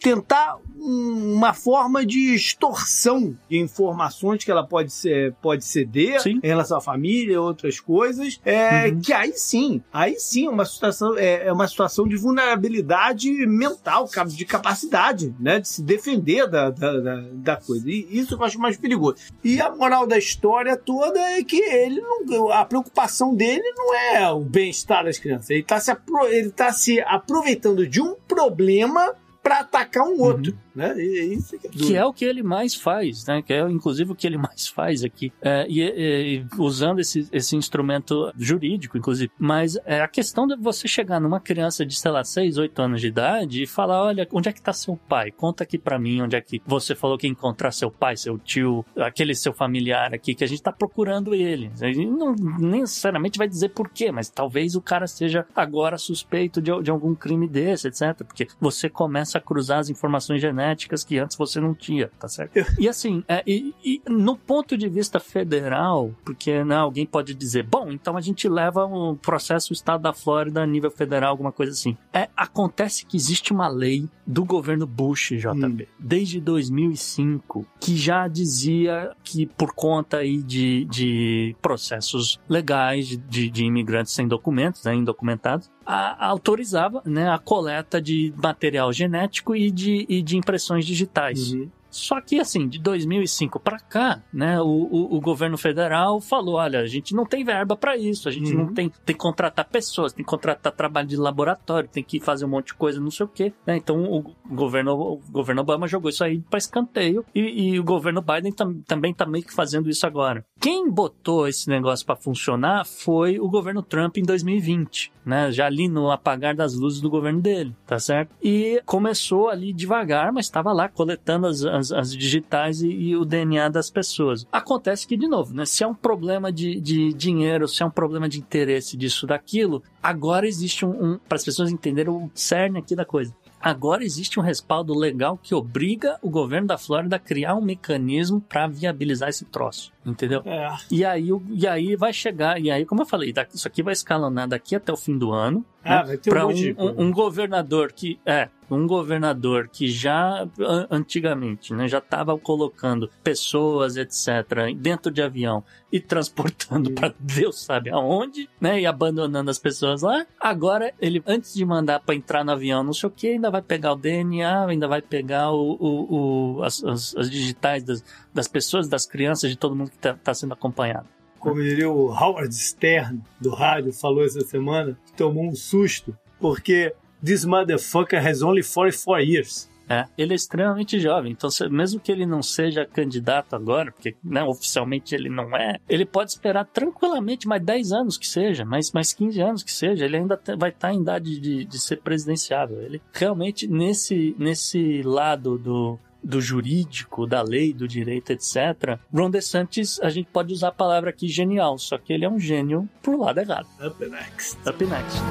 uma 0.88 1.54
forma 1.54 2.06
de 2.06 2.34
extorsão 2.34 3.38
de 3.50 3.58
informações 3.58 4.44
que 4.44 4.50
ela 4.50 4.66
pode, 4.66 4.92
ser, 4.94 5.34
pode 5.42 5.66
ceder 5.66 6.22
sim. 6.22 6.40
em 6.42 6.48
relação 6.48 6.78
à 6.78 6.82
família, 6.82 7.42
outras 7.42 7.80
coisas, 7.80 8.40
é, 8.46 8.88
uhum. 8.88 9.02
que 9.02 9.12
aí 9.12 9.34
sim, 9.34 9.84
aí 9.92 10.18
sim 10.18 10.48
é 10.48 10.50
uma 10.50 10.66
situação, 10.66 11.18
é, 11.18 11.48
é, 11.48 11.52
uma 11.52 11.68
situação 11.68 12.08
de 12.08 12.16
vulnerabilidade 12.16 13.30
mental, 13.46 14.10
de 14.28 14.46
capacidade, 14.46 15.36
né, 15.38 15.60
de 15.60 15.68
se 15.68 15.84
defender 15.84 16.48
da, 16.48 16.70
da, 16.70 17.00
da, 17.00 17.24
da 17.34 17.56
coisa. 17.58 17.90
E 17.90 18.08
isso 18.18 18.36
eu 18.36 18.44
acho 18.44 18.58
mais 18.58 18.78
perigoso. 18.78 19.18
E 19.44 19.60
a 19.60 19.70
moral 19.70 20.08
da 20.08 20.18
história 20.18 20.78
toda 20.78 21.20
é 21.20 21.44
que 21.44 21.58
ele 21.62 22.00
não, 22.00 22.50
a 22.50 22.64
preocupação 22.64 23.36
dele 23.36 23.70
não 23.76 23.94
é 23.94 24.32
o 24.32 24.40
bem-estar 24.40 25.04
das 25.04 25.18
crianças, 25.18 25.50
ele 25.50 25.60
está 25.60 25.80
se, 25.80 25.92
ele 26.30 26.50
tá 26.52 26.72
se 26.72 27.02
aproveitando 27.02 27.86
de 27.86 28.02
um 28.02 28.16
problema 28.28 29.14
para 29.48 29.60
atacar 29.60 30.06
um 30.06 30.20
outro. 30.22 30.52
Uhum. 30.52 30.67
Né? 30.78 30.94
E, 30.96 31.40
é 31.64 31.70
que 31.70 31.96
é 31.98 32.06
o 32.06 32.14
que 32.14 32.24
ele 32.24 32.44
mais 32.44 32.76
faz, 32.76 33.26
né? 33.26 33.42
Que 33.42 33.54
é 33.54 33.62
inclusive 33.70 34.12
o 34.12 34.16
que 34.16 34.28
ele 34.28 34.38
mais 34.38 34.68
faz 34.68 35.04
aqui. 35.04 35.34
É, 35.42 35.66
e, 35.68 35.82
e, 35.82 36.46
usando 36.60 37.00
esse, 37.00 37.28
esse 37.32 37.56
instrumento 37.56 38.32
jurídico, 38.38 38.98
inclusive. 38.98 39.32
Mas 39.40 39.78
é 39.86 40.02
a 40.02 40.08
questão 40.08 40.46
de 40.46 40.56
você 40.56 40.88
chegar 40.88 41.20
numa 41.20 41.40
criança 41.40 41.84
de, 41.84 41.98
sei 41.98 42.12
lá, 42.12 42.24
6, 42.24 42.60
8 42.60 42.82
anos 42.82 43.02
de 43.02 43.08
idade 43.08 43.64
e 43.64 43.68
falar: 43.68 44.04
olha, 44.04 44.28
onde 44.32 44.50
é 44.50 44.54
que 44.54 44.62
tá 44.62 44.72
seu 44.72 44.96
pai? 44.96 45.32
Conta 45.32 45.64
aqui 45.64 45.80
para 45.80 45.98
mim 45.98 46.22
onde 46.22 46.36
é 46.36 46.42
que 46.42 46.62
você 46.66 46.94
falou 46.94 47.18
que 47.18 47.28
encontrar 47.28 47.72
seu 47.72 47.90
pai, 47.90 48.16
seu 48.16 48.38
tio, 48.38 48.86
aquele 48.98 49.34
seu 49.34 49.54
familiar 49.54 50.14
aqui, 50.14 50.36
que 50.36 50.44
a 50.44 50.48
gente 50.48 50.62
tá 50.62 50.72
procurando 50.72 51.34
ele. 51.34 51.72
A 51.82 51.88
gente 51.88 52.06
não 52.06 52.36
necessariamente 52.60 53.40
vai 53.40 53.48
dizer 53.48 53.70
por 53.70 53.90
quê, 53.90 54.12
mas 54.12 54.30
talvez 54.30 54.76
o 54.76 54.82
cara 54.82 55.08
seja 55.08 55.46
agora 55.56 55.98
suspeito 55.98 56.62
de, 56.62 56.72
de 56.84 56.92
algum 56.92 57.16
crime 57.16 57.48
desse, 57.48 57.88
etc. 57.88 58.24
Porque 58.24 58.48
você 58.60 58.88
começa 58.90 59.40
a 59.40 59.42
cruzar 59.42 59.80
as 59.80 59.90
informações 59.90 60.40
genéticas 60.40 60.67
que 61.04 61.18
antes 61.18 61.38
você 61.38 61.60
não 61.60 61.74
tinha, 61.74 62.10
tá 62.20 62.28
certo? 62.28 62.58
E 62.80 62.88
assim, 62.88 63.24
é, 63.28 63.44
e, 63.46 63.74
e 63.84 64.02
no 64.08 64.38
ponto 64.38 64.78
de 64.78 64.88
vista 64.90 65.20
federal, 65.20 66.12
porque 66.24 66.64
né, 66.64 66.76
alguém 66.76 67.06
pode 67.06 67.34
dizer, 67.34 67.64
bom, 67.64 67.92
então 67.92 68.18
a 68.18 68.22
gente 68.22 68.48
leva 68.48 68.86
um 68.86 69.16
processo 69.16 69.74
estado 69.74 70.02
da 70.02 70.14
Flórida 70.14 70.62
a 70.62 70.66
nível 70.66 70.92
federal, 70.92 71.32
alguma 71.32 71.52
coisa 71.52 71.72
assim. 71.72 71.98
É, 72.14 72.30
acontece 72.36 73.06
que 73.06 73.18
existe 73.18 73.52
uma 73.52 73.68
lei 73.68 74.08
do 74.26 74.44
governo 74.44 74.86
Bush, 74.86 75.32
JB, 75.32 75.84
hum. 75.84 75.88
desde 76.00 76.40
2005, 76.40 77.66
que 77.80 77.96
já 77.96 78.28
dizia 78.28 79.12
que 79.24 79.46
por 79.46 79.74
conta 79.74 80.18
aí 80.18 80.42
de, 80.42 80.86
de 80.86 81.56
processos 81.62 82.40
legais 82.50 83.08
de, 83.08 83.18
de, 83.18 83.50
de 83.50 83.66
imigrantes 83.66 84.14
sem 84.14 84.28
documentos, 84.28 84.84
né, 84.84 84.96
indocumentados, 84.96 85.70
a, 85.88 86.28
autorizava 86.28 87.02
né, 87.06 87.32
a 87.32 87.40
coleta 87.40 88.02
de 88.02 88.34
material 88.36 88.92
genético 88.92 89.56
e 89.56 89.72
de, 89.72 90.06
e 90.10 90.22
de 90.22 90.36
impressões 90.36 90.86
digitais. 90.86 91.54
Uhum. 91.54 91.70
Só 91.98 92.22
que, 92.22 92.40
assim, 92.40 92.68
de 92.68 92.80
2005 92.80 93.60
para 93.60 93.80
cá, 93.80 94.22
né, 94.32 94.62
o, 94.62 94.66
o, 94.66 95.18
o, 95.18 95.22
governo 95.22 95.58
federal 95.58 96.22
falou: 96.22 96.56
olha, 96.56 96.80
a 96.80 96.86
gente 96.86 97.16
não 97.16 97.26
tem 97.26 97.44
verba 97.44 97.76
para 97.76 97.98
isso, 97.98 98.30
a 98.30 98.32
gente 98.32 98.54
uhum. 98.54 98.66
não 98.66 98.74
tem, 98.74 98.90
tem 98.90 99.16
que 99.16 99.22
contratar 99.22 99.68
pessoas, 99.68 100.14
tem 100.14 100.24
que 100.24 100.30
contratar 100.30 100.72
trabalho 100.72 101.08
de 101.08 101.18
laboratório, 101.18 101.90
tem 101.90 102.04
que 102.04 102.20
fazer 102.20 102.46
um 102.46 102.50
monte 102.50 102.68
de 102.68 102.76
coisa, 102.76 103.00
não 103.00 103.12
sei 103.12 103.26
o 103.26 103.30
quê. 103.30 103.54
Né? 103.66 103.78
Então, 103.78 104.04
o 104.04 104.24
governo, 104.50 104.94
o 104.94 105.22
governo 105.32 105.62
Obama 105.62 105.88
jogou 105.88 106.10
isso 106.10 106.24
aí 106.24 106.40
para 106.40 106.58
escanteio 106.58 107.26
e, 107.34 107.72
e, 107.72 107.80
o 107.80 107.84
governo 107.84 108.22
Biden 108.22 108.52
tam, 108.52 108.82
também 108.86 109.14
tá 109.14 109.26
meio 109.26 109.44
que 109.44 109.54
fazendo 109.54 109.90
isso 109.90 110.06
agora. 110.06 110.46
Quem 110.60 110.90
botou 110.90 111.48
esse 111.48 111.70
negócio 111.70 112.06
para 112.06 112.16
funcionar 112.16 112.86
foi 112.86 113.40
o 113.40 113.50
governo 113.50 113.82
Trump 113.82 114.18
em 114.18 114.24
2020, 114.24 115.12
né? 115.26 115.52
Já 115.52 115.66
ali 115.66 115.88
no 115.88 116.12
apagar 116.12 116.56
das 116.56 116.74
luzes 116.74 117.02
do 117.02 117.10
governo 117.10 117.42
dele, 117.42 117.76
tá 117.86 118.00
certo? 118.00 118.32
E 118.42 118.82
começou 118.86 119.50
ali 119.50 119.74
devagar, 119.74 120.32
mas 120.32 120.46
estava 120.46 120.72
lá 120.72 120.90
coletando 120.90 121.48
as, 121.48 121.64
as, 121.64 121.87
as 121.92 122.12
digitais 122.12 122.82
e, 122.82 122.90
e, 122.90 123.16
o 123.16 123.26
DNA 123.26 123.70
das 123.70 123.90
pessoas. 123.90 124.46
Acontece 124.52 125.08
que, 125.08 125.18
de 125.18 125.28
novo, 125.28 125.54
né? 125.54 125.66
Se 125.66 125.84
é 125.84 125.88
um 125.88 125.96
problema 125.96 126.52
de, 126.52 126.80
de 126.80 127.14
dinheiro, 127.14 127.68
se 127.68 127.84
é 127.84 127.86
um 127.86 127.92
problema 127.92 128.28
de 128.28 128.40
interesse 128.40 128.98
disso, 128.98 129.28
daquilo, 129.28 129.84
agora 130.02 130.48
existe 130.48 130.86
um, 130.86 131.14
um 131.14 131.20
para 131.28 131.36
as 131.36 131.46
pessoas 131.46 131.72
entenderem 131.72 132.12
o 132.12 132.32
cerne 132.34 132.80
aqui 132.80 132.96
da 132.96 133.06
coisa 133.06 133.34
Agora 133.60 134.04
existe 134.04 134.40
um 134.40 134.44
respaldo 134.44 134.94
legal 134.94 135.38
que 135.42 135.56
obriga 135.56 136.18
o 136.22 136.30
governo 136.30 136.68
da 136.68 136.78
Flórida 136.78 137.16
a 137.16 137.20
criar 137.20 137.56
um 137.56 137.62
mecanismo 137.62 138.40
para 138.40 138.68
viabilizar 138.68 139.30
esse 139.30 139.46
troço, 139.46 139.92
entendeu? 140.06 140.42
É. 140.46 140.78
E 140.92 141.04
aí, 141.04 141.30
e 141.50 141.68
aí 141.68 141.96
vai 141.96 142.14
chegar, 142.14 142.62
e 142.62 142.70
aí, 142.70 142.86
como 142.86 143.02
eu 143.02 143.06
falei, 143.06 143.34
isso 143.54 143.68
aqui 143.68 143.82
vai 143.82 143.94
escalonar 143.94 144.48
daqui 144.48 144.76
até 144.76 144.94
o 144.94 144.98
fim 144.98 145.18
do 145.18 145.32
ano. 145.32 145.66
Ah, 145.84 146.04
né, 146.04 146.18
para 146.18 146.46
um, 146.46 146.52
um, 146.52 147.04
um, 147.04 147.12
governador 147.12 147.94
que 147.94 148.20
é 148.26 148.50
um 148.70 148.86
governador 148.86 149.70
que 149.70 149.88
já 149.88 150.46
antigamente 150.92 151.74
né, 151.74 151.88
já 151.88 152.00
estava 152.00 152.38
colocando 152.38 153.10
pessoas, 153.24 153.96
etc., 153.96 154.76
dentro 154.76 155.10
de 155.10 155.22
avião 155.22 155.64
e 155.92 156.02
transportando 156.02 156.92
para 156.92 157.14
Deus 157.18 157.64
sabe 157.64 157.90
aonde, 157.90 158.50
né, 158.60 158.82
e 158.82 158.86
abandonando 158.86 159.50
as 159.50 159.58
pessoas 159.58 160.02
lá. 160.02 160.26
Agora, 160.38 160.94
ele, 161.00 161.24
antes 161.26 161.54
de 161.54 161.64
mandar 161.64 162.02
para 162.02 162.16
entrar 162.16 162.44
no 162.44 162.52
avião, 162.52 162.84
não 162.84 162.94
sei 162.94 163.08
o 163.08 163.12
que, 163.12 163.28
ainda 163.30 163.50
vai 163.50 163.62
pegar 163.62 163.94
o 163.94 163.96
DNA, 163.96 164.66
ainda 164.66 164.88
vai 164.88 165.02
pegar 165.02 165.52
o, 165.52 165.78
o, 165.80 166.58
o 166.58 166.64
as, 166.64 166.84
as, 166.84 167.16
as, 167.16 167.30
digitais 167.30 167.84
das, 167.84 168.04
das 168.34 168.48
pessoas, 168.50 168.90
das 168.90 169.06
crianças, 169.06 169.50
de 169.50 169.58
todo 169.58 169.76
mundo 169.76 169.90
que 169.90 169.96
está 169.96 170.14
tá 170.16 170.34
sendo 170.34 170.54
acompanhado 170.54 171.08
como 171.40 171.62
diria 171.62 171.90
o 171.90 172.08
Howard 172.08 172.54
Stern 172.54 173.22
do 173.40 173.50
rádio, 173.52 173.94
falou 173.94 174.24
essa 174.24 174.42
semana, 174.42 174.98
tomou 175.16 175.46
um 175.46 175.56
susto, 175.56 176.16
porque 176.40 176.94
This 177.24 177.46
motherfucker 177.46 178.20
has 178.20 178.42
only 178.42 178.62
44 178.62 179.24
years. 179.24 179.70
É, 179.90 180.06
ele 180.18 180.34
é 180.34 180.36
extremamente 180.36 181.00
jovem, 181.00 181.32
então 181.32 181.50
mesmo 181.72 181.98
que 181.98 182.12
ele 182.12 182.26
não 182.26 182.44
seja 182.44 182.86
candidato 182.86 183.56
agora, 183.56 183.90
porque 183.90 184.18
né, 184.22 184.44
oficialmente 184.44 185.16
ele 185.16 185.30
não 185.30 185.56
é, 185.56 185.78
ele 185.88 186.06
pode 186.06 186.32
esperar 186.32 186.66
tranquilamente 186.66 187.48
mais 187.48 187.64
10 187.64 187.94
anos 187.94 188.18
que 188.18 188.28
seja, 188.28 188.66
mais, 188.66 188.92
mais 188.92 189.14
15 189.14 189.42
anos 189.42 189.64
que 189.64 189.72
seja, 189.72 190.04
ele 190.04 190.18
ainda 190.18 190.38
vai 190.58 190.72
estar 190.72 190.90
tá 190.90 190.94
em 190.94 191.00
idade 191.00 191.40
de, 191.40 191.64
de 191.64 191.80
ser 191.80 192.02
presidenciável. 192.02 192.82
Ele 192.82 193.02
realmente, 193.14 193.66
nesse, 193.66 194.36
nesse 194.38 195.02
lado 195.04 195.58
do, 195.58 195.98
do 196.24 196.42
jurídico, 196.42 197.26
da 197.26 197.42
lei, 197.42 197.74
do 197.74 197.88
direito, 197.88 198.32
etc. 198.32 199.00
Ron 199.14 199.30
DeSantis, 199.30 200.00
a 200.02 200.10
gente 200.10 200.30
pode 200.32 200.54
usar 200.54 200.70
a 200.70 200.72
palavra 200.72 201.10
aqui 201.10 201.28
genial, 201.28 201.78
só 201.78 201.98
que 201.98 202.14
ele 202.14 202.26
é 202.26 202.30
um 202.30 202.40
gênio 202.40 202.88
pro 203.02 203.20
lado 203.20 203.40
errado. 203.40 203.68
Up 203.82 204.06
next. 204.06 204.58
Up 204.68 204.86
next. 204.86 205.22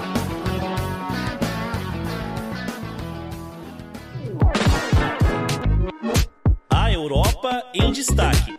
Europa 7.06 7.62
em 7.74 7.92
Destaque. 7.92 8.56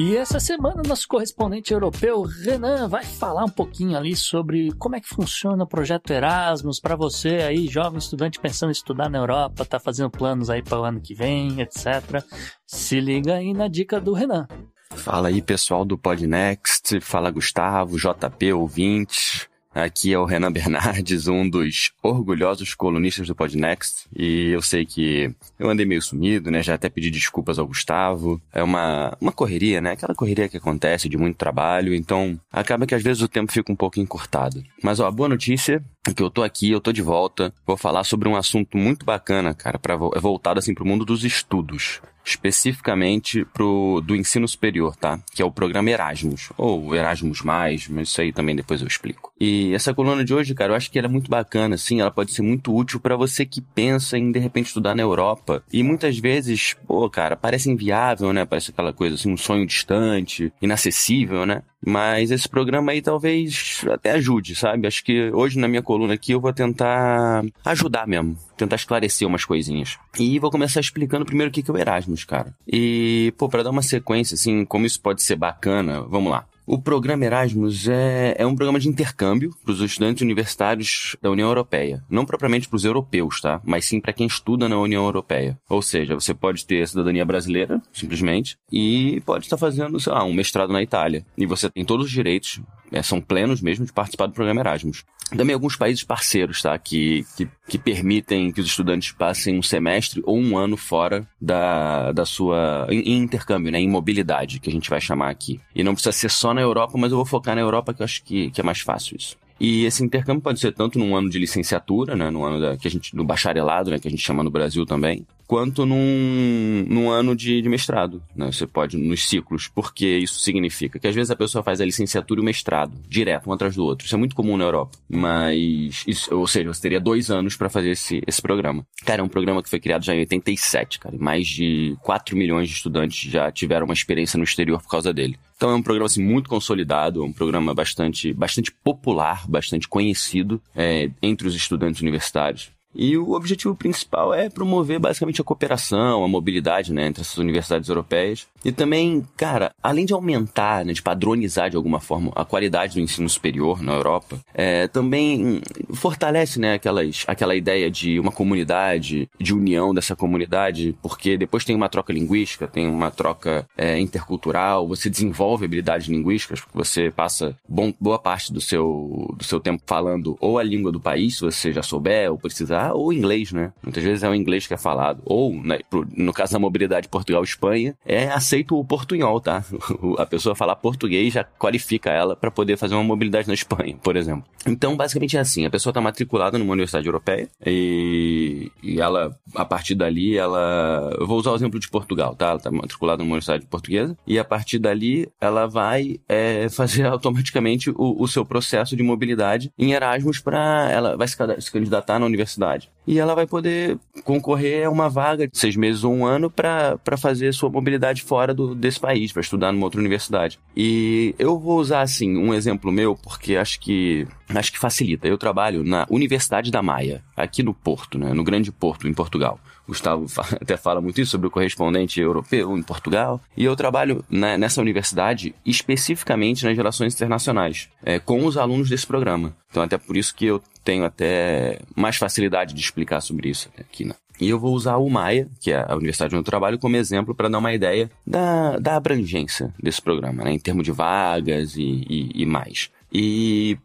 E 0.00 0.16
essa 0.16 0.40
semana, 0.40 0.82
nosso 0.88 1.06
correspondente 1.06 1.74
europeu, 1.74 2.22
Renan, 2.22 2.88
vai 2.88 3.04
falar 3.04 3.44
um 3.44 3.50
pouquinho 3.50 3.98
ali 3.98 4.16
sobre 4.16 4.72
como 4.78 4.96
é 4.96 5.00
que 5.00 5.06
funciona 5.06 5.64
o 5.64 5.66
projeto 5.66 6.10
Erasmus 6.10 6.80
para 6.80 6.96
você 6.96 7.42
aí, 7.42 7.68
jovem 7.68 7.98
estudante 7.98 8.40
pensando 8.40 8.70
em 8.70 8.72
estudar 8.72 9.10
na 9.10 9.18
Europa, 9.18 9.62
tá 9.62 9.78
fazendo 9.78 10.08
planos 10.08 10.48
aí 10.48 10.62
para 10.62 10.80
o 10.80 10.84
ano 10.84 11.02
que 11.02 11.12
vem, 11.12 11.60
etc. 11.60 12.24
Se 12.66 12.98
liga 12.98 13.34
aí 13.34 13.52
na 13.52 13.68
dica 13.68 14.00
do 14.00 14.14
Renan. 14.14 14.48
Fala 14.92 15.28
aí, 15.28 15.42
pessoal 15.42 15.84
do 15.84 15.98
Podnext, 15.98 16.98
fala 17.02 17.30
Gustavo, 17.30 17.98
JP, 17.98 18.54
ouvintes. 18.54 19.49
Aqui 19.72 20.12
é 20.12 20.18
o 20.18 20.24
Renan 20.24 20.50
Bernardes, 20.52 21.28
um 21.28 21.48
dos 21.48 21.92
orgulhosos 22.02 22.74
colunistas 22.74 23.28
do 23.28 23.34
Podnext. 23.34 24.06
E 24.14 24.48
eu 24.48 24.60
sei 24.60 24.84
que 24.84 25.32
eu 25.58 25.70
andei 25.70 25.86
meio 25.86 26.02
sumido, 26.02 26.50
né? 26.50 26.62
Já 26.62 26.74
até 26.74 26.88
pedi 26.88 27.10
desculpas 27.10 27.58
ao 27.58 27.66
Gustavo. 27.66 28.40
É 28.52 28.62
uma, 28.62 29.16
uma 29.20 29.32
correria, 29.32 29.80
né? 29.80 29.92
Aquela 29.92 30.14
correria 30.14 30.48
que 30.48 30.56
acontece 30.56 31.08
de 31.08 31.16
muito 31.16 31.36
trabalho. 31.36 31.94
Então, 31.94 32.38
acaba 32.52 32.86
que 32.86 32.94
às 32.94 33.02
vezes 33.02 33.22
o 33.22 33.28
tempo 33.28 33.52
fica 33.52 33.70
um 33.70 33.76
pouco 33.76 34.00
encurtado. 34.00 34.62
Mas, 34.82 34.98
ó, 34.98 35.06
a 35.06 35.10
boa 35.10 35.28
notícia 35.28 35.82
que 36.14 36.22
eu 36.22 36.30
tô 36.30 36.42
aqui, 36.42 36.70
eu 36.70 36.80
tô 36.80 36.92
de 36.92 37.02
volta. 37.02 37.52
Vou 37.66 37.76
falar 37.76 38.04
sobre 38.04 38.28
um 38.28 38.36
assunto 38.36 38.76
muito 38.76 39.04
bacana, 39.04 39.54
cara, 39.54 39.78
para 39.78 39.94
é 39.94 40.20
voltado 40.20 40.58
assim 40.58 40.74
pro 40.74 40.86
mundo 40.86 41.04
dos 41.04 41.24
estudos 41.24 42.00
especificamente 42.24 43.44
pro, 43.46 44.00
do 44.04 44.14
ensino 44.14 44.46
superior, 44.46 44.96
tá? 44.96 45.18
Que 45.32 45.42
é 45.42 45.44
o 45.44 45.50
programa 45.50 45.90
Erasmus, 45.90 46.50
ou 46.56 46.94
Erasmus+, 46.94 47.42
mas 47.42 47.88
isso 48.02 48.20
aí 48.20 48.32
também 48.32 48.54
depois 48.54 48.80
eu 48.80 48.86
explico. 48.86 49.32
E 49.40 49.74
essa 49.74 49.94
coluna 49.94 50.24
de 50.24 50.34
hoje, 50.34 50.54
cara, 50.54 50.72
eu 50.72 50.76
acho 50.76 50.90
que 50.90 50.98
ela 50.98 51.08
é 51.08 51.10
muito 51.10 51.30
bacana, 51.30 51.74
assim, 51.74 52.00
ela 52.00 52.10
pode 52.10 52.32
ser 52.32 52.42
muito 52.42 52.74
útil 52.74 53.00
para 53.00 53.16
você 53.16 53.44
que 53.46 53.60
pensa 53.60 54.18
em, 54.18 54.30
de 54.30 54.38
repente, 54.38 54.66
estudar 54.66 54.94
na 54.94 55.02
Europa. 55.02 55.62
E 55.72 55.82
muitas 55.82 56.18
vezes, 56.18 56.74
pô, 56.86 57.08
cara, 57.08 57.36
parece 57.36 57.70
inviável, 57.70 58.32
né? 58.32 58.44
Parece 58.44 58.70
aquela 58.70 58.92
coisa, 58.92 59.14
assim, 59.14 59.32
um 59.32 59.36
sonho 59.36 59.66
distante, 59.66 60.52
inacessível, 60.60 61.46
né? 61.46 61.62
Mas 61.84 62.30
esse 62.30 62.48
programa 62.48 62.92
aí 62.92 63.00
talvez 63.00 63.82
até 63.90 64.12
ajude, 64.12 64.54
sabe? 64.54 64.86
Acho 64.86 65.02
que 65.02 65.30
hoje 65.32 65.58
na 65.58 65.66
minha 65.66 65.82
coluna 65.82 66.14
aqui 66.14 66.32
eu 66.32 66.40
vou 66.40 66.52
tentar 66.52 67.42
ajudar 67.64 68.06
mesmo, 68.06 68.36
tentar 68.56 68.76
esclarecer 68.76 69.26
umas 69.26 69.44
coisinhas. 69.44 69.98
E 70.18 70.38
vou 70.38 70.50
começar 70.50 70.80
explicando 70.80 71.24
primeiro 71.24 71.50
o 71.50 71.52
que 71.52 71.68
é 71.68 71.72
o 71.72 71.78
Erasmus, 71.78 72.24
cara. 72.24 72.54
E, 72.66 73.32
pô, 73.38 73.48
para 73.48 73.62
dar 73.62 73.70
uma 73.70 73.82
sequência, 73.82 74.34
assim, 74.34 74.64
como 74.64 74.86
isso 74.86 75.00
pode 75.00 75.22
ser 75.22 75.36
bacana, 75.36 76.02
vamos 76.02 76.30
lá. 76.30 76.44
O 76.72 76.78
programa 76.78 77.24
Erasmus 77.24 77.88
é, 77.88 78.36
é 78.38 78.46
um 78.46 78.54
programa 78.54 78.78
de 78.78 78.88
intercâmbio 78.88 79.50
para 79.64 79.72
os 79.72 79.80
estudantes 79.80 80.22
universitários 80.22 81.16
da 81.20 81.28
União 81.28 81.48
Europeia. 81.48 82.00
Não 82.08 82.24
propriamente 82.24 82.68
para 82.68 82.76
os 82.76 82.84
europeus, 82.84 83.40
tá? 83.40 83.60
Mas 83.64 83.86
sim 83.86 84.00
para 84.00 84.12
quem 84.12 84.28
estuda 84.28 84.68
na 84.68 84.78
União 84.78 85.04
Europeia. 85.04 85.58
Ou 85.68 85.82
seja, 85.82 86.14
você 86.14 86.32
pode 86.32 86.64
ter 86.64 86.86
cidadania 86.86 87.24
brasileira, 87.24 87.82
simplesmente, 87.92 88.56
e 88.70 89.20
pode 89.26 89.46
estar 89.46 89.56
fazendo, 89.56 89.98
sei 89.98 90.12
lá, 90.12 90.22
um 90.22 90.32
mestrado 90.32 90.72
na 90.72 90.80
Itália. 90.80 91.26
E 91.36 91.44
você 91.44 91.68
tem 91.68 91.84
todos 91.84 92.06
os 92.06 92.12
direitos, 92.12 92.60
é, 92.92 93.02
são 93.02 93.20
plenos 93.20 93.60
mesmo, 93.60 93.84
de 93.84 93.92
participar 93.92 94.26
do 94.26 94.32
programa 94.32 94.60
Erasmus. 94.60 95.04
Também 95.36 95.54
alguns 95.54 95.76
países 95.76 96.02
parceiros, 96.02 96.60
tá? 96.60 96.76
Que, 96.76 97.24
que, 97.36 97.48
que, 97.68 97.78
permitem 97.78 98.50
que 98.50 98.60
os 98.60 98.66
estudantes 98.66 99.12
passem 99.12 99.56
um 99.56 99.62
semestre 99.62 100.20
ou 100.24 100.36
um 100.36 100.58
ano 100.58 100.76
fora 100.76 101.26
da, 101.40 102.10
da 102.10 102.24
sua. 102.24 102.86
Em, 102.90 103.00
em, 103.00 103.18
intercâmbio, 103.18 103.70
né? 103.70 103.78
Em 103.78 103.88
mobilidade, 103.88 104.58
que 104.58 104.68
a 104.68 104.72
gente 104.72 104.90
vai 104.90 105.00
chamar 105.00 105.30
aqui. 105.30 105.60
E 105.74 105.84
não 105.84 105.94
precisa 105.94 106.12
ser 106.12 106.30
só 106.30 106.52
na 106.52 106.59
Europa, 106.62 106.96
mas 106.98 107.10
eu 107.10 107.16
vou 107.16 107.26
focar 107.26 107.54
na 107.54 107.60
Europa, 107.60 107.94
que 107.94 108.02
eu 108.02 108.04
acho 108.04 108.22
que, 108.22 108.50
que 108.50 108.60
é 108.60 108.64
mais 108.64 108.80
fácil 108.80 109.16
isso. 109.16 109.36
E 109.58 109.84
esse 109.84 110.02
intercâmbio 110.02 110.42
pode 110.42 110.58
ser 110.58 110.72
tanto 110.72 110.98
num 110.98 111.14
ano 111.14 111.28
de 111.28 111.38
licenciatura, 111.38 112.16
né, 112.16 112.30
no 112.30 112.44
ano 112.44 112.60
da, 112.60 112.76
que 112.76 112.88
a 112.88 112.90
gente, 112.90 113.14
do 113.14 113.22
bacharelado, 113.22 113.90
né, 113.90 113.98
que 113.98 114.08
a 114.08 114.10
gente 114.10 114.22
chama 114.22 114.42
no 114.42 114.50
Brasil 114.50 114.86
também, 114.86 115.26
quanto 115.50 115.84
num, 115.84 116.86
num 116.88 117.10
ano 117.10 117.34
de, 117.34 117.60
de 117.60 117.68
mestrado. 117.68 118.22
Né? 118.36 118.52
Você 118.52 118.68
pode, 118.68 118.96
nos 118.96 119.28
ciclos, 119.28 119.66
porque 119.66 120.06
isso 120.06 120.38
significa 120.38 120.96
que 120.96 121.08
às 121.08 121.14
vezes 121.16 121.28
a 121.28 121.34
pessoa 121.34 121.60
faz 121.60 121.80
a 121.80 121.84
licenciatura 121.84 122.38
e 122.38 122.42
o 122.42 122.44
mestrado, 122.44 122.96
direto, 123.08 123.50
um 123.50 123.52
atrás 123.52 123.74
do 123.74 123.84
outro. 123.84 124.06
Isso 124.06 124.14
é 124.14 124.18
muito 124.18 124.36
comum 124.36 124.56
na 124.56 124.62
Europa. 124.62 124.96
Mas, 125.08 126.04
isso, 126.06 126.32
ou 126.32 126.46
seja, 126.46 126.72
você 126.72 126.80
teria 126.80 127.00
dois 127.00 127.32
anos 127.32 127.56
para 127.56 127.68
fazer 127.68 127.90
esse, 127.90 128.22
esse 128.28 128.40
programa. 128.40 128.86
Cara, 129.04 129.22
é 129.22 129.24
um 129.24 129.28
programa 129.28 129.60
que 129.60 129.68
foi 129.68 129.80
criado 129.80 130.04
já 130.04 130.14
em 130.14 130.20
87, 130.20 131.00
cara. 131.00 131.16
E 131.16 131.18
mais 131.18 131.48
de 131.48 131.96
4 132.00 132.36
milhões 132.36 132.68
de 132.68 132.76
estudantes 132.76 133.28
já 133.28 133.50
tiveram 133.50 133.86
uma 133.86 133.94
experiência 133.94 134.38
no 134.38 134.44
exterior 134.44 134.80
por 134.80 134.88
causa 134.88 135.12
dele. 135.12 135.36
Então 135.56 135.70
é 135.70 135.74
um 135.74 135.82
programa 135.82 136.06
assim, 136.06 136.22
muito 136.22 136.48
consolidado, 136.48 137.24
é 137.24 137.26
um 137.26 137.32
programa 137.32 137.74
bastante, 137.74 138.32
bastante 138.32 138.70
popular, 138.70 139.48
bastante 139.48 139.88
conhecido 139.88 140.62
é, 140.76 141.10
entre 141.20 141.48
os 141.48 141.56
estudantes 141.56 142.00
universitários. 142.00 142.70
E 142.94 143.16
o 143.16 143.32
objetivo 143.32 143.74
principal 143.74 144.34
é 144.34 144.48
promover 144.48 144.98
basicamente 144.98 145.40
a 145.40 145.44
cooperação, 145.44 146.24
a 146.24 146.28
mobilidade 146.28 146.92
né, 146.92 147.06
entre 147.06 147.22
essas 147.22 147.38
universidades 147.38 147.88
europeias. 147.88 148.46
E 148.64 148.72
também, 148.72 149.26
cara, 149.36 149.72
além 149.82 150.04
de 150.04 150.12
aumentar, 150.12 150.84
né, 150.84 150.92
de 150.92 151.02
padronizar 151.02 151.70
de 151.70 151.76
alguma 151.76 152.00
forma 152.00 152.32
a 152.34 152.44
qualidade 152.44 152.94
do 152.94 153.00
ensino 153.00 153.28
superior 153.28 153.80
na 153.80 153.92
Europa, 153.92 154.38
é, 154.52 154.88
também 154.88 155.60
fortalece 155.94 156.58
né, 156.58 156.74
aquelas, 156.74 157.24
aquela 157.26 157.54
ideia 157.54 157.90
de 157.90 158.18
uma 158.18 158.32
comunidade, 158.32 159.28
de 159.38 159.54
união 159.54 159.94
dessa 159.94 160.16
comunidade, 160.16 160.94
porque 161.00 161.36
depois 161.36 161.64
tem 161.64 161.76
uma 161.76 161.88
troca 161.88 162.12
linguística, 162.12 162.66
tem 162.66 162.88
uma 162.88 163.10
troca 163.10 163.66
é, 163.76 163.98
intercultural, 164.00 164.86
você 164.86 165.08
desenvolve 165.08 165.64
habilidades 165.64 166.08
linguísticas, 166.08 166.60
porque 166.60 166.76
você 166.76 167.10
passa 167.10 167.56
bom, 167.68 167.92
boa 168.00 168.18
parte 168.18 168.52
do 168.52 168.60
seu, 168.60 169.32
do 169.36 169.44
seu 169.44 169.60
tempo 169.60 169.82
falando 169.86 170.36
ou 170.40 170.58
a 170.58 170.62
língua 170.62 170.90
do 170.90 171.00
país, 171.00 171.36
se 171.36 171.42
você 171.42 171.72
já 171.72 171.82
souber 171.82 172.30
ou 172.30 172.38
precisar 172.38 172.79
ou 172.92 173.12
inglês, 173.12 173.52
né? 173.52 173.72
Muitas 173.82 174.02
vezes 174.02 174.22
é 174.22 174.28
o 174.28 174.34
inglês 174.34 174.66
que 174.66 174.74
é 174.74 174.76
falado. 174.76 175.22
Ou, 175.24 175.54
né, 175.54 175.78
no 176.16 176.32
caso 176.32 176.52
da 176.52 176.58
mobilidade 176.58 177.08
Portugal-Espanha, 177.08 177.94
é 178.04 178.28
aceito 178.28 178.78
o 178.78 178.84
portunhol, 178.84 179.40
tá? 179.40 179.64
A 180.18 180.26
pessoa 180.26 180.54
falar 180.54 180.76
português 180.76 181.32
já 181.34 181.44
qualifica 181.44 182.10
ela 182.10 182.34
para 182.34 182.50
poder 182.50 182.76
fazer 182.76 182.94
uma 182.94 183.04
mobilidade 183.04 183.48
na 183.48 183.54
Espanha, 183.54 183.96
por 184.02 184.16
exemplo. 184.16 184.44
Então, 184.66 184.96
basicamente 184.96 185.36
é 185.36 185.40
assim: 185.40 185.64
a 185.64 185.70
pessoa 185.70 185.90
está 185.90 186.00
matriculada 186.00 186.58
numa 186.58 186.72
universidade 186.72 187.06
europeia 187.06 187.48
e, 187.64 188.70
e 188.82 189.00
ela, 189.00 189.36
a 189.54 189.64
partir 189.64 189.94
dali, 189.94 190.36
ela. 190.36 191.14
Eu 191.18 191.26
vou 191.26 191.38
usar 191.38 191.52
o 191.52 191.54
exemplo 191.54 191.80
de 191.80 191.88
Portugal, 191.88 192.34
tá? 192.34 192.48
Ela 192.48 192.56
está 192.56 192.70
matriculada 192.70 193.22
numa 193.22 193.32
universidade 193.32 193.66
portuguesa 193.66 194.16
e 194.26 194.38
a 194.38 194.44
partir 194.44 194.78
dali 194.78 195.28
ela 195.40 195.66
vai 195.66 196.20
é, 196.28 196.68
fazer 196.68 197.06
automaticamente 197.06 197.90
o, 197.90 198.22
o 198.22 198.28
seu 198.28 198.44
processo 198.44 198.96
de 198.96 199.02
mobilidade 199.02 199.72
em 199.78 199.92
Erasmus 199.92 200.40
para. 200.40 200.90
Ela 200.90 201.16
vai 201.16 201.26
se 201.28 201.72
candidatar 201.72 202.18
na 202.18 202.26
universidade 202.26 202.69
E 203.06 203.18
ela 203.18 203.34
vai 203.34 203.46
poder 203.46 203.98
concorrer 204.24 204.86
a 204.86 204.90
uma 204.90 205.08
vaga 205.08 205.48
de 205.48 205.58
seis 205.58 205.74
meses 205.74 206.04
ou 206.04 206.14
um 206.14 206.24
ano 206.24 206.50
para 206.50 207.16
fazer 207.18 207.52
sua 207.52 207.68
mobilidade 207.68 208.22
fora 208.22 208.54
do, 208.54 208.74
desse 208.74 209.00
país, 209.00 209.32
para 209.32 209.42
estudar 209.42 209.72
numa 209.72 209.84
outra 209.84 210.00
universidade. 210.00 210.58
E 210.76 211.34
eu 211.38 211.58
vou 211.58 211.78
usar, 211.78 212.02
assim, 212.02 212.36
um 212.36 212.54
exemplo 212.54 212.92
meu, 212.92 213.16
porque 213.16 213.56
acho 213.56 213.80
que 213.80 214.26
acho 214.48 214.72
que 214.72 214.78
facilita. 214.78 215.26
Eu 215.26 215.38
trabalho 215.38 215.82
na 215.82 216.06
Universidade 216.10 216.70
da 216.70 216.82
Maia, 216.82 217.22
aqui 217.36 217.62
no 217.62 217.74
Porto, 217.74 218.18
né, 218.18 218.32
no 218.32 218.44
Grande 218.44 218.70
Porto, 218.70 219.08
em 219.08 219.14
Portugal. 219.14 219.58
Gustavo 219.90 220.26
até 220.60 220.76
fala 220.76 221.00
muito 221.00 221.20
isso 221.20 221.32
sobre 221.32 221.48
o 221.48 221.50
correspondente 221.50 222.20
europeu 222.20 222.76
em 222.76 222.82
Portugal. 222.82 223.40
E 223.56 223.64
eu 223.64 223.76
trabalho 223.76 224.24
né, 224.30 224.56
nessa 224.56 224.80
universidade 224.80 225.54
especificamente 225.64 226.64
nas 226.64 226.76
relações 226.76 227.14
internacionais, 227.14 227.88
é, 228.02 228.18
com 228.18 228.44
os 228.46 228.56
alunos 228.56 228.88
desse 228.88 229.06
programa. 229.06 229.54
Então, 229.70 229.82
até 229.82 229.98
por 229.98 230.16
isso 230.16 230.34
que 230.34 230.46
eu 230.46 230.62
tenho 230.82 231.04
até 231.04 231.80
mais 231.94 232.16
facilidade 232.16 232.74
de 232.74 232.80
explicar 232.80 233.20
sobre 233.20 233.48
isso 233.50 233.68
aqui, 233.78 234.04
né? 234.04 234.14
E 234.40 234.48
eu 234.48 234.58
vou 234.58 234.74
usar 234.74 234.96
o 234.96 235.10
Maia, 235.10 235.48
que 235.60 235.70
é 235.70 235.84
a 235.86 235.94
universidade 235.94 236.34
onde 236.34 236.40
eu 236.40 236.50
trabalho, 236.50 236.78
como 236.78 236.96
exemplo 236.96 237.34
para 237.34 237.48
dar 237.48 237.58
uma 237.58 237.74
ideia 237.74 238.10
da, 238.26 238.78
da 238.78 238.96
abrangência 238.96 239.72
desse 239.78 240.00
programa, 240.00 240.44
né? 240.44 240.52
em 240.52 240.58
termos 240.58 240.84
de 240.84 240.92
vagas 240.92 241.76
e, 241.76 242.06
e, 242.08 242.30
e 242.34 242.46
mais. 242.46 242.90
E 243.12 243.76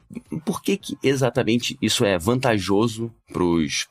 por 0.45 0.61
que, 0.61 0.77
que 0.77 0.97
exatamente 1.03 1.77
isso 1.81 2.05
é 2.05 2.17
vantajoso 2.17 3.11
para 3.31 3.43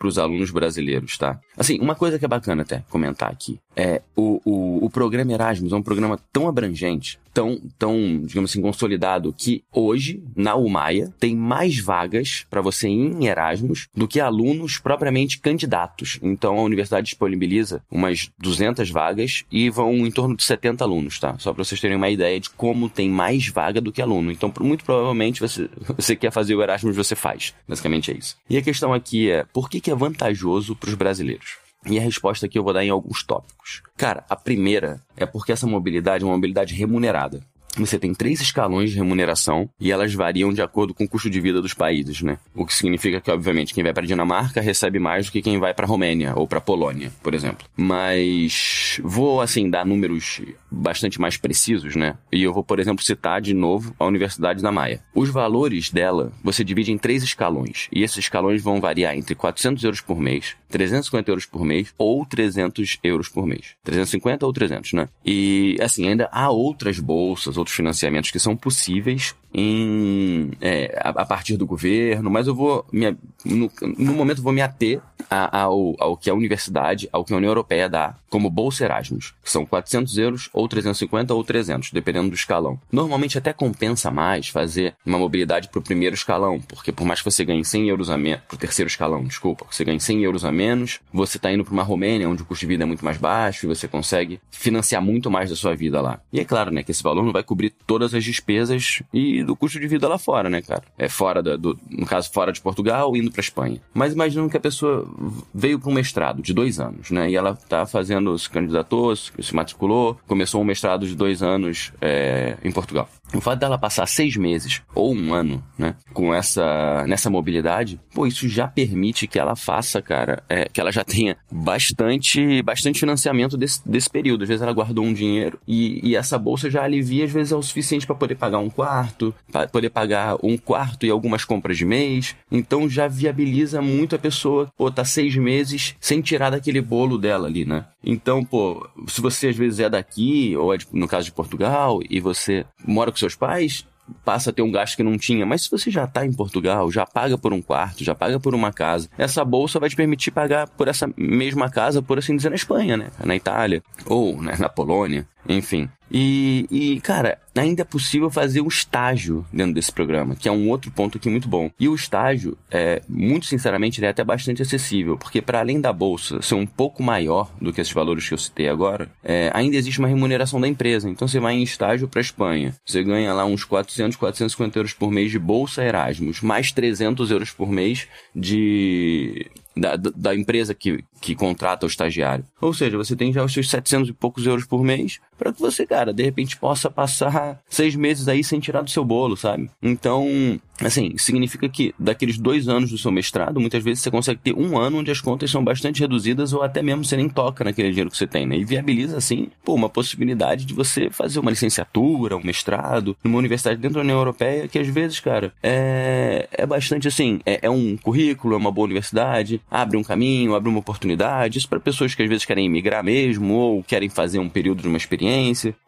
os 0.06 0.18
alunos 0.18 0.50
brasileiros, 0.50 1.18
tá? 1.18 1.40
Assim, 1.56 1.78
uma 1.80 1.94
coisa 1.94 2.18
que 2.18 2.24
é 2.24 2.28
bacana 2.28 2.62
até 2.62 2.84
comentar 2.88 3.30
aqui 3.30 3.58
é 3.76 4.02
o, 4.16 4.40
o, 4.44 4.84
o 4.86 4.90
programa 4.90 5.32
Erasmus 5.32 5.72
é 5.72 5.76
um 5.76 5.82
programa 5.82 6.18
tão 6.32 6.48
abrangente, 6.48 7.18
tão, 7.32 7.60
tão, 7.78 8.22
digamos 8.24 8.50
assim, 8.50 8.62
consolidado 8.62 9.34
que 9.36 9.64
hoje, 9.72 10.22
na 10.36 10.54
UMAIA, 10.54 11.12
tem 11.18 11.34
mais 11.34 11.78
vagas 11.78 12.46
para 12.48 12.60
você 12.60 12.88
ir 12.88 13.12
em 13.12 13.26
Erasmus 13.26 13.88
do 13.94 14.06
que 14.06 14.20
alunos 14.20 14.78
propriamente 14.78 15.40
candidatos. 15.40 16.18
Então 16.22 16.58
a 16.58 16.62
universidade 16.62 17.06
disponibiliza 17.06 17.82
umas 17.90 18.30
200 18.38 18.88
vagas 18.90 19.44
e 19.50 19.68
vão 19.68 20.06
em 20.06 20.10
torno 20.10 20.36
de 20.36 20.44
70 20.44 20.84
alunos, 20.84 21.18
tá? 21.18 21.36
Só 21.38 21.52
para 21.52 21.64
vocês 21.64 21.80
terem 21.80 21.96
uma 21.96 22.10
ideia 22.10 22.38
de 22.38 22.50
como 22.50 22.88
tem 22.88 23.08
mais 23.08 23.48
vaga 23.48 23.80
do 23.80 23.92
que 23.92 24.00
aluno. 24.00 24.30
Então, 24.30 24.52
muito 24.60 24.84
provavelmente 24.84 25.40
você, 25.40 25.68
você 25.96 26.14
quer 26.14 26.30
fazer 26.30 26.54
o 26.54 26.62
Erasmus, 26.62 26.96
você 26.96 27.16
faz. 27.16 27.54
Basicamente 27.68 28.12
é 28.12 28.16
isso. 28.16 28.36
E 28.48 28.56
a 28.56 28.62
questão 28.62 28.92
aqui 28.92 29.30
é, 29.30 29.44
por 29.52 29.68
que, 29.68 29.80
que 29.80 29.90
é 29.90 29.94
vantajoso 29.94 30.76
para 30.76 30.88
os 30.88 30.94
brasileiros? 30.94 31.63
E 31.86 31.98
a 31.98 32.02
resposta 32.02 32.46
aqui 32.46 32.58
eu 32.58 32.64
vou 32.64 32.72
dar 32.72 32.84
em 32.84 32.90
alguns 32.90 33.22
tópicos. 33.22 33.82
Cara, 33.96 34.24
a 34.28 34.36
primeira 34.36 35.00
é 35.16 35.26
porque 35.26 35.52
essa 35.52 35.66
mobilidade 35.66 36.24
é 36.24 36.26
uma 36.26 36.34
mobilidade 36.34 36.74
remunerada 36.74 37.42
você 37.76 37.98
tem 37.98 38.14
três 38.14 38.40
escalões 38.40 38.90
de 38.90 38.96
remuneração 38.96 39.68
e 39.80 39.90
elas 39.90 40.14
variam 40.14 40.52
de 40.52 40.62
acordo 40.62 40.94
com 40.94 41.04
o 41.04 41.08
custo 41.08 41.28
de 41.28 41.40
vida 41.40 41.60
dos 41.60 41.74
países, 41.74 42.22
né? 42.22 42.38
O 42.54 42.64
que 42.64 42.74
significa 42.74 43.20
que, 43.20 43.30
obviamente, 43.30 43.74
quem 43.74 43.82
vai 43.82 43.92
para 43.92 44.06
Dinamarca 44.06 44.60
recebe 44.60 44.98
mais 44.98 45.26
do 45.26 45.32
que 45.32 45.42
quem 45.42 45.58
vai 45.58 45.74
para 45.74 45.86
Romênia 45.86 46.34
ou 46.36 46.46
para 46.46 46.60
Polônia, 46.60 47.10
por 47.22 47.34
exemplo. 47.34 47.66
Mas 47.76 49.00
vou, 49.02 49.40
assim, 49.40 49.68
dar 49.68 49.84
números 49.84 50.40
bastante 50.70 51.20
mais 51.20 51.36
precisos, 51.36 51.96
né? 51.96 52.16
E 52.32 52.42
eu 52.42 52.52
vou, 52.52 52.62
por 52.62 52.78
exemplo, 52.78 53.04
citar 53.04 53.40
de 53.40 53.54
novo 53.54 53.94
a 53.98 54.04
Universidade 54.04 54.62
da 54.62 54.70
Maia. 54.70 55.02
Os 55.14 55.28
valores 55.28 55.90
dela 55.90 56.32
você 56.42 56.62
divide 56.62 56.92
em 56.92 56.98
três 56.98 57.22
escalões 57.22 57.88
e 57.92 58.02
esses 58.02 58.18
escalões 58.18 58.62
vão 58.62 58.80
variar 58.80 59.16
entre 59.16 59.34
400 59.34 59.82
euros 59.82 60.00
por 60.00 60.20
mês, 60.20 60.56
350 60.74 61.30
euros 61.30 61.46
por 61.46 61.64
mês 61.64 61.94
ou 61.96 62.26
300 62.26 62.98
euros 63.04 63.28
por 63.28 63.46
mês. 63.46 63.76
350 63.84 64.44
ou 64.44 64.52
300, 64.52 64.92
né? 64.94 65.08
E, 65.24 65.76
assim, 65.80 66.08
ainda 66.08 66.28
há 66.32 66.50
outras 66.50 66.98
bolsas, 66.98 67.56
outros 67.56 67.76
financiamentos 67.76 68.32
que 68.32 68.40
são 68.40 68.56
possíveis 68.56 69.36
em, 69.54 70.50
é, 70.60 71.00
a, 71.00 71.10
a, 71.10 71.24
partir 71.24 71.56
do 71.56 71.64
governo, 71.64 72.28
mas 72.28 72.48
eu 72.48 72.54
vou, 72.56 72.84
me, 72.90 73.16
no, 73.44 73.70
no 73.96 74.12
momento, 74.12 74.42
vou 74.42 74.52
me 74.52 74.60
ater 74.60 75.00
a, 75.30 75.60
ao, 75.62 75.94
ao 75.98 76.16
que 76.16 76.28
a 76.28 76.34
universidade, 76.34 77.08
ao 77.12 77.24
que 77.24 77.32
a 77.32 77.36
União 77.36 77.50
Europeia 77.50 77.88
dá 77.88 78.16
como 78.28 78.50
Bolsa 78.50 78.84
Erasmus, 78.84 79.32
que 79.44 79.50
são 79.50 79.64
400 79.64 80.18
euros 80.18 80.50
ou 80.52 80.66
350 80.66 81.32
ou 81.32 81.44
300, 81.44 81.92
dependendo 81.92 82.30
do 82.30 82.34
escalão. 82.34 82.80
Normalmente 82.90 83.38
até 83.38 83.52
compensa 83.52 84.10
mais 84.10 84.48
fazer 84.48 84.96
uma 85.06 85.18
mobilidade 85.18 85.68
para 85.68 85.78
o 85.78 85.82
primeiro 85.82 86.16
escalão, 86.16 86.60
porque 86.60 86.90
por 86.90 87.06
mais 87.06 87.20
que 87.20 87.30
você 87.30 87.44
ganhe 87.44 87.64
100 87.64 87.88
euros 87.88 88.10
a 88.10 88.18
menos, 88.18 88.42
para 88.48 88.56
o 88.56 88.58
terceiro 88.58 88.88
escalão, 88.88 89.22
desculpa, 89.22 89.66
você 89.70 89.84
ganhe 89.84 90.00
100 90.00 90.24
euros 90.24 90.44
a 90.44 90.50
menos, 90.50 90.63
você 91.12 91.36
está 91.36 91.52
indo 91.52 91.64
para 91.64 91.72
uma 91.72 91.82
Romênia, 91.82 92.28
onde 92.28 92.42
o 92.42 92.44
custo 92.44 92.60
de 92.60 92.66
vida 92.66 92.84
é 92.84 92.86
muito 92.86 93.04
mais 93.04 93.18
baixo 93.18 93.66
e 93.66 93.68
você 93.68 93.86
consegue 93.88 94.40
financiar 94.50 95.02
muito 95.02 95.30
mais 95.30 95.50
da 95.50 95.56
sua 95.56 95.74
vida 95.74 96.00
lá. 96.00 96.20
E 96.32 96.40
é 96.40 96.44
claro, 96.44 96.70
né, 96.70 96.82
que 96.82 96.90
esse 96.90 97.02
valor 97.02 97.24
não 97.24 97.32
vai 97.32 97.42
cobrir 97.42 97.72
todas 97.86 98.14
as 98.14 98.24
despesas 98.24 99.02
e 99.12 99.42
do 99.42 99.56
custo 99.56 99.78
de 99.78 99.86
vida 99.86 100.08
lá 100.08 100.18
fora, 100.18 100.48
né, 100.48 100.62
cara? 100.62 100.82
É 100.98 101.08
fora 101.08 101.42
do, 101.42 101.58
do 101.58 101.78
no 101.90 102.06
caso, 102.06 102.30
fora 102.32 102.52
de 102.52 102.60
Portugal, 102.60 103.16
indo 103.16 103.30
para 103.30 103.40
Espanha. 103.40 103.80
Mas 103.92 104.12
imaginando 104.12 104.50
que 104.50 104.56
a 104.56 104.60
pessoa 104.60 105.08
veio 105.54 105.78
para 105.78 105.90
um 105.90 105.94
mestrado 105.94 106.42
de 106.42 106.52
dois 106.52 106.80
anos, 106.80 107.10
né? 107.10 107.30
E 107.30 107.36
ela 107.36 107.54
tá 107.54 107.86
fazendo, 107.86 108.38
se 108.38 108.48
candidatou, 108.48 109.14
se 109.14 109.54
matriculou, 109.54 110.18
começou 110.26 110.60
um 110.60 110.64
mestrado 110.64 111.06
de 111.06 111.14
dois 111.14 111.42
anos 111.42 111.92
é, 112.00 112.56
em 112.64 112.72
Portugal. 112.72 113.08
O 113.32 113.40
fato 113.40 113.58
dela 113.58 113.78
passar 113.78 114.06
seis 114.06 114.36
meses 114.36 114.82
ou 114.94 115.14
um 115.14 115.32
ano, 115.32 115.64
né, 115.78 115.96
com 116.12 116.32
essa 116.32 117.04
nessa 117.06 117.30
mobilidade, 117.30 118.00
pô, 118.12 118.26
isso 118.26 118.48
já 118.48 118.68
permite 118.68 119.26
que 119.26 119.38
ela 119.38 119.56
faça, 119.56 120.00
cara, 120.00 120.42
é, 120.48 120.66
que 120.66 120.80
ela 120.80 120.92
já 120.92 121.04
tenha 121.04 121.36
bastante 121.50 122.62
bastante 122.62 123.00
financiamento 123.00 123.56
desse, 123.56 123.86
desse 123.88 124.08
período. 124.08 124.42
Às 124.42 124.48
vezes 124.48 124.62
ela 124.62 124.72
guardou 124.72 125.04
um 125.04 125.12
dinheiro 125.12 125.58
e, 125.66 126.00
e 126.08 126.16
essa 126.16 126.38
bolsa 126.38 126.70
já 126.70 126.84
alivia, 126.84 127.24
às 127.24 127.32
vezes 127.32 127.52
é 127.52 127.56
o 127.56 127.62
suficiente 127.62 128.06
para 128.06 128.14
poder 128.14 128.36
pagar 128.36 128.58
um 128.58 128.70
quarto, 128.70 129.34
para 129.50 129.66
poder 129.66 129.90
pagar 129.90 130.36
um 130.42 130.56
quarto 130.56 131.06
e 131.06 131.10
algumas 131.10 131.44
compras 131.44 131.76
de 131.76 131.84
mês. 131.84 132.36
Então 132.50 132.88
já 132.88 133.08
viabiliza 133.08 133.82
muito 133.82 134.14
a 134.14 134.18
pessoa, 134.18 134.70
pô, 134.76 134.90
tá 134.90 135.04
seis 135.04 135.34
meses 135.36 135.96
sem 136.00 136.20
tirar 136.20 136.50
daquele 136.50 136.80
bolo 136.80 137.18
dela 137.18 137.48
ali, 137.48 137.64
né? 137.64 137.86
Então, 138.06 138.44
pô, 138.44 138.86
se 139.08 139.20
você 139.20 139.48
às 139.48 139.56
vezes 139.56 139.80
é 139.80 139.88
daqui, 139.88 140.54
ou 140.56 140.74
é 140.74 140.76
de, 140.76 140.86
no 140.92 141.08
caso 141.08 141.24
de 141.24 141.32
Portugal, 141.32 142.00
e 142.08 142.20
você 142.20 142.66
mora 142.86 143.10
com 143.14 143.18
seus 143.18 143.34
pais, 143.34 143.86
passa 144.24 144.50
a 144.50 144.52
ter 144.52 144.62
um 144.62 144.70
gasto 144.70 144.96
que 144.96 145.02
não 145.02 145.16
tinha. 145.16 145.46
Mas 145.46 145.62
se 145.62 145.70
você 145.70 145.90
já 145.90 146.04
está 146.04 146.26
em 146.26 146.32
Portugal, 146.32 146.90
já 146.90 147.06
paga 147.06 147.38
por 147.38 147.52
um 147.52 147.62
quarto, 147.62 148.04
já 148.04 148.14
paga 148.14 148.38
por 148.38 148.54
uma 148.54 148.72
casa, 148.72 149.08
essa 149.16 149.44
bolsa 149.44 149.78
vai 149.78 149.88
te 149.88 149.96
permitir 149.96 150.30
pagar 150.30 150.68
por 150.68 150.88
essa 150.88 151.08
mesma 151.16 151.70
casa, 151.70 152.02
por 152.02 152.18
assim 152.18 152.36
dizer, 152.36 152.50
na 152.50 152.56
Espanha, 152.56 152.96
né? 152.96 153.08
Na 153.24 153.34
Itália, 153.34 153.82
ou 154.06 154.40
né, 154.40 154.56
na 154.58 154.68
Polônia, 154.68 155.26
enfim. 155.48 155.88
E, 156.16 156.68
e, 156.70 157.00
cara, 157.00 157.38
ainda 157.56 157.82
é 157.82 157.84
possível 157.84 158.30
fazer 158.30 158.60
um 158.60 158.68
estágio 158.68 159.44
dentro 159.52 159.74
desse 159.74 159.90
programa, 159.90 160.36
que 160.36 160.48
é 160.48 160.52
um 160.52 160.68
outro 160.68 160.88
ponto 160.92 161.18
aqui 161.18 161.28
muito 161.28 161.48
bom. 161.48 161.68
E 161.78 161.88
o 161.88 161.94
estágio, 161.94 162.56
é, 162.70 163.02
muito 163.08 163.46
sinceramente, 163.46 163.98
ele 163.98 164.06
é 164.06 164.10
até 164.10 164.22
bastante 164.22 164.62
acessível, 164.62 165.18
porque 165.18 165.42
para 165.42 165.58
além 165.58 165.80
da 165.80 165.92
bolsa 165.92 166.40
ser 166.40 166.54
um 166.54 166.66
pouco 166.66 167.02
maior 167.02 167.50
do 167.60 167.72
que 167.72 167.80
esses 167.80 167.92
valores 167.92 168.28
que 168.28 168.34
eu 168.34 168.38
citei 168.38 168.68
agora, 168.68 169.10
é, 169.24 169.50
ainda 169.52 169.76
existe 169.76 169.98
uma 169.98 170.06
remuneração 170.06 170.60
da 170.60 170.68
empresa. 170.68 171.10
Então 171.10 171.26
você 171.26 171.40
vai 171.40 171.54
em 171.54 171.64
estágio 171.64 172.06
para 172.06 172.20
Espanha, 172.20 172.76
você 172.86 173.02
ganha 173.02 173.34
lá 173.34 173.44
uns 173.44 173.64
400, 173.64 174.16
450 174.16 174.78
euros 174.78 174.92
por 174.92 175.10
mês 175.10 175.32
de 175.32 175.38
bolsa 175.40 175.82
Erasmus, 175.82 176.42
mais 176.42 176.70
300 176.70 177.32
euros 177.32 177.50
por 177.50 177.68
mês 177.68 178.06
de 178.32 179.50
da, 179.76 179.96
da 179.96 180.34
empresa 180.34 180.74
que, 180.74 181.04
que 181.20 181.34
contrata 181.34 181.84
o 181.84 181.88
estagiário. 181.88 182.44
Ou 182.60 182.72
seja, 182.72 182.96
você 182.96 183.16
tem 183.16 183.32
já 183.32 183.42
os 183.44 183.52
seus 183.52 183.68
700 183.68 184.10
e 184.10 184.12
poucos 184.12 184.46
euros 184.46 184.64
por 184.64 184.82
mês 184.82 185.20
para 185.38 185.52
que 185.52 185.60
você, 185.60 185.86
cara, 185.86 186.12
de 186.12 186.22
repente 186.22 186.56
possa 186.56 186.90
passar 186.90 187.60
seis 187.68 187.94
meses 187.94 188.28
aí 188.28 188.42
sem 188.42 188.60
tirar 188.60 188.82
do 188.82 188.90
seu 188.90 189.04
bolo, 189.04 189.36
sabe? 189.36 189.70
Então, 189.82 190.60
assim, 190.80 191.16
significa 191.16 191.68
que 191.68 191.94
daqueles 191.98 192.38
dois 192.38 192.68
anos 192.68 192.90
do 192.90 192.98
seu 192.98 193.10
mestrado, 193.10 193.60
muitas 193.60 193.82
vezes 193.82 194.02
você 194.02 194.10
consegue 194.10 194.40
ter 194.40 194.54
um 194.54 194.78
ano 194.78 194.98
onde 194.98 195.10
as 195.10 195.20
contas 195.20 195.50
são 195.50 195.62
bastante 195.62 196.00
reduzidas 196.00 196.52
ou 196.52 196.62
até 196.62 196.82
mesmo 196.82 197.04
você 197.04 197.16
nem 197.16 197.28
toca 197.28 197.64
naquele 197.64 197.90
dinheiro 197.90 198.10
que 198.10 198.16
você 198.16 198.26
tem, 198.26 198.46
né? 198.46 198.56
E 198.56 198.64
viabiliza, 198.64 199.16
assim, 199.16 199.48
pô, 199.64 199.74
uma 199.74 199.88
possibilidade 199.88 200.64
de 200.64 200.74
você 200.74 201.10
fazer 201.10 201.38
uma 201.38 201.50
licenciatura, 201.50 202.36
um 202.36 202.44
mestrado, 202.44 203.16
numa 203.22 203.38
universidade 203.38 203.80
dentro 203.80 203.96
da 203.96 204.00
União 204.00 204.18
Europeia, 204.18 204.68
que 204.68 204.78
às 204.78 204.88
vezes, 204.88 205.20
cara, 205.20 205.52
é, 205.62 206.48
é 206.52 206.66
bastante 206.66 207.08
assim, 207.08 207.40
é, 207.44 207.60
é 207.62 207.70
um 207.70 207.96
currículo, 207.96 208.54
é 208.54 208.56
uma 208.56 208.72
boa 208.72 208.84
universidade, 208.84 209.60
abre 209.70 209.96
um 209.96 210.02
caminho, 210.02 210.54
abre 210.54 210.68
uma 210.68 210.78
oportunidade. 210.78 211.58
Isso 211.58 211.68
para 211.68 211.80
pessoas 211.80 212.14
que 212.14 212.22
às 212.22 212.28
vezes 212.28 212.44
querem 212.44 212.66
emigrar 212.66 213.02
mesmo 213.02 213.54
ou 213.54 213.82
querem 213.82 214.08
fazer 214.08 214.38
um 214.38 214.48
período 214.48 214.82
de 214.82 214.88
uma 214.88 214.96
experiência. 214.96 215.23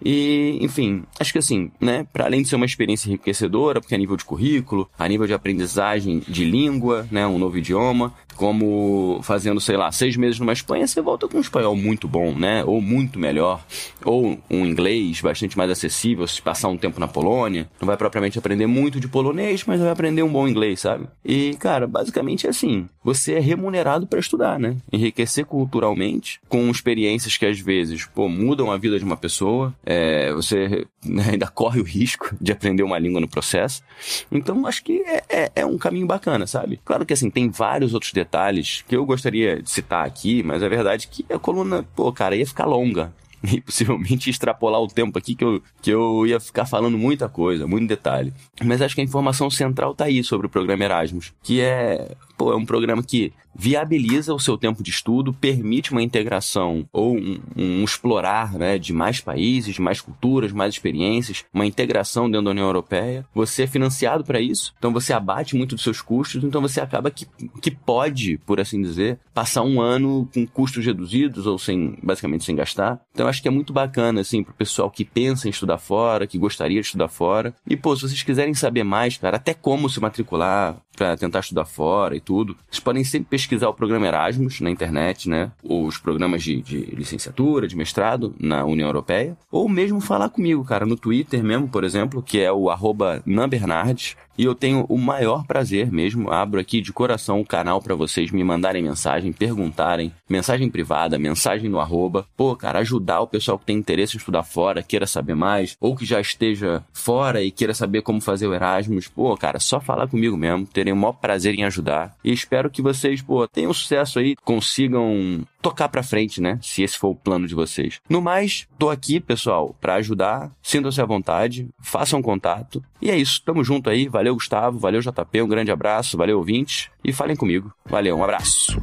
E, 0.05 0.59
enfim, 0.61 1.05
acho 1.19 1.33
que 1.33 1.39
assim, 1.39 1.71
né, 1.81 2.07
para 2.13 2.25
além 2.25 2.43
de 2.43 2.49
ser 2.49 2.57
uma 2.57 2.67
experiência 2.67 3.09
enriquecedora, 3.09 3.81
porque 3.81 3.95
a 3.95 3.99
nível 3.99 4.17
de 4.17 4.25
currículo, 4.25 4.89
a 4.99 5.09
nível 5.09 5.27
de 5.27 5.35
aprendizagem 5.35 6.23
de 6.27 6.45
língua, 6.45 7.07
né, 7.11 7.27
um 7.27 7.39
novo 7.39 7.59
idioma, 7.59 8.15
como 8.37 9.21
fazendo, 9.23 9.61
sei 9.61 9.77
lá, 9.77 9.91
seis 9.91 10.17
meses 10.17 10.39
numa 10.39 10.53
Espanha, 10.53 10.87
você 10.87 11.01
volta 11.01 11.27
com 11.27 11.39
um 11.39 11.41
espanhol 11.41 11.75
muito 11.75 12.07
bom, 12.07 12.33
né? 12.33 12.63
Ou 12.65 12.81
muito 12.81 13.19
melhor. 13.19 13.65
Ou 14.05 14.39
um 14.51 14.67
inglês 14.67 15.21
bastante 15.21 15.57
mais 15.57 15.71
acessível, 15.71 16.27
se 16.27 16.41
passar 16.41 16.69
um 16.69 16.77
tempo 16.77 17.01
na 17.01 17.09
Polônia. 17.09 17.69
Não 17.81 17.87
vai 17.87 17.97
propriamente 17.97 18.39
aprender 18.39 18.67
muito 18.67 19.01
de 19.01 19.09
polonês, 19.09 19.65
mas 19.67 19.81
vai 19.81 19.91
aprender 19.91 20.23
um 20.23 20.33
bom 20.33 20.47
inglês, 20.47 20.81
sabe? 20.81 21.07
E, 21.25 21.57
cara, 21.59 21.87
basicamente 21.87 22.47
é 22.47 22.51
assim. 22.51 22.89
Você 23.03 23.35
é 23.35 23.41
remunerado 23.41 24.07
para 24.07 24.21
estudar, 24.21 24.59
né? 24.59 24.77
Enriquecer 24.93 25.47
culturalmente, 25.47 26.41
com 26.49 26.71
experiências 26.71 27.37
que 27.37 27.47
às 27.47 27.59
vezes, 27.59 28.05
pô, 28.07 28.29
mudam 28.29 28.71
a 28.71 28.77
vida 28.77 28.99
de 28.99 29.05
uma 29.05 29.17
pessoa. 29.17 29.75
É, 29.85 30.33
você 30.33 30.87
né, 31.05 31.31
ainda 31.33 31.47
corre 31.47 31.81
o 31.81 31.85
risco 31.85 32.37
de 32.41 32.53
aprender 32.53 32.83
uma 32.83 32.99
língua 32.99 33.21
no 33.21 33.29
processo. 33.29 33.83
Então, 34.31 34.67
acho 34.67 34.85
que 34.85 35.03
é, 35.03 35.25
é, 35.29 35.53
é 35.57 35.67
um 35.67 35.79
caminho 35.79 36.07
bacana, 36.07 36.47
sabe? 36.47 36.81
Claro 36.85 37.07
que, 37.07 37.13
assim, 37.13 37.31
tem 37.31 37.49
vários 37.49 37.95
outros 37.95 38.13
detalhes 38.13 38.26
detalhes 38.27 38.85
que 38.87 38.97
eu 38.97 39.07
gostaria 39.07 39.63
de 39.63 39.71
citar 39.71 40.05
aqui, 40.05 40.43
mas 40.43 40.63
é 40.63 40.69
verdade 40.69 41.07
que 41.09 41.25
a 41.33 41.39
coluna, 41.39 41.85
pô, 41.95 42.13
cara, 42.13 42.37
ia 42.37 42.47
ficar 42.47 42.67
longa. 42.67 43.13
E 43.53 43.61
possivelmente 43.61 44.29
extrapolar 44.29 44.81
o 44.81 44.89
tempo 44.89 45.17
aqui 45.17 45.37
que 45.37 45.45
eu, 45.45 45.63
que 45.81 45.91
eu 45.91 46.27
ia 46.27 46.41
ficar 46.41 46.67
falando 46.67 46.99
muita 46.99 47.29
coisa, 47.29 47.65
muito 47.65 47.87
detalhe. 47.87 48.33
Mas 48.65 48.83
acho 48.83 48.95
que 48.95 49.01
a 49.01 49.05
informação 49.05 49.49
central 49.49 49.95
tá 49.95 50.07
aí 50.07 50.25
sobre 50.25 50.49
o 50.49 50.51
programa 50.51 50.83
Erasmus, 50.83 51.33
que 51.45 51.61
é, 51.61 52.17
pô, 52.37 52.53
é 52.53 52.57
um 52.57 52.67
programa 52.67 53.03
que 53.03 53.33
viabiliza 53.57 54.35
o 54.35 54.39
seu 54.39 54.59
tempo 54.59 54.83
de 54.83 54.91
estudo, 54.91 55.33
permite 55.33 55.93
uma 55.93 56.03
integração 56.03 56.87
ou 56.93 57.17
um, 57.17 57.41
um, 57.57 57.85
explorar 57.85 58.53
né, 58.53 58.79
de 58.79 58.93
mais 58.93 59.21
países, 59.21 59.75
de 59.75 59.81
mais 59.81 60.01
culturas, 60.01 60.53
mais 60.53 60.75
experiências, 60.75 61.45
uma 61.53 61.65
integração 61.65 62.31
dentro 62.31 62.45
da 62.45 62.51
União 62.51 62.67
Europeia. 62.67 63.25
Você 63.35 63.63
é 63.63 63.67
financiado 63.67 64.25
para 64.25 64.41
isso, 64.41 64.75
então 64.79 64.93
você 64.93 65.13
abate 65.13 65.57
muito 65.57 65.75
dos 65.75 65.85
seus 65.85 66.03
custos, 66.03 66.45
então 66.45 66.61
você 66.61 66.81
acaba 66.81 67.11
que, 67.11 67.27
que 67.63 67.71
pode, 67.71 68.39
por 68.39 68.61
assim 68.61 68.81
dizer, 68.83 69.19
passar 69.33 69.63
um 69.63 69.81
ano 69.81 70.29
com 70.33 70.47
custos 70.47 70.85
reduzidos 70.85 71.47
ou 71.47 71.59
sem, 71.59 71.99
basicamente 72.03 72.45
sem 72.45 72.55
gastar. 72.55 73.01
Então 73.13 73.27
acho 73.27 73.41
que 73.41 73.49
é 73.49 73.51
muito 73.51 73.73
bacana, 73.73 74.21
assim, 74.21 74.43
pro 74.43 74.53
pessoal 74.53 74.91
que 74.91 75.05
pensa 75.05 75.49
em 75.49 75.51
estudar 75.51 75.79
fora, 75.79 76.27
que 76.27 76.39
gostaria 76.39 76.81
de 76.81 76.87
estudar 76.87 77.09
fora. 77.09 77.55
E, 77.67 77.77
pô, 77.77 77.97
se 77.97 78.03
vocês 78.03 78.23
quiserem 78.23 78.55
saber 78.55 78.85
mais, 78.85 79.17
cara, 79.17 79.37
até 79.37 79.55
como 79.55 79.89
se 79.89 80.01
matricular 80.01 80.77
para 80.97 81.17
tentar 81.17 81.41
estudar 81.41 81.65
fora 81.65 82.17
e 82.17 82.21
tudo, 82.21 82.57
vocês 82.69 82.81
podem 82.81 83.05
sempre 83.05 83.29
pesquisar 83.31 83.69
o 83.69 83.75
programa 83.75 84.07
Erasmus 84.07 84.61
na 84.61 84.71
internet, 84.71 85.29
né? 85.29 85.53
Os 85.63 85.99
programas 85.99 86.43
de, 86.43 86.61
de 86.63 86.79
licenciatura, 86.87 87.69
de 87.69 87.77
mestrado 87.77 88.35
na 88.41 88.65
União 88.65 88.89
Europeia. 88.89 89.37
Ou 89.51 89.69
mesmo 89.69 90.01
falar 90.01 90.31
comigo, 90.31 90.65
cara, 90.65 90.87
no 90.87 90.97
Twitter 90.97 91.43
mesmo, 91.45 91.69
por 91.69 91.85
exemplo, 91.85 92.23
que 92.23 92.41
é 92.41 92.51
o 92.51 92.71
arroba 92.71 93.23
Nambernardes. 93.27 94.17
E 94.39 94.45
eu 94.45 94.55
tenho 94.55 94.85
o 94.89 94.99
maior 94.99 95.47
prazer 95.47 95.91
mesmo, 95.91 96.31
abro 96.31 96.61
aqui 96.61 96.81
de 96.81 96.93
coração 96.93 97.41
o 97.41 97.47
canal 97.47 97.81
para 97.81 97.95
vocês 97.95 98.31
me 98.31 98.45
mandarem 98.45 98.83
mensagem, 98.83 99.33
perguntarem, 99.33 100.13
mensagem 100.29 100.69
privada, 100.69 101.19
mensagem 101.19 101.71
no 101.71 101.81
arroba. 101.81 102.27
Pô, 102.37 102.55
cara, 102.55 102.81
ajudar 102.81 103.21
o 103.21 103.27
pessoal 103.27 103.59
que 103.59 103.67
tem 103.67 103.77
interesse 103.77 104.17
em 104.17 104.19
estudar 104.19 104.43
fora, 104.43 104.83
queira 104.83 105.07
saber 105.07 105.35
mais, 105.35 105.77
ou 105.81 105.97
que 105.97 106.05
já 106.05 106.21
esteja 106.21 106.85
fora 106.93 107.43
e 107.43 107.51
queira 107.51 107.75
saber 107.75 108.03
como 108.03 108.21
fazer 108.21 108.47
o 108.47 108.55
Erasmus. 108.55 109.09
Pô, 109.09 109.37
cara, 109.37 109.59
só 109.59 109.81
falar 109.81 110.09
comigo 110.09 110.37
mesmo, 110.37 110.67
terei 110.67 110.93
o 110.93 110.97
maior 110.97 111.13
prazer 111.13 111.55
em 111.55 111.65
ajudar. 111.65 112.15
E 112.23 112.33
espero 112.33 112.71
que 112.71 112.83
vocês, 112.83 113.23
pô, 113.23 113.47
tenham 113.49 113.73
sucesso 113.73 114.19
aí, 114.19 114.37
consigam 114.45 115.45
tocar 115.67 115.89
para 115.89 116.03
frente, 116.03 116.41
né? 116.41 116.61
Se 116.63 116.83
esse 116.83 116.97
for 116.97 117.09
o 117.09 117.15
plano 117.17 117.47
de 117.49 117.55
vocês. 117.55 118.01
No 118.09 118.23
mais, 118.23 118.69
tô 118.79 118.89
aqui, 118.89 119.19
pessoal, 119.19 119.75
para 119.81 119.95
ajudar. 119.97 120.53
Sintam-se 120.63 121.01
à 121.01 121.05
vontade, 121.05 121.69
façam 121.81 122.23
contato. 122.23 122.83
E 123.01 123.11
é 123.11 123.17
isso, 123.17 123.43
tamo 123.45 123.63
junto 123.63 123.91
aí. 123.91 124.09
Valeu, 124.09 124.35
Gustavo, 124.35 124.79
valeu, 124.79 125.01
JP, 125.01 125.43
um 125.43 125.49
grande 125.49 125.71
abraço, 125.71 126.17
valeu, 126.17 126.39
ouvintes, 126.39 126.89
e 127.05 127.13
falem 127.13 127.37
comigo. 127.37 127.73
Valeu, 127.85 128.17
um 128.17 128.25
abraço. 128.25 128.77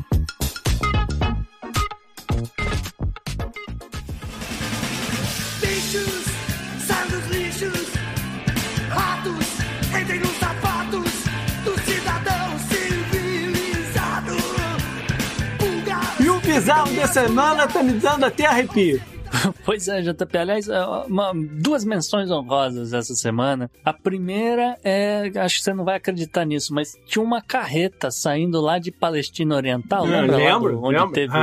bizarro 16.53 16.95
da 16.95 17.07
semana 17.07 17.67
tá 17.67 17.81
me 17.81 17.93
dando 17.93 18.25
até 18.25 18.45
arrepio. 18.45 19.01
Pois 19.65 19.87
é, 19.87 20.01
JP. 20.01 20.37
Aliás, 20.37 20.67
é, 20.67 20.85
uma, 20.85 21.33
duas 21.33 21.83
menções 21.83 22.29
honrosas 22.29 22.93
essa 22.93 23.13
semana. 23.15 23.69
A 23.83 23.93
primeira 23.93 24.77
é, 24.83 25.31
acho 25.35 25.57
que 25.57 25.63
você 25.63 25.73
não 25.73 25.83
vai 25.83 25.97
acreditar 25.97 26.45
nisso, 26.45 26.73
mas 26.73 26.97
tinha 27.05 27.23
uma 27.23 27.41
carreta 27.41 28.11
saindo 28.11 28.61
lá 28.61 28.79
de 28.79 28.91
Palestina 28.91 29.55
Oriental, 29.55 30.05
lembra? 30.05 30.37
Lembro, 30.37 30.73
do, 30.73 30.83
onde 30.83 30.97
lembro. 30.97 31.13
teve 31.13 31.33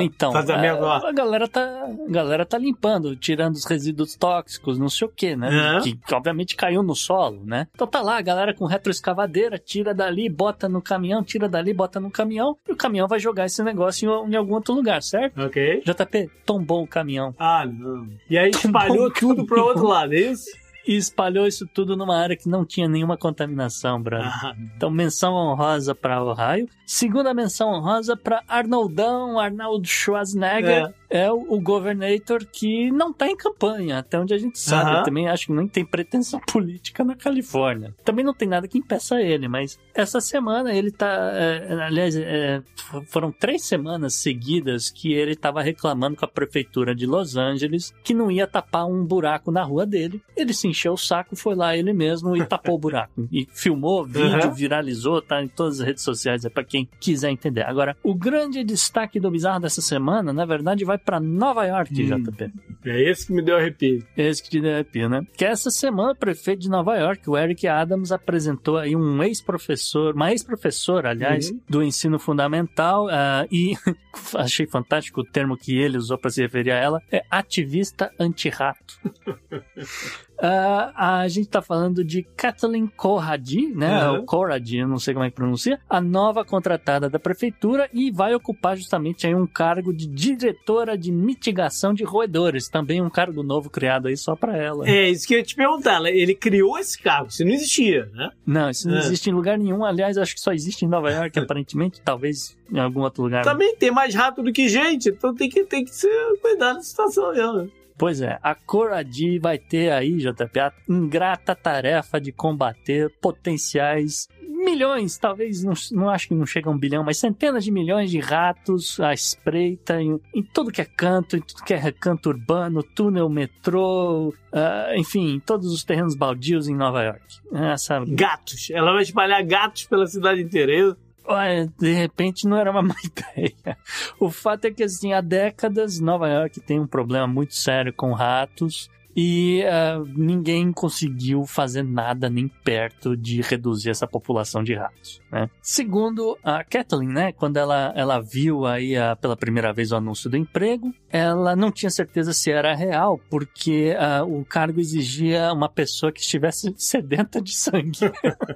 então, 0.00 0.32
a, 0.34 1.08
a, 1.08 1.12
galera 1.12 1.46
tá, 1.46 1.60
a 1.60 2.10
galera 2.10 2.46
tá 2.46 2.58
limpando, 2.58 3.14
tirando 3.14 3.54
os 3.54 3.64
resíduos 3.64 4.16
tóxicos, 4.16 4.78
não 4.78 4.88
sei 4.88 5.06
o 5.06 5.10
que, 5.10 5.36
né? 5.36 5.48
Uhum. 5.50 5.82
Que, 5.82 5.96
que, 5.96 6.14
obviamente 6.14 6.56
caiu 6.56 6.82
no 6.82 6.94
solo, 6.94 7.44
né? 7.44 7.66
Então 7.74 7.86
tá 7.86 8.00
lá, 8.00 8.16
a 8.16 8.22
galera 8.22 8.54
com 8.54 8.64
retroescavadeira, 8.64 9.58
tira 9.58 9.94
dali, 9.94 10.28
bota 10.28 10.68
no 10.68 10.80
caminhão, 10.80 11.22
tira 11.22 11.48
dali, 11.48 11.74
bota 11.74 12.00
no 12.00 12.10
caminhão, 12.10 12.56
e 12.68 12.72
o 12.72 12.76
caminhão 12.76 13.06
vai 13.06 13.18
jogar 13.18 13.46
esse 13.46 13.62
negócio 13.62 14.26
em, 14.26 14.32
em 14.32 14.36
algum 14.36 14.54
outro 14.54 14.74
lugar, 14.74 15.02
certo? 15.02 15.40
Ok. 15.42 15.82
JP, 15.84 16.30
tombou 16.44 16.82
o 16.82 16.88
caminhão. 16.88 17.34
Ah, 17.38 17.66
não. 17.66 18.08
E 18.28 18.38
aí 18.38 18.50
espalhou 18.50 19.10
tudo 19.12 19.44
pro 19.44 19.64
outro 19.64 19.86
lado, 19.86 20.14
é 20.14 20.20
isso? 20.20 20.50
E 20.90 20.96
espalhou 20.96 21.46
isso 21.46 21.68
tudo 21.72 21.96
numa 21.96 22.16
área 22.16 22.36
que 22.36 22.48
não 22.48 22.66
tinha 22.66 22.88
nenhuma 22.88 23.16
contaminação, 23.16 24.02
brother. 24.02 24.26
Ah. 24.26 24.56
Então, 24.74 24.90
menção 24.90 25.34
honrosa 25.34 25.94
para 25.94 26.20
Ohio. 26.20 26.68
Segunda 26.84 27.32
menção 27.32 27.68
honrosa 27.68 28.16
para 28.16 28.42
Arnoldão, 28.48 29.38
Arnold 29.38 29.88
Schwarzenegger. 29.88 30.86
É 30.86 30.99
é 31.10 31.30
o, 31.30 31.54
o 31.54 31.60
Governator 31.60 32.46
que 32.46 32.90
não 32.92 33.12
tá 33.12 33.28
em 33.28 33.36
campanha, 33.36 33.98
até 33.98 34.18
onde 34.18 34.32
a 34.32 34.38
gente 34.38 34.58
sabe. 34.58 34.98
Uhum. 34.98 35.02
Também 35.02 35.28
acho 35.28 35.46
que 35.46 35.52
nem 35.52 35.66
tem 35.66 35.84
pretensão 35.84 36.40
política 36.50 37.04
na 37.04 37.16
Califórnia. 37.16 37.94
Também 38.04 38.24
não 38.24 38.32
tem 38.32 38.48
nada 38.48 38.68
que 38.68 38.78
impeça 38.78 39.20
ele, 39.20 39.48
mas 39.48 39.78
essa 39.92 40.20
semana 40.20 40.72
ele 40.72 40.92
tá. 40.92 41.08
É, 41.34 41.72
aliás, 41.82 42.14
é, 42.16 42.62
foram 43.08 43.32
três 43.32 43.64
semanas 43.64 44.14
seguidas 44.14 44.88
que 44.88 45.12
ele 45.12 45.34
tava 45.34 45.60
reclamando 45.62 46.16
com 46.16 46.24
a 46.24 46.28
prefeitura 46.28 46.94
de 46.94 47.06
Los 47.06 47.36
Angeles 47.36 47.92
que 48.04 48.14
não 48.14 48.30
ia 48.30 48.46
tapar 48.46 48.86
um 48.86 49.04
buraco 49.04 49.50
na 49.50 49.62
rua 49.62 49.84
dele. 49.84 50.22
Ele 50.36 50.54
se 50.54 50.68
encheu 50.68 50.92
o 50.92 50.98
saco, 50.98 51.34
foi 51.34 51.56
lá 51.56 51.76
ele 51.76 51.92
mesmo 51.92 52.36
e 52.36 52.46
tapou 52.46 52.76
o 52.76 52.78
buraco. 52.80 53.28
E 53.32 53.48
filmou, 53.52 54.04
vídeo, 54.04 54.48
uhum. 54.48 54.54
viralizou, 54.54 55.20
tá 55.20 55.42
em 55.42 55.48
todas 55.48 55.80
as 55.80 55.86
redes 55.86 56.04
sociais, 56.04 56.44
é 56.44 56.48
para 56.48 56.64
quem 56.64 56.88
quiser 57.00 57.30
entender. 57.30 57.62
Agora, 57.62 57.96
o 58.02 58.14
grande 58.14 58.62
destaque 58.62 59.18
do 59.18 59.30
bizarro 59.30 59.60
dessa 59.60 59.80
semana, 59.80 60.32
na 60.32 60.44
verdade, 60.44 60.84
vai 60.84 60.99
para 61.04 61.20
Nova 61.20 61.64
York, 61.64 61.92
hum. 61.92 62.22
JP. 62.22 62.52
É 62.84 63.10
esse 63.10 63.26
que 63.26 63.32
me 63.32 63.42
deu 63.42 63.56
arrepio. 63.56 64.02
Esse 64.16 64.42
que 64.42 64.48
te 64.48 64.60
deu 64.60 64.72
arrepio, 64.72 65.08
né? 65.08 65.22
Que 65.36 65.44
essa 65.44 65.70
semana 65.70 66.12
o 66.12 66.16
prefeito 66.16 66.60
de 66.60 66.70
Nova 66.70 66.96
York, 66.96 67.28
o 67.28 67.36
Eric 67.36 67.66
Adams, 67.66 68.10
apresentou 68.12 68.78
aí 68.78 68.96
um 68.96 69.22
ex-professor, 69.22 70.14
uma 70.14 70.30
ex-professora, 70.30 71.10
aliás, 71.10 71.50
Uhum. 71.50 71.60
do 71.68 71.82
ensino 71.82 72.18
fundamental, 72.18 73.08
ah, 73.10 73.46
e 73.50 73.74
achei 74.36 74.66
fantástico 74.66 75.20
o 75.20 75.24
termo 75.24 75.56
que 75.56 75.76
ele 75.78 75.98
usou 75.98 76.16
para 76.16 76.30
se 76.30 76.40
referir 76.42 76.70
a 76.70 76.76
ela, 76.76 77.02
é 77.12 77.22
ativista 77.30 78.10
anti-rato. 78.18 78.98
Ah, 80.42 81.20
a 81.20 81.28
gente 81.28 81.48
tá 81.48 81.60
falando 81.60 82.02
de 82.04 82.22
Kathleen 82.36 82.86
Corradi, 82.86 83.68
né? 83.74 84.08
Uhum. 84.10 84.24
Corradi, 84.24 84.78
eu 84.78 84.88
não 84.88 84.98
sei 84.98 85.12
como 85.14 85.24
é 85.26 85.30
que 85.30 85.36
pronuncia, 85.36 85.78
a 85.88 86.00
nova 86.00 86.44
contratada 86.44 87.08
da 87.10 87.18
prefeitura 87.18 87.88
e 87.92 88.10
vai 88.10 88.34
ocupar 88.34 88.76
justamente 88.76 89.26
aí 89.26 89.34
um 89.34 89.46
cargo 89.46 89.92
de 89.92 90.06
diretora 90.06 90.96
de 90.96 91.12
mitigação 91.12 91.92
de 91.92 92.04
roedores, 92.04 92.68
também 92.68 93.02
um 93.02 93.10
cargo 93.10 93.42
novo 93.42 93.68
criado 93.70 94.08
aí 94.08 94.16
só 94.16 94.34
para 94.34 94.56
ela. 94.56 94.88
É, 94.88 95.08
isso 95.10 95.26
que 95.26 95.34
eu 95.34 95.38
ia 95.38 95.44
te 95.44 95.54
perguntar. 95.54 96.00
né? 96.00 96.10
Ele 96.10 96.34
criou 96.34 96.78
esse 96.78 96.98
cargo, 97.00 97.28
isso 97.28 97.44
não 97.44 97.52
existia, 97.52 98.06
né? 98.14 98.30
Não, 98.46 98.70
isso 98.70 98.88
não 98.88 98.96
É. 98.96 99.00
existe 99.00 99.28
em 99.28 99.32
lugar 99.32 99.58
nenhum. 99.58 99.84
Aliás, 99.84 100.16
acho 100.16 100.34
que 100.34 100.40
só 100.40 100.52
existe 100.52 100.84
em 100.84 100.88
Nova 100.88 101.10
York, 101.10 101.36
aparentemente, 101.38 102.00
talvez 102.02 102.56
em 102.72 102.78
algum 102.78 103.00
outro 103.00 103.22
lugar. 103.22 103.44
Também 103.44 103.74
tem 103.76 103.90
mais 103.90 104.14
rato 104.14 104.42
do 104.42 104.52
que 104.52 104.68
gente, 104.68 105.08
então 105.10 105.34
tem 105.34 105.48
que, 105.48 105.64
tem 105.64 105.84
que 105.84 105.94
ser 105.94 106.08
cuidar 106.40 106.74
da 106.74 106.80
situação 106.80 107.32
mesmo. 107.32 107.70
Pois 108.00 108.22
é, 108.22 108.38
a 108.42 108.54
Coradi 108.54 109.38
vai 109.38 109.58
ter 109.58 109.92
aí, 109.92 110.16
JP, 110.16 110.58
a 110.58 110.72
ingrata 110.88 111.54
tarefa 111.54 112.18
de 112.18 112.32
combater 112.32 113.14
potenciais 113.20 114.26
milhões, 114.40 115.18
talvez, 115.18 115.62
não, 115.62 115.74
não 115.92 116.08
acho 116.08 116.28
que 116.28 116.34
não 116.34 116.46
chega 116.46 116.70
a 116.70 116.72
um 116.72 116.78
bilhão, 116.78 117.04
mas 117.04 117.18
centenas 117.18 117.62
de 117.62 117.70
milhões 117.70 118.10
de 118.10 118.18
ratos 118.18 118.98
à 119.00 119.12
espreita 119.12 120.00
em, 120.00 120.18
em 120.34 120.42
tudo 120.42 120.72
que 120.72 120.80
é 120.80 120.86
canto, 120.86 121.36
em 121.36 121.42
tudo 121.42 121.62
que 121.62 121.74
é 121.74 121.76
recanto 121.76 122.30
urbano, 122.30 122.82
túnel, 122.82 123.28
metrô, 123.28 124.32
ah, 124.50 124.94
enfim, 124.96 125.34
em 125.34 125.40
todos 125.40 125.70
os 125.70 125.84
terrenos 125.84 126.14
baldios 126.14 126.68
em 126.68 126.74
Nova 126.74 127.02
York. 127.02 127.22
Essa 127.52 128.02
Gatos. 128.06 128.70
Ela 128.70 128.94
vai 128.94 129.02
espalhar 129.02 129.44
gatos 129.44 129.84
pela 129.84 130.06
cidade 130.06 130.40
inteira. 130.40 130.96
Olha, 131.30 131.72
de 131.78 131.92
repente 131.92 132.46
não 132.48 132.56
era 132.56 132.70
uma 132.70 132.82
má 132.82 132.94
ideia. 133.04 133.78
O 134.18 134.30
fato 134.30 134.64
é 134.64 134.70
que, 134.70 134.82
assim, 134.82 135.12
há 135.12 135.20
décadas 135.20 136.00
Nova 136.00 136.28
York 136.28 136.60
tem 136.60 136.80
um 136.80 136.86
problema 136.86 137.26
muito 137.26 137.54
sério 137.54 137.92
com 137.92 138.12
ratos 138.12 138.90
e 139.16 139.62
ah, 139.64 140.02
ninguém 140.16 140.72
conseguiu 140.72 141.44
fazer 141.44 141.82
nada 141.82 142.30
nem 142.30 142.48
perto 142.48 143.16
de 143.16 143.40
reduzir 143.40 143.90
essa 143.90 144.06
população 144.06 144.62
de 144.62 144.74
ratos. 144.74 145.20
Né? 145.30 145.48
Segundo 145.60 146.38
a 146.42 146.62
Kathleen, 146.64 147.08
né, 147.08 147.32
quando 147.32 147.56
ela, 147.56 147.92
ela 147.96 148.20
viu 148.20 148.66
aí 148.66 148.96
ah, 148.96 149.16
pela 149.16 149.36
primeira 149.36 149.72
vez 149.72 149.92
o 149.92 149.96
anúncio 149.96 150.30
do 150.30 150.36
emprego, 150.36 150.94
ela 151.08 151.56
não 151.56 151.70
tinha 151.70 151.90
certeza 151.90 152.32
se 152.32 152.50
era 152.50 152.74
real, 152.74 153.20
porque 153.28 153.94
ah, 153.98 154.24
o 154.24 154.44
cargo 154.44 154.80
exigia 154.80 155.52
uma 155.52 155.68
pessoa 155.68 156.12
que 156.12 156.20
estivesse 156.20 156.72
sedenta 156.78 157.40
de 157.40 157.54
sangue. 157.54 157.98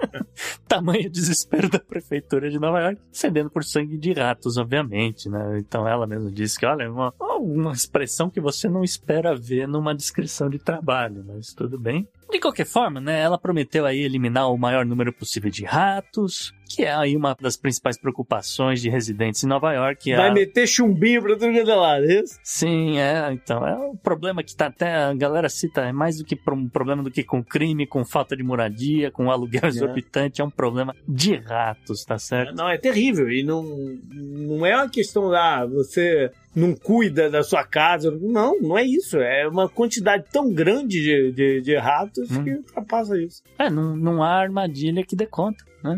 Tamanho 0.67 1.09
desespero 1.09 1.69
da 1.69 1.79
prefeitura 1.79 2.49
de 2.49 2.59
Nova 2.59 2.79
York, 2.81 3.01
cedendo 3.11 3.49
por 3.49 3.63
sangue 3.63 3.97
de 3.97 4.13
ratos, 4.13 4.57
obviamente, 4.57 5.29
né? 5.29 5.59
Então 5.59 5.87
ela 5.87 6.07
mesma 6.07 6.31
disse 6.31 6.59
que, 6.59 6.65
olha, 6.65 6.83
é 6.83 6.89
uma, 6.89 7.13
uma 7.39 7.71
expressão 7.71 8.29
que 8.29 8.41
você 8.41 8.67
não 8.69 8.83
espera 8.83 9.35
ver 9.35 9.67
numa 9.67 9.93
descrição 9.93 10.44
de 10.49 10.59
trabalho, 10.59 11.23
mas 11.27 11.53
tudo 11.53 11.79
bem. 11.79 12.07
De 12.31 12.39
qualquer 12.39 12.65
forma, 12.65 12.99
né, 12.99 13.21
ela 13.21 13.37
prometeu 13.37 13.85
aí 13.85 13.99
eliminar 14.01 14.51
o 14.51 14.57
maior 14.57 14.83
número 14.85 15.13
possível 15.13 15.49
de 15.51 15.63
ratos, 15.63 16.51
que 16.67 16.83
é 16.83 16.91
aí 16.93 17.15
uma 17.15 17.35
das 17.39 17.55
principais 17.55 17.97
preocupações 17.99 18.81
de 18.81 18.89
residentes 18.89 19.43
em 19.43 19.47
Nova 19.47 19.71
York. 19.73 20.11
é 20.11 20.17
Vai 20.17 20.29
a- 20.29 20.33
meter 20.33 20.67
chumbinho 20.67 21.21
pra 21.21 21.33
tudo 21.37 21.51
que 21.51 21.59
é 21.59 21.75
lado, 21.75 22.03
é 22.05 22.21
isso? 22.21 22.39
Sim, 22.43 22.97
é, 22.97 23.31
então, 23.31 23.65
é 23.65 23.75
um 23.75 23.95
problema 23.95 24.43
que 24.43 24.55
tá 24.55 24.65
até, 24.65 24.95
a 24.95 25.13
galera 25.13 25.47
cita, 25.49 25.81
é 25.81 25.91
mais 25.91 26.17
do 26.17 26.25
que 26.25 26.37
um 26.51 26.67
problema 26.67 27.03
do 27.03 27.11
que 27.11 27.23
com 27.23 27.43
crime, 27.43 27.85
com 27.85 28.03
falta 28.03 28.35
de 28.35 28.43
moradia, 28.43 29.11
com 29.11 29.29
aluguel 29.29 29.65
exorbitante, 29.67 30.41
é 30.41 30.43
um 30.43 30.49
problema 30.49 30.95
de 31.07 31.35
ratos, 31.35 32.03
tá 32.03 32.17
certo? 32.17 32.55
Não, 32.55 32.67
é 32.67 32.77
terrível. 32.77 33.29
E 33.29 33.43
não, 33.43 33.63
não 34.11 34.65
é 34.65 34.75
uma 34.75 34.89
questão 34.89 35.29
da 35.29 35.65
você 35.65 36.31
não 36.55 36.73
cuida 36.73 37.29
da 37.29 37.43
sua 37.43 37.63
casa. 37.63 38.09
Não, 38.21 38.59
não 38.61 38.77
é 38.77 38.83
isso. 38.83 39.17
É 39.17 39.47
uma 39.47 39.67
quantidade 39.67 40.25
tão 40.31 40.51
grande 40.53 41.01
de, 41.01 41.31
de, 41.31 41.61
de 41.61 41.75
ratos 41.77 42.31
Hum. 42.31 42.43
que 42.43 42.51
ultrapassa 42.51 43.17
isso. 43.21 43.43
É, 43.59 43.69
não, 43.69 43.95
não 43.95 44.23
há 44.23 44.29
armadilha 44.39 45.03
que 45.05 45.15
dê 45.15 45.25
conta, 45.25 45.63
né? 45.83 45.97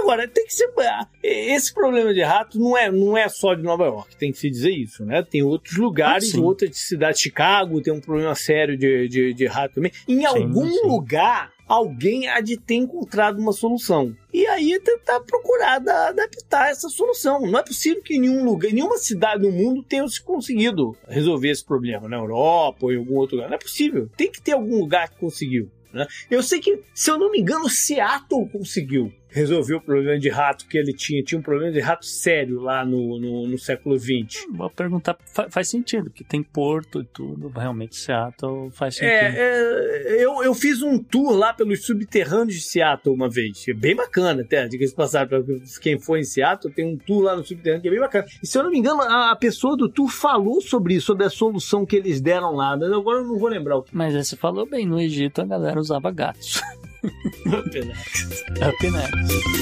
Agora, 0.00 0.26
tem 0.26 0.44
que 0.46 0.54
ser. 0.54 0.68
ah, 0.80 1.06
Esse 1.22 1.72
problema 1.72 2.12
de 2.12 2.22
rato 2.22 2.58
não 2.58 2.76
é, 2.76 2.90
não 2.90 3.16
é 3.16 3.28
só 3.28 3.54
de 3.54 3.62
Nova 3.62 3.84
York, 3.84 4.16
tem 4.16 4.32
que 4.32 4.38
se 4.38 4.50
dizer 4.50 4.70
isso, 4.72 5.04
né? 5.04 5.22
Tem 5.22 5.42
outros 5.42 5.76
lugares, 5.76 6.28
Ah, 6.30 6.32
sim. 6.32 6.40
outras 6.40 6.76
cidades, 6.76 7.20
Chicago 7.20 7.80
tem 7.80 7.92
um 7.92 8.00
problema 8.00 8.34
sério 8.34 8.76
de, 8.76 9.08
de, 9.08 9.34
de 9.34 9.46
rato 9.46 9.74
também. 9.76 9.92
Em 10.08 10.24
algum 10.24 10.68
sim. 10.68 10.86
lugar, 10.86 11.52
alguém 11.68 12.28
há 12.28 12.40
de 12.40 12.56
ter 12.56 12.74
encontrado 12.74 13.38
uma 13.38 13.52
solução. 13.52 14.14
E 14.32 14.46
aí 14.46 14.78
tentar 14.80 15.20
procurar 15.20 15.78
da- 15.78 16.08
adaptar 16.08 16.70
essa 16.70 16.88
solução. 16.88 17.40
Não 17.40 17.58
é 17.58 17.62
possível 17.62 18.02
que 18.02 18.18
nenhum 18.18 18.44
lugar, 18.44 18.70
nenhuma 18.72 18.98
cidade 18.98 19.42
do 19.42 19.50
mundo 19.50 19.82
tenha 19.82 20.06
se 20.08 20.22
conseguido 20.22 20.96
resolver 21.08 21.50
esse 21.50 21.64
problema, 21.64 22.08
na 22.08 22.16
Europa 22.16 22.78
ou 22.82 22.92
em 22.92 22.96
algum 22.98 23.14
outro 23.16 23.36
lugar. 23.36 23.48
Não 23.48 23.56
é 23.56 23.60
possível. 23.60 24.08
Tem 24.16 24.30
que 24.30 24.40
ter 24.42 24.52
algum 24.52 24.78
lugar 24.78 25.08
que 25.08 25.18
conseguiu. 25.18 25.70
né? 25.92 26.06
Eu 26.30 26.42
sei 26.42 26.58
que, 26.60 26.82
se 26.94 27.08
eu 27.10 27.16
não 27.18 27.30
me 27.30 27.38
engano, 27.38 27.68
Seattle 27.68 28.48
conseguiu 28.48 29.12
resolver 29.34 29.74
o 29.74 29.80
problema 29.80 30.18
de 30.18 30.28
rato 30.28 30.66
que 30.66 30.78
ele 30.78 30.92
tinha. 30.92 31.22
Tinha 31.22 31.38
um 31.38 31.42
problema 31.42 31.72
de 31.72 31.80
rato 31.80 32.06
sério 32.06 32.60
lá 32.60 32.84
no, 32.84 33.18
no, 33.18 33.48
no 33.48 33.58
século 33.58 33.98
XX. 33.98 34.46
Vou 34.52 34.70
perguntar, 34.70 35.16
fa- 35.26 35.48
faz 35.50 35.68
sentido, 35.68 36.08
que 36.08 36.22
tem 36.22 36.42
porto 36.42 37.00
e 37.00 37.04
tudo, 37.04 37.48
realmente 37.48 37.96
Seattle 37.96 38.70
faz 38.70 38.94
sentido. 38.94 39.10
É, 39.10 39.34
é, 39.36 40.24
eu, 40.24 40.42
eu 40.44 40.54
fiz 40.54 40.80
um 40.82 40.98
tour 41.02 41.32
lá 41.36 41.52
pelos 41.52 41.84
subterrâneos 41.84 42.54
de 42.54 42.60
Seattle 42.62 43.14
uma 43.14 43.28
vez. 43.28 43.66
É 43.68 43.74
bem 43.74 43.96
bacana, 43.96 44.42
até. 44.42 44.66
Diga-se 44.68 44.94
passar 44.94 45.26
para 45.26 45.42
quem 45.82 45.98
for 45.98 46.16
em 46.16 46.24
Seattle, 46.24 46.72
tem 46.72 46.86
um 46.86 46.96
tour 46.96 47.22
lá 47.22 47.34
no 47.36 47.44
subterrâneo 47.44 47.82
que 47.82 47.88
é 47.88 47.90
bem 47.90 48.00
bacana. 48.00 48.24
E 48.42 48.46
se 48.46 48.56
eu 48.56 48.62
não 48.62 48.70
me 48.70 48.78
engano, 48.78 49.02
a, 49.02 49.32
a 49.32 49.36
pessoa 49.36 49.76
do 49.76 49.88
tour 49.88 50.08
falou 50.08 50.60
sobre 50.60 50.94
isso, 50.94 51.06
sobre 51.06 51.24
a 51.26 51.30
solução 51.30 51.84
que 51.84 51.96
eles 51.96 52.20
deram 52.20 52.52
lá. 52.54 52.76
Mas 52.76 52.92
Agora 52.92 53.18
eu 53.20 53.26
não 53.26 53.38
vou 53.38 53.48
lembrar 53.48 53.76
o 53.78 53.82
que. 53.82 53.94
Mas 53.96 54.14
você 54.14 54.36
falou 54.36 54.64
bem, 54.64 54.86
no 54.86 55.00
Egito 55.00 55.42
a 55.42 55.44
galera 55.44 55.80
usava 55.80 56.10
gatos. 56.12 56.60
Up 57.04 58.90
next. 58.90 59.54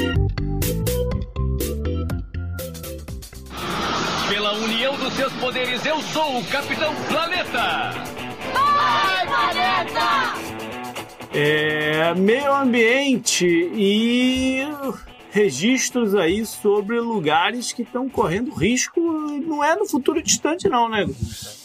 Pela 4.28 4.52
união 4.54 4.96
dos 4.96 5.12
seus 5.14 5.32
poderes, 5.34 5.84
eu 5.84 6.00
sou 6.02 6.38
o 6.38 6.44
Capitão 6.44 6.94
Planeta! 7.08 7.90
É, 11.34 12.14
meio 12.14 12.54
ambiente 12.54 13.46
e 13.46 14.62
registros 15.30 16.14
aí 16.14 16.44
sobre 16.44 17.00
lugares 17.00 17.72
que 17.72 17.82
estão 17.82 18.08
correndo 18.08 18.52
risco. 18.52 19.00
Não 19.00 19.64
é 19.64 19.74
no 19.74 19.86
futuro 19.86 20.22
distante, 20.22 20.68
não, 20.68 20.88
né? 20.88 21.06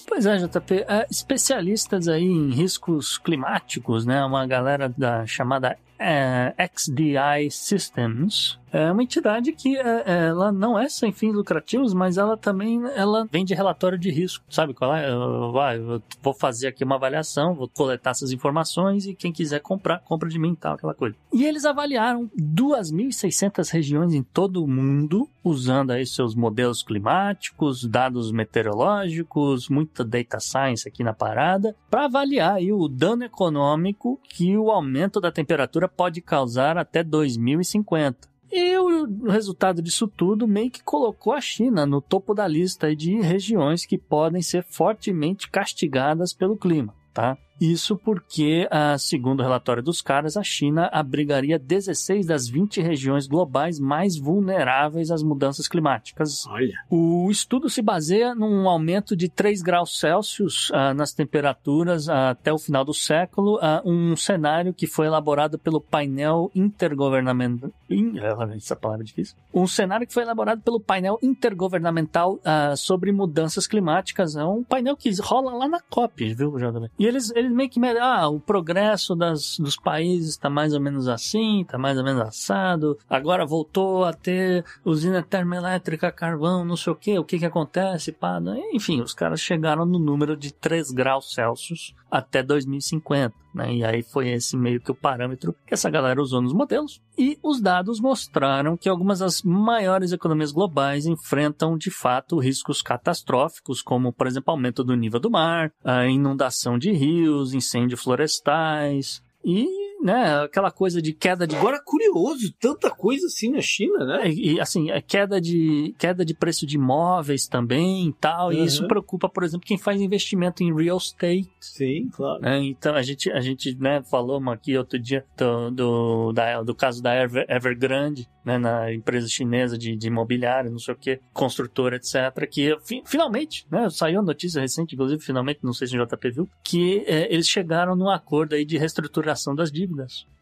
Pois 0.08 0.26
é, 0.26 0.38
JP. 0.38 0.86
É, 0.88 1.06
especialistas 1.12 2.08
aí 2.08 2.24
em 2.24 2.50
riscos 2.50 3.18
climáticos, 3.18 4.06
né? 4.06 4.24
Uma 4.24 4.48
galera 4.48 4.88
da 4.88 5.28
chamada 5.28 5.78
é, 6.00 6.54
XDI 6.76 7.52
Systems. 7.52 8.58
É 8.72 8.92
uma 8.92 9.04
entidade 9.04 9.52
que 9.54 9.78
é, 9.78 10.28
ela 10.28 10.52
não 10.52 10.78
é 10.78 10.90
sem 10.90 11.12
fins 11.12 11.34
lucrativos, 11.34 11.94
mas 11.94 12.18
ela 12.18 12.36
também 12.36 12.82
ela 12.96 13.28
vende 13.32 13.54
relatório 13.54 13.98
de 13.98 14.10
risco. 14.12 14.44
Sabe 14.50 14.74
qual 14.74 14.94
é? 14.94 15.10
Vai, 15.52 15.80
vou 16.22 16.34
fazer 16.34 16.68
aqui 16.68 16.84
uma 16.84 16.96
avaliação, 16.96 17.56
vou 17.56 17.70
coletar 17.70 18.12
essas 18.12 18.32
informações 18.32 19.06
e 19.06 19.14
quem 19.14 19.32
quiser 19.32 19.62
comprar, 19.62 20.00
compra 20.00 20.30
de 20.30 20.38
mim 20.38 20.52
e 20.52 20.56
tal, 20.56 20.74
aquela 20.74 20.94
coisa. 20.94 21.16
E 21.34 21.46
eles 21.46 21.66
avaliaram 21.66 22.30
2.600 22.38 23.70
regiões 23.72 24.14
em 24.14 24.24
todo 24.24 24.64
o 24.64 24.68
mundo, 24.68 25.30
usando 25.44 25.92
aí 25.92 26.06
seus 26.06 26.36
modelos 26.36 26.84
climáticos, 26.84 27.86
dados 27.86 28.32
meteorológicos, 28.32 29.70
muita 29.70 30.04
data 30.04 30.40
science 30.40 30.88
aqui 30.88 31.04
na 31.04 31.14
parada, 31.14 31.76
para 31.90 32.06
avaliar 32.06 32.56
aí 32.56 32.72
o 32.72 32.88
dano 32.88 33.24
econômico 33.24 34.20
que 34.24 34.58
o 34.58 34.70
aumento 34.72 35.22
da 35.22 35.32
temperatura 35.32 35.88
pode 35.88 36.22
causar 36.22 36.78
até 36.78 37.04
2050. 37.04 38.37
E 38.52 38.78
o 38.78 39.28
resultado 39.30 39.82
disso 39.82 40.08
tudo 40.08 40.48
meio 40.48 40.72
que 40.72 40.84
colocou 40.84 41.34
a 41.34 41.42
China 41.42 41.86
no 41.86 42.02
topo 42.02 42.34
da 42.34 42.48
lista 42.48 42.96
de 42.96 43.20
regiões 43.20 43.86
que 43.86 43.98
podem 43.98 44.42
ser 44.42 44.64
fortemente 44.64 45.50
castigadas 45.50 46.34
pelo 46.34 46.58
clima. 46.58 46.94
Tá? 47.14 47.38
Isso 47.60 47.98
porque, 47.98 48.68
ah, 48.70 48.98
segundo 48.98 49.40
o 49.40 49.44
relatório 49.44 49.82
dos 49.82 50.02
caras, 50.02 50.38
a 50.38 50.44
China 50.44 50.90
abrigaria 50.92 51.58
16 51.58 52.26
das 52.26 52.48
20 52.48 52.82
regiões 52.82 53.28
globais 53.28 53.80
mais 53.80 54.18
vulneráveis 54.18 55.10
às 55.10 55.24
mudanças 55.24 55.68
climáticas. 55.68 56.46
Olha. 56.48 56.74
O 56.90 57.30
estudo 57.32 57.70
se 57.70 57.82
baseia 57.82 58.36
num 58.36 58.70
aumento 58.70 59.16
de 59.16 59.28
3 59.28 59.62
graus 59.62 60.00
Celsius 60.00 60.72
ah, 60.74 60.94
nas 60.94 61.14
temperaturas 61.14 62.08
ah, 62.08 62.30
até 62.32 62.54
o 62.54 62.60
final 62.60 62.86
do 62.86 62.94
século, 62.94 63.60
um 63.84 64.16
cenário 64.16 64.74
que 64.74 64.86
foi 64.86 65.08
elaborado 65.08 65.58
pelo 65.58 65.82
painel 65.82 66.52
intergovernamental. 66.54 67.72
In, 67.90 68.14
essa 68.56 68.76
palavra 68.76 69.04
é 69.04 69.08
difícil. 69.08 69.36
Um 69.54 69.66
cenário 69.66 70.06
que 70.06 70.14
foi 70.14 70.24
elaborado 70.24 70.62
pelo 70.62 70.80
painel 70.80 71.18
intergovernamental 71.22 72.40
sobre 72.76 73.12
mudanças 73.12 73.66
climáticas. 73.66 74.36
É 74.36 74.44
um 74.44 74.64
painel 74.64 74.96
que 74.96 75.10
rola 75.22 75.54
lá 75.54 75.68
na 75.68 75.80
COP, 75.82 76.34
viu, 76.34 76.52
JB? 76.58 76.92
E 77.00 77.06
eles, 77.06 77.32
eles 77.32 77.47
meio 77.54 77.70
que 77.70 77.80
medem, 77.80 78.02
ah, 78.02 78.28
o 78.28 78.40
progresso 78.40 79.16
das, 79.16 79.58
dos 79.58 79.76
países 79.76 80.32
está 80.32 80.50
mais 80.50 80.74
ou 80.74 80.80
menos 80.80 81.08
assim, 81.08 81.62
está 81.62 81.78
mais 81.78 81.98
ou 81.98 82.04
menos 82.04 82.22
assado. 82.22 82.98
Agora 83.10 83.46
voltou 83.46 84.04
a 84.06 84.14
ter 84.14 84.64
usina 84.84 85.24
termoelétrica, 85.24 86.12
carvão, 86.12 86.66
não 86.66 86.76
sei 86.76 86.94
o 86.94 86.96
que, 86.96 87.20
o 87.20 87.24
que 87.24 87.40
que 87.40 87.46
acontece, 87.46 88.12
pá. 88.12 88.40
né? 88.40 88.60
Enfim, 88.74 89.02
os 89.02 89.14
caras 89.14 89.40
chegaram 89.40 89.86
no 89.86 90.00
número 90.00 90.36
de 90.36 90.54
3 90.54 90.92
graus 90.92 91.34
Celsius 91.34 91.94
até 92.10 92.42
2050. 92.42 93.34
Né? 93.58 93.74
E 93.74 93.84
aí 93.84 94.04
foi 94.04 94.30
esse 94.30 94.56
meio 94.56 94.80
que 94.80 94.92
o 94.92 94.96
parâmetro 94.96 95.56
que 95.66 95.74
essa 95.74 95.90
galera 95.90 96.22
usou 96.22 96.42
nos 96.42 96.54
modelos. 96.54 97.02
E 97.18 97.40
os 97.42 97.60
dados 97.60 98.00
mostraram 98.00 98.78
que 98.78 98.88
algumas 98.88 99.20
das 99.20 99.42
maiores 99.42 100.12
economias 100.12 100.52
globais 100.52 101.08
enfrentam 101.08 101.76
de 101.76 101.90
fato 101.90 102.38
riscos 102.38 102.84
catastróficos, 102.84 103.82
como 103.82 104.14
por 104.14 104.28
exemplo 104.28 104.52
aumento 104.52 104.84
do 104.84 104.96
nível 104.96 105.20
do 105.20 105.32
mar, 105.32 105.72
a 105.84 106.06
inundação 106.06 106.78
de 106.78 106.92
rios, 106.92 107.54
incêndios 107.54 108.04
florestais 108.04 109.24
e 109.44 109.87
né, 110.02 110.44
aquela 110.44 110.72
coisa 110.72 111.02
de 111.02 111.14
queda 111.14 111.46
de 111.48 111.56
Agora, 111.56 111.82
curioso, 111.84 112.54
tanta 112.60 112.90
coisa 112.90 113.26
assim 113.28 113.50
na 113.52 113.62
China, 113.62 114.06
né? 114.06 114.30
e, 114.30 114.54
e, 114.54 114.60
assim, 114.60 114.90
é 114.92 115.02
queda 115.02 115.40
de, 115.42 115.94
queda 115.98 116.24
de 116.24 116.34
preço 116.34 116.66
de 116.66 116.76
imóveis 116.76 117.48
também 117.48 118.08
e 118.10 118.14
tal. 118.14 118.52
E 118.54 118.58
Uhum. 118.58 118.64
isso 118.66 118.88
preocupa, 118.88 119.28
por 119.30 119.44
exemplo, 119.44 119.66
quem 119.66 119.78
faz 119.78 120.00
investimento 120.02 120.64
em 120.64 120.74
real 120.76 120.98
estate. 120.98 121.50
Sim, 121.60 122.10
claro. 122.14 122.42
né? 122.42 122.60
Então 122.64 122.96
a 122.96 123.02
gente, 123.02 123.32
a 123.32 123.40
gente 123.42 123.76
né, 123.80 124.02
falou 124.10 124.42
aqui 124.50 124.78
outro 124.78 125.00
dia 125.00 125.26
do, 125.38 125.72
do, 125.72 126.32
da- 126.34 126.62
do 126.64 126.76
caso 126.76 127.02
da 127.02 127.14
Ever, 127.16 127.46
Evergrande, 127.50 128.28
né, 128.46 128.58
na 128.58 128.94
empresa 128.94 129.28
chinesa 129.28 129.78
de, 129.78 129.96
de 129.96 130.08
imobiliário, 130.08 130.72
não 130.72 130.80
sei 130.80 130.94
o 130.94 130.98
que, 130.98 131.20
construtora, 131.34 131.98
etc. 131.98 132.16
Que 132.50 132.78
fi- 132.86 133.02
finalmente, 133.06 133.66
né, 133.70 133.90
saiu 133.90 134.20
a 134.20 134.24
notícia 134.24 134.62
recente, 134.62 134.96
inclusive, 134.96 135.22
finalmente, 135.22 135.60
não 135.64 135.74
sei 135.74 135.88
se 135.88 135.98
o 135.98 136.06
JP 136.06 136.30
viu, 136.32 136.50
que 136.64 137.04
eh, 137.08 137.28
eles 137.34 137.48
chegaram 137.48 137.96
num 137.96 138.10
acordo 138.10 138.54
aí 138.56 138.64
de 138.66 138.78
reestruturação 138.78 139.54
das 139.56 139.72
dívidas. 139.72 139.97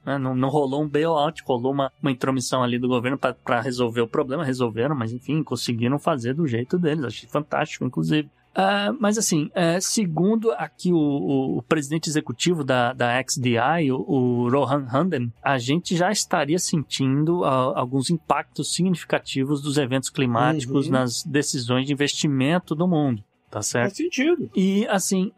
Né? 0.06 0.18
Não, 0.20 0.36
não 0.36 0.50
rolou 0.50 0.84
um 0.84 0.88
bailout, 0.90 1.42
rolou 1.46 1.72
uma, 1.72 1.92
uma 2.02 2.12
intromissão 2.12 2.62
ali 2.62 2.78
do 2.78 2.88
governo 2.88 3.18
para 3.18 3.60
resolver 3.62 4.02
o 4.02 4.08
problema. 4.08 4.44
Resolveram, 4.46 4.96
mas 4.96 5.12
enfim, 5.12 5.42
conseguiram 5.44 5.98
fazer 5.98 6.34
do 6.36 6.48
jeito 6.48 6.78
deles. 6.78 7.04
Achei 7.04 7.28
fantástico, 7.28 7.84
inclusive. 7.86 8.30
Ah, 8.58 8.94
mas 9.00 9.18
assim, 9.18 9.50
eh, 9.54 9.82
segundo 9.82 10.50
aqui 10.54 10.94
o, 10.94 10.96
o- 10.98 11.58
o 11.58 11.62
presidente 11.62 12.08
executivo 12.10 12.64
da, 12.64 12.94
da 12.94 13.22
XDI, 13.22 13.92
o, 13.92 13.98
o 13.98 14.50
Rohan 14.50 14.88
Handen, 14.94 15.34
a 15.44 15.58
gente 15.58 15.94
já 15.94 16.10
estaria 16.10 16.58
sentindo 16.58 17.44
ah, 17.44 17.74
alguns 17.78 18.10
impactos 18.10 18.74
significativos 18.74 19.62
dos 19.62 19.78
eventos 19.78 20.10
climáticos 20.10 20.86
Uhum. 20.86 20.92
nas 20.94 21.22
decisões 21.24 21.86
de 21.86 21.92
investimento 21.92 22.74
do 22.74 22.88
mundo. 22.88 23.22
Tá 23.56 23.62
certo? 23.62 23.86
Faz 23.86 23.98
sentido. 23.98 24.50
E, 24.54 24.86
assim, 24.88 25.32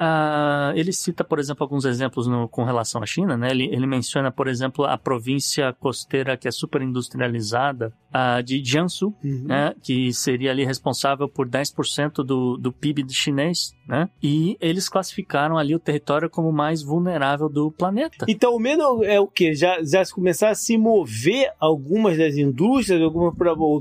ele 0.73 0.91
cita, 0.91 1.23
por 1.23 1.38
exemplo, 1.38 1.64
alguns 1.64 1.85
exemplos 1.85 2.26
no- 2.26 2.48
com 2.49 2.64
relação 2.64 3.03
à 3.03 3.06
China, 3.06 3.38
né? 3.38 3.52
Ele, 3.52 3.65
ele 3.65 3.85
menciona, 3.85 4.31
por 4.31 4.48
exemplo, 4.48 4.85
a 4.85 4.98
província 4.98 5.72
costeira 5.73 6.35
que 6.35 6.48
é 6.48 6.52
super 6.52 6.81
industrializada 6.81 7.94
ah, 8.19 8.41
de 8.41 8.64
Jiangsu, 8.64 9.14
Uhum. 9.23 9.44
né? 9.45 9.73
Que 9.84 10.11
seria 10.14 10.52
ali 10.52 10.65
responsável 10.65 11.27
por 11.30 11.48
10% 11.48 12.23
do, 12.23 12.57
do 12.57 12.72
PIB 12.72 13.03
chinês, 13.10 13.73
né? 13.88 14.10
E 14.22 14.57
eles 14.60 14.89
classificaram 14.89 15.57
ali 15.57 15.76
o 15.76 15.80
território 15.80 16.30
como 16.30 16.49
o 16.49 16.53
mais 16.53 16.81
vulnerável 16.81 17.49
do 17.49 17.72
planeta. 17.72 18.26
Então, 18.27 18.56
o 18.56 18.60
medo 18.60 19.03
é 19.03 19.19
o 19.19 19.27
quê? 19.27 19.53
Já, 19.53 19.77
já 19.84 20.03
se 20.03 20.14
começar 20.14 20.49
a 20.49 20.56
se 20.56 20.77
mover 20.77 21.52
algumas 21.60 22.18
das 22.18 22.35
indústrias, 22.35 23.02
algumas 23.02 23.34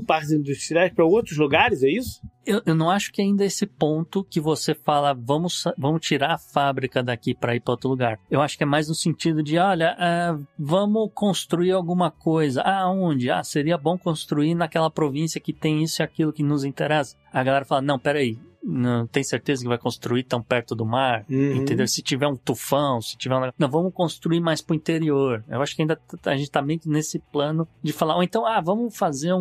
parques 0.05 0.31
industriais 0.31 0.93
para 0.93 1.05
outros 1.05 1.37
lugares, 1.37 1.83
é 1.83 1.89
isso? 1.89 2.21
Eu, 2.45 2.61
eu 2.65 2.73
não 2.73 2.89
acho 2.89 3.11
que 3.11 3.21
ainda 3.21 3.43
é 3.43 3.47
esse 3.47 3.65
ponto 3.65 4.23
que 4.23 4.39
você 4.39 4.73
fala, 4.73 5.13
vamos, 5.13 5.65
vamos 5.77 5.99
tirar 5.99 6.33
a 6.35 6.37
fábrica 6.37 7.03
daqui 7.03 7.35
para 7.35 7.53
ir 7.53 7.59
para 7.59 7.73
outro 7.73 7.89
lugar. 7.89 8.17
Eu 8.31 8.39
acho 8.41 8.55
que 8.57 8.63
é 8.63 8.65
mais 8.65 8.87
no 8.87 8.95
sentido 8.95 9.43
de, 9.43 9.57
olha, 9.57 9.93
ah, 9.99 10.37
vamos 10.57 11.09
construir 11.13 11.73
alguma 11.73 12.09
coisa. 12.09 12.61
Ah, 12.61 12.89
onde? 12.89 13.29
Ah, 13.29 13.43
seria 13.43 13.77
bom 13.77 13.97
construir 13.97 14.26
naquela 14.55 14.89
província 14.89 15.41
que 15.41 15.53
tem 15.53 15.83
isso 15.83 16.01
e 16.01 16.03
aquilo 16.03 16.33
que 16.33 16.43
nos 16.43 16.63
interessa. 16.63 17.15
A 17.31 17.43
galera 17.43 17.65
fala, 17.65 17.81
não, 17.81 17.99
peraí, 17.99 18.39
não 18.67 19.07
tem 19.07 19.23
certeza 19.23 19.61
que 19.61 19.67
vai 19.67 19.77
construir 19.77 20.23
tão 20.23 20.41
perto 20.41 20.75
do 20.75 20.85
mar? 20.85 21.25
Uhum. 21.29 21.53
Entendeu? 21.53 21.87
Se 21.87 22.01
tiver 22.01 22.27
um 22.27 22.35
tufão, 22.35 23.01
se 23.01 23.17
tiver 23.17 23.35
um... 23.35 23.51
Não, 23.57 23.69
vamos 23.69 23.93
construir 23.93 24.41
mais 24.41 24.61
pro 24.61 24.75
interior. 24.75 25.43
Eu 25.47 25.61
acho 25.61 25.75
que 25.75 25.81
ainda 25.81 25.99
a 26.25 26.35
gente 26.35 26.51
tá 26.51 26.61
meio 26.61 26.79
que 26.79 26.89
nesse 26.89 27.19
plano 27.19 27.67
de 27.81 27.93
falar, 27.93 28.15
ou 28.15 28.23
então, 28.23 28.45
ah, 28.45 28.59
vamos 28.59 28.95
fazer 28.97 29.33
um, 29.33 29.39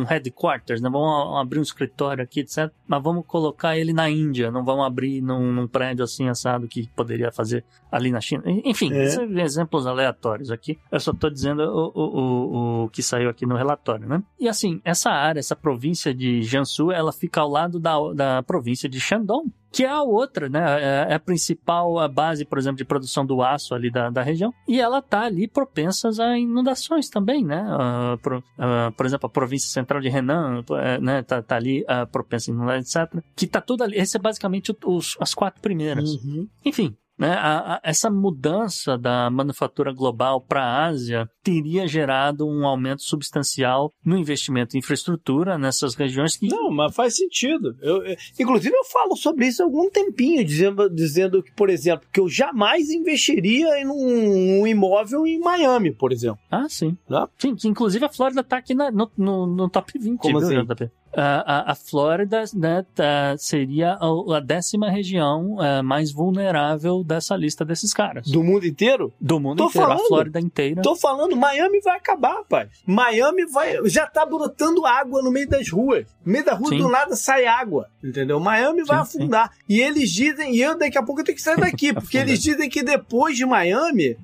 um 0.00 0.04
headquarters, 0.04 0.80
né? 0.80 0.88
Vamos 0.90 1.36
abrir 1.38 1.58
um 1.58 1.62
escritório 1.62 2.24
aqui, 2.24 2.40
etc. 2.40 2.70
Mas 2.86 3.02
vamos 3.02 3.24
colocar 3.26 3.76
ele 3.76 3.92
na 3.92 4.08
Índia, 4.08 4.50
não 4.50 4.64
vamos 4.64 4.86
abrir 4.86 5.20
num, 5.20 5.52
num 5.52 5.68
prédio 5.68 6.04
assim 6.04 6.28
assado 6.28 6.66
que 6.66 6.88
poderia 6.96 7.30
fazer 7.30 7.64
ali 7.90 8.10
na 8.10 8.20
China. 8.20 8.42
Enfim, 8.46 8.90
É. 8.92 9.42
exemplos 9.42 9.86
aleatórios 9.86 10.50
aqui. 10.50 10.78
Eu 10.90 10.98
só 11.00 11.12
tô 11.12 11.28
dizendo 11.28 11.62
o, 11.62 11.92
o, 11.94 12.02
o, 12.04 12.84
o 12.84 12.88
que 12.88 13.02
saiu 13.02 13.28
aqui 13.28 13.44
no 13.44 13.56
relatório, 13.56 14.08
né? 14.08 14.22
E 14.40 14.48
assim, 14.48 14.80
essa 14.84 15.10
área, 15.10 15.40
essa 15.40 15.54
província 15.54 16.14
de 16.14 16.42
Jiangsu, 16.42 16.90
ela 16.90 17.12
fica 17.12 17.40
ao 17.40 17.48
lado 17.50 17.78
da, 17.78 17.96
da 18.14 18.42
província 18.42 18.61
de 18.62 19.00
Shandong, 19.00 19.52
que 19.70 19.84
é 19.84 19.88
a 19.88 20.02
outra, 20.02 20.48
né? 20.48 20.60
É 20.80 21.12
é 21.12 21.14
a 21.14 21.20
principal 21.20 21.98
a 21.98 22.08
base, 22.08 22.44
por 22.44 22.58
exemplo, 22.58 22.76
de 22.76 22.84
produção 22.84 23.24
do 23.24 23.42
aço 23.42 23.74
ali 23.74 23.90
da, 23.90 24.10
da 24.10 24.22
região. 24.22 24.52
E 24.68 24.80
ela 24.80 25.02
tá 25.02 25.22
ali 25.22 25.48
propensas 25.48 26.20
a 26.20 26.38
inundações 26.38 27.08
também, 27.08 27.44
né? 27.44 27.64
Ah, 27.68 28.16
por, 28.22 28.42
ah, 28.58 28.92
por 28.96 29.06
exemplo, 29.06 29.26
a 29.26 29.30
província 29.30 29.68
central 29.68 30.00
de 30.00 30.08
Henan, 30.08 30.64
eh, 30.70 30.98
né? 31.00 31.22
Tá, 31.22 31.42
tá 31.42 31.56
ali 31.56 31.84
ah, 31.88 32.06
propensa 32.06 32.50
a 32.50 32.54
inundar, 32.54 32.78
etc. 32.78 33.22
Que 33.34 33.46
tá 33.46 33.60
tudo 33.60 33.84
ali. 33.84 33.96
Esse 33.96 34.16
é 34.16 34.20
basicamente 34.20 34.76
os, 34.84 35.16
as 35.20 35.34
quatro 35.34 35.60
primeiras. 35.60 36.14
Uhum. 36.16 36.48
Enfim, 36.64 36.96
né, 37.22 37.32
a- 37.34 37.74
a- 37.74 37.80
essa 37.84 38.10
mudança 38.10 38.98
da 38.98 39.30
manufatura 39.30 39.92
global 39.92 40.40
para 40.40 40.62
a 40.64 40.86
Ásia 40.86 41.28
teria 41.42 41.86
gerado 41.86 42.46
um 42.46 42.66
aumento 42.66 43.02
substancial 43.02 43.92
no 44.04 44.16
investimento 44.16 44.76
em 44.76 44.80
infraestrutura 44.80 45.56
nessas 45.56 45.94
regiões 45.94 46.36
que 46.36 46.48
Não, 46.48 46.70
mas 46.70 46.94
faz 46.94 47.16
sentido. 47.16 47.76
Eu, 47.80 48.04
eu- 48.04 48.16
inclusive, 48.38 48.74
eu 48.76 48.84
falo 48.84 49.16
sobre 49.16 49.46
isso 49.46 49.62
há 49.62 49.66
algum 49.66 49.88
tempinho, 49.90 50.44
dizendo, 50.44 50.88
dizendo 50.90 51.42
que, 51.42 51.52
por 51.52 51.70
exemplo, 51.70 52.06
que 52.12 52.20
eu 52.20 52.28
jamais 52.28 52.90
investiria 52.90 53.80
em 53.80 53.86
um, 53.86 54.60
um 54.62 54.66
imóvel 54.66 55.26
em 55.26 55.38
Miami, 55.38 55.92
por 55.92 56.12
exemplo. 56.12 56.38
Ah, 56.50 56.66
sim. 56.68 56.96
Né? 57.08 57.26
Sim, 57.38 57.54
que 57.54 57.68
inclusive 57.68 58.04
a 58.04 58.08
Flórida 58.08 58.42
tá 58.42 58.56
aqui 58.56 58.74
na- 58.74 58.90
no, 58.90 59.10
no, 59.16 59.46
no 59.46 59.68
top 59.68 59.92
20, 59.98 60.18
Como 60.20 60.38
viu, 60.40 60.48
assim? 60.48 60.66
JP? 60.66 60.90
A, 61.14 61.70
a, 61.70 61.72
a 61.72 61.74
Flórida 61.74 62.44
né, 62.54 62.84
tá- 62.94 63.36
seria 63.38 63.92
a, 64.00 64.36
a 64.36 64.40
décima 64.40 64.90
região 64.90 65.62
eh, 65.62 65.82
mais 65.82 66.10
vulnerável 66.10 67.04
dessa 67.04 67.36
lista 67.36 67.64
desses 67.64 67.92
caras. 67.92 68.26
Do, 68.26 68.32
Do 68.32 68.44
mundo 68.44 68.66
inteiro? 68.66 69.12
mundo 69.20 69.58
Tô 69.58 69.66
inteiro, 69.68 69.70
falando. 69.88 70.00
a 70.00 70.06
Flórida 70.08 70.40
inteira. 70.40 70.82
Tô 70.82 70.96
falando, 70.96 71.36
Miami 71.36 71.80
vai 71.80 71.96
acabar, 71.96 72.42
pai. 72.48 72.68
Miami 72.86 73.44
vai. 73.46 73.76
Já 73.88 74.06
tá 74.06 74.24
brotando 74.26 74.84
água 74.86 75.22
no 75.22 75.30
meio 75.30 75.48
das 75.48 75.68
ruas. 75.70 76.06
No 76.24 76.32
meio 76.32 76.44
da 76.44 76.54
rua, 76.54 76.68
Sim. 76.70 76.78
do 76.78 76.88
nada 76.88 77.14
sai 77.14 77.46
água. 77.46 77.88
Entendeu? 78.02 78.40
Miami 78.40 78.82
vai 78.82 79.04
Sim, 79.04 79.18
afundar. 79.18 79.50
E 79.68 79.80
eles 79.80 80.10
dizem, 80.10 80.54
e 80.56 80.62
eu 80.62 80.76
daqui 80.78 80.96
a 80.98 81.02
pouco 81.02 81.20
eu 81.20 81.24
tenho 81.24 81.36
que 81.36 81.42
sair 81.42 81.58
daqui, 81.60 81.92
porque 81.94 82.16
eles 82.18 82.40
dizem 82.42 82.68
que 82.68 82.82
depois 82.82 83.36
de 83.36 83.44
Miami, 83.44 84.16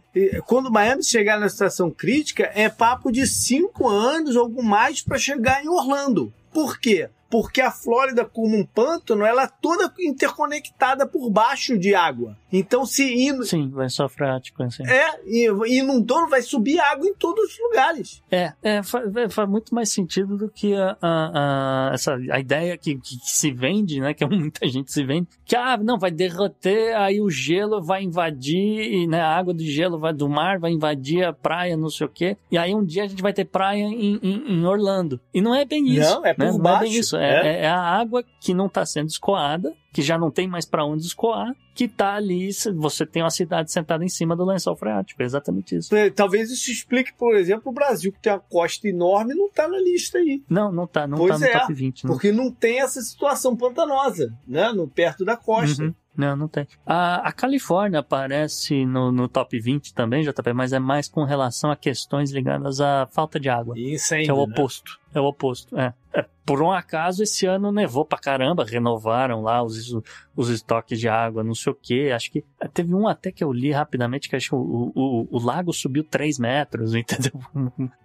quando 0.47 0.71
Miami 0.71 1.05
chegar 1.05 1.39
na 1.39 1.49
situação 1.49 1.91
crítica, 1.91 2.51
é 2.55 2.69
papo 2.69 3.13
de 3.13 3.27
cinco 3.27 3.89
anos 3.89 4.35
ou 4.37 4.43
algo 4.43 4.63
mais 4.63 5.03
para 5.03 5.19
chegar 5.19 5.65
em 5.65 5.69
Orlando. 5.69 6.33
Por 6.53 6.79
quê? 6.81 7.11
Porque 7.31 7.61
a 7.61 7.71
Flórida, 7.71 8.25
como 8.25 8.57
um 8.57 8.65
pântano, 8.65 9.25
ela 9.25 9.45
é 9.45 9.49
toda 9.61 9.93
interconectada 10.01 11.07
por 11.07 11.31
baixo 11.31 11.79
de 11.79 11.95
água. 11.95 12.37
Então, 12.51 12.87
se 12.87 13.05
in- 13.29 13.43
Sim, 13.43 13.71
lençol 13.75 14.09
freático, 14.09 14.63
assim. 14.63 14.83
é, 14.87 15.21
e 15.27 15.47
inundou, 15.79 16.27
vai 16.29 16.41
subir 16.41 16.81
água 16.81 17.07
em 17.07 17.13
todos 17.15 17.45
os 17.53 17.59
lugares. 17.61 18.23
É, 18.31 18.53
é, 18.63 18.83
fa- 18.83 19.03
é, 19.17 19.29
faz 19.29 19.49
muito 19.49 19.75
mais 19.75 19.93
sentido 19.93 20.37
do 20.39 20.49
que 20.49 20.75
a, 20.75 20.97
a, 21.03 21.89
a- 21.91 21.91
essa, 21.93 22.15
a 22.33 22.41
ideia 22.41 22.77
que, 22.79 22.97
que 22.97 23.17
se 23.23 23.53
vende, 23.53 24.01
né? 24.01 24.15
Que 24.15 24.25
muita 24.27 24.67
gente 24.67 24.91
se 24.91 25.05
vende, 25.05 25.29
que 25.45 25.55
ah, 25.55 25.77
não, 25.77 25.99
vai 25.99 26.11
derreter, 26.11 26.97
aí 26.97 27.21
o 27.21 27.29
gelo 27.29 27.83
vai 27.83 28.03
invadir, 28.03 28.57
e, 28.59 29.07
né? 29.07 29.21
A 29.21 29.37
água 29.37 29.53
do 29.53 29.63
gelo 29.63 29.99
vai, 29.99 30.15
do 30.15 30.29
mar 30.29 30.59
vai 30.59 30.71
invadir 30.73 31.25
a 31.25 31.33
praia, 31.35 31.77
não 31.77 31.91
sei 31.91 32.07
o 32.07 32.11
quê. 32.11 32.37
E 32.51 32.57
aí 32.57 32.75
um 32.75 32.83
dia 32.85 33.05
a 33.05 33.07
gente 33.07 33.21
vai 33.23 33.35
ter 33.35 33.45
praia 33.45 33.83
em, 33.83 34.19
em, 34.23 34.53
em 34.55 34.65
Orlando. 34.65 35.21
E 35.35 35.43
não 35.43 35.55
é 35.55 35.67
bem 35.67 35.87
isso. 35.87 36.15
Não, 36.15 36.25
é 36.25 36.33
por 36.33 36.45
né? 36.45 36.51
Não 36.51 36.57
é 36.59 36.63
baixo. 36.63 36.83
bem 36.85 36.93
isso. 36.95 37.17
É, 37.19 37.47
é? 37.47 37.61
é 37.65 37.69
a 37.69 37.81
água 37.81 38.25
que 38.41 38.55
não 38.55 38.67
está 38.67 38.85
sendo 38.87 39.09
escoada, 39.09 39.75
que 39.93 40.03
já 40.03 40.19
não 40.19 40.31
tem 40.31 40.47
mais 40.47 40.65
para 40.65 40.85
onde 40.85 41.05
escoar, 41.05 41.55
que 41.75 41.85
está 41.85 42.15
ali, 42.15 42.51
você 42.77 43.07
tem 43.07 43.23
uma 43.23 43.31
cidade 43.31 43.71
sentada 43.73 44.05
em 44.05 44.09
cima 44.09 44.35
do 44.35 44.45
lençol 44.45 44.77
freático. 44.77 45.23
É 45.23 45.25
exatamente 45.25 45.77
isso. 45.77 45.95
É, 45.95 46.11
talvez 46.11 46.51
isso 46.51 46.71
explique, 46.71 47.13
por 47.13 47.37
exemplo, 47.37 47.71
o 47.71 47.75
Brasil, 47.75 48.13
que 48.13 48.21
tem 48.21 48.33
uma 48.33 48.41
costa 48.41 48.89
enorme, 48.89 49.35
não 49.35 49.47
está 49.47 49.69
na 49.69 49.79
lista 49.79 50.19
aí. 50.19 50.43
Não, 50.49 50.73
não 50.73 50.85
está, 50.85 51.07
não 51.07 51.25
está 51.25 51.39
no 51.39 51.53
top 51.53 51.75
20. 51.75 52.05
Não. 52.05 52.13
Porque 52.13 52.33
não 52.33 52.51
tem 52.51 52.81
essa 52.81 53.01
situação 53.01 53.57
pantanosa, 53.57 54.33
né? 54.47 54.73
No, 54.73 54.89
perto 54.89 55.25
da 55.25 55.37
costa. 55.37 55.85
Uhum. 55.85 55.95
Não, 56.19 56.35
não 56.35 56.49
tem. 56.49 56.67
A, 56.85 57.29
a 57.29 57.33
Califórnia 57.33 58.01
aparece 58.01 58.85
no, 58.85 59.13
no 59.13 59.29
top 59.29 59.57
20 59.57 59.95
também, 59.95 60.25
JP, 60.25 60.53
mas 60.53 60.73
é 60.73 60.81
mais 60.81 61.09
com 61.09 61.23
relação 61.23 61.71
a 61.71 61.77
questões 61.77 62.33
ligadas 62.33 62.81
à 62.81 63.07
falta 63.07 63.39
de 63.39 63.49
água. 63.49 63.79
Incêndio, 63.79 64.25
que 64.25 64.31
é 64.33 64.35
o 64.35 64.45
né? 64.45 64.53
oposto. 64.53 64.99
É 65.15 65.21
o 65.21 65.25
oposto, 65.25 65.79
é. 65.79 65.95
É. 66.19 66.27
Por 66.49 66.63
um 66.63 66.73
acaso, 66.73 67.23
esse 67.23 67.45
ano 67.45 67.71
nevou 67.71 68.07
pra 68.07 68.19
caramba, 68.19 68.65
renovaram 68.65 69.43
lá 69.43 69.63
os, 69.63 69.95
os 70.35 70.49
estoques 70.49 70.99
de 70.99 71.07
água, 71.07 71.45
não 71.45 71.55
sei 71.55 71.73
o 71.73 71.75
que. 71.75 72.11
Acho 72.11 72.31
que 72.31 72.43
teve 72.73 72.95
um 72.95 73.07
até 73.07 73.31
que 73.31 73.45
eu 73.45 73.53
li 73.53 73.71
rapidamente 73.71 74.31
que 74.31 74.37
acho 74.37 74.49
que 74.49 74.55
o, 74.55 74.93
o, 74.95 75.29
o 75.31 75.39
lago 75.39 75.75
subiu 75.75 76.03
3 76.03 76.39
metros, 76.39 76.95
entendeu? 76.97 77.33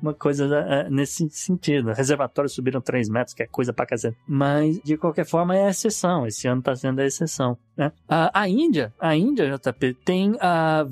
Uma 0.02 0.14
coisa 0.14 0.45
é, 0.45 0.90
nesse 0.90 1.30
sentido. 1.30 1.94
Reservatórios 1.94 2.53
subiram 2.53 2.81
3 2.81 3.07
metros, 3.07 3.34
que 3.34 3.44
é 3.44 3.48
coisa 3.48 3.72
pra 3.72 3.85
cacete. 3.85 4.18
Mas, 4.27 4.77
de 4.81 4.98
qualquer 4.98 5.26
forma, 5.26 5.56
é 5.56 5.68
a 5.68 5.69
exceção. 5.69 6.27
Esse 6.27 6.45
ano 6.45 6.61
tá 6.61 6.76
sendo 6.76 6.99
a 6.99 7.06
exceção. 7.06 7.57
Né? 7.77 7.91
A, 8.10 8.41
a 8.41 8.49
Índia, 8.49 8.94
a 8.99 9.15
Índia, 9.15 9.57
JP, 9.57 9.94
tem 10.06 10.35
a, 10.40 10.85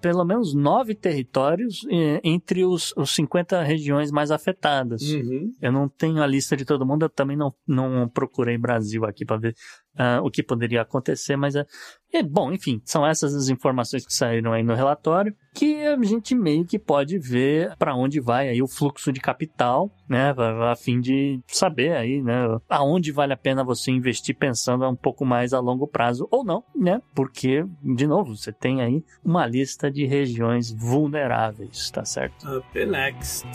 pelo 0.00 0.24
menos 0.24 0.54
nove 0.54 0.94
territórios 0.94 1.86
eh, 1.90 2.20
entre 2.24 2.64
os, 2.64 2.92
os 2.96 3.14
50 3.14 3.62
regiões 3.62 4.10
mais 4.10 4.30
afetadas. 4.30 5.02
Uhum. 5.02 5.52
Eu 5.60 5.70
não 5.70 5.88
tenho 5.88 6.22
a 6.22 6.26
lista 6.26 6.56
de 6.56 6.63
todo 6.64 6.86
mundo, 6.86 7.04
eu 7.04 7.10
também 7.10 7.36
não, 7.36 7.54
não 7.66 8.08
procurei 8.08 8.58
Brasil 8.58 9.04
aqui 9.04 9.24
para 9.24 9.36
ver 9.36 9.54
uh, 9.94 10.24
o 10.24 10.30
que 10.30 10.42
poderia 10.42 10.82
acontecer, 10.82 11.36
mas 11.36 11.54
é, 11.54 11.64
é, 12.12 12.22
bom, 12.22 12.52
enfim, 12.52 12.80
são 12.84 13.06
essas 13.06 13.34
as 13.34 13.48
informações 13.48 14.06
que 14.06 14.14
saíram 14.14 14.52
aí 14.52 14.62
no 14.62 14.74
relatório, 14.74 15.34
que 15.54 15.84
a 15.84 16.00
gente 16.02 16.34
meio 16.34 16.64
que 16.64 16.78
pode 16.78 17.18
ver 17.18 17.74
para 17.76 17.94
onde 17.94 18.20
vai 18.20 18.48
aí 18.48 18.62
o 18.62 18.68
fluxo 18.68 19.12
de 19.12 19.20
capital, 19.20 19.90
né, 20.08 20.34
a 20.70 20.76
fim 20.76 21.00
de 21.00 21.40
saber 21.46 21.92
aí, 21.96 22.22
né, 22.22 22.34
aonde 22.68 23.12
vale 23.12 23.32
a 23.32 23.36
pena 23.36 23.64
você 23.64 23.90
investir 23.90 24.36
pensando 24.36 24.88
um 24.88 24.96
pouco 24.96 25.24
mais 25.24 25.52
a 25.52 25.60
longo 25.60 25.86
prazo 25.86 26.28
ou 26.30 26.44
não, 26.44 26.62
né, 26.74 27.00
porque, 27.14 27.64
de 27.82 28.06
novo, 28.06 28.36
você 28.36 28.52
tem 28.52 28.82
aí 28.82 29.04
uma 29.24 29.46
lista 29.46 29.90
de 29.90 30.04
regiões 30.04 30.70
vulneráveis, 30.70 31.90
tá 31.90 32.04
certo? 32.04 32.46
Up 32.48 32.86
next. 32.86 33.46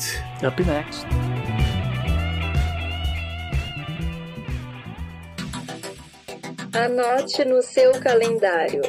Up 0.46 0.64
next. 0.64 1.59
Anote 6.74 7.44
no 7.46 7.64
seu 7.64 7.92
calendário. 8.00 8.82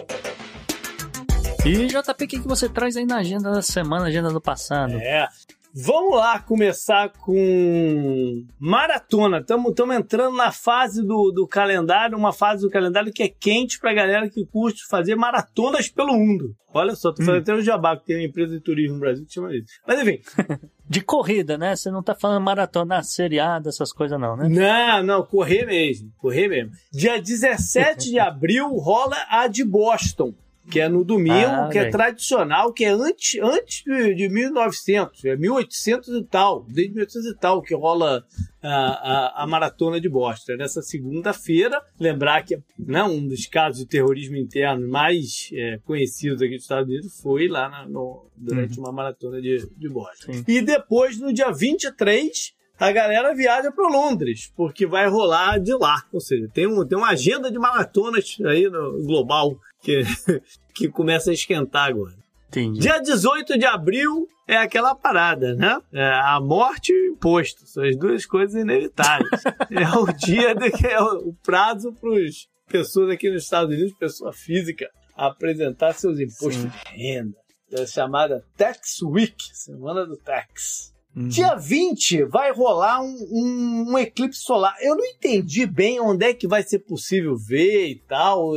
E 1.65 1.87
JP, 1.87 2.25
o 2.25 2.29
que, 2.29 2.39
você 2.41 2.69
traz 2.69 2.97
aí 2.97 3.07
na 3.07 3.19
agenda 3.19 3.51
da 3.51 3.63
semana, 3.63 4.07
agenda 4.07 4.31
do 4.31 4.41
passado? 4.41 4.95
É. 4.95 5.27
Vamos 5.73 6.17
lá 6.17 6.41
começar 6.41 7.11
com 7.11 8.45
maratona. 8.59 9.39
Estamos 9.39 9.73
entrando 9.97 10.37
na 10.37 10.51
fase 10.51 11.03
do, 11.03 11.31
do 11.31 11.47
calendário, 11.47 12.19
uma 12.19 12.33
fase 12.33 12.63
do 12.63 12.71
calendário 12.71 13.13
que 13.13 13.23
é 13.23 13.29
quente 13.29 13.79
para 13.79 13.95
galera 13.95 14.29
que 14.29 14.45
curte 14.47 14.87
fazer 14.89 15.15
maratonas 15.15 15.89
pelo 15.89 16.13
mundo. 16.13 16.55
Olha 16.75 16.95
só, 16.95 17.13
tô 17.13 17.23
falando 17.23 17.41
hum. 17.41 17.43
até 17.43 17.55
o 17.55 17.63
Jabá, 17.63 17.97
que 17.97 18.07
tem 18.07 18.17
uma 18.17 18.25
empresa 18.25 18.55
de 18.55 18.61
turismo 18.61 18.95
no 18.95 19.01
Brasil 19.01 19.25
que 19.25 19.33
chama 19.33 19.55
isso. 19.55 19.67
Mas 19.87 20.01
enfim. 20.01 20.21
de 20.91 21.01
corrida, 21.01 21.57
né? 21.57 21.77
Você 21.77 21.89
não 21.89 22.03
tá 22.03 22.17
falando 22.17 22.43
maratona 22.43 23.01
seriada, 23.01 23.69
essas 23.69 23.93
coisas 23.93 24.19
não, 24.19 24.37
né? 24.37 24.49
Não, 24.49 25.03
não, 25.05 25.23
correr 25.23 25.65
mesmo. 25.65 26.11
Correr 26.19 26.49
mesmo. 26.49 26.73
Dia 26.91 27.17
17 27.23 28.11
de 28.11 28.19
abril 28.19 28.75
rola 28.75 29.17
a 29.29 29.47
de 29.47 29.63
Boston 29.63 30.35
que 30.69 30.81
é 30.81 30.89
no 30.89 31.05
domingo, 31.05 31.51
ah, 31.51 31.69
que 31.71 31.79
é 31.79 31.91
tradicional, 31.91 32.73
que 32.73 32.85
é 32.85 32.91
antes, 32.91 33.41
antes 33.41 33.83
de, 33.85 34.15
de 34.15 34.29
1900, 34.29 35.25
é 35.25 35.37
1800 35.37 36.09
e 36.09 36.25
tal, 36.25 36.65
desde 36.69 36.95
1800 36.95 37.31
e 37.31 37.37
tal, 37.37 37.63
que 37.63 37.75
rola 37.75 38.25
a, 38.63 38.71
a, 38.71 39.43
a 39.45 39.47
maratona 39.47 40.01
de 40.01 40.09
Boston. 40.09 40.53
É 40.53 40.57
nessa 40.57 40.83
segunda-feira, 40.83 41.81
lembrar 41.99 42.43
que 42.45 42.59
né, 42.79 43.03
um 43.03 43.27
dos 43.27 43.47
casos 43.47 43.81
de 43.81 43.87
terrorismo 43.87 44.37
interno 44.37 44.89
mais 44.89 45.51
é, 45.53 45.79
conhecidos 45.85 46.43
aqui 46.43 46.55
dos 46.55 46.63
Estados 46.63 46.89
Unidos 46.89 47.21
foi 47.21 47.49
lá 47.49 47.69
na, 47.69 47.87
no, 47.87 48.27
durante 48.37 48.79
uhum. 48.79 48.85
uma 48.85 48.93
maratona 48.93 49.41
de, 49.41 49.67
de 49.77 49.89
Boston. 49.89 50.33
Sim. 50.33 50.45
E 50.47 50.61
depois, 50.61 51.19
no 51.19 51.33
dia 51.33 51.51
23, 51.51 52.53
a 52.79 52.93
galera 52.93 53.35
viaja 53.35 53.71
para 53.71 53.89
Londres, 53.89 54.53
porque 54.57 54.87
vai 54.87 55.07
rolar 55.07 55.59
de 55.59 55.75
lá. 55.75 56.03
Ou 56.13 56.21
seja, 56.21 56.49
tem, 56.53 56.67
um, 56.67 56.87
tem 56.87 56.97
uma 56.97 57.11
agenda 57.11 57.51
de 57.51 57.59
maratonas 57.59 58.37
aí 58.47 58.69
no 58.71 59.03
global 59.05 59.59
que, 59.83 60.03
que 60.75 60.89
começa 60.89 61.31
a 61.31 61.35
esquentar 61.35 61.89
agora. 61.89 62.19
Entendi. 62.49 62.81
Dia 62.81 62.99
18 62.99 63.57
de 63.57 63.65
abril 63.65 64.27
é 64.47 64.57
aquela 64.57 64.95
parada, 64.95 65.55
né? 65.55 65.81
É 65.93 66.05
a 66.05 66.41
morte 66.41 66.93
e 66.93 67.11
o 67.11 67.13
imposto. 67.13 67.65
São 67.67 67.85
as 67.85 67.97
duas 67.97 68.27
coisas 68.27 68.61
inevitáveis. 68.61 69.43
é 69.71 69.97
o 69.97 70.07
dia 70.13 70.55
de 70.55 70.71
que 70.73 70.87
é 70.87 71.01
o 71.01 71.33
prazo 71.45 71.93
para 71.93 72.11
as 72.25 72.49
pessoas 72.67 73.11
aqui 73.11 73.31
nos 73.31 73.45
Estados 73.45 73.73
Unidos, 73.73 73.95
pessoa 73.97 74.33
física, 74.33 74.91
apresentar 75.17 75.93
seus 75.93 76.19
impostos 76.19 76.57
Sim. 76.57 76.69
de 76.69 76.97
renda. 76.97 77.39
É 77.73 77.87
chamada 77.87 78.45
Tax 78.57 79.01
Week, 79.03 79.37
Semana 79.53 80.05
do 80.05 80.17
Tax. 80.17 80.93
Uhum. 81.15 81.29
Dia 81.29 81.57
20 81.57 82.25
vai 82.25 82.53
rolar 82.53 83.03
um, 83.03 83.17
um, 83.31 83.93
um, 83.93 83.99
eclipse 83.99 84.43
solar. 84.43 84.77
Eu 84.81 84.97
não 84.97 85.05
entendi 85.05 85.67
bem 85.67 86.01
onde 86.01 86.25
é 86.25 86.33
que 86.33 86.47
vai 86.47 86.63
ser 86.63 86.81
possível 86.81 87.37
ver 87.37 87.89
e 87.89 87.97
tal. 88.07 88.53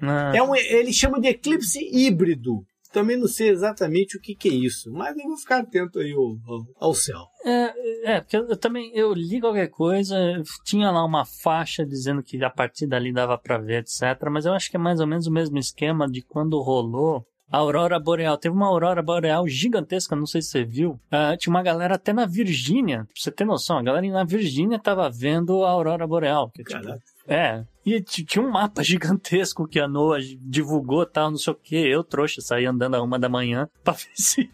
Ah. 0.00 0.32
É 0.34 0.42
um, 0.42 0.54
ele 0.54 0.92
chama 0.92 1.20
de 1.20 1.28
eclipse 1.28 1.80
híbrido. 1.92 2.64
Também 2.92 3.16
não 3.16 3.28
sei 3.28 3.50
exatamente 3.50 4.16
o 4.16 4.20
que, 4.20 4.34
que 4.34 4.48
é 4.48 4.52
isso, 4.52 4.90
mas 4.92 5.16
eu 5.16 5.24
vou 5.24 5.36
ficar 5.36 5.58
atento 5.58 6.00
aí 6.00 6.12
ao, 6.12 6.36
ao, 6.52 6.88
ao 6.88 6.94
céu. 6.94 7.24
É, 7.44 8.14
é, 8.14 8.20
porque 8.20 8.36
eu, 8.36 8.48
eu, 8.48 8.56
também 8.56 8.90
eu 8.92 9.12
li 9.12 9.40
qualquer 9.40 9.68
coisa, 9.68 10.16
tinha 10.64 10.90
lá 10.90 11.04
uma 11.04 11.24
faixa 11.24 11.86
dizendo 11.86 12.20
que 12.20 12.42
a 12.42 12.50
partir 12.50 12.88
dali 12.88 13.12
dava 13.12 13.38
para 13.38 13.58
ver, 13.58 13.82
etc. 13.82 14.00
Mas 14.28 14.44
eu 14.44 14.52
acho 14.52 14.68
que 14.68 14.76
é 14.76 14.80
mais 14.80 14.98
ou 14.98 15.06
menos 15.06 15.28
o 15.28 15.32
mesmo 15.32 15.56
esquema 15.56 16.08
de 16.08 16.20
quando 16.20 16.60
rolou 16.60 17.24
a 17.50 17.58
aurora 17.58 17.98
boreal. 17.98 18.38
Teve 18.38 18.54
uma 18.54 18.66
aurora 18.66 19.02
boreal 19.02 19.46
gigantesca, 19.48 20.14
não 20.14 20.26
sei 20.26 20.40
se 20.42 20.50
você 20.50 20.64
viu. 20.64 20.92
Uh, 21.12 21.36
tinha 21.38 21.52
uma 21.52 21.62
galera 21.62 21.96
até 21.96 22.12
na 22.12 22.26
Virgínia, 22.26 23.04
pra 23.04 23.14
você 23.14 23.30
ter 23.30 23.44
noção, 23.44 23.78
a 23.78 23.82
galera 23.82 24.06
na 24.08 24.24
Virgínia 24.24 24.78
tava 24.78 25.10
vendo 25.10 25.64
a 25.64 25.70
aurora 25.70 26.06
boreal. 26.06 26.50
Que, 26.50 26.62
tipo, 26.62 26.88
é, 27.26 27.64
e 27.84 28.00
tinha 28.00 28.44
um 28.44 28.50
mapa 28.50 28.82
gigantesco 28.84 29.66
que 29.66 29.80
a 29.80 29.88
NOAA 29.88 30.20
divulgou 30.40 31.06
tal, 31.06 31.30
não 31.30 31.38
sei 31.38 31.52
o 31.52 31.56
que. 31.56 31.76
Eu, 31.76 32.04
trouxa, 32.04 32.40
saí 32.40 32.66
andando 32.66 32.96
a 32.96 33.02
uma 33.02 33.18
da 33.18 33.28
manhã 33.28 33.68
pra 33.82 33.94
ver 33.94 34.10
se 34.14 34.50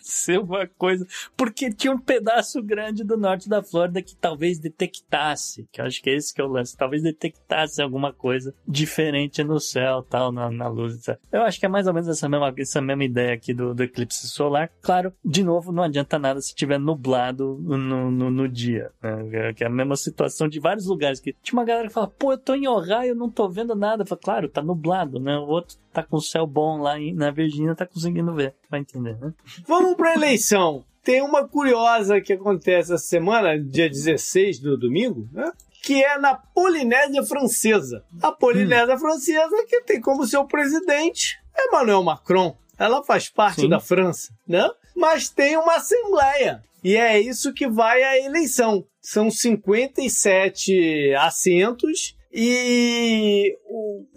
ser 0.00 0.36
alguma 0.36 0.66
coisa. 0.66 1.06
Porque 1.36 1.70
tinha 1.70 1.92
um 1.92 1.98
pedaço 1.98 2.62
grande 2.62 3.04
do 3.04 3.16
norte 3.16 3.48
da 3.48 3.62
Flórida 3.62 4.02
que 4.02 4.16
talvez 4.16 4.58
detectasse, 4.58 5.68
que 5.72 5.80
eu 5.80 5.86
acho 5.86 6.02
que 6.02 6.10
é 6.10 6.14
esse 6.14 6.32
que 6.32 6.40
é 6.40 6.44
o 6.44 6.48
lance, 6.48 6.76
talvez 6.76 7.02
detectasse 7.02 7.82
alguma 7.82 8.12
coisa 8.12 8.54
diferente 8.66 9.42
no 9.42 9.58
céu, 9.60 10.02
tal, 10.02 10.30
na, 10.30 10.50
na 10.50 10.68
luz, 10.68 10.94
etc. 10.94 11.18
Eu 11.32 11.42
acho 11.42 11.58
que 11.58 11.66
é 11.66 11.68
mais 11.68 11.86
ou 11.86 11.94
menos 11.94 12.08
essa 12.08 12.28
mesma, 12.28 12.54
essa 12.56 12.80
mesma 12.80 13.04
ideia 13.04 13.34
aqui 13.34 13.52
do, 13.52 13.74
do 13.74 13.82
eclipse 13.82 14.28
solar. 14.28 14.70
Claro, 14.80 15.12
de 15.24 15.42
novo, 15.42 15.72
não 15.72 15.82
adianta 15.82 16.18
nada 16.18 16.40
se 16.40 16.54
tiver 16.54 16.78
nublado 16.78 17.58
no, 17.60 18.10
no, 18.10 18.30
no 18.30 18.48
dia. 18.48 18.90
Né? 19.02 19.52
Que 19.54 19.64
é 19.64 19.66
a 19.66 19.70
mesma 19.70 19.96
situação 19.96 20.48
de 20.48 20.60
vários 20.60 20.86
lugares 20.86 21.20
que 21.20 21.34
tinha 21.42 21.58
uma 21.58 21.64
galera 21.64 21.88
que 21.88 21.94
fala, 21.94 22.08
pô, 22.08 22.32
eu 22.32 22.38
tô 22.44 22.54
em 22.54 22.68
Ohio, 22.68 23.08
eu 23.08 23.14
não 23.14 23.30
tô 23.30 23.48
vendo 23.48 23.74
nada. 23.74 24.04
Falei, 24.04 24.22
claro, 24.22 24.48
tá 24.48 24.62
nublado, 24.62 25.18
né? 25.18 25.36
O 25.38 25.46
outro 25.46 25.76
tá 25.92 26.02
com 26.02 26.16
o 26.16 26.22
céu 26.22 26.46
bom 26.46 26.78
lá 26.78 26.94
na 27.14 27.30
Virgínia, 27.30 27.74
tá 27.74 27.86
conseguindo 27.86 28.34
ver. 28.34 28.54
Vai 28.70 28.80
entender, 28.80 29.16
né? 29.18 29.32
Vamos 29.66 29.96
pra 29.96 30.14
eleição. 30.14 30.84
Tem 31.02 31.20
uma 31.20 31.46
curiosa 31.46 32.20
que 32.20 32.32
acontece 32.32 32.92
essa 32.92 33.04
semana, 33.04 33.58
dia 33.58 33.88
16 33.88 34.58
do 34.58 34.76
domingo, 34.76 35.28
né? 35.32 35.52
que 35.84 36.02
é 36.02 36.18
na 36.18 36.34
Polinésia 36.34 37.22
Francesa. 37.22 38.02
A 38.22 38.32
Polinésia 38.32 38.94
hum. 38.94 38.98
Francesa 38.98 39.66
que 39.68 39.82
tem 39.82 40.00
como 40.00 40.26
seu 40.26 40.46
presidente 40.46 41.38
Emmanuel 41.68 42.02
Macron. 42.02 42.56
Ela 42.78 43.04
faz 43.04 43.28
parte 43.28 43.62
Sim. 43.62 43.68
da 43.68 43.78
França, 43.78 44.32
né? 44.48 44.66
Mas 44.96 45.28
tem 45.28 45.56
uma 45.56 45.76
assembleia. 45.76 46.62
E 46.82 46.96
é 46.96 47.20
isso 47.20 47.52
que 47.52 47.68
vai 47.68 48.02
à 48.02 48.18
eleição. 48.18 48.84
São 49.00 49.30
57 49.30 51.14
assentos 51.18 52.16
e 52.34 53.56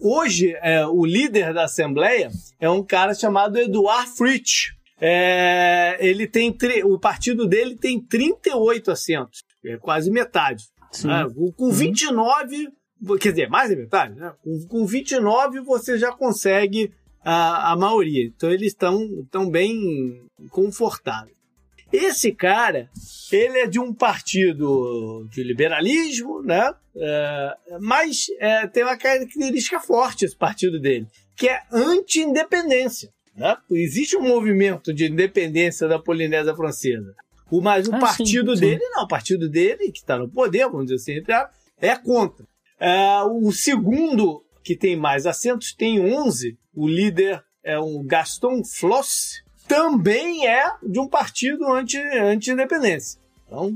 hoje 0.02 0.58
é, 0.64 0.86
o 0.88 1.06
líder 1.06 1.54
da 1.54 1.66
Assembleia 1.66 2.32
é 2.60 2.68
um 2.68 2.84
cara 2.84 3.14
chamado 3.14 3.60
Eduard 3.60 4.10
Fritsch. 4.18 4.72
É, 5.00 5.96
ele 6.00 6.26
tem 6.26 6.58
o 6.84 6.98
partido 6.98 7.48
dele 7.48 7.76
tem 7.76 8.02
38 8.02 8.90
assentos, 8.90 9.44
é 9.64 9.78
quase 9.78 10.10
metade. 10.10 10.64
Né? 11.04 11.28
Com 11.56 11.70
29, 11.70 12.70
uhum. 13.04 13.18
quer 13.18 13.30
dizer, 13.30 13.50
mais 13.50 13.70
da 13.70 13.76
metade, 13.76 14.20
né? 14.20 14.34
Com, 14.44 14.68
com 14.68 14.86
29 14.88 15.62
você 15.62 16.00
já 16.00 16.12
consegue 16.12 16.92
a, 17.24 17.74
a 17.74 17.76
maioria. 17.76 18.26
Então 18.26 18.50
eles 18.50 18.70
estão 18.70 19.08
tão 19.30 19.48
bem 19.48 20.24
confortáveis. 20.50 21.37
Esse 21.92 22.32
cara, 22.34 22.90
ele 23.32 23.60
é 23.60 23.68
de 23.68 23.80
um 23.80 23.94
partido 23.94 25.26
de 25.32 25.44
liberalismo, 25.44 26.42
né? 26.42 26.74
É, 26.96 27.58
mas 27.80 28.26
é, 28.40 28.68
tem 28.68 28.84
uma 28.84 28.98
característica 28.98 29.80
forte 29.80 30.26
esse 30.26 30.36
partido 30.36 30.80
dele, 30.80 31.08
que 31.36 31.48
é 31.48 31.62
anti-independência. 31.72 33.10
Né? 33.36 33.56
Existe 33.72 34.18
um 34.18 34.28
movimento 34.28 34.94
de 34.94 35.06
independência 35.06 35.88
da 35.88 36.00
Polinésia 36.00 36.56
Francesa. 36.56 37.14
O, 37.50 37.62
mas 37.62 37.88
o 37.88 37.96
Ah, 37.96 38.00
partido 38.00 38.56
sim, 38.56 38.64
sim. 38.64 38.70
dele, 38.70 38.90
não, 38.90 39.04
o 39.04 39.08
partido 39.08 39.48
dele, 39.50 39.92
que 39.92 40.00
está 40.00 40.18
no 40.18 40.30
poder, 40.30 40.66
vamos 40.70 40.88
dizer 40.88 40.96
assim, 40.96 41.32
aspas, 41.32 41.56
é 41.80 41.96
contra. 41.96 42.46
É, 42.80 43.22
o 43.24 43.52
segundo, 43.52 44.44
que 44.64 44.76
tem 44.76 44.96
mais 44.98 45.26
assentos, 45.26 45.74
tem 45.74 46.00
11. 46.14 46.58
O 46.76 46.88
líder 46.88 47.42
é 47.64 47.80
um 47.80 48.04
Gaston 48.06 48.64
Floss, 48.64 49.44
também 49.68 50.48
é 50.48 50.72
de 50.84 51.00
um 51.00 51.08
partido 51.08 51.66
anti- 51.72 51.98
anti-independência. 51.98 53.20
então, 53.46 53.72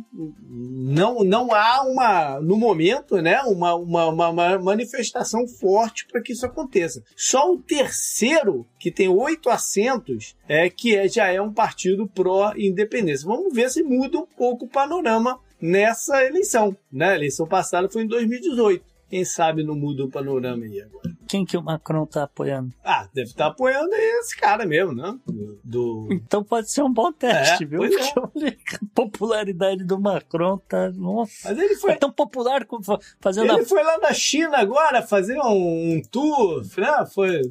não, 0.50 1.24
não 1.24 1.54
há 1.54 1.82
uma, 1.84 2.40
no 2.42 2.58
momento, 2.58 3.22
né, 3.22 3.42
uma, 3.44 3.74
uma, 3.76 4.06
uma- 4.10 4.30
uma 4.30 4.60
manifestação 4.60 5.48
forte 5.48 6.06
para 6.08 6.22
que 6.22 6.34
isso 6.34 6.46
aconteça. 6.46 7.02
Só 7.16 7.52
o 7.52 7.58
terceiro, 7.62 8.66
que 8.80 8.92
tem 8.92 9.08
oito 9.08 9.50
assentos, 9.50 10.36
é 10.48 10.70
que 10.70 10.96
é, 10.96 11.08
já 11.08 11.28
é 11.32 11.42
um 11.42 11.54
partido 11.54 12.08
pró-independência. 12.08 13.26
Vamos 13.28 13.54
ver 13.54 13.70
se 13.70 13.82
muda 13.84 14.18
um 14.20 14.26
pouco 14.26 14.66
o 14.66 14.70
panorama 14.70 15.40
nessa 15.62 16.24
eleição. 16.26 16.76
Né? 16.92 17.10
A 17.12 17.16
eleição 17.16 17.48
passada 17.48 17.88
foi 17.90 18.04
em 18.04 18.08
2018. 18.08 18.91
Quem 19.12 19.26
sabe 19.26 19.62
não 19.64 19.76
muda 19.76 20.06
o 20.06 20.10
panorama 20.10 20.64
aí 20.64 20.82
agora. 20.82 21.12
Quem 21.28 21.46
que 21.46 21.56
o 21.58 21.62
Macron 21.62 22.06
tá 22.06 22.24
apoiando? 22.24 22.74
Ah, 22.84 23.08
deve 23.14 23.30
estar 23.30 23.48
apoiando 23.48 23.94
esse 23.94 24.36
cara 24.38 24.66
mesmo, 24.66 24.94
né? 24.94 25.18
Do, 25.64 26.08
Então 26.12 26.44
pode 26.44 26.72
ser 26.72 26.82
um 26.82 26.92
bom 26.92 27.12
teste, 27.12 27.64
É, 27.64 27.68
viu? 27.68 27.80
pois 27.80 27.94
é. 27.94 28.12
Porque 28.14 28.76
a 28.76 28.80
popularidade 28.96 29.84
do 29.84 30.00
Macron 30.00 30.58
tá. 30.68 30.90
Nossa. 30.92 31.50
Mas 31.50 31.60
ele 31.60 31.76
foi, 31.76 31.92
É 31.92 31.96
tão 31.96 32.12
popular 32.12 32.66
como 32.66 32.84
fa- 32.84 33.00
fazendo 33.20 33.52
ele 33.54 33.62
a. 33.62 33.66
foi 33.66 33.84
lá 33.84 33.98
na 34.00 34.14
China 34.14 34.58
agora 34.58 35.02
fazer 35.02 35.38
um 35.40 36.02
tour, 36.10 36.64
né? 36.78 37.06
Foi 37.14 37.42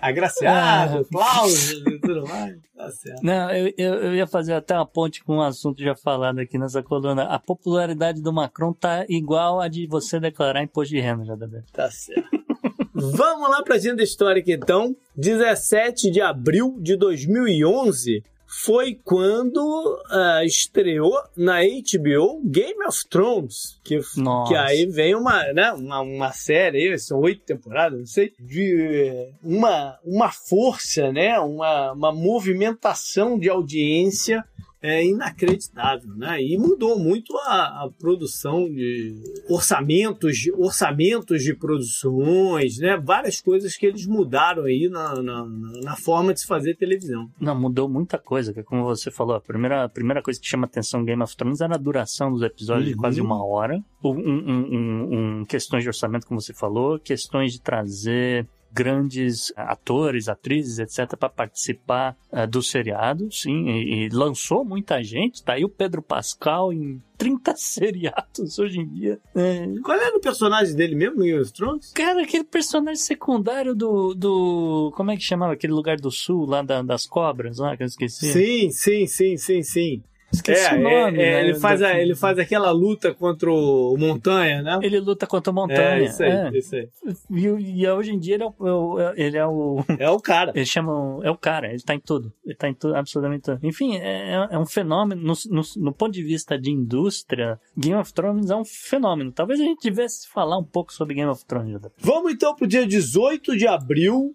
agraciado, 0.00 0.98
Ah. 0.98 1.00
aplausos 1.00 1.70
e 1.86 1.98
tudo 2.00 2.26
mais. 2.26 2.56
Tá 2.76 2.90
certo. 2.90 3.22
Não, 3.22 3.50
eu, 3.50 3.72
eu, 3.78 3.94
eu 3.94 4.14
ia 4.14 4.26
fazer 4.26 4.52
até 4.54 4.74
uma 4.74 4.86
ponte 4.86 5.22
com 5.24 5.36
um 5.36 5.42
assunto 5.42 5.82
já 5.82 5.94
falado 5.94 6.38
aqui 6.38 6.58
nessa 6.58 6.82
coluna. 6.82 7.24
A 7.24 7.38
popularidade 7.38 8.20
do 8.20 8.32
Macron 8.32 8.72
tá 8.72 9.04
igual 9.08 9.60
a 9.60 9.68
de 9.68 9.86
você 9.86 10.18
declarar 10.20 10.62
imposto 10.62 10.94
de 10.94 11.00
renda, 11.00 11.24
JB. 11.24 11.62
Tá 11.72 11.90
certo. 11.90 12.28
Vamos 12.94 13.50
lá 13.50 13.62
pra 13.62 13.74
agenda 13.76 14.02
histórica 14.02 14.52
então. 14.52 14.94
17 15.16 16.10
de 16.10 16.20
abril 16.20 16.76
de 16.80 16.96
2011 16.96 18.22
foi 18.62 18.98
quando 19.04 20.02
ah, 20.10 20.44
estreou 20.44 21.12
na 21.36 21.60
HBO 21.62 22.40
Game 22.44 22.84
of 22.86 23.08
Thrones, 23.08 23.80
que, 23.82 24.00
Nossa. 24.16 24.52
que 24.52 24.56
aí 24.56 24.86
vem 24.86 25.14
uma, 25.14 25.52
né, 25.52 25.72
uma, 25.72 26.00
uma 26.00 26.32
série, 26.32 26.96
são 26.98 27.20
oito 27.20 27.42
temporadas, 27.42 27.98
não 27.98 28.06
sei, 28.06 28.32
de 28.38 29.32
uma, 29.42 29.98
uma 30.04 30.30
força, 30.30 31.12
né, 31.12 31.38
uma, 31.38 31.92
uma 31.92 32.12
movimentação 32.12 33.38
de 33.38 33.48
audiência 33.48 34.44
é 34.86 35.02
inacreditável, 35.06 36.14
né? 36.14 36.42
E 36.42 36.58
mudou 36.58 36.98
muito 36.98 37.34
a, 37.38 37.84
a 37.84 37.90
produção 37.98 38.64
de 38.68 39.14
orçamentos, 39.48 40.36
de 40.36 40.52
orçamentos 40.52 41.42
de 41.42 41.54
produções, 41.54 42.78
né? 42.78 42.96
Várias 43.02 43.40
coisas 43.40 43.76
que 43.76 43.86
eles 43.86 44.06
mudaram 44.06 44.64
aí 44.64 44.88
na, 44.90 45.22
na, 45.22 45.46
na 45.82 45.96
forma 45.96 46.34
de 46.34 46.40
se 46.40 46.46
fazer 46.46 46.76
televisão. 46.76 47.30
Não, 47.40 47.58
mudou 47.58 47.88
muita 47.88 48.18
coisa, 48.18 48.52
que 48.52 48.62
como 48.62 48.84
você 48.84 49.10
falou, 49.10 49.34
a 49.36 49.40
primeira, 49.40 49.84
a 49.84 49.88
primeira 49.88 50.22
coisa 50.22 50.38
que 50.38 50.46
chama 50.46 50.66
atenção 50.66 51.02
Game 51.04 51.22
of 51.22 51.34
Thrones 51.34 51.60
era 51.62 51.76
a 51.76 51.78
duração 51.78 52.30
dos 52.30 52.42
episódios 52.42 52.88
de 52.88 52.94
Uhum. 52.94 53.00
quase 53.00 53.20
uma 53.22 53.42
hora. 53.44 53.82
Um, 54.04 54.10
um- 54.10 54.68
um- 54.74 55.40
um- 55.40 55.44
questões 55.46 55.82
de 55.82 55.88
orçamento, 55.88 56.26
como 56.26 56.40
você 56.40 56.52
falou, 56.52 56.98
questões 56.98 57.52
de 57.52 57.60
trazer 57.60 58.46
grandes 58.74 59.52
atores, 59.56 60.28
atrizes, 60.28 60.78
etc., 60.78 61.16
para 61.16 61.28
participar 61.28 62.16
eh, 62.32 62.46
do 62.46 62.60
seriado, 62.62 63.30
sim, 63.32 63.68
e, 63.68 64.06
e 64.06 64.08
lançou 64.08 64.64
muita 64.64 65.02
gente. 65.02 65.42
Tá 65.42 65.52
aí 65.54 65.64
o 65.64 65.68
Pedro 65.68 66.02
Pascal 66.02 66.72
em 66.72 67.00
30 67.16 67.54
seriados 67.56 68.58
hoje 68.58 68.80
em 68.80 68.86
dia. 68.88 69.18
É, 69.34 69.66
Qual 69.82 69.96
era 69.98 70.16
o 70.16 70.20
personagem 70.20 70.74
dele 70.74 70.94
mesmo 70.96 71.16
no 71.18 71.22
Game 71.24 71.40
of 71.40 71.52
Thrones? 71.52 71.92
Cara, 71.92 72.22
aquele 72.22 72.44
personagem 72.44 73.00
secundário 73.00 73.74
do, 73.74 74.12
do. 74.14 74.92
Como 74.96 75.10
é 75.10 75.16
que 75.16 75.22
chamava? 75.22 75.52
Aquele 75.52 75.72
lugar 75.72 75.96
do 75.98 76.10
sul, 76.10 76.44
lá 76.46 76.60
da- 76.62 76.82
das 76.82 77.06
cobras, 77.06 77.58
lá 77.58 77.76
que 77.76 77.82
eu 77.82 77.86
esqueci. 77.86 78.32
Sim, 78.32 78.70
sim, 78.70 79.06
sim, 79.06 79.36
sim, 79.36 79.62
sim. 79.62 80.02
Esqueci 80.34 80.66
É, 80.66 80.74
o 80.74 80.80
nome. 80.82 81.18
é, 81.18 81.26
é, 81.28 81.32
né, 81.32 81.40
ele, 81.44 81.54
faz 81.54 81.82
a- 81.82 81.98
ele 81.98 82.14
faz 82.14 82.38
aquela 82.38 82.70
luta 82.70 83.14
contra 83.14 83.50
o 83.50 83.96
Montanha, 83.98 84.62
né? 84.62 84.78
Ele 84.82 84.98
luta 85.00 85.26
contra 85.26 85.50
a 85.50 85.54
montanha. 85.54 85.80
É, 85.80 86.04
isso 86.04 86.22
aí, 86.22 86.30
é. 86.30 86.50
isso 86.58 86.74
aí. 86.76 86.88
E, 87.30 87.82
e 87.82 87.88
hoje 87.88 88.12
em 88.12 88.18
dia 88.18 88.34
ele 88.34 88.44
é 88.44 88.46
o. 88.46 88.96
Ele 89.16 89.36
é 89.38 89.46
o. 89.46 89.84
É 89.98 90.10
o 90.10 90.18
cara. 90.20 90.52
Eles 90.54 90.68
chamam. 90.68 91.22
É 91.22 91.30
o 91.30 91.36
cara, 91.36 91.68
ele 91.72 91.82
tá 91.82 91.94
em 91.94 92.00
tudo. 92.00 92.32
Ele 92.44 92.54
tá 92.56 92.68
em 92.68 92.74
tudo, 92.74 92.94
absolutamente 92.96 93.42
tudo. 93.44 93.58
Enfim, 93.62 93.96
é, 93.96 94.48
é 94.50 94.58
um 94.58 94.66
fenômeno. 94.66 95.20
No, 95.22 95.34
no, 95.50 95.62
no 95.76 95.92
ponto 95.92 96.12
de 96.12 96.22
vista 96.22 96.58
de 96.58 96.70
indústria, 96.70 97.58
Game 97.76 97.98
of 97.98 98.12
Thrones 98.12 98.50
é 98.50 98.56
um 98.56 98.64
fenômeno. 98.64 99.32
Talvez 99.32 99.60
a 99.60 99.64
gente 99.64 99.80
tivesse 99.80 100.28
falar 100.28 100.58
um 100.58 100.64
pouco 100.64 100.92
sobre 100.92 101.14
Game 101.14 101.30
of 101.30 101.44
Thrones. 101.46 101.80
Vamos 101.98 102.32
então 102.32 102.54
pro 102.54 102.66
dia 102.66 102.86
18 102.86 103.56
de 103.56 103.66
abril 103.66 104.34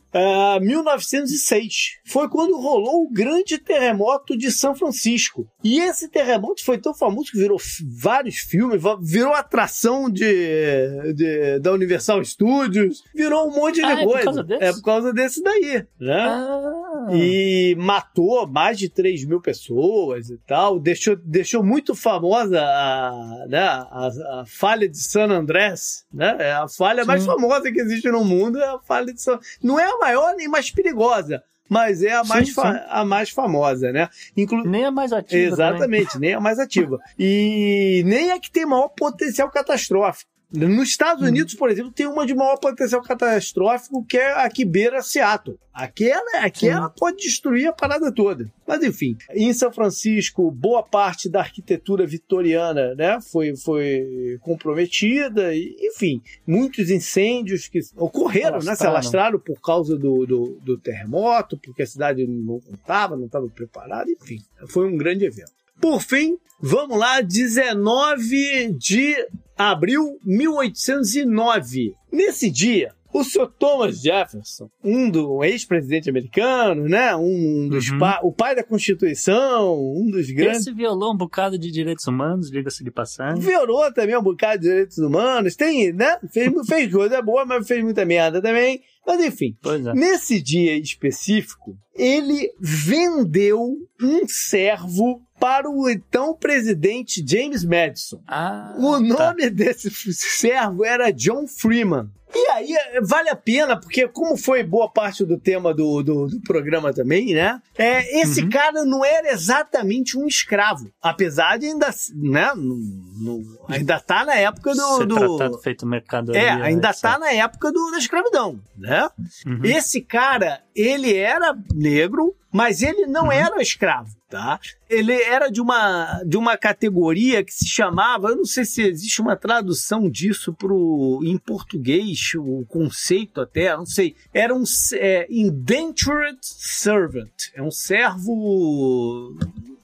de 0.60 0.66
1906. 0.66 2.00
Foi 2.06 2.30
quando 2.30 2.60
rolou 2.60 3.04
o 3.04 3.12
grande 3.12 3.58
terremoto 3.58 4.38
de 4.38 4.52
São 4.52 4.76
Francisco. 4.76 5.48
E 5.64 5.80
esse 5.90 6.07
terremoto 6.10 6.64
foi 6.64 6.78
tão 6.78 6.94
famoso 6.94 7.32
que 7.32 7.38
virou 7.38 7.57
vários 7.98 8.38
filmes, 8.38 8.82
virou 9.02 9.34
atração 9.34 10.10
de, 10.10 11.14
de- 11.14 11.60
da 11.60 11.72
Universal 11.74 12.24
Studios, 12.24 13.03
virou 13.14 13.48
um 13.48 13.56
monte 13.56 13.76
de 13.76 13.84
Ah, 13.86 13.91
é 13.94 14.03
por 14.03 14.11
coisa. 14.11 14.24
causa 14.26 14.44
desse? 14.44 14.64
É 14.64 14.74
por 14.74 14.82
causa 14.84 15.14
desse 15.14 15.44
daí, 15.44 15.86
né? 15.99 16.22
Ah, 16.22 17.07
E 17.11 17.76
matou 17.78 18.48
mais 18.48 18.78
de 18.78 18.90
3 18.90 19.26
mil 19.26 19.41
pessoas 19.41 20.30
e 20.30 20.38
tal. 20.45 20.80
Deixou, 20.80 21.16
deixou 21.16 21.64
muito 21.64 21.95
famosa 21.95 22.61
a, 22.61 23.45
né, 23.48 23.60
a, 23.60 24.10
a 24.41 24.45
falha 24.45 24.88
de 24.88 24.98
San 24.98 25.30
Andrés. 25.32 26.06
Né? 26.14 26.36
É 26.40 26.52
a 26.53 26.68
falha 26.68 27.06
mais 27.06 27.22
Sim. 27.24 27.28
famosa 27.28 27.72
que 27.72 27.80
existe 27.80 28.10
no 28.10 28.24
mundo. 28.24 28.60
É 28.60 28.68
a 28.68 28.80
falha 28.80 29.14
de 29.14 29.22
San 29.22 29.40
Não 29.64 29.80
é 29.80 29.86
a 29.86 29.98
maior 29.98 30.36
nem 30.36 30.48
mais 30.48 30.70
perigosa, 30.72 31.41
mas 31.70 32.02
é 32.02 32.14
a 32.14 32.24
mais, 32.24 32.54
sim. 32.54 32.62
a 32.90 33.06
mais 33.06 33.30
famosa, 33.30 33.91
né? 33.91 34.10
Inclu 34.36 34.64
nem 34.64 34.86
é 34.86 34.91
mais 34.91 35.14
ativo. 35.14 35.54
Exatamente, 35.54 36.18
nem 36.20 36.34
a 36.34 36.40
mais 36.40 36.58
ativa. 36.58 37.00
E 37.18 38.02
nem 38.06 38.32
é 38.32 38.40
que 38.40 38.52
tem 38.52 38.66
maior 38.66 38.90
potencial 38.90 39.50
catastrófico. 39.52 40.30
Nos 40.52 40.90
Estados 40.90 41.22
Unidos, 41.22 41.54
por 41.54 41.70
exemplo, 41.70 41.92
tem 41.92 42.08
uma 42.08 42.26
de 42.26 42.34
maior 42.34 42.58
potencial 42.58 43.04
catastrófico 43.04 44.04
que 44.04 44.18
é 44.18 44.32
a 44.32 44.50
que 44.50 44.66
beira 44.66 45.02
Seattle. 45.02 45.60
Aquela, 45.72 46.44
aquela 46.44 46.90
pode 46.90 47.18
destruir 47.18 47.68
a 47.68 47.72
parada 47.72 48.12
toda. 48.12 48.52
Mas 48.68 48.84
enfim, 48.84 49.16
em 49.32 49.54
São 49.54 49.72
Francisco, 49.72 50.50
boa 50.50 50.82
parte 50.82 51.30
da 51.30 51.40
arquitetura 51.40 52.06
vitoriana 52.06 52.96
né, 52.96 53.20
foi, 53.22 53.56
foi 53.56 54.40
comprometida. 54.42 55.54
E, 55.54 55.76
enfim, 55.82 56.20
muitos 56.46 56.90
incêndios 56.90 57.68
que 57.68 57.80
ocorreram, 57.96 58.60
né, 58.60 58.76
se 58.76 58.86
Alastraram. 58.86 59.40
por 59.40 59.62
causa 59.62 59.96
do, 59.96 60.26
do, 60.26 60.60
do 60.64 60.78
terremoto, 60.80 61.58
porque 61.58 61.84
a 61.84 61.88
cidade 61.88 62.26
não 62.26 62.60
estava, 62.74 63.16
não 63.16 63.28
estava 63.28 63.48
preparada. 63.48 64.10
Enfim, 64.12 64.42
foi 64.68 64.88
um 64.88 64.98
grande 64.98 65.26
evento. 65.26 65.60
Por 65.81 66.01
fim, 66.01 66.38
vamos 66.61 66.97
lá, 66.97 67.22
19 67.22 68.73
de 68.77 69.15
abril 69.57 70.18
de 70.23 70.38
1809. 70.38 71.93
Nesse 72.11 72.49
dia, 72.49 72.91
o 73.11 73.23
Sr. 73.23 73.47
Thomas 73.57 74.01
Jefferson, 74.01 74.69
um 74.84 75.10
do 75.10 75.43
ex-presidente 75.43 76.10
americano, 76.10 76.88
né, 76.88 77.15
um 77.15 77.68
dos 77.68 77.89
Uhum. 77.89 77.97
pa- 77.97 78.19
o 78.23 78.31
pai 78.31 78.56
da 78.56 78.64
Constituição, 78.64 79.76
um 79.97 80.10
dos 80.11 80.30
grandes 80.30 80.61
Esse 80.61 80.72
violou 80.73 81.14
um 81.14 81.18
bocado 81.18 81.57
de 81.57 81.72
direitos 81.72 82.06
humanos, 82.06 82.51
diga-se 82.51 82.84
de 82.84 82.91
passagem. 82.91 83.41
violou 83.41 83.91
também 83.93 84.15
um 84.18 84.22
bocado 84.23 84.61
de 84.61 84.68
direitos 84.69 84.97
humanos, 84.99 85.56
tem, 85.56 85.91
né? 85.91 86.18
Fez, 86.31 86.51
fez 86.68 86.91
coisa 86.91 87.22
boa, 87.22 87.45
mas 87.45 87.68
fez 87.68 87.84
muita 87.84 88.06
merda 88.06 88.41
também. 88.41 88.81
Mas 89.07 89.26
enfim, 89.26 89.57
é. 89.65 89.93
nesse 89.93 90.39
dia 90.39 90.77
específico, 90.77 91.76
ele 92.00 92.52
vendeu 92.60 93.76
um 94.02 94.28
servo 94.28 95.22
para 95.40 95.70
o 95.70 95.90
então 95.90 96.34
presidente 96.34 97.24
James 97.26 97.64
Madison. 97.64 98.22
Ah, 98.28 98.74
O 98.78 98.92
tá. 98.94 99.00
nome 99.00 99.50
desse 99.50 99.90
servo 100.14 100.84
era 100.86 101.12
John 101.12 101.46
Freeman. 101.48 102.10
E 102.32 102.48
aí 102.52 102.76
vale 103.02 103.28
a 103.28 103.36
pena, 103.36 103.76
porque 103.76 104.08
como 104.08 104.38
foi 104.38 104.62
boa 104.62 104.88
parte 104.88 105.26
do 105.26 105.36
tema 105.40 105.74
do, 105.74 106.04
do, 106.04 106.28
do 106.28 106.40
programa 106.42 106.94
também, 106.94 107.34
né? 107.34 107.60
É, 107.76 108.22
esse 108.22 108.44
Uhum. 108.44 108.50
cara 108.50 108.86
não 108.86 109.04
era 109.04 109.32
exatamente 109.32 110.16
um 110.16 110.28
escravo. 110.28 110.92
Apesar 111.02 111.58
de 111.58 111.66
ainda, 111.66 111.90
né? 112.14 112.52
no- 112.56 112.78
no- 113.20 113.58
ainda 113.68 114.00
tá 114.00 114.24
na 114.26 114.36
época 114.36 114.76
do. 114.76 114.98
Ser 114.98 115.06
do- 115.08 115.16
tratado 115.38 115.58
feito 115.58 115.88
mercadoria. 115.88 116.40
é, 116.40 116.50
ainda 116.52 116.90
etc. 116.90 117.02
tá 117.02 117.18
na 117.18 117.32
época 117.32 117.72
do- 117.72 117.90
da 117.90 117.98
escravidão, 117.98 118.60
né? 118.78 119.10
Uhum. 119.48 119.62
Esse 119.66 120.00
cara, 120.00 120.62
ele 120.76 121.16
era 121.16 121.58
negro, 121.90 122.36
mas 122.52 122.82
ele 122.82 123.06
não 123.06 123.26
Uhum. 123.26 123.32
era 123.32 123.61
escravo. 123.61 124.10
tá? 124.30 124.60
Ele 124.88 125.14
era 125.24 125.49
de 125.49 125.60
uma, 125.60 126.22
de 126.24 126.38
uma 126.38 126.56
categoria 126.56 127.44
que 127.44 127.52
se 127.52 127.68
chamava, 127.68 128.30
eu 128.30 128.36
não 128.36 128.45
sei 128.45 128.64
se 128.64 128.84
existe 128.84 129.22
uma 129.22 129.36
tradução 129.36 130.07
disso 130.07 130.53
pro, 130.53 131.20
em 131.24 131.36
português, 131.36 132.34
o 132.36 132.64
conceito 132.70 133.41
até, 133.41 133.76
não 133.76 133.88
sei. 133.88 134.16
Era 134.32 134.53
um 134.53 134.64
é, 134.94 135.26
indentured 135.32 136.38
servant, 136.44 137.32
é 137.56 137.61
um 137.64 137.72
servo 137.72 139.36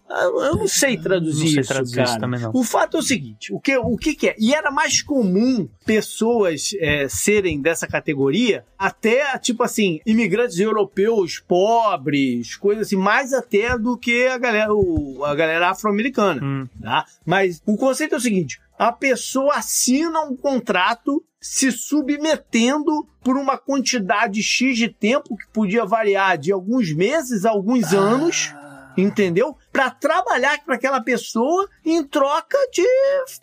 eu 0.07 0.55
não 0.55 0.67
sei 0.67 0.97
traduzir 0.97 1.45
não 1.45 1.51
sei 1.51 1.61
isso, 1.61 1.69
traduzir 1.73 1.95
cara. 1.95 2.09
isso 2.09 2.19
também 2.19 2.39
não. 2.39 2.51
O 2.53 2.63
fato 2.63 2.97
é 2.97 2.99
o 2.99 3.03
seguinte: 3.03 3.51
o 3.53 3.59
que, 3.59 3.75
o 3.77 3.97
que, 3.97 4.13
que 4.15 4.29
é? 4.29 4.35
E 4.37 4.53
era 4.53 4.69
mais 4.69 5.01
comum 5.01 5.67
pessoas 5.85 6.71
é, 6.79 7.07
serem 7.09 7.59
dessa 7.61 7.87
categoria, 7.87 8.63
até, 8.77 9.37
tipo 9.39 9.63
assim, 9.63 9.99
imigrantes 10.05 10.59
europeus 10.59 11.39
pobres, 11.39 12.55
coisas 12.55 12.87
assim, 12.87 12.95
mais 12.95 13.33
até 13.33 13.77
do 13.77 13.97
que 13.97 14.27
a 14.27 14.37
galera, 14.37 14.73
o- 14.73 15.23
a 15.25 15.33
galera 15.33 15.69
afro-americana. 15.71 16.41
Hum. 16.43 16.67
Tá? 16.81 17.05
Mas 17.25 17.61
o 17.65 17.75
conceito 17.75 18.13
é 18.15 18.17
o 18.17 18.21
seguinte: 18.21 18.59
a 18.77 18.91
pessoa 18.91 19.55
assina 19.55 20.21
um 20.21 20.35
contrato 20.35 21.23
se 21.41 21.71
submetendo 21.71 23.07
por 23.23 23.37
uma 23.37 23.57
quantidade 23.57 24.41
X 24.41 24.77
de 24.77 24.87
tempo 24.89 25.35
que 25.35 25.47
podia 25.53 25.85
variar 25.85 26.37
de 26.37 26.51
alguns 26.51 26.93
meses 26.95 27.45
a 27.45 27.49
alguns 27.51 27.93
anos 27.93 28.53
entendeu? 28.97 29.57
Para 29.75 29.89
trabalhar 29.91 30.63
para 30.65 30.75
aquela 30.75 31.01
pessoa 31.01 31.67
em 31.83 32.01
troca 32.03 32.57
de 32.71 32.83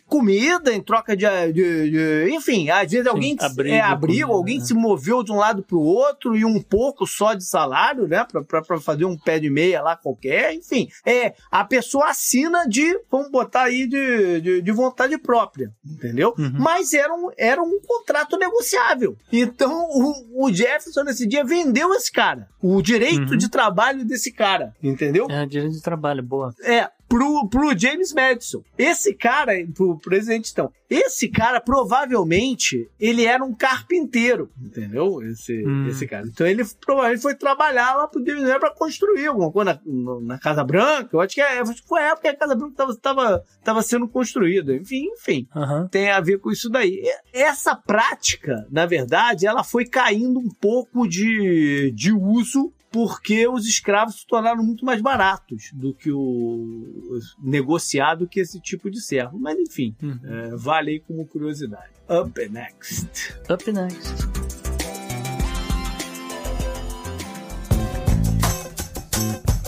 comida, 0.06 0.72
em 0.72 0.80
troca 0.82 1.16
de, 1.16 1.26
de- 1.52 1.90
de- 1.90 2.30
enfim, 2.34 2.70
às 2.70 2.90
vezes 2.90 3.06
alguém 3.06 3.36
abrigo, 3.40 3.74
é 3.74 3.80
abrigo, 3.80 4.20
comida, 4.28 4.32
alguém 4.38 4.58
né? 4.58 4.64
se 4.64 4.74
moveu 4.74 5.22
de 5.22 5.30
um 5.32 5.36
lado 5.36 5.62
para 5.62 5.76
o 5.76 5.80
outro 5.82 6.36
e 6.36 6.44
um 6.44 6.60
pouco 6.60 7.06
só 7.06 7.34
de 7.34 7.44
salário, 7.44 8.06
né, 8.08 8.26
para 8.48 8.80
fazer 8.80 9.04
um 9.04 9.16
pé 9.16 9.38
de 9.38 9.50
meia 9.50 9.82
lá 9.82 9.96
qualquer, 9.96 10.54
enfim, 10.54 10.88
é 11.04 11.34
a 11.50 11.64
pessoa 11.64 12.08
assina 12.10 12.66
de, 12.66 12.98
vamos 13.10 13.30
botar 13.30 13.64
aí 13.64 13.86
de, 13.86 14.40
de, 14.40 14.62
de 14.62 14.72
vontade 14.72 15.16
própria, 15.18 15.70
entendeu? 15.84 16.34
Uhum. 16.38 16.52
Mas 16.58 16.92
era 16.94 17.12
um, 17.14 17.30
era 17.36 17.62
um 17.62 17.78
contrato 17.86 18.38
negociável. 18.38 19.16
Então 19.30 19.86
o, 19.90 20.46
o 20.46 20.52
Jefferson 20.52 21.02
nesse 21.04 21.26
dia 21.26 21.44
vendeu 21.44 21.92
esse 21.94 22.10
cara, 22.10 22.48
o 22.62 22.80
direito 22.80 23.32
Uhum. 23.32 23.36
de 23.36 23.48
trabalho 23.50 24.04
desse 24.04 24.32
cara, 24.32 24.74
entendeu? 24.82 25.26
É, 25.30 25.44
direito 25.46 25.72
de 25.74 25.82
trabalho, 25.82 26.21
boa. 26.22 26.54
É, 26.62 26.88
pro, 27.08 27.46
pro 27.48 27.78
James 27.78 28.12
Madison. 28.12 28.62
Esse 28.78 29.14
cara, 29.14 29.52
pro 29.74 29.98
presidente 29.98 30.50
então, 30.50 30.72
esse 30.88 31.28
cara 31.28 31.60
provavelmente, 31.60 32.88
ele 32.98 33.24
era 33.24 33.44
um 33.44 33.54
carpinteiro, 33.54 34.50
entendeu? 34.60 35.22
Esse, 35.22 35.62
Hum. 35.66 35.86
esse 35.88 36.06
cara. 36.06 36.26
Então 36.26 36.46
ele 36.46 36.64
provavelmente 36.80 37.22
foi 37.22 37.34
trabalhar 37.34 37.94
lá 37.94 38.08
pro 38.08 38.24
James 38.24 38.42
Madison 38.42 38.60
pra 38.60 38.74
construir 38.74 39.26
alguma 39.26 39.50
coisa 39.52 39.80
na, 39.84 40.20
na 40.20 40.38
Casa 40.38 40.64
Branca. 40.64 41.10
Eu 41.12 41.20
acho 41.20 41.34
que, 41.34 41.40
é, 41.40 41.62
foi 41.86 42.00
a 42.00 42.08
época 42.08 42.22
que 42.22 42.28
a 42.28 42.36
Casa 42.36 42.54
Branca 42.54 42.74
tava, 42.76 42.96
tava, 42.96 43.44
tava 43.62 43.82
sendo 43.82 44.08
construída. 44.08 44.74
Enfim, 44.74 45.06
enfim 45.18 45.46
tem 45.90 46.10
a 46.10 46.20
ver 46.20 46.38
com 46.38 46.50
isso 46.50 46.70
daí. 46.70 47.02
Essa 47.32 47.76
prática, 47.76 48.66
na 48.70 48.86
verdade, 48.86 49.46
ela 49.46 49.62
foi 49.62 49.84
caindo 49.84 50.38
um 50.38 50.48
pouco 50.48 51.06
de, 51.06 51.92
de 51.94 52.12
uso 52.12 52.72
porque 52.92 53.48
os 53.48 53.66
escravos 53.66 54.16
se 54.20 54.26
tornaram 54.26 54.62
muito 54.62 54.84
mais 54.84 55.00
baratos 55.00 55.70
do 55.72 55.94
que 55.94 56.12
o 56.12 57.18
negociado 57.42 58.28
que 58.28 58.38
esse 58.40 58.60
tipo 58.60 58.90
de 58.90 59.00
servo. 59.00 59.38
Mas 59.38 59.58
enfim, 59.58 59.96
Uhum. 60.02 60.18
é, 60.22 60.56
vale 60.56 60.90
aí 60.92 61.00
como 61.00 61.26
curiosidade. 61.26 61.90
Up 62.08 62.48
next. 62.50 63.06
Up 63.50 63.72
next. 63.72 64.12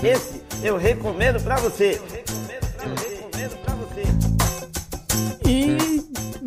Esse 0.03 0.43
eu 0.63 0.77
recomendo 0.77 1.43
pra 1.43 1.57
você. 1.57 2.01
E 5.47 5.77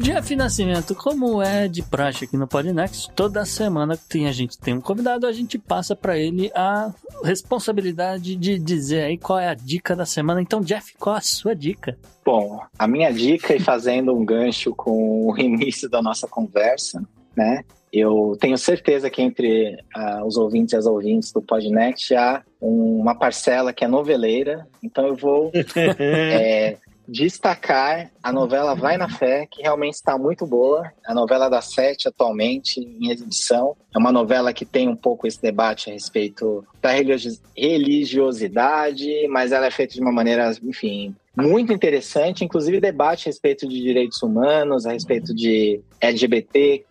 Jeff 0.01 0.35
Nascimento, 0.35 0.95
como 0.95 1.41
é 1.41 1.67
de 1.67 1.81
praxe 1.83 2.25
aqui 2.25 2.37
no 2.37 2.47
Podnext, 2.47 3.11
toda 3.15 3.45
semana 3.45 3.97
que 3.97 4.05
tem, 4.07 4.27
a 4.27 4.31
gente 4.31 4.57
tem 4.57 4.73
um 4.75 4.81
convidado, 4.81 5.27
a 5.27 5.31
gente 5.31 5.57
passa 5.57 5.95
pra 5.95 6.17
ele 6.17 6.51
a 6.55 6.93
responsabilidade 7.23 8.35
de 8.35 8.57
dizer 8.57 9.03
aí 9.03 9.17
qual 9.17 9.39
é 9.39 9.49
a 9.49 9.53
dica 9.53 9.95
da 9.95 10.05
semana. 10.05 10.41
Então, 10.41 10.61
Jeff, 10.61 10.93
qual 10.97 11.15
a 11.15 11.21
sua 11.21 11.55
dica? 11.55 11.97
Bom, 12.25 12.59
a 12.77 12.87
minha 12.87 13.11
dica, 13.11 13.55
e 13.55 13.59
fazendo 13.59 14.13
um 14.13 14.25
gancho 14.25 14.73
com 14.75 15.27
o 15.27 15.37
início 15.39 15.89
da 15.89 16.01
nossa 16.01 16.27
conversa, 16.27 17.01
né? 17.35 17.63
Eu 17.91 18.35
tenho 18.39 18.57
certeza 18.57 19.09
que 19.09 19.21
entre 19.21 19.77
ah, 19.95 20.21
os 20.25 20.35
ouvintes 20.35 20.73
e 20.73 20.75
as 20.75 20.85
ouvintes 20.85 21.31
do 21.31 21.41
Podnext 21.41 22.11
há 22.13 22.43
um- 22.61 22.99
uma 22.99 23.15
parcela 23.15 23.71
que 23.71 23.85
é 23.85 23.87
noveleira, 23.87 24.67
então 24.83 25.07
eu 25.07 25.15
vou 25.15 25.51
é, 25.97 26.77
destacar 27.07 28.11
a 28.21 28.33
novela 28.33 28.75
Vai 28.75 28.97
na 28.97 29.09
Fé, 29.09 29.47
que 29.49 29.61
realmente 29.61 29.93
está 29.93 30.17
muito 30.17 30.45
boa. 30.45 30.91
A 31.05 31.13
novela 31.13 31.49
da 31.49 31.61
Sete 31.61 32.07
atualmente 32.07 32.79
em 32.79 33.09
exibição. 33.09 33.75
É 33.95 33.97
uma 33.97 34.11
novela 34.11 34.53
que 34.53 34.65
tem 34.65 34.87
um 34.89 34.95
pouco 34.95 35.25
esse 35.25 35.41
debate 35.41 35.89
a 35.89 35.93
respeito 35.93 36.65
da 36.81 36.91
religi- 36.91 37.39
religiosidade, 37.55 39.27
mas 39.29 39.51
ela 39.51 39.67
é 39.67 39.71
feita 39.71 39.93
de 39.93 40.01
uma 40.01 40.11
maneira, 40.11 40.51
enfim, 40.63 41.15
muito 41.35 41.71
interessante, 41.71 42.43
inclusive 42.43 42.79
debate 42.79 43.27
a 43.27 43.29
respeito 43.29 43.67
de 43.67 43.79
direitos 43.79 44.21
humanos, 44.23 44.85
a 44.85 44.91
respeito 44.91 45.35
de 45.35 45.79
LGBT, 45.99 46.85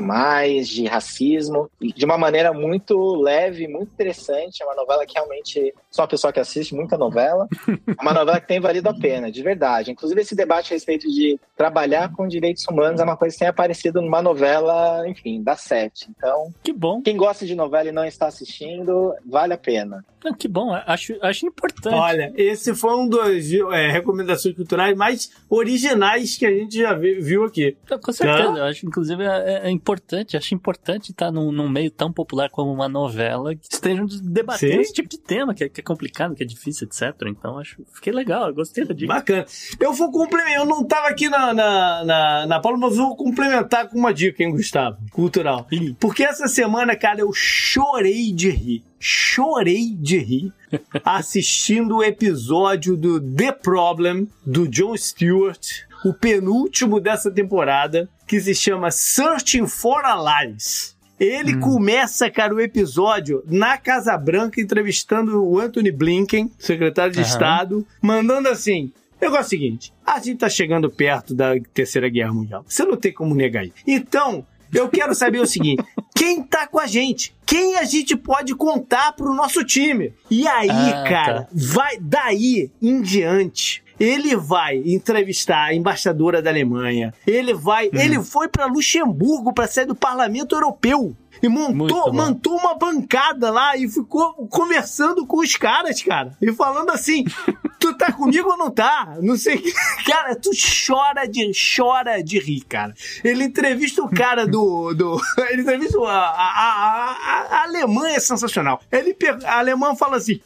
mais, 0.00 0.68
de 0.68 0.86
racismo, 0.86 1.68
de 1.80 2.04
uma 2.04 2.16
maneira 2.16 2.52
muito 2.52 3.16
leve, 3.16 3.66
muito 3.66 3.92
interessante. 3.92 4.62
É 4.62 4.66
uma 4.66 4.74
novela 4.74 5.04
que 5.04 5.14
realmente 5.14 5.74
sou 5.90 6.02
uma 6.04 6.08
pessoa 6.08 6.32
que 6.32 6.38
assiste 6.40 6.74
muita 6.74 6.96
novela. 6.96 7.48
É 7.68 8.02
uma 8.02 8.12
novela 8.14 8.40
que 8.40 8.46
tem 8.46 8.60
valido 8.60 8.88
a 8.88 8.94
pena, 8.94 9.30
de 9.32 9.42
verdade. 9.42 9.90
Inclusive, 9.90 10.20
esse 10.20 10.34
debate 10.36 10.72
a 10.72 10.76
respeito 10.76 11.08
de 11.08 11.38
trabalhar 11.56 12.12
com 12.12 12.28
direitos 12.28 12.64
humanos 12.68 13.00
é 13.00 13.04
uma 13.04 13.16
coisa 13.16 13.34
que 13.34 13.40
tem 13.40 13.48
aparecido 13.48 14.00
numa 14.00 14.22
novela, 14.22 15.08
enfim, 15.08 15.42
da 15.42 15.56
sete. 15.56 16.06
Então, 16.16 16.52
Que 16.62 16.72
bom, 16.72 17.02
quem 17.02 17.16
gosta 17.16 17.44
de 17.44 17.54
novela 17.54 17.88
e 17.88 17.92
não 17.92 18.04
está 18.04 18.28
assistindo, 18.28 19.12
vale 19.26 19.54
a 19.54 19.58
pena. 19.58 20.04
Ah, 20.24 20.34
que 20.34 20.48
bom, 20.48 20.72
acho, 20.86 21.16
acho 21.22 21.46
importante. 21.46 21.94
Olha, 21.94 22.32
esse 22.36 22.74
foi 22.74 22.94
um 22.96 23.08
dos 23.08 23.52
é, 23.72 23.90
recomendações 23.90 24.54
culturais 24.54 24.96
mais 24.96 25.30
originais 25.48 26.36
que 26.36 26.44
a 26.46 26.50
gente 26.50 26.76
já 26.78 26.92
vi- 26.92 27.20
viu 27.20 27.44
aqui. 27.44 27.76
Então, 27.84 27.98
com 28.00 28.12
certeza, 28.12 28.47
eu 28.56 28.64
acho, 28.64 28.86
inclusive, 28.86 29.22
é, 29.22 29.66
é 29.66 29.70
importante, 29.70 30.36
acho 30.36 30.54
importante 30.54 31.10
estar 31.10 31.30
num, 31.30 31.52
num 31.52 31.68
meio 31.68 31.90
tão 31.90 32.12
popular 32.12 32.50
como 32.50 32.72
uma 32.72 32.88
novela 32.88 33.54
que 33.54 33.66
estejam 33.70 34.06
debatendo 34.06 34.74
Sim. 34.74 34.80
esse 34.80 34.92
tipo 34.92 35.08
de 35.08 35.18
tema, 35.18 35.54
que 35.54 35.64
é, 35.64 35.68
que 35.68 35.80
é 35.80 35.84
complicado, 35.84 36.34
que 36.34 36.42
é 36.42 36.46
difícil, 36.46 36.86
etc. 36.86 37.14
Então, 37.26 37.58
acho, 37.58 37.82
fiquei 37.92 38.12
legal, 38.12 38.52
gostei 38.52 38.84
da 38.84 38.94
dica. 38.94 39.12
Bacana. 39.14 39.46
Eu 39.78 39.92
vou 39.92 40.10
complementar. 40.10 40.56
Eu 40.56 40.66
não 40.66 40.84
tava 40.84 41.08
aqui 41.08 41.28
na, 41.28 41.52
na, 41.52 42.04
na, 42.04 42.46
na 42.46 42.60
Paula, 42.60 42.78
mas 42.78 42.96
vou 42.96 43.16
complementar 43.16 43.88
com 43.88 43.98
uma 43.98 44.12
dica, 44.12 44.42
hein, 44.42 44.50
Gustavo? 44.50 44.98
Cultural. 45.10 45.66
Ih. 45.70 45.94
Porque 45.98 46.24
essa 46.24 46.48
semana, 46.48 46.96
cara, 46.96 47.20
eu 47.20 47.32
chorei 47.32 48.32
de 48.32 48.50
rir. 48.50 48.84
Chorei 48.98 49.94
de 49.94 50.18
rir 50.18 50.52
assistindo 51.04 51.96
o 51.96 52.04
episódio 52.04 52.96
do 52.96 53.20
The 53.20 53.52
Problem 53.52 54.28
do 54.44 54.66
Jon 54.66 54.96
Stewart, 54.96 55.86
o 56.04 56.12
penúltimo 56.12 57.00
dessa 57.00 57.30
temporada, 57.30 58.08
que 58.28 58.40
se 58.40 58.54
chama 58.54 58.90
Searching 58.92 59.66
for 59.66 60.04
Allies. 60.04 60.96
Ele 61.18 61.56
começa, 61.58 62.30
cara, 62.30 62.54
o 62.54 62.60
episódio 62.60 63.42
na 63.46 63.76
Casa 63.76 64.16
Branca 64.16 64.60
entrevistando 64.60 65.42
o 65.44 65.58
Anthony 65.58 65.90
Blinken, 65.90 66.48
secretário 66.58 67.12
de 67.12 67.18
Aham. 67.20 67.28
Estado, 67.28 67.86
mandando 68.00 68.48
assim: 68.48 68.92
Negócio 69.20 69.42
é 69.42 69.46
o 69.46 69.48
seguinte, 69.48 69.92
a 70.06 70.20
gente 70.20 70.38
tá 70.38 70.48
chegando 70.48 70.88
perto 70.88 71.34
da 71.34 71.54
Terceira 71.74 72.08
Guerra 72.08 72.32
Mundial. 72.32 72.64
Você 72.68 72.84
não 72.84 72.96
tem 72.96 73.12
como 73.12 73.34
negar 73.34 73.64
isso. 73.64 73.74
Então, 73.84 74.46
eu 74.72 74.88
quero 74.88 75.12
saber 75.12 75.40
o 75.40 75.46
seguinte: 75.46 75.82
quem 76.14 76.40
tá 76.40 76.68
com 76.68 76.78
a 76.78 76.86
gente? 76.86 77.34
Quem 77.44 77.76
a 77.76 77.82
gente 77.84 78.14
pode 78.14 78.54
contar 78.54 79.12
pro 79.14 79.34
nosso 79.34 79.64
time? 79.64 80.12
E 80.30 80.46
aí, 80.46 80.68
Ah, 80.70 81.04
cara, 81.08 81.42
tá. 81.42 81.48
vai 81.52 81.96
daí 82.00 82.70
em 82.80 83.00
diante. 83.02 83.82
Ele 83.98 84.36
vai 84.36 84.76
entrevistar 84.84 85.64
a 85.64 85.74
embaixadora 85.74 86.40
da 86.40 86.50
Alemanha. 86.50 87.12
Ele 87.26 87.54
vai. 87.54 87.88
Uhum. 87.88 88.00
Ele 88.00 88.22
foi 88.22 88.48
para 88.48 88.66
Luxemburgo 88.66 89.52
para 89.52 89.66
ser 89.66 89.86
do 89.86 89.94
Parlamento 89.94 90.54
Europeu. 90.54 91.16
E 91.42 91.48
montou, 91.48 92.12
montou 92.12 92.56
uma 92.56 92.74
bancada 92.74 93.50
lá 93.50 93.76
e 93.76 93.88
ficou 93.88 94.32
conversando 94.48 95.24
com 95.24 95.38
os 95.38 95.56
caras, 95.56 96.02
cara. 96.02 96.36
E 96.42 96.52
falando 96.52 96.90
assim: 96.90 97.24
tu 97.78 97.94
tá 97.96 98.12
comigo 98.12 98.50
ou 98.50 98.56
não 98.56 98.70
tá? 98.70 99.16
Não 99.20 99.36
sei. 99.36 99.56
o 99.56 99.62
que. 99.62 99.72
Cara, 100.04 100.34
tu 100.34 100.50
chora 100.86 101.26
de, 101.26 101.52
chora 101.76 102.22
de 102.22 102.38
rir, 102.38 102.62
cara. 102.62 102.94
Ele 103.22 103.44
entrevista 103.44 104.02
o 104.02 104.08
cara 104.08 104.46
do. 104.46 104.94
do 104.94 105.20
ele 105.50 105.62
entrevista 105.62 105.98
a, 106.00 106.10
a, 106.10 106.48
a, 106.48 107.12
a, 107.12 107.58
a 107.58 107.62
Alemanha 107.64 108.16
é 108.16 108.20
sensacional. 108.20 108.80
Ele, 108.90 109.16
a 109.44 109.58
alemã 109.58 109.94
fala 109.94 110.16
assim. 110.16 110.40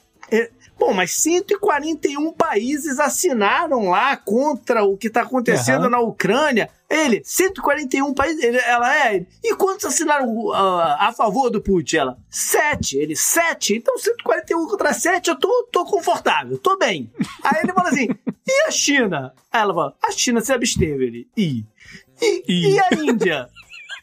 Bom, 0.84 0.92
mas 0.92 1.12
141 1.12 2.32
países 2.32 2.98
assinaram 2.98 3.88
lá 3.88 4.16
contra 4.16 4.82
o 4.82 4.96
que 4.96 5.06
está 5.06 5.22
acontecendo 5.22 5.82
Aham. 5.82 5.90
na 5.90 6.00
Ucrânia. 6.00 6.68
Ele, 6.90 7.22
141 7.24 8.12
países, 8.12 8.42
ele- 8.42 8.58
ela 8.58 9.06
é. 9.08 9.24
E 9.44 9.54
quantos 9.54 9.84
assinaram 9.86 10.26
uh, 10.28 10.52
a 10.52 11.12
favor 11.16 11.50
do 11.50 11.60
Putin? 11.62 11.98
Ela, 11.98 12.18
7. 12.28 12.98
Ele, 12.98 13.14
7. 13.14 13.76
Então 13.76 13.96
141 13.96 14.66
contra 14.66 14.92
7, 14.92 15.28
eu 15.30 15.38
tô, 15.38 15.68
tô 15.70 15.84
confortável, 15.84 16.58
tô 16.58 16.76
bem. 16.76 17.12
Aí 17.44 17.60
ele 17.62 17.72
fala 17.72 17.88
assim: 17.88 18.08
e 18.44 18.66
a 18.66 18.70
China? 18.72 19.32
Aí 19.52 19.60
ela 19.62 19.72
fala: 19.72 19.94
a 20.02 20.10
China 20.10 20.40
se 20.40 20.52
absteve. 20.52 21.04
Ele, 21.06 21.28
e? 21.36 21.64
E, 22.20 22.74
e 22.74 22.80
a 22.80 22.88
Índia? 22.94 23.48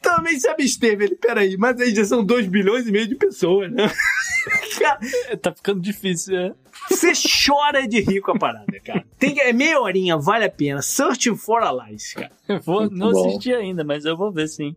Também 0.00 0.38
se 0.38 0.48
absteve. 0.48 1.04
Ele, 1.04 1.16
peraí, 1.16 1.56
mas 1.56 1.80
a 1.80 1.86
Índia 1.86 2.04
são 2.04 2.24
2 2.24 2.46
bilhões 2.48 2.86
e 2.86 2.92
meio 2.92 3.06
de 3.06 3.14
pessoas, 3.14 3.70
né? 3.70 3.90
Cara, 4.78 4.98
Tá 5.42 5.52
ficando 5.54 5.80
difícil, 5.80 6.34
é. 6.38 6.52
você 6.88 7.12
chora 7.46 7.86
de 7.86 8.00
rir 8.00 8.22
com 8.22 8.30
a 8.30 8.38
parada, 8.38 8.80
cara. 8.82 9.04
Tem 9.18 9.34
que, 9.34 9.40
é 9.40 9.52
meia 9.52 9.78
horinha, 9.78 10.16
vale 10.16 10.46
a 10.46 10.50
pena. 10.50 10.80
Searching 10.80 11.36
for 11.36 11.62
Allies, 11.62 12.14
cara. 12.14 12.32
Eu 12.48 12.58
vou, 12.60 12.80
Muito 12.80 12.96
não 12.96 13.12
bom. 13.12 13.28
assisti 13.28 13.52
ainda, 13.52 13.84
mas 13.84 14.06
eu 14.06 14.16
vou 14.16 14.32
ver 14.32 14.48
sim. 14.48 14.74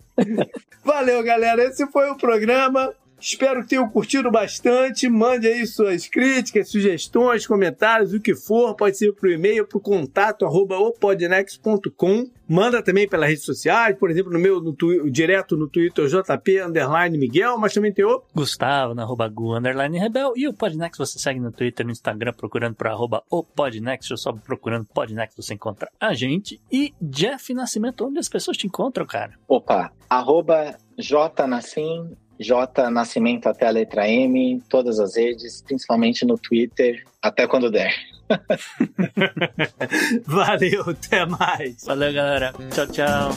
Valeu, 0.83 1.23
galera. 1.23 1.63
Esse 1.63 1.87
foi 1.87 2.09
o 2.09 2.17
programa. 2.17 2.93
Espero 3.23 3.61
que 3.61 3.69
tenham 3.69 3.89
curtido 3.89 4.29
bastante. 4.29 5.07
Mande 5.07 5.47
aí 5.47 5.65
suas 5.65 6.07
críticas, 6.07 6.69
sugestões, 6.69 7.47
comentários, 7.47 8.13
o 8.13 8.19
que 8.19 8.35
for. 8.35 8.75
Pode 8.75 8.97
ser 8.97 9.13
pro 9.13 9.31
e-mail, 9.31 9.65
pro 9.65 9.79
contato, 9.79 10.45
arroba 10.45 10.77
opodnex.com. 10.77 12.29
Manda 12.47 12.83
também 12.83 13.07
pelas 13.07 13.29
redes 13.29 13.45
sociais, 13.45 13.97
por 13.97 14.11
exemplo, 14.11 14.31
no 14.31 14.37
meu, 14.37 14.61
no 14.61 14.73
twi- 14.73 15.09
direto 15.09 15.55
no 15.55 15.69
Twitter, 15.69 16.05
JP, 16.07 16.61
underline 16.63 17.17
Miguel, 17.17 17.57
mas 17.57 17.73
também 17.73 17.93
tem 17.93 18.03
o... 18.03 18.21
Gustavo, 18.35 18.93
na 18.93 19.03
arroba 19.03 19.27
Gu, 19.29 19.55
underline 19.55 19.97
Rebel. 19.97 20.33
E 20.35 20.45
o 20.47 20.53
Podnext 20.53 20.97
você 20.99 21.17
segue 21.17 21.39
no 21.39 21.51
Twitter, 21.51 21.85
no 21.85 21.91
Instagram, 21.93 22.33
procurando 22.33 22.75
por 22.75 22.87
arroba 22.87 23.23
o 23.29 23.41
Podnext. 23.41 24.11
Ou 24.11 24.17
só 24.17 24.33
procurando 24.33 24.85
Podnext 24.93 25.41
você 25.41 25.53
encontra 25.53 25.89
a 25.99 26.13
gente. 26.13 26.59
E 26.69 26.93
Jeff 27.01 27.53
Nascimento, 27.53 28.05
onde 28.05 28.19
as 28.19 28.27
pessoas 28.27 28.57
te 28.57 28.67
encontram, 28.67 29.05
cara? 29.05 29.33
Opa, 29.47 29.91
arroba 30.09 30.75
jnassim, 30.99 32.11
J 32.43 32.89
Nascimento 32.91 33.47
até 33.47 33.65
a 33.67 33.71
letra 33.71 34.07
M, 34.07 34.61
todas 34.69 34.99
as 34.99 35.15
redes, 35.15 35.61
principalmente 35.61 36.25
no 36.25 36.37
Twitter, 36.37 37.03
até 37.21 37.47
quando 37.47 37.71
der. 37.71 37.93
Valeu, 40.25 40.89
até 40.89 41.25
mais. 41.25 41.83
Valeu, 41.85 42.13
galera. 42.13 42.53
Tchau, 42.71 42.87
tchau. 42.87 43.29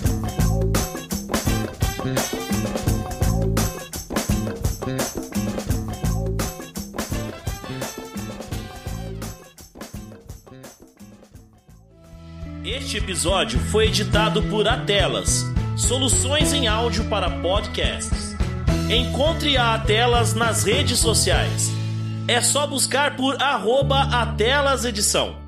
Este 12.64 12.98
episódio 12.98 13.58
foi 13.58 13.86
editado 13.86 14.42
por 14.44 14.66
Atelas, 14.66 15.44
soluções 15.76 16.52
em 16.52 16.66
áudio 16.66 17.08
para 17.08 17.30
podcasts. 17.40 18.25
Encontre 18.88 19.56
a 19.56 19.74
Atelas 19.74 20.32
nas 20.32 20.62
redes 20.62 21.00
sociais. 21.00 21.72
É 22.28 22.40
só 22.40 22.68
buscar 22.68 23.16
por 23.16 23.42
arroba 23.42 24.00
Atelas 24.02 24.84
Edição. 24.84 25.45